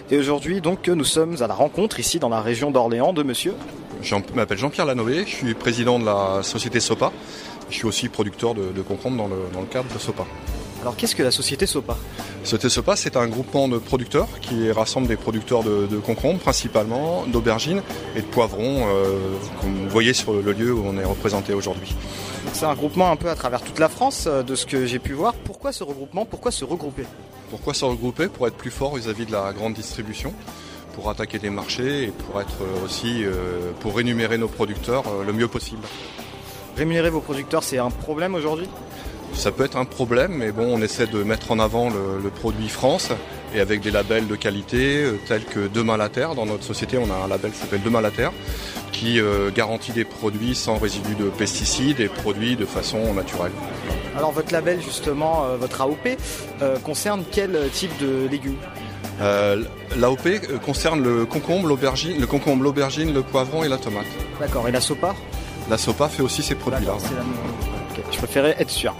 Et 0.10 0.18
aujourd'hui, 0.18 0.62
donc, 0.62 0.88
nous 0.88 1.04
sommes 1.04 1.36
à 1.42 1.48
la 1.48 1.54
rencontre 1.54 2.00
ici 2.00 2.18
dans 2.18 2.30
la 2.30 2.40
région 2.40 2.72
d'Orléans 2.72 3.12
de 3.12 3.24
monsieur. 3.24 3.56
Je 4.02 4.16
m'appelle 4.34 4.58
Jean-Pierre 4.58 4.86
Lanoé, 4.86 5.26
je 5.28 5.36
suis 5.36 5.54
président 5.54 6.00
de 6.00 6.06
la 6.06 6.44
société 6.44 6.80
SOPA. 6.80 7.12
Je 7.70 7.76
suis 7.76 7.86
aussi 7.86 8.08
producteur 8.08 8.54
de, 8.54 8.72
de 8.72 8.82
concombres 8.82 9.18
dans 9.18 9.28
le, 9.28 9.36
dans 9.52 9.60
le 9.60 9.68
cadre 9.68 9.94
de 9.94 10.00
SOPA. 10.00 10.26
Alors 10.82 10.96
qu'est-ce 10.96 11.16
que 11.16 11.24
la 11.24 11.32
société 11.32 11.66
SOPA? 11.66 11.98
Société 12.46 12.70
SOPA, 12.70 12.96
c'est 12.96 13.18
un 13.18 13.28
groupement 13.28 13.68
de 13.68 13.80
producteurs 13.80 14.30
qui 14.40 14.72
rassemble 14.72 15.08
des 15.08 15.18
producteurs 15.18 15.64
de, 15.64 15.88
de 15.88 15.98
concombres 15.98 16.40
principalement, 16.40 17.26
d'aubergines 17.28 17.82
et 18.16 18.22
de 18.22 18.28
poivrons, 18.28 18.88
euh, 18.88 19.20
comme 19.60 19.74
vous 19.74 19.90
voyez 19.90 20.14
sur 20.14 20.32
le 20.32 20.54
lieu 20.54 20.72
où 20.74 20.86
on 20.86 20.98
est 20.98 21.04
représenté 21.04 21.54
aujourd'hui. 21.54 21.94
C'est 22.54 22.66
un 22.66 22.74
groupement 22.74 23.12
un 23.12 23.16
peu 23.16 23.30
à 23.30 23.36
travers 23.36 23.62
toute 23.62 23.78
la 23.78 23.88
France, 23.88 24.26
euh, 24.28 24.42
de 24.42 24.56
ce 24.56 24.66
que 24.66 24.86
j'ai 24.88 25.00
pu 25.00 25.14
voir. 25.14 25.34
Pourquoi 25.36 25.72
ce 25.72 25.84
regroupement? 25.84 26.26
Pourquoi 26.26 26.52
se 26.52 26.66
regrouper? 26.66 27.04
Pourquoi 27.52 27.74
se 27.74 27.86
regrouper? 27.86 28.28
Pour 28.28 28.48
être 28.48 28.56
plus 28.56 28.72
fort 28.72 28.96
vis-à-vis 28.96 29.26
de 29.26 29.32
la 29.32 29.54
grande 29.54 29.74
distribution, 29.74 30.34
pour 30.96 31.10
attaquer 31.10 31.38
des 31.38 31.52
marchés 31.52 32.04
et 32.06 32.08
pour 32.08 32.42
être 32.42 32.62
euh, 32.62 32.86
aussi 32.86 33.24
euh, 33.24 33.72
pour 33.80 33.96
rémunérer 33.96 34.40
nos 34.40 34.48
producteurs 34.48 35.04
euh, 35.08 35.24
le 35.24 35.34
mieux 35.34 35.48
possible. 35.48 35.84
Rémunérer 36.76 37.12
vos 37.12 37.22
producteurs, 37.22 37.64
c'est 37.64 37.78
un 37.78 37.92
problème 37.92 38.34
aujourd'hui? 38.34 38.68
Ça 39.34 39.52
peut 39.52 39.66
être 39.66 39.78
un 39.78 39.86
problème, 39.86 40.34
mais 40.34 40.52
bon, 40.52 40.68
on 40.74 40.82
essaie 40.82 41.06
de 41.06 41.22
mettre 41.22 41.52
en 41.52 41.60
avant 41.60 41.90
le, 41.90 42.20
le 42.24 42.30
produit 42.30 42.70
France 42.70 43.10
et 43.54 43.60
avec 43.60 43.82
des 43.82 43.92
labels 43.92 44.28
de 44.28 44.36
qualité 44.36 45.04
euh, 45.04 45.20
tels 45.28 45.46
que 45.46 45.68
Demain 45.68 45.96
la 45.98 46.10
Terre. 46.10 46.34
Dans 46.34 46.46
notre 46.46 46.64
société, 46.64 46.98
on 46.98 47.12
a 47.12 47.16
un 47.26 47.28
label 47.28 47.52
qui 47.52 47.60
s'appelle 47.60 47.84
Demain 47.84 48.02
la 48.02 48.12
Terre 48.12 48.32
qui 48.98 49.20
euh, 49.20 49.52
garantit 49.52 49.92
des 49.92 50.06
produits 50.06 50.56
sans 50.56 50.78
résidus 50.78 51.16
de 51.16 51.30
pesticides 51.30 52.00
et 52.00 52.08
produits 52.08 52.56
de 52.56 52.66
façon 52.66 53.14
naturelle. 53.14 53.52
Alors 54.18 54.32
votre 54.32 54.52
label 54.52 54.82
justement, 54.82 55.46
euh, 55.46 55.58
votre 55.58 55.82
AOP, 55.82 56.18
euh, 56.62 56.80
concerne 56.80 57.24
quel 57.32 57.70
type 57.72 57.96
de 58.00 58.28
légumes? 58.28 58.58
Euh, 59.22 59.64
L'AOP 59.96 60.28
concerne 60.66 61.04
le 61.04 61.26
concombre, 61.26 61.68
l'aubergine, 61.68 62.20
le 62.20 62.28
concombre, 62.28 62.64
l'aubergine, 62.64 63.14
le 63.14 63.22
poivron 63.22 63.64
et 63.64 63.68
la 63.68 63.78
tomate. 63.78 64.06
D'accord, 64.40 64.68
et 64.68 64.72
la 64.72 64.82
SOPA? 64.82 65.16
La 65.70 65.78
SOPA 65.78 66.08
fait 66.10 66.24
aussi 66.24 66.42
ces 66.42 66.56
produits-là. 66.56 66.94
Je 68.12 68.18
préférais 68.18 68.56
être 68.60 68.70
sûr. 68.70 68.96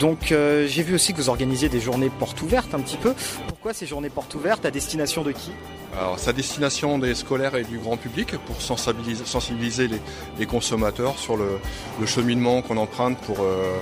Donc 0.00 0.32
euh, 0.32 0.66
j'ai 0.66 0.82
vu 0.82 0.94
aussi 0.94 1.12
que 1.12 1.18
vous 1.18 1.28
organisiez 1.28 1.68
des 1.68 1.80
journées 1.80 2.10
portes 2.18 2.40
ouvertes 2.40 2.74
un 2.74 2.80
petit 2.80 2.96
peu. 2.96 3.14
Pourquoi 3.48 3.74
ces 3.74 3.86
journées 3.86 4.10
portes 4.10 4.34
ouvertes? 4.34 4.64
À 4.64 4.70
destination 4.70 5.22
de 5.22 5.32
qui? 5.32 5.50
Alors, 5.96 6.18
sa 6.18 6.32
destination 6.32 6.98
des 6.98 7.14
scolaires 7.14 7.54
et 7.56 7.64
du 7.64 7.78
grand 7.78 7.96
public 7.96 8.36
pour 8.46 8.60
sensibiliser, 8.60 9.24
sensibiliser 9.24 9.88
les, 9.88 10.00
les 10.38 10.46
consommateurs 10.46 11.18
sur 11.18 11.36
le, 11.36 11.58
le 12.00 12.06
cheminement 12.06 12.62
qu'on 12.62 12.76
emprunte 12.76 13.18
pour 13.18 13.38
euh, 13.40 13.80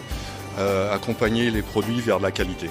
euh, 0.59 0.95
accompagner 0.95 1.51
les 1.51 1.63
produits 1.63 2.01
vers 2.01 2.19
de 2.19 2.23
la 2.23 2.31
qualité. 2.31 2.71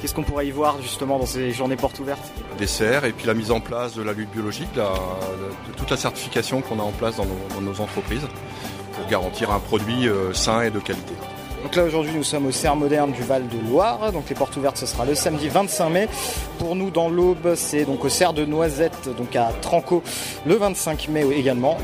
Qu'est-ce 0.00 0.14
qu'on 0.14 0.22
pourrait 0.22 0.46
y 0.46 0.50
voir 0.50 0.80
justement 0.80 1.18
dans 1.18 1.26
ces 1.26 1.50
journées 1.52 1.76
portes 1.76 1.98
ouvertes? 1.98 2.30
Dessert 2.58 3.04
et 3.04 3.12
puis 3.12 3.26
la 3.26 3.34
mise 3.34 3.50
en 3.50 3.60
place 3.60 3.94
de 3.94 4.02
la 4.02 4.12
lutte 4.12 4.30
biologique, 4.30 4.68
la- 4.76 4.84
de 4.84 5.72
toute 5.76 5.90
la 5.90 5.96
certification 5.96 6.60
qu'on 6.62 6.78
a 6.78 6.82
en 6.82 6.92
place 6.92 7.16
dans 7.16 7.26
nos, 7.26 7.36
dans 7.54 7.60
nos 7.60 7.80
entreprises 7.80 8.26
pour 8.94 9.06
garantir 9.08 9.50
un 9.50 9.58
produit 9.58 10.08
euh, 10.08 10.32
sain 10.32 10.62
et 10.62 10.70
de 10.70 10.78
qualité. 10.78 11.12
Donc 11.62 11.76
là 11.76 11.84
aujourd'hui 11.84 12.12
nous 12.14 12.24
sommes 12.24 12.46
au 12.46 12.50
Cerf 12.50 12.74
moderne 12.74 13.12
du 13.12 13.22
Val 13.22 13.46
de 13.48 13.68
Loire. 13.68 14.12
Donc 14.12 14.28
les 14.28 14.34
portes 14.34 14.56
ouvertes 14.56 14.78
ce 14.78 14.86
sera 14.86 15.04
le 15.04 15.14
samedi 15.14 15.48
25 15.48 15.90
mai. 15.90 16.08
Pour 16.58 16.74
nous 16.74 16.90
dans 16.90 17.08
l'Aube 17.08 17.54
c'est 17.54 17.84
donc 17.84 18.04
au 18.04 18.08
Cerf 18.08 18.32
de 18.32 18.44
Noisette, 18.44 19.08
donc 19.16 19.36
à 19.36 19.52
Tranco 19.60 20.02
le 20.46 20.54
25 20.54 21.08
mai 21.08 21.26
également. 21.36 21.76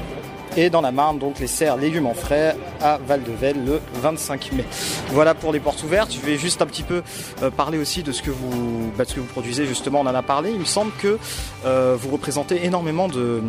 Et 0.56 0.70
dans 0.70 0.80
la 0.80 0.90
Marne, 0.90 1.18
donc 1.18 1.38
les 1.38 1.46
serres 1.46 1.76
légumes 1.76 2.06
en 2.06 2.14
frais 2.14 2.56
à 2.80 2.96
Val-de-Velle 2.96 3.62
le 3.62 3.80
25 4.00 4.52
mai. 4.52 4.64
Voilà 5.10 5.34
pour 5.34 5.52
les 5.52 5.60
portes 5.60 5.82
ouvertes. 5.82 6.10
Je 6.10 6.20
vais 6.20 6.38
juste 6.38 6.62
un 6.62 6.66
petit 6.66 6.82
peu 6.82 7.02
euh, 7.42 7.50
parler 7.50 7.76
aussi 7.76 8.02
de 8.02 8.10
ce 8.10 8.22
que 8.22 8.30
vous, 8.30 8.90
bah, 8.96 9.04
ce 9.06 9.14
que 9.14 9.20
vous 9.20 9.26
produisez. 9.26 9.66
Justement, 9.66 10.00
on 10.00 10.06
en 10.06 10.14
a 10.14 10.22
parlé. 10.22 10.52
Il 10.52 10.60
me 10.60 10.64
semble 10.64 10.92
que 10.98 11.18
euh, 11.66 11.94
vous 12.00 12.08
représentez 12.08 12.64
énormément 12.64 13.06
de 13.08 13.42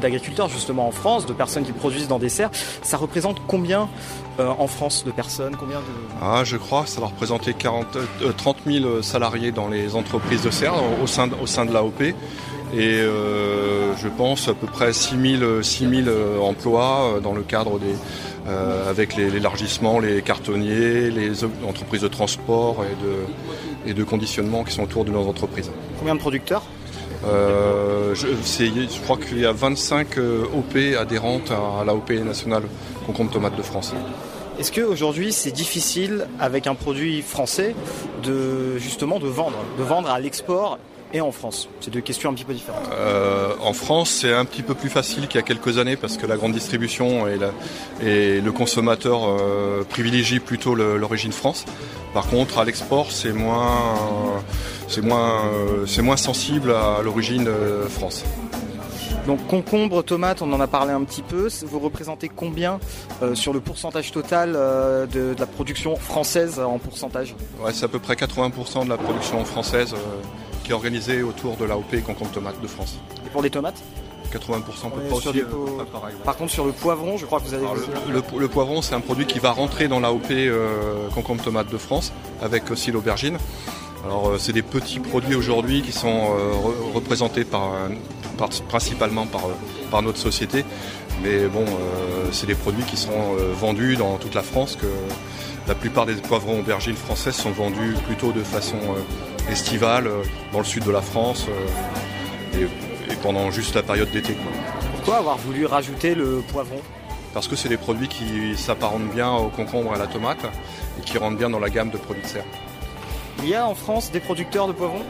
d'agriculteurs 0.00 0.48
justement 0.48 0.88
en 0.88 0.90
France, 0.90 1.26
de 1.26 1.32
personnes 1.32 1.64
qui 1.64 1.72
produisent 1.72 2.08
dans 2.08 2.18
des 2.18 2.28
serres. 2.28 2.50
Ça 2.82 2.96
représente 2.96 3.40
combien 3.46 3.88
euh, 4.40 4.48
en 4.58 4.66
France 4.66 5.04
de 5.04 5.10
personnes? 5.10 5.56
Combien 5.56 5.78
de 5.78 5.84
Ah, 6.20 6.42
je 6.44 6.56
crois 6.56 6.84
que 6.84 6.88
ça 6.88 7.00
va 7.00 7.06
représenter 7.06 7.54
40, 7.54 7.96
euh, 7.96 8.32
30 8.36 8.56
000 8.66 9.02
salariés 9.02 9.52
dans 9.52 9.68
les 9.68 9.94
entreprises 9.94 10.42
de 10.42 10.50
serre 10.50 10.74
au 11.02 11.06
sein 11.06 11.26
de, 11.28 11.34
au 11.40 11.46
sein 11.46 11.64
de 11.64 11.72
l'AOP. 11.72 12.14
Et 12.76 12.94
euh, 12.94 13.94
je 13.96 14.08
pense 14.08 14.48
à 14.48 14.54
peu 14.54 14.66
près 14.66 14.92
6 14.92 15.38
000, 15.38 15.62
6 15.62 15.88
000 16.04 16.08
euh, 16.08 16.40
emplois 16.40 17.14
euh, 17.16 17.20
dans 17.20 17.32
le 17.32 17.42
cadre 17.42 17.78
des, 17.78 17.94
euh, 18.48 18.90
avec 18.90 19.16
l'élargissement, 19.16 20.00
les 20.00 20.22
cartonniers, 20.22 21.10
les 21.10 21.44
entreprises 21.66 22.02
de 22.02 22.08
transport 22.08 22.84
et 22.84 23.04
de, 23.04 23.90
et 23.90 23.94
de 23.94 24.02
conditionnement 24.02 24.64
qui 24.64 24.74
sont 24.74 24.82
autour 24.82 25.04
de 25.04 25.10
nos 25.10 25.28
entreprises. 25.28 25.70
Combien 25.98 26.14
de 26.14 26.20
producteurs? 26.20 26.62
Euh, 27.26 28.14
je, 28.14 29.00
crois 29.02 29.16
qu'il 29.16 29.38
y 29.38 29.46
a 29.46 29.52
25 29.52 30.18
euh, 30.18 30.44
OP 30.56 30.76
adhérentes 30.98 31.50
à 31.50 31.84
l'AOP 31.84 32.10
nationale 32.24 32.64
concombre 33.06 33.32
tomate 33.32 33.56
de 33.56 33.62
France. 33.62 33.94
Est-ce 34.58 34.70
qu'aujourd'hui 34.70 35.32
c'est 35.32 35.50
difficile 35.50 36.26
avec 36.38 36.66
un 36.66 36.74
produit 36.74 37.22
français 37.22 37.74
de 38.22 38.78
justement 38.78 39.18
de 39.18 39.26
vendre, 39.26 39.58
de 39.78 39.82
vendre 39.82 40.10
à 40.10 40.20
l'export 40.20 40.78
et 41.14 41.20
en 41.22 41.32
France 41.32 41.68
C'est 41.80 41.90
deux 41.90 42.00
questions 42.02 42.28
un 42.28 42.34
petit 42.34 42.44
peu 42.44 42.52
différentes. 42.52 42.82
Euh, 42.92 43.54
en 43.62 43.72
France, 43.72 44.10
c'est 44.10 44.32
un 44.34 44.44
petit 44.44 44.62
peu 44.62 44.74
plus 44.74 44.90
facile 44.90 45.26
qu'il 45.28 45.36
y 45.36 45.38
a 45.38 45.46
quelques 45.46 45.78
années 45.78 45.96
parce 45.96 46.18
que 46.18 46.26
la 46.26 46.36
grande 46.36 46.52
distribution 46.52 47.26
et, 47.26 47.36
la- 47.38 47.52
et 48.06 48.40
le 48.42 48.52
consommateur 48.52 49.20
euh, 49.24 49.82
privilégient 49.88 50.40
plutôt 50.40 50.74
l'origine 50.74 51.32
France. 51.32 51.64
Par 52.12 52.26
contre, 52.26 52.58
à 52.58 52.64
l'export, 52.64 53.10
c'est 53.10 53.32
moins, 53.32 53.70
euh, 53.70 54.40
c'est 54.88 55.02
moins, 55.02 55.46
euh, 55.46 55.86
c'est 55.86 56.02
moins 56.02 56.16
sensible 56.16 56.72
à 56.72 57.00
l'origine 57.02 57.48
France. 57.88 58.24
Donc 59.26 59.46
concombre, 59.46 60.02
tomate, 60.04 60.42
on 60.42 60.52
en 60.52 60.60
a 60.60 60.66
parlé 60.66 60.92
un 60.92 61.02
petit 61.02 61.22
peu. 61.22 61.48
Vous 61.62 61.78
représentez 61.78 62.28
combien 62.28 62.78
euh, 63.22 63.34
sur 63.34 63.54
le 63.54 63.60
pourcentage 63.60 64.12
total 64.12 64.52
euh, 64.54 65.06
de, 65.06 65.32
de 65.34 65.40
la 65.40 65.46
production 65.46 65.96
française 65.96 66.60
en 66.60 66.78
pourcentage? 66.78 67.34
Ouais, 67.58 67.72
c'est 67.72 67.86
à 67.86 67.88
peu 67.88 67.98
près 68.00 68.14
80% 68.14 68.84
de 68.84 68.90
la 68.90 68.98
production 68.98 69.42
française 69.46 69.94
euh, 69.94 69.96
qui 70.64 70.70
est 70.72 70.74
organisée 70.74 71.22
autour 71.22 71.56
de 71.56 71.64
l'AOP 71.64 72.02
concombre 72.04 72.30
tomate 72.32 72.60
de 72.60 72.66
France. 72.66 72.96
Et 73.24 73.28
pour 73.30 73.42
les 73.42 73.50
tomates 73.50 73.80
80% 74.32 74.36
à 74.36 74.40
peu 74.40 74.56
On 74.56 74.88
est 75.04 75.08
près 75.10 75.20
sur 75.20 75.30
aussi, 75.30 75.32
des 75.32 75.40
euh, 75.42 75.44
pots- 75.44 75.76
pas 75.84 75.84
pareil. 76.00 76.14
Par 76.24 76.36
contre 76.36 76.50
sur 76.52 76.64
le 76.64 76.72
poivron, 76.72 77.16
je 77.18 77.24
crois 77.26 77.38
que 77.38 77.44
vous 77.44 77.54
avez... 77.54 77.62
Alors, 77.64 77.76
le, 78.08 78.14
le- 78.14 78.40
le 78.40 78.48
poivron, 78.48 78.82
c'est 78.82 78.94
un 78.96 79.00
produit 79.00 79.26
qui 79.26 79.38
va 79.38 79.52
rentrer 79.52 79.86
dans 79.86 80.00
l'AOP 80.00 80.30
euh, 80.32 81.08
concombre 81.14 81.44
tomate 81.44 81.70
de 81.70 81.78
France, 81.78 82.12
avec 82.42 82.68
aussi 82.72 82.90
l'aubergine. 82.90 83.38
Alors, 84.04 84.30
euh, 84.30 84.38
c'est 84.38 84.52
des 84.52 84.62
petits 84.62 84.98
produits 84.98 85.36
aujourd'hui 85.36 85.82
qui 85.82 85.92
sont 85.92 86.08
euh, 86.08 86.52
re- 86.52 86.94
représentés 86.94 87.44
par, 87.44 87.70
principalement 88.68 89.26
par, 89.26 89.44
euh, 89.46 89.52
par 89.90 90.02
notre 90.02 90.18
société. 90.18 90.64
Mais 91.22 91.46
bon, 91.46 91.64
euh, 91.64 92.28
c'est 92.32 92.46
des 92.46 92.54
produits 92.56 92.84
qui 92.84 92.96
sont 92.96 93.12
euh, 93.12 93.52
vendus 93.54 93.96
dans 93.96 94.16
toute 94.16 94.34
la 94.34 94.42
France. 94.42 94.76
Que 94.80 94.86
la 95.66 95.74
plupart 95.74 96.06
des 96.06 96.14
poivrons 96.14 96.60
aubergines 96.60 96.96
françaises 96.96 97.36
sont 97.36 97.50
vendus 97.50 97.94
plutôt 98.06 98.32
de 98.32 98.42
façon 98.42 98.76
euh, 98.76 99.50
estivale 99.50 100.06
euh, 100.06 100.22
dans 100.52 100.58
le 100.58 100.64
sud 100.64 100.84
de 100.84 100.90
la 100.90 101.00
France 101.02 101.46
euh, 101.48 102.58
et, 102.58 103.12
et 103.12 103.16
pendant 103.16 103.50
juste 103.50 103.74
la 103.74 103.82
période 103.82 104.10
d'été. 104.10 104.34
quoi. 104.34 104.52
Pourquoi 104.96 105.16
avoir 105.18 105.38
voulu 105.38 105.66
rajouter 105.66 106.14
le 106.14 106.42
poivron? 106.52 106.80
Parce 107.32 107.48
que 107.48 107.56
c'est 107.56 107.68
des 107.68 107.76
produits 107.76 108.08
qui 108.08 108.56
s'apparentent 108.56 109.10
bien 109.12 109.32
au 109.32 109.48
concombre 109.48 109.92
et 109.92 109.94
à 109.96 109.98
la 109.98 110.06
tomate 110.06 110.44
et 110.98 111.02
qui 111.02 111.18
rentrent 111.18 111.38
bien 111.38 111.50
dans 111.50 111.58
la 111.58 111.70
gamme 111.70 111.90
de 111.90 111.96
produits 111.96 112.22
de 112.22 112.28
serre. 112.28 112.44
Il 113.42 113.48
y 113.48 113.54
a 113.54 113.66
en 113.66 113.74
France 113.74 114.12
des 114.12 114.20
producteurs 114.20 114.68
de 114.68 114.72
poivrons? 114.72 115.02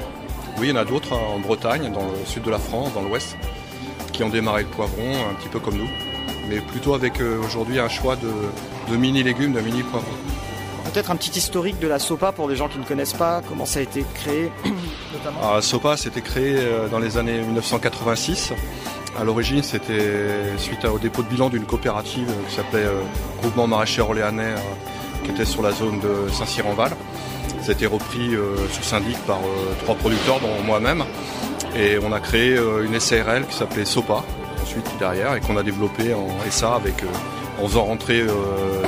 Oui, 0.59 0.68
il 0.68 0.70
y 0.70 0.72
en 0.72 0.76
a 0.76 0.85
d'autres 0.85 1.12
en 1.12 1.39
Bretagne, 1.40 1.93
dans 1.93 2.06
le 2.06 2.24
sud 2.24 2.44
de 2.44 2.51
la 2.51 2.59
France, 2.59 2.94
dans 2.94 3.02
l'ouest, 3.02 3.36
qui 4.12 4.22
ont 4.22 4.31
démarré 4.31 4.62
le 4.62 4.68
poivron 4.68 5.12
un 5.31 5.35
petit 5.35 5.48
peu 5.48 5.59
comme 5.59 5.76
nous, 5.76 5.89
mais 6.48 6.60
plutôt 6.60 6.94
avec 6.94 7.20
aujourd'hui 7.20 7.78
un 7.78 7.89
choix 7.89 8.16
de, 8.16 8.31
de 8.90 8.97
mini-légumes, 8.97 9.52
de 9.52 9.60
mini-poivrons. 9.60 10.24
Peut-être 10.95 11.11
un 11.11 11.16
petit 11.16 11.37
historique 11.37 11.81
de 11.81 11.89
la 11.89 11.99
SOPA 11.99 12.31
pour 12.31 12.49
les 12.49 12.55
gens 12.55 12.69
qui 12.69 12.79
ne 12.79 12.85
connaissent 12.85 13.15
pas, 13.15 13.43
comment 13.49 13.66
ça 13.66 13.81
a 13.81 13.83
été 13.83 14.05
créé 14.15 14.53
notamment 15.12 15.41
Alors, 15.41 15.55
la 15.57 15.61
SOPA, 15.61 15.97
c'était 15.97 16.21
créé 16.21 16.55
euh, 16.57 16.87
dans 16.87 17.01
les 17.01 17.19
années 17.19 17.41
1986. 17.41 18.53
À 19.19 19.25
l'origine, 19.25 19.65
c'était 19.65 20.57
suite 20.57 20.85
au 20.85 21.01
dépôt 21.01 21.25
de 21.25 21.29
bilan 21.29 21.49
d'une 21.49 21.65
coopérative 21.65 22.29
euh, 22.31 22.49
qui 22.49 22.55
s'appelait 22.55 22.85
euh, 22.85 23.01
Groupement 23.41 23.66
Maraîcher 23.66 24.03
Orléanais, 24.03 24.55
qui 25.25 25.33
était 25.33 25.45
sur 25.45 25.62
la 25.62 25.73
zone 25.73 25.99
de 25.99 26.31
Saint-Cyr-en-Val. 26.31 26.93
Ça 27.61 27.71
a 27.71 27.73
été 27.73 27.87
repris 27.87 28.31
sous 28.71 28.85
syndic 28.85 29.19
par 29.27 29.41
trois 29.83 29.97
producteurs, 29.97 30.39
dont 30.39 30.62
moi-même. 30.65 31.03
Et 31.75 31.99
on 31.99 32.12
a 32.12 32.21
créé 32.21 32.57
une 32.85 33.01
SARL 33.01 33.45
qui 33.49 33.57
s'appelait 33.57 33.85
SOPA, 33.85 34.23
ensuite 34.62 34.87
derrière, 35.01 35.35
et 35.35 35.41
qu'on 35.41 35.57
a 35.57 35.65
développé 35.65 36.15
en 36.15 36.29
SA 36.51 36.75
avec, 36.75 37.03
en 37.61 37.66
faisant 37.66 37.85
rentrer 37.85 38.23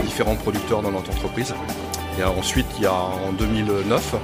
différents 0.05 0.37
producteurs 0.37 0.83
dans 0.83 0.93
notre 0.93 1.11
entreprise. 1.11 1.55
Et 2.19 2.25
ensuite, 2.25 2.67
il 2.79 2.85
y 2.85 2.87
a 2.87 2.93
en 2.93 3.33
2009, 3.33 4.15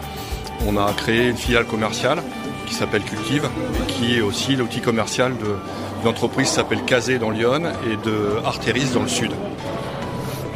on 0.67 0.77
a 0.77 0.93
créé 0.93 1.29
une 1.29 1.37
filiale 1.37 1.67
commerciale 1.67 2.23
qui 2.67 2.75
s'appelle 2.75 3.03
Cultive 3.03 3.49
qui 3.89 4.17
est 4.17 4.21
aussi 4.21 4.57
l'outil 4.57 4.81
commercial 4.81 5.37
de- 5.37 5.57
d'une 6.01 6.09
entreprise 6.09 6.49
qui 6.49 6.55
s'appelle 6.55 6.83
Kazé 6.85 7.19
dans 7.19 7.31
Lyon 7.31 7.63
et 7.87 7.97
de 8.05 8.37
Arteris 8.45 8.87
dans 8.95 9.03
le 9.03 9.09
sud. 9.09 9.33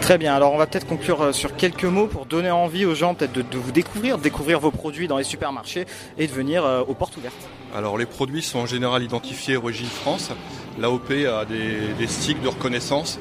Très 0.00 0.18
bien, 0.18 0.34
alors 0.34 0.52
on 0.52 0.56
va 0.58 0.66
peut-être 0.68 0.86
conclure 0.86 1.20
euh, 1.20 1.32
sur 1.32 1.56
quelques 1.56 1.84
mots 1.84 2.06
pour 2.06 2.26
donner 2.26 2.50
envie 2.50 2.84
aux 2.86 2.94
gens 2.94 3.14
peut-être 3.14 3.32
de, 3.32 3.42
de 3.42 3.58
vous 3.58 3.72
découvrir, 3.72 4.18
de 4.18 4.22
découvrir 4.22 4.60
vos 4.60 4.70
produits 4.70 5.08
dans 5.08 5.18
les 5.18 5.24
supermarchés 5.24 5.84
et 6.16 6.28
de 6.28 6.32
venir 6.32 6.64
euh, 6.64 6.82
aux 6.86 6.94
portes 6.94 7.16
ouvertes. 7.16 7.34
Alors 7.74 7.98
les 7.98 8.06
produits 8.06 8.42
sont 8.42 8.60
en 8.60 8.66
général 8.66 9.02
identifiés 9.02 9.56
origine 9.56 9.88
France. 9.88 10.30
L'AOP 10.78 11.10
a 11.26 11.44
des, 11.44 11.92
des 11.98 12.06
sticks 12.06 12.40
de 12.40 12.48
reconnaissance 12.48 13.18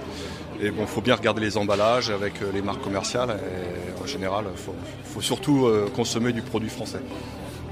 Et 0.62 0.72
bon, 0.72 0.86
faut 0.86 1.02
bien 1.02 1.16
regarder 1.16 1.42
les 1.42 1.58
emballages 1.58 2.10
avec 2.10 2.42
euh, 2.42 2.46
les 2.54 2.62
marques 2.62 2.82
commerciales. 2.82 3.30
Et 3.32 4.02
en 4.04 4.08
général, 4.08 4.46
faut, 4.56 4.74
faut 5.04 5.22
surtout 5.22 5.66
euh, 5.66 5.88
consommer 5.96 6.32
du 6.34 6.42
produit 6.42 6.70
français. 6.70 7.00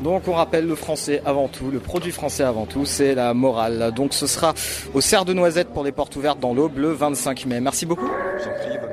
Donc 0.01 0.27
on 0.27 0.33
rappelle 0.33 0.67
le 0.67 0.75
français 0.75 1.21
avant 1.25 1.47
tout, 1.47 1.69
le 1.71 1.79
produit 1.79 2.11
français 2.11 2.43
avant 2.43 2.65
tout, 2.65 2.83
c'est 2.85 3.15
la 3.15 3.33
morale. 3.33 3.91
Donc 3.95 4.13
ce 4.13 4.27
sera 4.27 4.53
au 4.93 4.99
cerf 5.01 5.23
de 5.23 5.33
Noisette 5.33 5.69
pour 5.69 5.83
les 5.83 5.91
portes 5.93 6.15
ouvertes 6.15 6.39
dans 6.39 6.53
l'Aube 6.53 6.77
le 6.77 6.91
25 6.91 7.45
mai. 7.45 7.61
Merci 7.61 7.85
beaucoup. 7.85 8.09
Je 8.39 8.43
vous 8.43 8.49
en 8.49 8.53
prie, 8.59 8.77
bonne- 8.79 8.89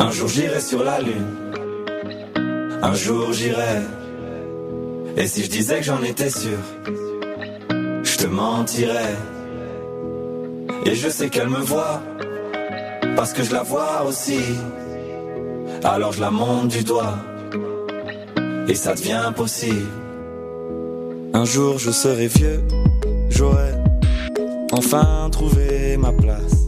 Un 0.00 0.10
jour 0.10 0.28
j'irai 0.28 0.60
sur 0.60 0.82
la 0.84 1.00
lune. 1.00 1.26
Un 2.86 2.92
jour 2.92 3.32
j'irai. 3.32 3.80
Et 5.16 5.26
si 5.26 5.42
je 5.42 5.48
disais 5.48 5.78
que 5.78 5.84
j'en 5.84 6.02
étais 6.02 6.28
sûr, 6.28 6.58
je 8.02 8.16
te 8.18 8.26
mentirais. 8.26 9.16
Et 10.84 10.94
je 10.94 11.08
sais 11.08 11.30
qu'elle 11.30 11.48
me 11.48 11.60
voit, 11.60 12.02
parce 13.16 13.32
que 13.32 13.42
je 13.42 13.54
la 13.54 13.62
vois 13.62 14.04
aussi. 14.06 14.40
Alors 15.82 16.12
je 16.12 16.20
la 16.20 16.30
monte 16.30 16.68
du 16.68 16.84
doigt, 16.84 17.16
et 18.68 18.74
ça 18.74 18.92
devient 18.94 19.32
possible. 19.34 19.88
Un 21.32 21.46
jour 21.46 21.78
je 21.78 21.90
serai 21.90 22.26
vieux, 22.26 22.62
j'aurai 23.30 23.72
enfin 24.72 25.30
trouvé 25.32 25.96
ma 25.96 26.12
place. 26.12 26.66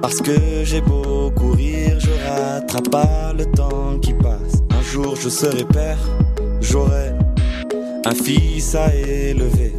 Parce 0.00 0.22
que 0.22 0.64
j'ai 0.64 0.80
beau 0.80 1.30
courir, 1.30 2.00
je 2.00 2.10
rattrape 2.26 2.88
pas 2.88 3.34
le 3.36 3.44
temps 3.44 3.98
qui 4.00 4.14
passe. 4.14 4.61
Un 4.92 4.94
jour 4.94 5.16
je 5.16 5.30
serai 5.30 5.64
père, 5.64 5.96
j'aurai 6.60 7.12
un 8.04 8.14
fils 8.14 8.74
à 8.74 8.94
élever. 8.94 9.72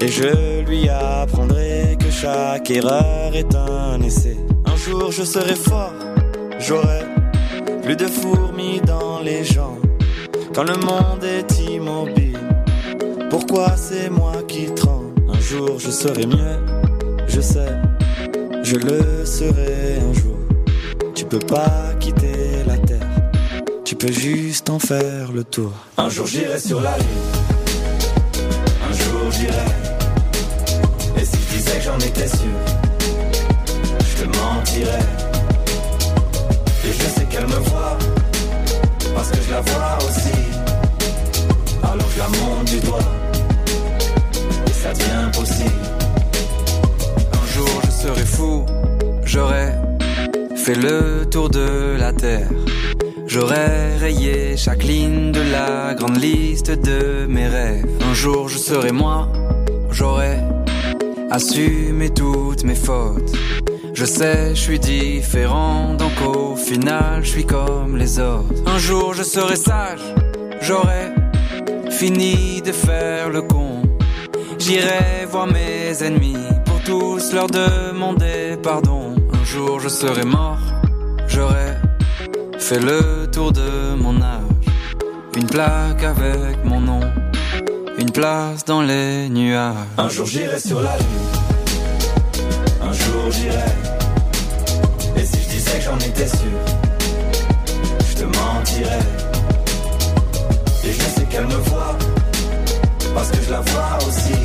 Et 0.00 0.06
je 0.06 0.64
lui 0.64 0.88
apprendrai 0.88 1.98
que 1.98 2.08
chaque 2.08 2.70
erreur 2.70 3.34
est 3.34 3.52
un 3.56 4.00
essai. 4.00 4.36
Un 4.64 4.76
jour 4.76 5.10
je 5.10 5.24
serai 5.24 5.56
fort, 5.56 5.92
j'aurai 6.60 7.00
plus 7.82 7.96
de 7.96 8.06
fourmis 8.06 8.80
dans 8.86 9.18
les 9.22 9.42
jambes. 9.42 9.84
Quand 10.54 10.70
le 10.70 10.76
monde 10.76 11.24
est 11.24 11.58
immobile, 11.68 12.38
pourquoi 13.28 13.76
c'est 13.76 14.08
moi 14.08 14.34
qui 14.46 14.66
tremble? 14.66 15.20
Un 15.34 15.40
jour 15.40 15.80
je 15.80 15.90
serai 15.90 16.26
mieux, 16.26 16.60
je 17.26 17.40
sais, 17.40 17.72
je 18.62 18.76
le 18.76 19.24
serai 19.24 19.98
un 19.98 20.12
jour. 20.12 20.36
Tu 21.12 21.24
peux 21.24 21.40
pas 21.40 21.92
quitter 21.98 22.31
tu 23.92 24.06
peux 24.06 24.12
juste 24.12 24.70
en 24.70 24.78
faire 24.78 25.32
le 25.32 25.44
tour. 25.44 25.70
Un 25.98 26.08
jour 26.08 26.26
j'irai 26.26 26.58
sur 26.58 26.80
la 26.80 26.96
lune, 26.96 27.06
un 28.88 28.92
jour 28.94 29.30
j'irai. 29.30 29.68
Et 31.20 31.24
si 31.26 31.36
je 31.36 31.56
disais 31.56 31.76
que 31.76 31.84
j'en 31.84 31.98
étais 31.98 32.26
sûr, 32.26 32.56
je 34.00 34.22
te 34.22 34.38
mentirais. 34.38 35.06
Et 36.86 36.92
je 36.92 37.02
sais 37.02 37.26
qu'elle 37.28 37.46
me 37.46 37.60
voit, 37.68 37.98
parce 39.14 39.30
que 39.30 39.36
je 39.46 39.50
la 39.50 39.60
vois 39.60 39.98
aussi. 39.98 40.38
Alors 41.82 42.08
je 42.14 42.18
la 42.18 42.28
monte 42.28 42.64
du 42.70 42.80
doigt, 42.80 42.98
et 44.68 44.72
ça 44.72 44.94
devient 44.94 45.30
possible. 45.34 45.84
Un 47.34 47.46
jour 47.54 47.68
je 47.84 47.90
serai 47.90 48.24
fou, 48.24 48.64
j'aurai 49.22 49.72
fait 50.56 50.76
le 50.76 51.26
tour 51.30 51.50
de 51.50 51.96
la 51.98 52.14
terre. 52.14 52.48
J'aurais 53.32 53.96
rayé 53.96 54.58
chaque 54.58 54.82
ligne 54.82 55.32
de 55.32 55.40
la 55.40 55.94
grande 55.94 56.18
liste 56.18 56.70
de 56.70 57.24
mes 57.26 57.48
rêves. 57.48 57.86
Un 58.06 58.12
jour 58.12 58.46
je 58.46 58.58
serai 58.58 58.92
moi, 58.92 59.26
j'aurais 59.90 60.38
assumé 61.30 62.10
toutes 62.10 62.62
mes 62.64 62.74
fautes. 62.74 63.32
Je 63.94 64.04
sais, 64.04 64.54
je 64.54 64.60
suis 64.60 64.78
différent, 64.78 65.94
donc 65.94 66.12
au 66.20 66.56
final 66.56 67.24
je 67.24 67.30
suis 67.30 67.46
comme 67.46 67.96
les 67.96 68.18
autres. 68.18 68.52
Un 68.66 68.76
jour 68.76 69.14
je 69.14 69.22
serai 69.22 69.56
sage, 69.56 70.04
j'aurais 70.60 71.14
fini 71.88 72.60
de 72.60 72.72
faire 72.72 73.30
le 73.30 73.40
con. 73.40 73.80
J'irai 74.58 75.24
voir 75.30 75.46
mes 75.46 76.02
ennemis 76.02 76.36
pour 76.66 76.80
tous 76.82 77.32
leur 77.32 77.46
demander 77.46 78.58
pardon. 78.62 79.14
Un 79.32 79.44
jour 79.46 79.80
je 79.80 79.88
serai 79.88 80.26
mort, 80.26 80.60
j'aurai 81.28 81.78
fait 82.62 82.78
le 82.78 83.21
tour 83.32 83.50
de 83.50 83.94
mon 83.94 84.20
âge. 84.20 84.42
Une 85.36 85.46
plaque 85.46 86.04
avec 86.04 86.62
mon 86.64 86.80
nom, 86.80 87.00
une 87.98 88.10
place 88.10 88.62
dans 88.66 88.82
les 88.82 89.30
nuages. 89.30 89.74
Un 89.96 90.08
jour 90.10 90.26
j'irai 90.26 90.60
sur 90.60 90.82
la 90.82 90.94
lune, 90.98 91.32
un 92.82 92.92
jour 92.92 93.30
j'irai. 93.30 93.72
Et 95.16 95.24
si 95.24 95.38
je 95.42 95.48
disais 95.48 95.78
que 95.78 95.84
j'en 95.84 95.98
étais 95.98 96.28
sûr, 96.28 96.58
je 98.10 98.14
te 98.20 98.24
mentirais. 98.24 99.06
Et 100.84 100.92
je 100.92 101.06
sais 101.14 101.26
qu'elle 101.30 101.46
me 101.46 101.60
voit, 101.70 101.96
parce 103.14 103.30
que 103.30 103.38
je 103.46 103.50
la 103.50 103.60
vois 103.60 103.98
aussi. 104.06 104.42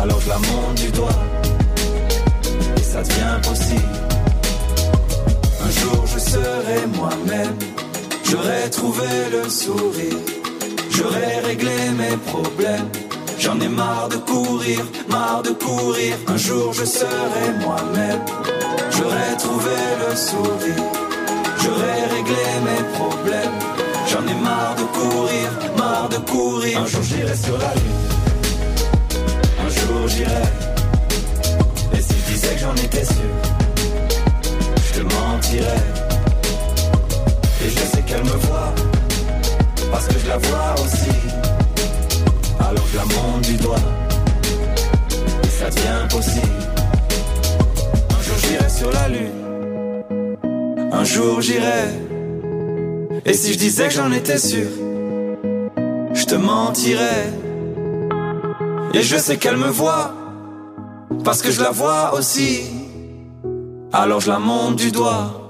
Alors 0.00 0.20
je 0.20 0.28
la 0.28 0.38
monte 0.38 0.76
du 0.76 0.90
doigt, 0.92 1.22
et 2.76 2.82
ça 2.82 3.02
devient 3.02 3.40
possible. 3.42 4.01
Serai 6.32 6.86
moi-même, 6.96 7.58
j'aurai 8.24 8.70
trouvé 8.70 9.06
le 9.30 9.50
sourire, 9.50 10.16
j'aurai 10.90 11.40
réglé 11.44 11.90
mes 11.98 12.16
problèmes. 12.16 12.88
J'en 13.38 13.60
ai 13.60 13.68
marre 13.68 14.08
de 14.08 14.16
courir, 14.16 14.80
marre 15.10 15.42
de 15.42 15.50
courir. 15.50 16.14
Un 16.28 16.38
jour 16.38 16.72
je 16.72 16.86
serai 16.86 17.46
moi-même, 17.60 18.20
j'aurai 18.92 19.36
trouvé 19.38 19.76
le 20.02 20.16
sourire, 20.16 20.84
j'aurai 21.62 21.96
réglé 22.16 22.44
mes 22.64 22.82
problèmes. 22.96 23.58
J'en 24.10 24.26
ai 24.26 24.38
marre 24.40 24.74
de 24.76 24.84
courir, 24.98 25.48
marre 25.76 26.08
de 26.08 26.16
courir. 26.16 26.80
Un 26.80 26.86
jour 26.86 27.02
j'irai 27.02 27.36
sur 27.36 27.58
la 27.58 27.74
lune, 27.74 28.08
un 29.66 29.68
jour 29.68 30.08
j'irai. 30.08 30.48
Et 31.92 32.00
si 32.00 32.14
je 32.20 32.32
disais 32.32 32.54
que 32.54 32.60
j'en 32.60 32.74
étais 32.76 33.04
sûr, 33.04 33.34
je 34.86 34.98
te 34.98 35.02
mentirais. 35.14 36.01
Qu'elle 38.12 38.24
me 38.24 38.38
voit, 38.46 38.74
parce 39.90 40.06
que 40.06 40.18
je 40.18 40.28
la 40.28 40.36
vois 40.36 40.74
aussi. 40.84 41.16
Alors 42.60 42.84
je 42.92 42.96
la 42.98 43.04
monte 43.04 43.40
du 43.40 43.56
doigt, 43.56 43.86
et 45.42 45.48
ça 45.48 45.70
devient 45.70 46.06
possible. 46.10 46.46
Un 48.10 48.22
jour 48.22 48.36
j'irai 48.36 48.68
sur 48.68 48.92
la 48.92 49.08
lune, 49.08 50.36
un 50.92 51.04
jour 51.04 51.40
j'irai. 51.40 51.88
Et 53.24 53.32
si 53.32 53.54
je 53.54 53.58
disais 53.58 53.88
que 53.88 53.94
j'en 53.94 54.12
étais 54.12 54.36
sûr, 54.36 54.68
je 56.12 56.24
te 56.26 56.34
mentirais. 56.34 57.32
Et 58.92 59.00
je 59.00 59.16
sais 59.16 59.38
qu'elle 59.38 59.56
me 59.56 59.70
voit, 59.70 60.12
parce 61.24 61.40
que 61.40 61.50
je 61.50 61.62
la 61.62 61.70
vois 61.70 62.12
aussi. 62.12 62.60
Alors 63.90 64.20
je 64.20 64.28
la 64.28 64.38
monte 64.38 64.76
du 64.76 64.92
doigt. 64.92 65.41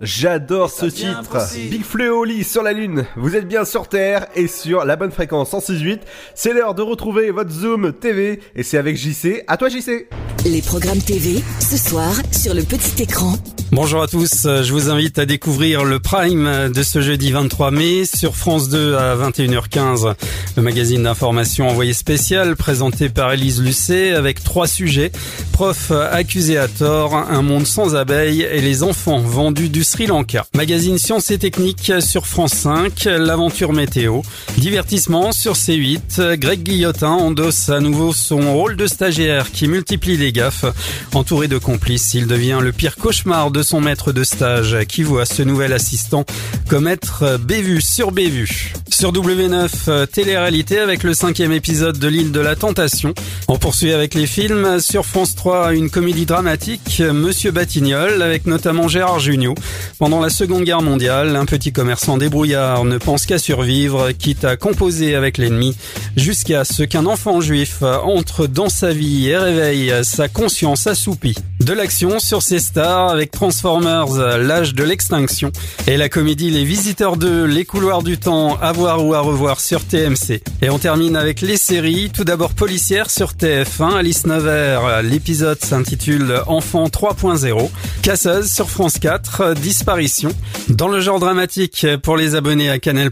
J'adore 0.00 0.70
ce 0.70 0.86
titre. 0.86 1.22
possible. 1.28 1.70
Big 1.70 1.82
Fleoli 1.84 2.44
sur 2.44 2.62
la 2.62 2.72
Lune. 2.72 3.06
Vous 3.16 3.34
êtes 3.34 3.48
bien 3.48 3.64
sur 3.64 3.88
Terre 3.88 4.26
et 4.34 4.46
sur 4.46 4.84
la 4.84 4.96
bonne 4.96 5.10
fréquence 5.10 5.52
106.8. 5.52 6.00
C'est 6.34 6.52
l'heure 6.52 6.74
de 6.74 6.82
retrouver 6.82 7.30
votre 7.30 7.50
Zoom 7.50 7.92
TV 7.94 8.40
et 8.54 8.62
c'est 8.62 8.76
avec 8.76 8.96
JC. 8.96 9.42
À 9.46 9.56
toi 9.56 9.68
JC. 9.68 10.08
Les 10.44 10.60
programmes 10.60 11.00
TV, 11.00 11.42
ce 11.60 11.76
soir, 11.78 12.12
sur 12.30 12.54
le 12.54 12.62
petit 12.62 13.02
écran. 13.02 13.32
Bonjour 13.72 14.00
à 14.00 14.06
tous, 14.06 14.42
je 14.44 14.72
vous 14.72 14.90
invite 14.90 15.18
à 15.18 15.26
découvrir 15.26 15.82
le 15.82 15.98
Prime 15.98 16.70
de 16.72 16.82
ce 16.84 17.00
jeudi 17.00 17.32
23 17.32 17.72
mai 17.72 18.04
sur 18.04 18.36
France 18.36 18.68
2 18.68 18.94
à 18.94 19.16
21h15. 19.16 20.14
Le 20.56 20.62
magazine 20.62 21.02
d'information 21.02 21.68
envoyé 21.68 21.92
spécial 21.92 22.54
présenté 22.54 23.08
par 23.08 23.32
Élise 23.32 23.60
Lucet 23.60 24.12
avec 24.12 24.42
trois 24.42 24.68
sujets. 24.68 25.10
Prof 25.52 25.90
accusé 25.90 26.58
à 26.58 26.68
tort, 26.68 27.16
un 27.16 27.42
monde 27.42 27.66
sans 27.66 27.96
abeilles 27.96 28.42
et 28.42 28.60
les 28.60 28.82
enfants 28.82 29.18
vendus 29.18 29.68
du 29.68 29.84
Sri 29.84 30.06
Lanka. 30.06 30.46
Magazine 30.54 30.96
Sciences 30.96 31.30
et 31.30 31.38
Techniques 31.38 31.92
sur 32.00 32.26
France 32.26 32.52
5, 32.52 33.04
l'aventure 33.04 33.72
météo. 33.72 34.20
Divertissement 34.58 35.32
sur 35.32 35.54
C8, 35.54 36.36
Greg 36.36 36.62
Guillotin 36.62 37.10
endosse 37.10 37.68
à 37.68 37.80
nouveau 37.80 38.12
son 38.12 38.54
rôle 38.54 38.76
de 38.76 38.86
stagiaire 38.86 39.50
qui 39.50 39.66
multiplie 39.66 40.16
les 40.16 40.30
gaffes. 40.30 40.66
Entouré 41.14 41.48
de 41.48 41.58
complices, 41.58 42.14
il 42.14 42.26
devient 42.26 42.60
le 42.62 42.72
pire 42.72 42.96
cauchemar 42.96 43.50
de 43.50 43.55
son 43.62 43.80
maître 43.80 44.12
de 44.12 44.24
stage 44.24 44.76
qui 44.88 45.02
voit 45.02 45.26
ce 45.26 45.42
nouvel 45.42 45.72
assistant 45.72 46.24
comme 46.68 46.88
être 46.88 47.38
bévu 47.38 47.80
sur 47.80 48.12
bévu. 48.12 48.72
Sur 48.88 49.12
W9, 49.12 49.68
euh, 49.88 50.06
télé-réalité 50.06 50.78
avec 50.78 51.02
le 51.02 51.12
cinquième 51.12 51.52
épisode 51.52 51.98
de 51.98 52.08
l'île 52.08 52.32
de 52.32 52.40
la 52.40 52.56
Tentation. 52.56 53.12
On 53.46 53.58
poursuit 53.58 53.92
avec 53.92 54.14
les 54.14 54.26
films. 54.26 54.80
Sur 54.80 55.04
France 55.04 55.34
3, 55.34 55.74
une 55.74 55.90
comédie 55.90 56.24
dramatique, 56.24 57.02
Monsieur 57.12 57.50
Batignolles, 57.50 58.22
avec 58.22 58.46
notamment 58.46 58.88
Gérard 58.88 59.20
Jugnot. 59.20 59.54
Pendant 59.98 60.20
la 60.20 60.30
Seconde 60.30 60.64
Guerre 60.64 60.82
mondiale, 60.82 61.36
un 61.36 61.44
petit 61.44 61.72
commerçant 61.72 62.16
débrouillard 62.16 62.84
ne 62.84 62.96
pense 62.96 63.26
qu'à 63.26 63.38
survivre, 63.38 64.12
quitte 64.12 64.44
à 64.44 64.56
composer 64.56 65.14
avec 65.14 65.36
l'ennemi, 65.36 65.76
jusqu'à 66.16 66.64
ce 66.64 66.82
qu'un 66.82 67.06
enfant 67.06 67.40
juif 67.40 67.82
entre 67.82 68.46
dans 68.46 68.68
sa 68.68 68.92
vie 68.92 69.28
et 69.28 69.36
réveille 69.36 69.92
sa 70.04 70.28
conscience 70.28 70.86
assoupie. 70.86 71.36
De 71.60 71.72
l'action 71.72 72.18
sur 72.18 72.42
ses 72.42 72.60
stars 72.60 73.10
avec 73.10 73.30
Transformers, 73.50 74.38
l'âge 74.38 74.74
de 74.74 74.82
l'extinction, 74.82 75.52
et 75.86 75.96
la 75.96 76.08
comédie 76.08 76.50
Les 76.50 76.64
Visiteurs 76.64 77.16
2, 77.16 77.44
Les 77.44 77.64
couloirs 77.64 78.02
du 78.02 78.18
temps, 78.18 78.58
à 78.60 78.72
voir 78.72 79.04
ou 79.06 79.14
à 79.14 79.20
revoir 79.20 79.60
sur 79.60 79.84
TMC. 79.84 80.42
Et 80.62 80.68
on 80.68 80.80
termine 80.80 81.14
avec 81.14 81.42
les 81.42 81.56
séries, 81.56 82.10
tout 82.12 82.24
d'abord 82.24 82.54
policière 82.54 83.08
sur 83.08 83.34
TF1, 83.34 83.98
Alice 83.98 84.26
Nevers, 84.26 85.00
l'épisode 85.04 85.62
s'intitule 85.64 86.40
Enfant 86.48 86.86
3.0, 86.88 87.70
Casseuse 88.02 88.50
sur 88.52 88.68
France 88.68 88.98
4, 88.98 89.54
Disparition. 89.54 90.30
Dans 90.68 90.88
le 90.88 90.98
genre 91.00 91.20
dramatique, 91.20 91.86
pour 92.02 92.16
les 92.16 92.34
abonnés 92.34 92.68
à 92.68 92.80
Canal+, 92.80 93.10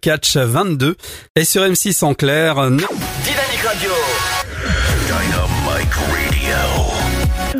Catch 0.00 0.36
22, 0.38 0.96
et 1.36 1.44
sur 1.44 1.62
M6 1.62 2.02
en 2.04 2.14
clair, 2.14 2.56
no- 2.68 2.78
Dynamique 2.78 3.62
Radio. 3.64 3.90
Dynamic 5.06 5.94
Radio. 5.94 6.81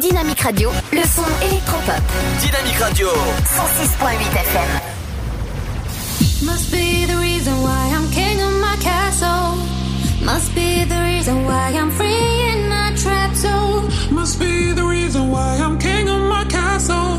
Dynamique 0.01 0.41
Radio, 0.41 0.71
le 0.93 1.03
son 1.03 1.23
électropop. 1.43 2.03
Dynamique 2.41 2.79
Radio. 2.79 3.09
106.8 3.09 4.37
FM. 4.37 4.81
Must 6.43 6.71
be 6.71 7.05
the 7.07 7.17
reason 7.21 7.53
why 7.63 7.91
I'm 7.95 8.09
king 8.11 8.41
of 8.41 8.53
my 8.61 8.77
castle. 8.81 9.59
Must 10.25 10.55
be 10.55 10.85
the 10.85 11.03
reason 11.05 11.45
why 11.45 11.77
I'm 11.77 11.91
free 11.91 12.55
in 12.55 12.69
my 12.69 12.93
trap 12.97 13.35
zone. 13.35 13.91
Must 14.11 14.39
be 14.39 14.73
the 14.73 14.85
reason 14.85 15.31
why 15.31 15.59
I'm 15.59 15.79
king 15.79 16.09
of 16.09 16.23
my 16.23 16.45
castle. 16.45 17.19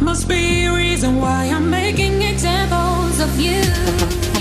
Must 0.00 0.28
be 0.28 0.66
a 0.66 0.72
reason 0.72 1.20
why 1.20 1.46
I'm 1.46 1.68
making 1.68 2.22
examples 2.22 3.18
of 3.20 3.40
you. 3.40 4.37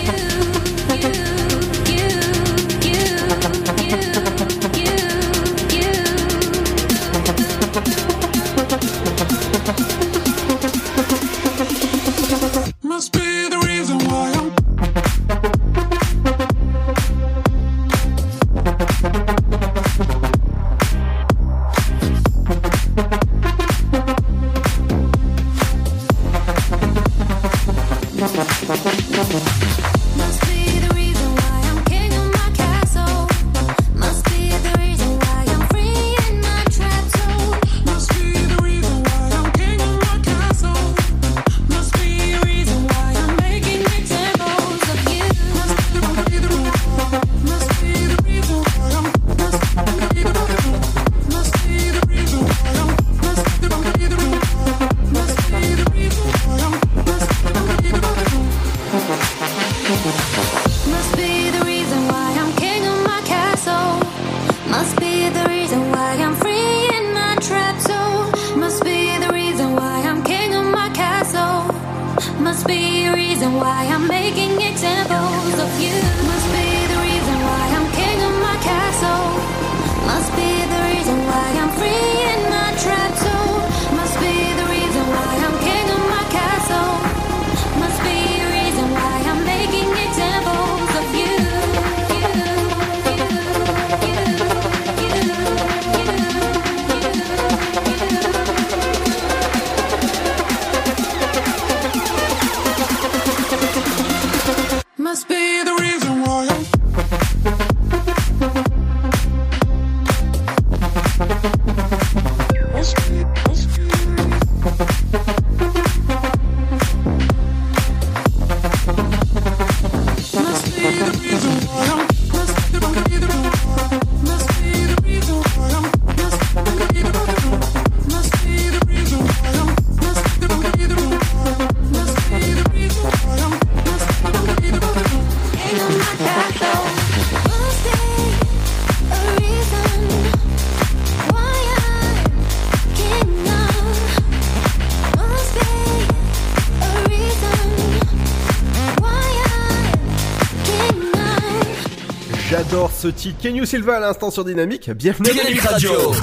Titre. 153.12 153.40
Kenyu 153.42 153.66
Silva 153.66 153.98
à 153.98 154.00
l'instant 154.00 154.32
sur 154.32 154.46
Dynamique. 154.46 154.90
Bienvenue 154.92 155.30
à 155.30 155.34
Dynamique 155.34 155.62
Radio. 155.62 155.92
Dynamic 155.92 156.14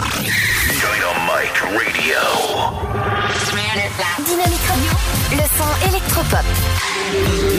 Radio. 1.61 2.15
Dynamique 4.25 4.65
Radio, 4.69 4.93
le 5.33 5.45
son 5.57 5.71
électropop. 5.89 6.47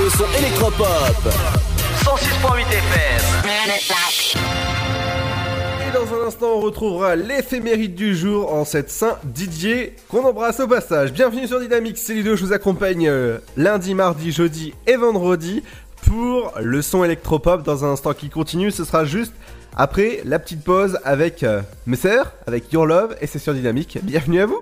Le 0.03 0.10
son 0.10 0.26
électropop. 0.38 1.34
106.8 2.03 2.61
FM. 2.61 3.22
Et 5.88 5.93
dans 5.93 6.14
un 6.14 6.27
instant, 6.27 6.47
on 6.57 6.61
retrouvera 6.61 7.15
l'éphéméride 7.15 7.95
du 7.95 8.15
jour 8.15 8.53
en 8.53 8.65
cette 8.65 8.89
Saint 8.89 9.18
Didier 9.23 9.95
qu'on 10.10 10.23
embrasse 10.23 10.60
au 10.60 10.68
passage. 10.68 11.14
Bienvenue 11.14 11.47
sur 11.47 11.60
Dynamique, 11.60 11.97
c'est 11.97 12.14
Ludo, 12.14 12.35
je 12.35 12.45
vous 12.45 12.53
accompagne 12.53 13.07
euh, 13.07 13.38
lundi, 13.57 13.93
mardi, 13.93 14.31
jeudi 14.31 14.73
et 14.88 14.95
vendredi 14.97 15.64
le 16.61 16.82
son 16.82 17.03
électropop. 17.03 17.64
Dans 17.64 17.86
un 17.86 17.90
instant 17.90 18.14
qui 18.14 18.30
continue, 18.30 18.72
ce 18.72 18.84
sera 18.84 19.06
juste 19.06 19.34
après 19.76 20.22
la 20.26 20.40
petite 20.40 20.64
pause 20.64 20.99
avec 21.03 21.44
euh, 21.44 21.61
Messer, 21.86 22.22
avec 22.48 22.72
Your 22.72 22.86
Love 22.86 23.15
et 23.22 23.27
c'est 23.27 23.40
sur 23.40 23.53
Dynamique. 23.53 23.98
Bienvenue 24.03 24.41
à 24.41 24.45
vous. 24.45 24.61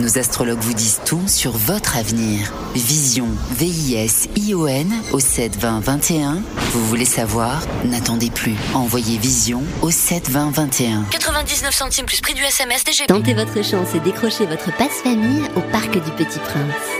Nos 0.00 0.16
astrologues 0.16 0.60
vous 0.60 0.72
disent 0.72 1.00
tout 1.04 1.28
sur 1.28 1.52
votre 1.52 1.98
avenir. 1.98 2.50
Vision, 2.74 3.26
V-I-S-I-O-N 3.50 4.90
au 5.12 5.20
7 5.20 5.58
20 5.58 5.80
21. 5.80 6.42
Vous 6.72 6.86
voulez 6.86 7.04
savoir? 7.04 7.60
N'attendez 7.84 8.30
plus. 8.30 8.54
Envoyez 8.72 9.18
Vision 9.18 9.62
au 9.82 9.90
7 9.90 10.30
20 10.30 10.52
21. 10.52 11.04
99 11.10 11.74
centimes 11.74 12.06
plus 12.06 12.22
prix 12.22 12.32
du 12.32 12.42
SMS 12.42 12.82
DGP. 12.84 13.08
Tentez 13.08 13.34
votre 13.34 13.62
chance 13.62 13.94
et 13.94 14.00
décrochez 14.00 14.46
votre 14.46 14.74
passe-famille 14.78 15.42
au 15.54 15.60
Parc 15.70 15.92
du 15.92 16.10
Petit 16.12 16.38
Prince. 16.38 16.99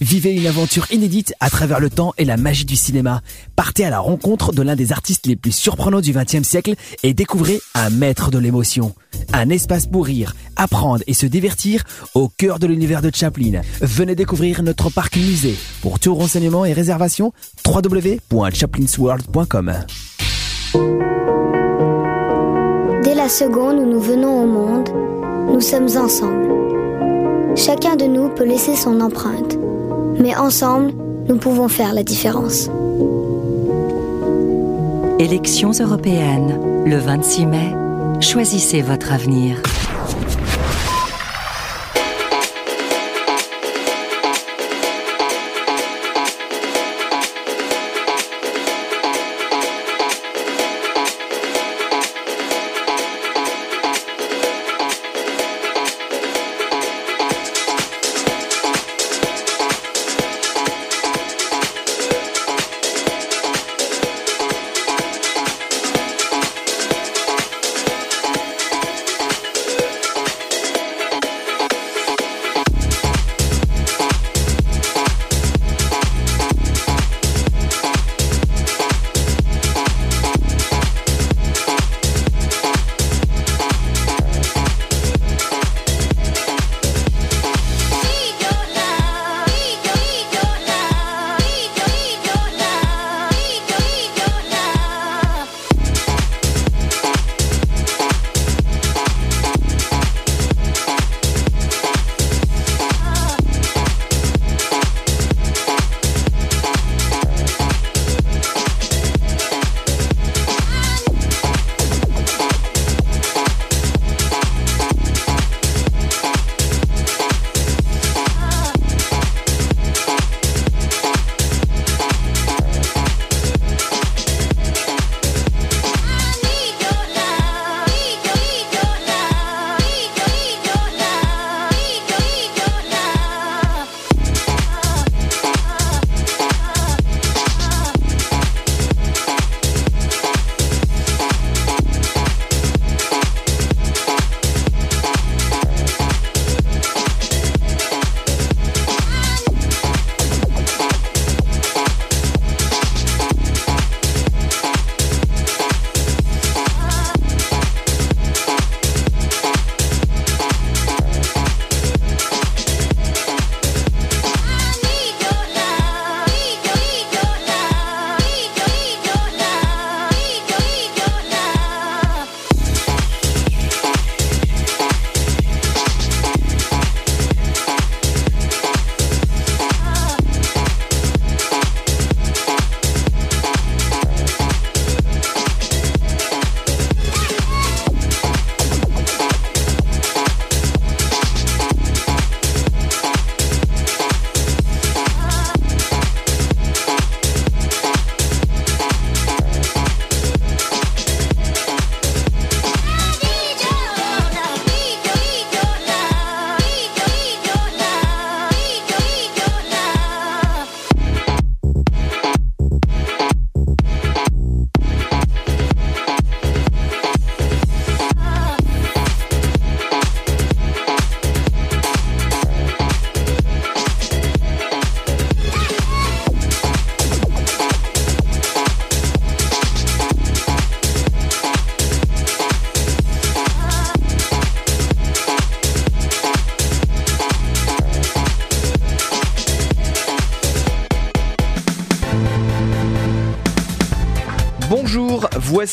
Vivez 0.00 0.34
une 0.34 0.46
aventure 0.46 0.86
inédite 0.92 1.34
à 1.40 1.50
travers 1.50 1.80
le 1.80 1.90
temps 1.90 2.14
et 2.18 2.24
la 2.24 2.36
magie 2.36 2.64
du 2.64 2.76
cinéma. 2.76 3.22
Partez 3.54 3.84
à 3.84 3.90
la 3.90 4.00
rencontre 4.00 4.52
de 4.52 4.62
l'un 4.62 4.76
des 4.76 4.92
artistes 4.92 5.26
les 5.26 5.36
plus 5.36 5.52
surprenants 5.52 6.00
du 6.00 6.12
XXe 6.12 6.46
siècle 6.46 6.74
et 7.02 7.14
découvrez 7.14 7.60
un 7.74 7.90
maître 7.90 8.30
de 8.30 8.38
l'émotion. 8.38 8.94
Un 9.32 9.48
espace 9.48 9.86
pour 9.86 10.06
rire, 10.06 10.34
apprendre 10.56 11.02
et 11.06 11.14
se 11.14 11.26
divertir 11.26 11.84
au 12.14 12.28
cœur 12.28 12.58
de 12.58 12.66
l'univers 12.66 13.02
de 13.02 13.10
Chaplin. 13.14 13.60
Venez 13.80 14.14
découvrir 14.14 14.62
notre 14.62 14.90
parc 14.90 15.16
musée. 15.16 15.56
Pour 15.80 15.98
tout 15.98 16.14
renseignement 16.14 16.64
et 16.64 16.72
réservation, 16.72 17.32
www.chaplinsworld.com. 17.66 19.72
Dès 23.02 23.14
la 23.14 23.28
seconde 23.28 23.78
où 23.78 23.86
nous 23.86 24.00
venons 24.00 24.42
au 24.42 24.46
monde, 24.46 24.88
nous 25.52 25.60
sommes 25.60 25.88
ensemble. 25.96 26.46
Chacun 27.56 27.96
de 27.96 28.04
nous 28.04 28.28
peut 28.28 28.44
laisser 28.44 28.76
son 28.76 29.00
empreinte, 29.00 29.58
mais 30.26 30.34
ensemble, 30.34 30.92
nous 31.28 31.36
pouvons 31.36 31.68
faire 31.68 31.94
la 31.94 32.02
différence. 32.02 32.68
Élections 35.20 35.70
européennes, 35.70 36.84
le 36.84 36.98
26 36.98 37.46
mai, 37.46 37.72
choisissez 38.20 38.82
votre 38.82 39.12
avenir. 39.12 39.62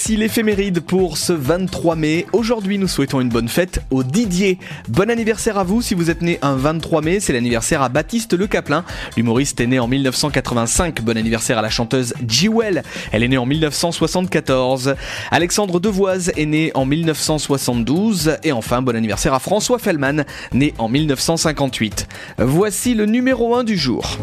Voici 0.05 0.17
l'éphéméride 0.17 0.81
pour 0.81 1.17
ce 1.17 1.31
23 1.31 1.95
mai. 1.95 2.25
Aujourd'hui, 2.33 2.77
nous 2.77 2.89
souhaitons 2.89 3.21
une 3.21 3.29
bonne 3.29 3.47
fête 3.47 3.81
au 3.89 4.03
Didier. 4.03 4.59
Bon 4.89 5.09
anniversaire 5.09 5.57
à 5.57 5.63
vous 5.63 5.81
si 5.81 5.93
vous 5.93 6.09
êtes 6.09 6.21
né 6.21 6.39
un 6.41 6.55
23 6.55 7.01
mai, 7.01 7.21
c'est 7.21 7.31
l'anniversaire 7.31 7.81
à 7.81 7.87
Baptiste 7.87 8.37
Le 8.37 8.45
Caplin. 8.45 8.83
L'humoriste 9.15 9.61
est 9.61 9.65
né 9.65 9.79
en 9.79 9.87
1985. 9.87 11.01
Bon 11.03 11.15
anniversaire 11.15 11.57
à 11.57 11.61
la 11.61 11.69
chanteuse 11.69 12.13
Jewel. 12.27 12.83
Elle 13.13 13.23
est 13.23 13.29
née 13.29 13.37
en 13.37 13.45
1974. 13.45 14.95
Alexandre 15.31 15.79
Devoise 15.79 16.33
est 16.35 16.47
né 16.47 16.71
en 16.73 16.85
1972 16.85 18.39
et 18.43 18.51
enfin 18.51 18.81
bon 18.81 18.97
anniversaire 18.97 19.33
à 19.33 19.39
François 19.39 19.79
Fellman, 19.79 20.25
né 20.51 20.73
en 20.79 20.89
1958. 20.89 22.09
Voici 22.39 22.93
le 22.93 23.05
numéro 23.05 23.55
1 23.55 23.63
du 23.63 23.77
jour. 23.77 24.17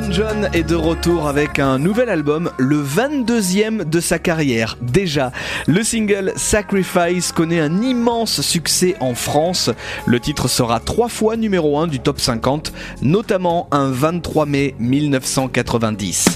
Elton 0.00 0.12
John 0.12 0.48
est 0.54 0.62
de 0.62 0.74
retour 0.74 1.28
avec 1.28 1.58
un 1.58 1.78
nouvel 1.78 2.08
album, 2.08 2.50
le 2.56 2.82
22e 2.82 3.84
de 3.84 4.00
sa 4.00 4.18
carrière. 4.18 4.78
Déjà, 4.80 5.30
le 5.66 5.82
single 5.82 6.32
Sacrifice 6.36 7.32
connaît 7.32 7.60
un 7.60 7.82
immense 7.82 8.40
succès 8.40 8.96
en 9.00 9.14
France. 9.14 9.68
Le 10.06 10.18
titre 10.18 10.48
sera 10.48 10.80
trois 10.80 11.08
fois 11.08 11.36
numéro 11.36 11.78
1 11.78 11.86
du 11.86 12.00
top 12.00 12.18
50, 12.18 12.72
notamment 13.02 13.68
un 13.72 13.90
23 13.90 14.46
mai 14.46 14.74
1990. 14.78 16.26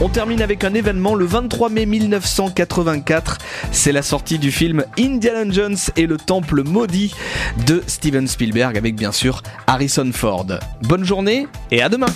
On 0.00 0.08
termine 0.08 0.40
avec 0.40 0.62
un 0.62 0.74
événement 0.74 1.16
le 1.16 1.24
23 1.24 1.70
mai 1.70 1.86
1984. 1.86 3.38
C'est 3.72 3.92
la 3.92 4.02
sortie 4.02 4.38
du 4.38 4.52
film 4.52 4.84
Indiana 4.96 5.50
Jones 5.50 5.78
et 5.96 6.06
le 6.06 6.18
Temple 6.18 6.62
maudit 6.62 7.12
de 7.66 7.82
Steven 7.88 8.28
Spielberg 8.28 8.78
avec 8.78 8.94
bien 8.94 9.10
sûr 9.10 9.42
Harrison 9.66 10.08
Ford. 10.12 10.46
Bonne 10.82 11.04
journée 11.04 11.48
et 11.72 11.82
à 11.82 11.88
demain. 11.88 12.06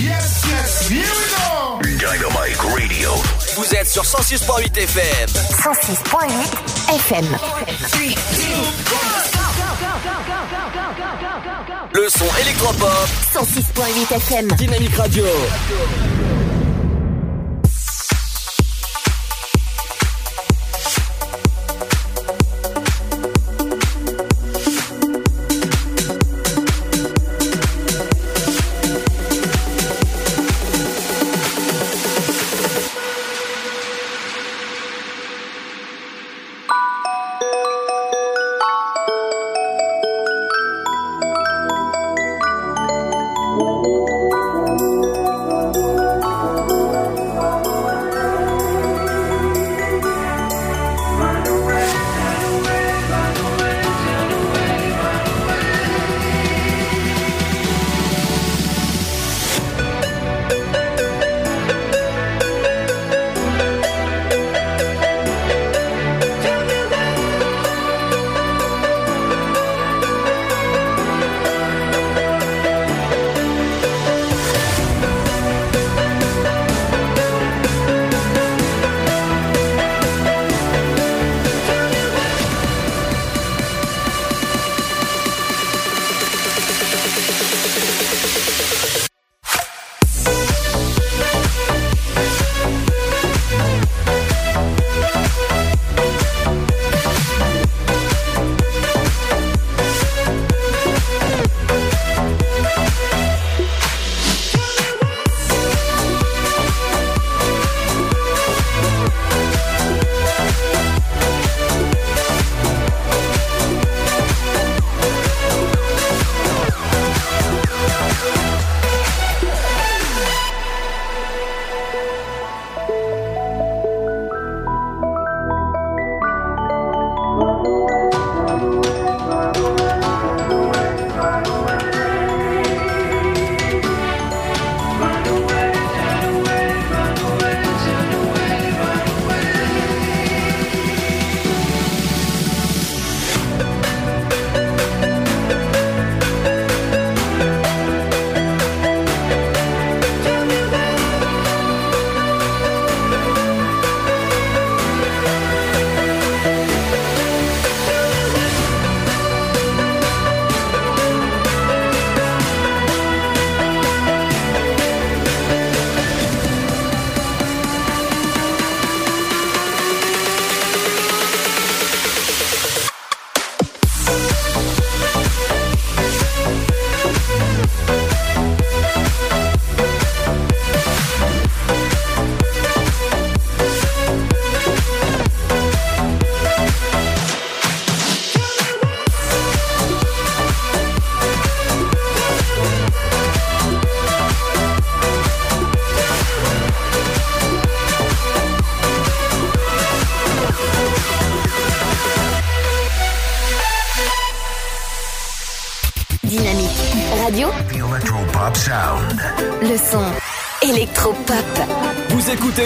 Yes, 0.00 0.44
yes, 0.48 0.88
here 0.88 1.02
we 1.02 1.26
go. 1.30 1.78
Dynamite 1.98 2.58
Radio. 2.58 3.10
Vous 3.56 3.74
êtes 3.74 3.88
sur 3.88 4.02
106.8 4.02 4.76
FM. 4.76 5.28
106.8 5.28 6.94
FM. 6.96 7.26
Le 11.94 12.08
son 12.08 12.26
électropop. 12.40 13.08
106.8 13.32 14.16
FM. 14.16 14.48
Dynamique 14.52 14.96
Radio. 14.96 15.24
radio, 15.24 16.41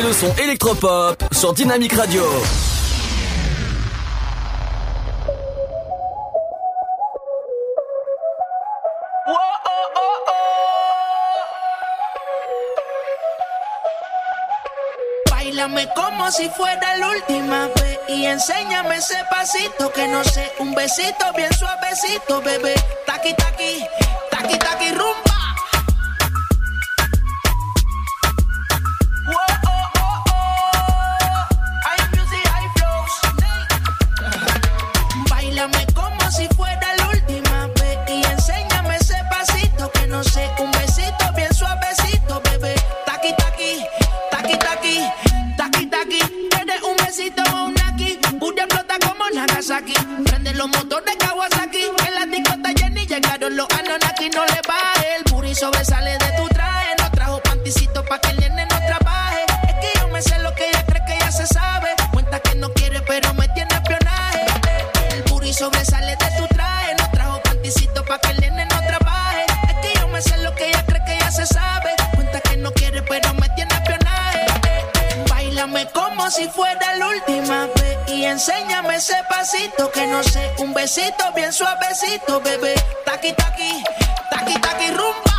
Le 0.03 0.13
son 0.13 0.31
électropop 0.37 1.17
sur 1.33 1.55
Dynamique 1.55 1.95
Radio. 1.95 2.23
Bailame 15.31 15.89
como 15.95 16.31
si 16.31 16.51
fuera 16.51 16.97
la 16.99 17.09
última 17.09 17.69
vez 17.69 17.99
y 18.09 18.27
enséñame 18.27 18.97
ese 18.97 19.17
pasito 19.31 19.91
que 19.93 20.07
no 20.09 20.23
sé, 20.25 20.53
un 20.59 20.75
besito 20.75 21.25
bien 21.35 21.51
suavecito, 21.55 22.43
bebé. 22.43 22.75
Taqui 23.07 23.35
taqui 23.35 23.83
sé. 80.97 81.03
Un 81.03 81.11
besito 81.11 81.33
bien 81.35 81.53
suavecito, 81.53 82.41
bebé. 82.41 82.75
Taqui, 83.05 83.33
taqui, 83.33 83.85
taqui, 84.31 84.61
taqui, 84.61 84.89
rumba. 84.91 85.33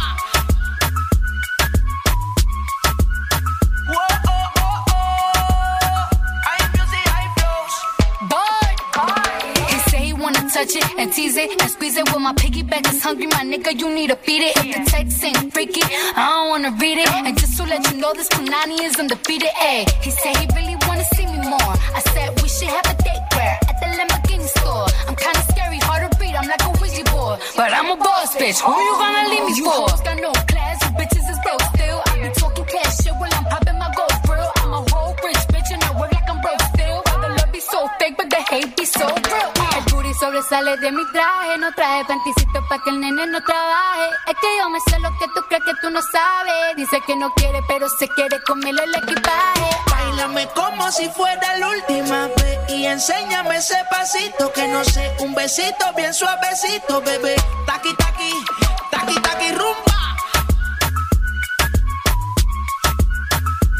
Touch 10.53 10.75
it 10.75 10.85
and 10.97 11.13
tease 11.13 11.37
it 11.37 11.61
and 11.61 11.69
squeeze 11.69 11.97
it. 11.97 12.11
When 12.11 12.23
my 12.23 12.33
piggyback 12.33 12.91
is 12.91 13.03
hungry, 13.03 13.27
my 13.27 13.43
nigga, 13.45 13.79
you 13.79 13.93
need 13.93 14.09
to 14.09 14.15
feed 14.15 14.41
it. 14.41 14.57
If 14.57 14.73
the 14.73 14.89
text 14.89 15.23
ain't 15.23 15.53
freaky, 15.53 15.81
I 16.15 16.25
don't 16.33 16.49
wanna 16.49 16.71
read 16.81 16.97
it. 16.97 17.07
And 17.13 17.37
just 17.37 17.57
to 17.57 17.63
let 17.63 17.85
you 17.91 17.97
know, 17.97 18.11
this 18.13 18.27
Punani 18.29 18.81
is 18.81 18.97
undefeated. 18.97 19.49
Ayy, 19.61 19.85
he 20.01 20.09
said 20.09 20.35
he 20.37 20.46
bitch. 28.57 28.65
Who 28.65 28.81
you 28.81 28.93
gonna 28.97 29.29
leave 29.29 29.45
me 29.45 29.53
You 29.57 29.65
for? 29.65 29.71
hoes 29.71 30.01
got 30.01 30.17
no 30.19 30.31
class, 30.31 30.77
you 30.83 30.91
bitches 30.97 31.29
is 31.29 31.39
broke 31.43 31.61
still. 31.73 32.01
I 32.05 32.21
be 32.21 32.29
talking 32.33 32.65
cash 32.65 32.97
shit 33.03 33.13
while 33.15 33.33
I'm 33.33 33.45
popping 33.45 33.77
my 33.77 33.91
gold 33.95 34.17
grill. 34.25 34.51
I'm 34.57 34.73
a 34.73 34.81
whole 34.91 35.15
rich 35.23 35.43
bitch 35.53 35.69
and 35.73 35.83
I 35.83 35.91
work 35.99 36.11
like 36.11 36.29
I'm 36.29 36.41
broke 36.41 36.61
still. 36.73 37.01
Why 37.05 37.15
the 37.21 37.29
love 37.37 37.51
be 37.51 37.59
so 37.59 37.87
fake, 37.99 38.15
but 38.17 38.29
the 38.29 38.41
hate 38.49 38.75
be 38.75 38.85
so 38.85 39.05
real. 39.07 39.49
El 39.75 39.83
booty 39.91 40.13
sobresale 40.13 40.77
de 40.77 40.91
mi 40.91 41.03
traje, 41.13 41.57
no 41.59 41.71
traje 41.73 42.05
panticito 42.05 42.59
pa' 42.69 42.79
que 42.83 42.89
el 42.89 42.99
nene 42.99 43.27
no 43.27 43.39
trabaje. 43.41 44.09
Es 44.27 44.35
que 44.41 44.49
yo 44.59 44.69
me 44.69 44.79
sé 44.87 44.99
lo 44.99 45.09
que 45.19 45.27
tú 45.33 45.41
crees 45.47 45.63
que 45.63 45.73
tú 45.81 45.89
no 45.89 46.01
sabes. 46.01 46.75
Dice 46.77 47.01
que 47.05 47.15
no 47.15 47.31
quiere, 47.33 47.61
pero 47.67 47.87
se 47.89 48.07
quiere 48.09 48.41
comerle 48.43 48.83
el 48.83 48.95
equipaje. 48.95 49.56
Como 50.45 50.91
si 50.91 51.09
fuera 51.09 51.57
la 51.57 51.69
última 51.69 52.27
vez 52.27 52.59
y 52.69 52.85
enséñame 52.85 53.57
ese 53.57 53.75
pasito 53.89 54.51
que 54.53 54.67
no 54.67 54.83
sé, 54.83 55.11
un 55.19 55.33
besito 55.33 55.91
bien 55.95 56.13
suavecito, 56.13 57.01
bebé. 57.01 57.35
Taqui 57.65 57.95
taqui, 57.95 58.31
taqui 58.91 59.15
taqui 59.21 59.51
rumba. 59.51 60.15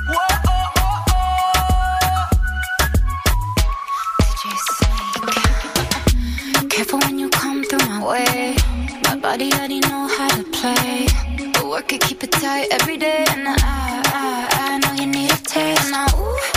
Oh, 0.10 0.16
oh, 0.48 0.68
oh. 1.12 2.30
Careful 6.70 7.00
when 7.00 7.20
you 7.20 7.30
come 7.30 7.64
through 7.66 7.88
my 7.88 8.04
way. 8.04 8.56
My 9.04 9.16
body 9.16 9.52
already 9.54 9.80
know 9.82 10.08
how 10.08 10.28
to 10.30 10.44
play. 10.52 11.08
But 11.54 11.66
work 11.68 11.94
it, 11.94 12.02
keep 12.02 12.24
it 12.24 12.32
tight 12.32 12.68
every 12.72 12.98
day. 12.98 13.26
And 13.30 13.48
I, 13.48 13.56
I, 13.58 14.48
I 14.52 14.67
know 15.58 15.66
you 15.66 15.74
need 15.74 15.78
a 15.78 15.88
taste. 15.88 15.92
Now, 15.92 16.06
ooh, 16.20 16.57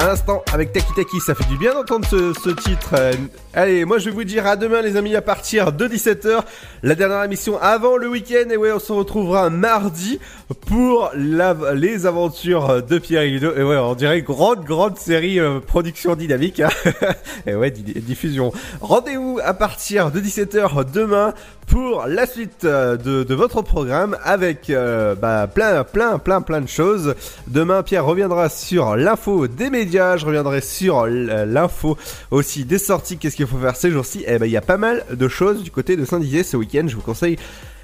À 0.00 0.06
l'instant, 0.06 0.44
avec 0.52 0.72
Taki 0.72 0.92
Taki, 0.94 1.18
ça 1.18 1.34
fait 1.34 1.48
du 1.48 1.56
bien 1.58 1.74
d'entendre 1.74 2.06
ce, 2.08 2.50
titre. 2.50 2.90
Euh, 2.96 3.12
allez, 3.52 3.84
moi 3.84 3.98
je 3.98 4.04
vais 4.04 4.14
vous 4.14 4.22
dire 4.22 4.46
à 4.46 4.54
demain 4.54 4.80
les 4.80 4.94
amis 4.96 5.16
à 5.16 5.22
partir 5.22 5.72
de 5.72 5.88
17h. 5.88 6.42
La 6.84 6.94
dernière 6.94 7.24
émission 7.24 7.58
avant 7.60 7.96
le 7.96 8.08
week-end. 8.08 8.48
Et 8.48 8.56
ouais, 8.56 8.70
on 8.70 8.78
se 8.78 8.92
retrouvera 8.92 9.50
mardi 9.50 10.20
pour 10.68 11.10
les 11.16 12.06
aventures 12.06 12.80
de 12.80 12.98
Pierre 12.98 13.22
et 13.22 13.30
Ludo. 13.30 13.52
Et 13.56 13.64
ouais, 13.64 13.76
on 13.76 13.96
dirait 13.96 14.22
grande, 14.22 14.64
grande 14.64 14.96
série 14.98 15.40
euh, 15.40 15.58
production 15.58 16.14
dynamique. 16.14 16.60
hein. 16.60 16.68
et 17.48 17.56
ouais, 17.56 17.72
di- 17.72 17.82
diffusion. 18.00 18.52
Rendez-vous 18.80 19.40
à 19.42 19.52
partir 19.52 20.12
de 20.12 20.20
17h 20.20 20.92
demain 20.92 21.34
pour 21.66 22.04
la 22.06 22.24
suite 22.26 22.64
euh, 22.64 22.96
de, 22.96 23.34
votre 23.34 23.62
programme 23.62 24.16
avec 24.22 24.72
bah, 25.20 25.48
plein, 25.52 25.82
plein, 25.82 26.18
plein, 26.18 26.40
plein 26.40 26.60
de 26.60 26.68
choses. 26.68 27.16
Demain, 27.48 27.82
Pierre 27.82 28.04
reviendra 28.04 28.48
sur 28.48 28.94
l'info 28.94 29.48
des 29.48 29.70
médias. 29.70 29.87
Je 29.90 30.26
reviendrai 30.26 30.60
sur 30.60 31.06
l- 31.06 31.44
l'info 31.48 31.96
aussi 32.30 32.64
des 32.64 32.78
sorties. 32.78 33.18
Qu'est-ce 33.18 33.36
qu'il 33.36 33.46
faut 33.46 33.58
faire 33.58 33.76
ces 33.76 33.90
jours-ci? 33.90 34.24
Eh 34.26 34.38
ben, 34.38 34.46
il 34.46 34.52
y 34.52 34.56
a 34.56 34.60
pas 34.62 34.76
mal 34.76 35.04
de 35.10 35.28
choses 35.28 35.62
du 35.62 35.70
côté 35.70 35.96
de 35.96 36.04
Saint-Dizier 36.04 36.42
ce 36.42 36.56
week-end. 36.56 36.84
Je 36.86 36.96
vous 36.96 37.02
conseille 37.02 37.36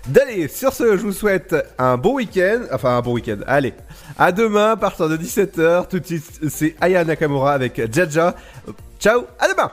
d'aller. 0.07 0.49
Sur 0.49 0.73
ce, 0.73 0.97
je 0.97 1.03
vous 1.03 1.13
souhaite 1.13 1.55
un 1.79 1.97
bon 1.97 2.15
week-end. 2.17 2.61
Enfin, 2.73 2.97
un 2.99 3.01
bon 3.01 3.13
week-end. 3.15 3.39
Allez, 3.47 3.75
à 4.19 4.33
demain 4.33 4.77
partir 4.77 5.09
de 5.09 5.17
17h. 5.17 5.89
Tout 5.89 5.99
de 6.01 6.07
suite, 6.07 6.41
c'est 6.49 6.77
Aya 6.81 7.05
Nakamura 7.05 7.53
avec 7.53 7.93
Jaja. 7.93 8.35
Ciao, 9.01 9.25
à 9.39 9.49
demain 9.49 9.71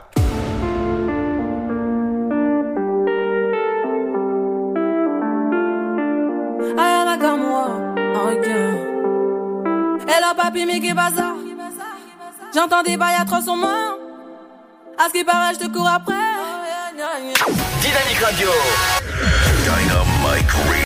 Aya 6.78 7.04
Nakamura, 7.04 7.68
là, 10.20 10.34
papi? 10.36 11.51
J'entends 12.54 12.82
des 12.82 12.96
bails 12.98 13.16
atroces 13.18 13.44
sur 13.44 13.56
moi. 13.56 13.96
À 14.98 15.08
ce 15.08 15.12
qui 15.12 15.24
paraît, 15.24 15.54
je 15.54 15.60
te 15.60 15.72
cours 15.72 15.88
après. 15.88 16.12
Dynamique 16.92 18.18
Radio. 18.18 18.48
Dynamite 19.64 20.50
Radio. 20.50 20.72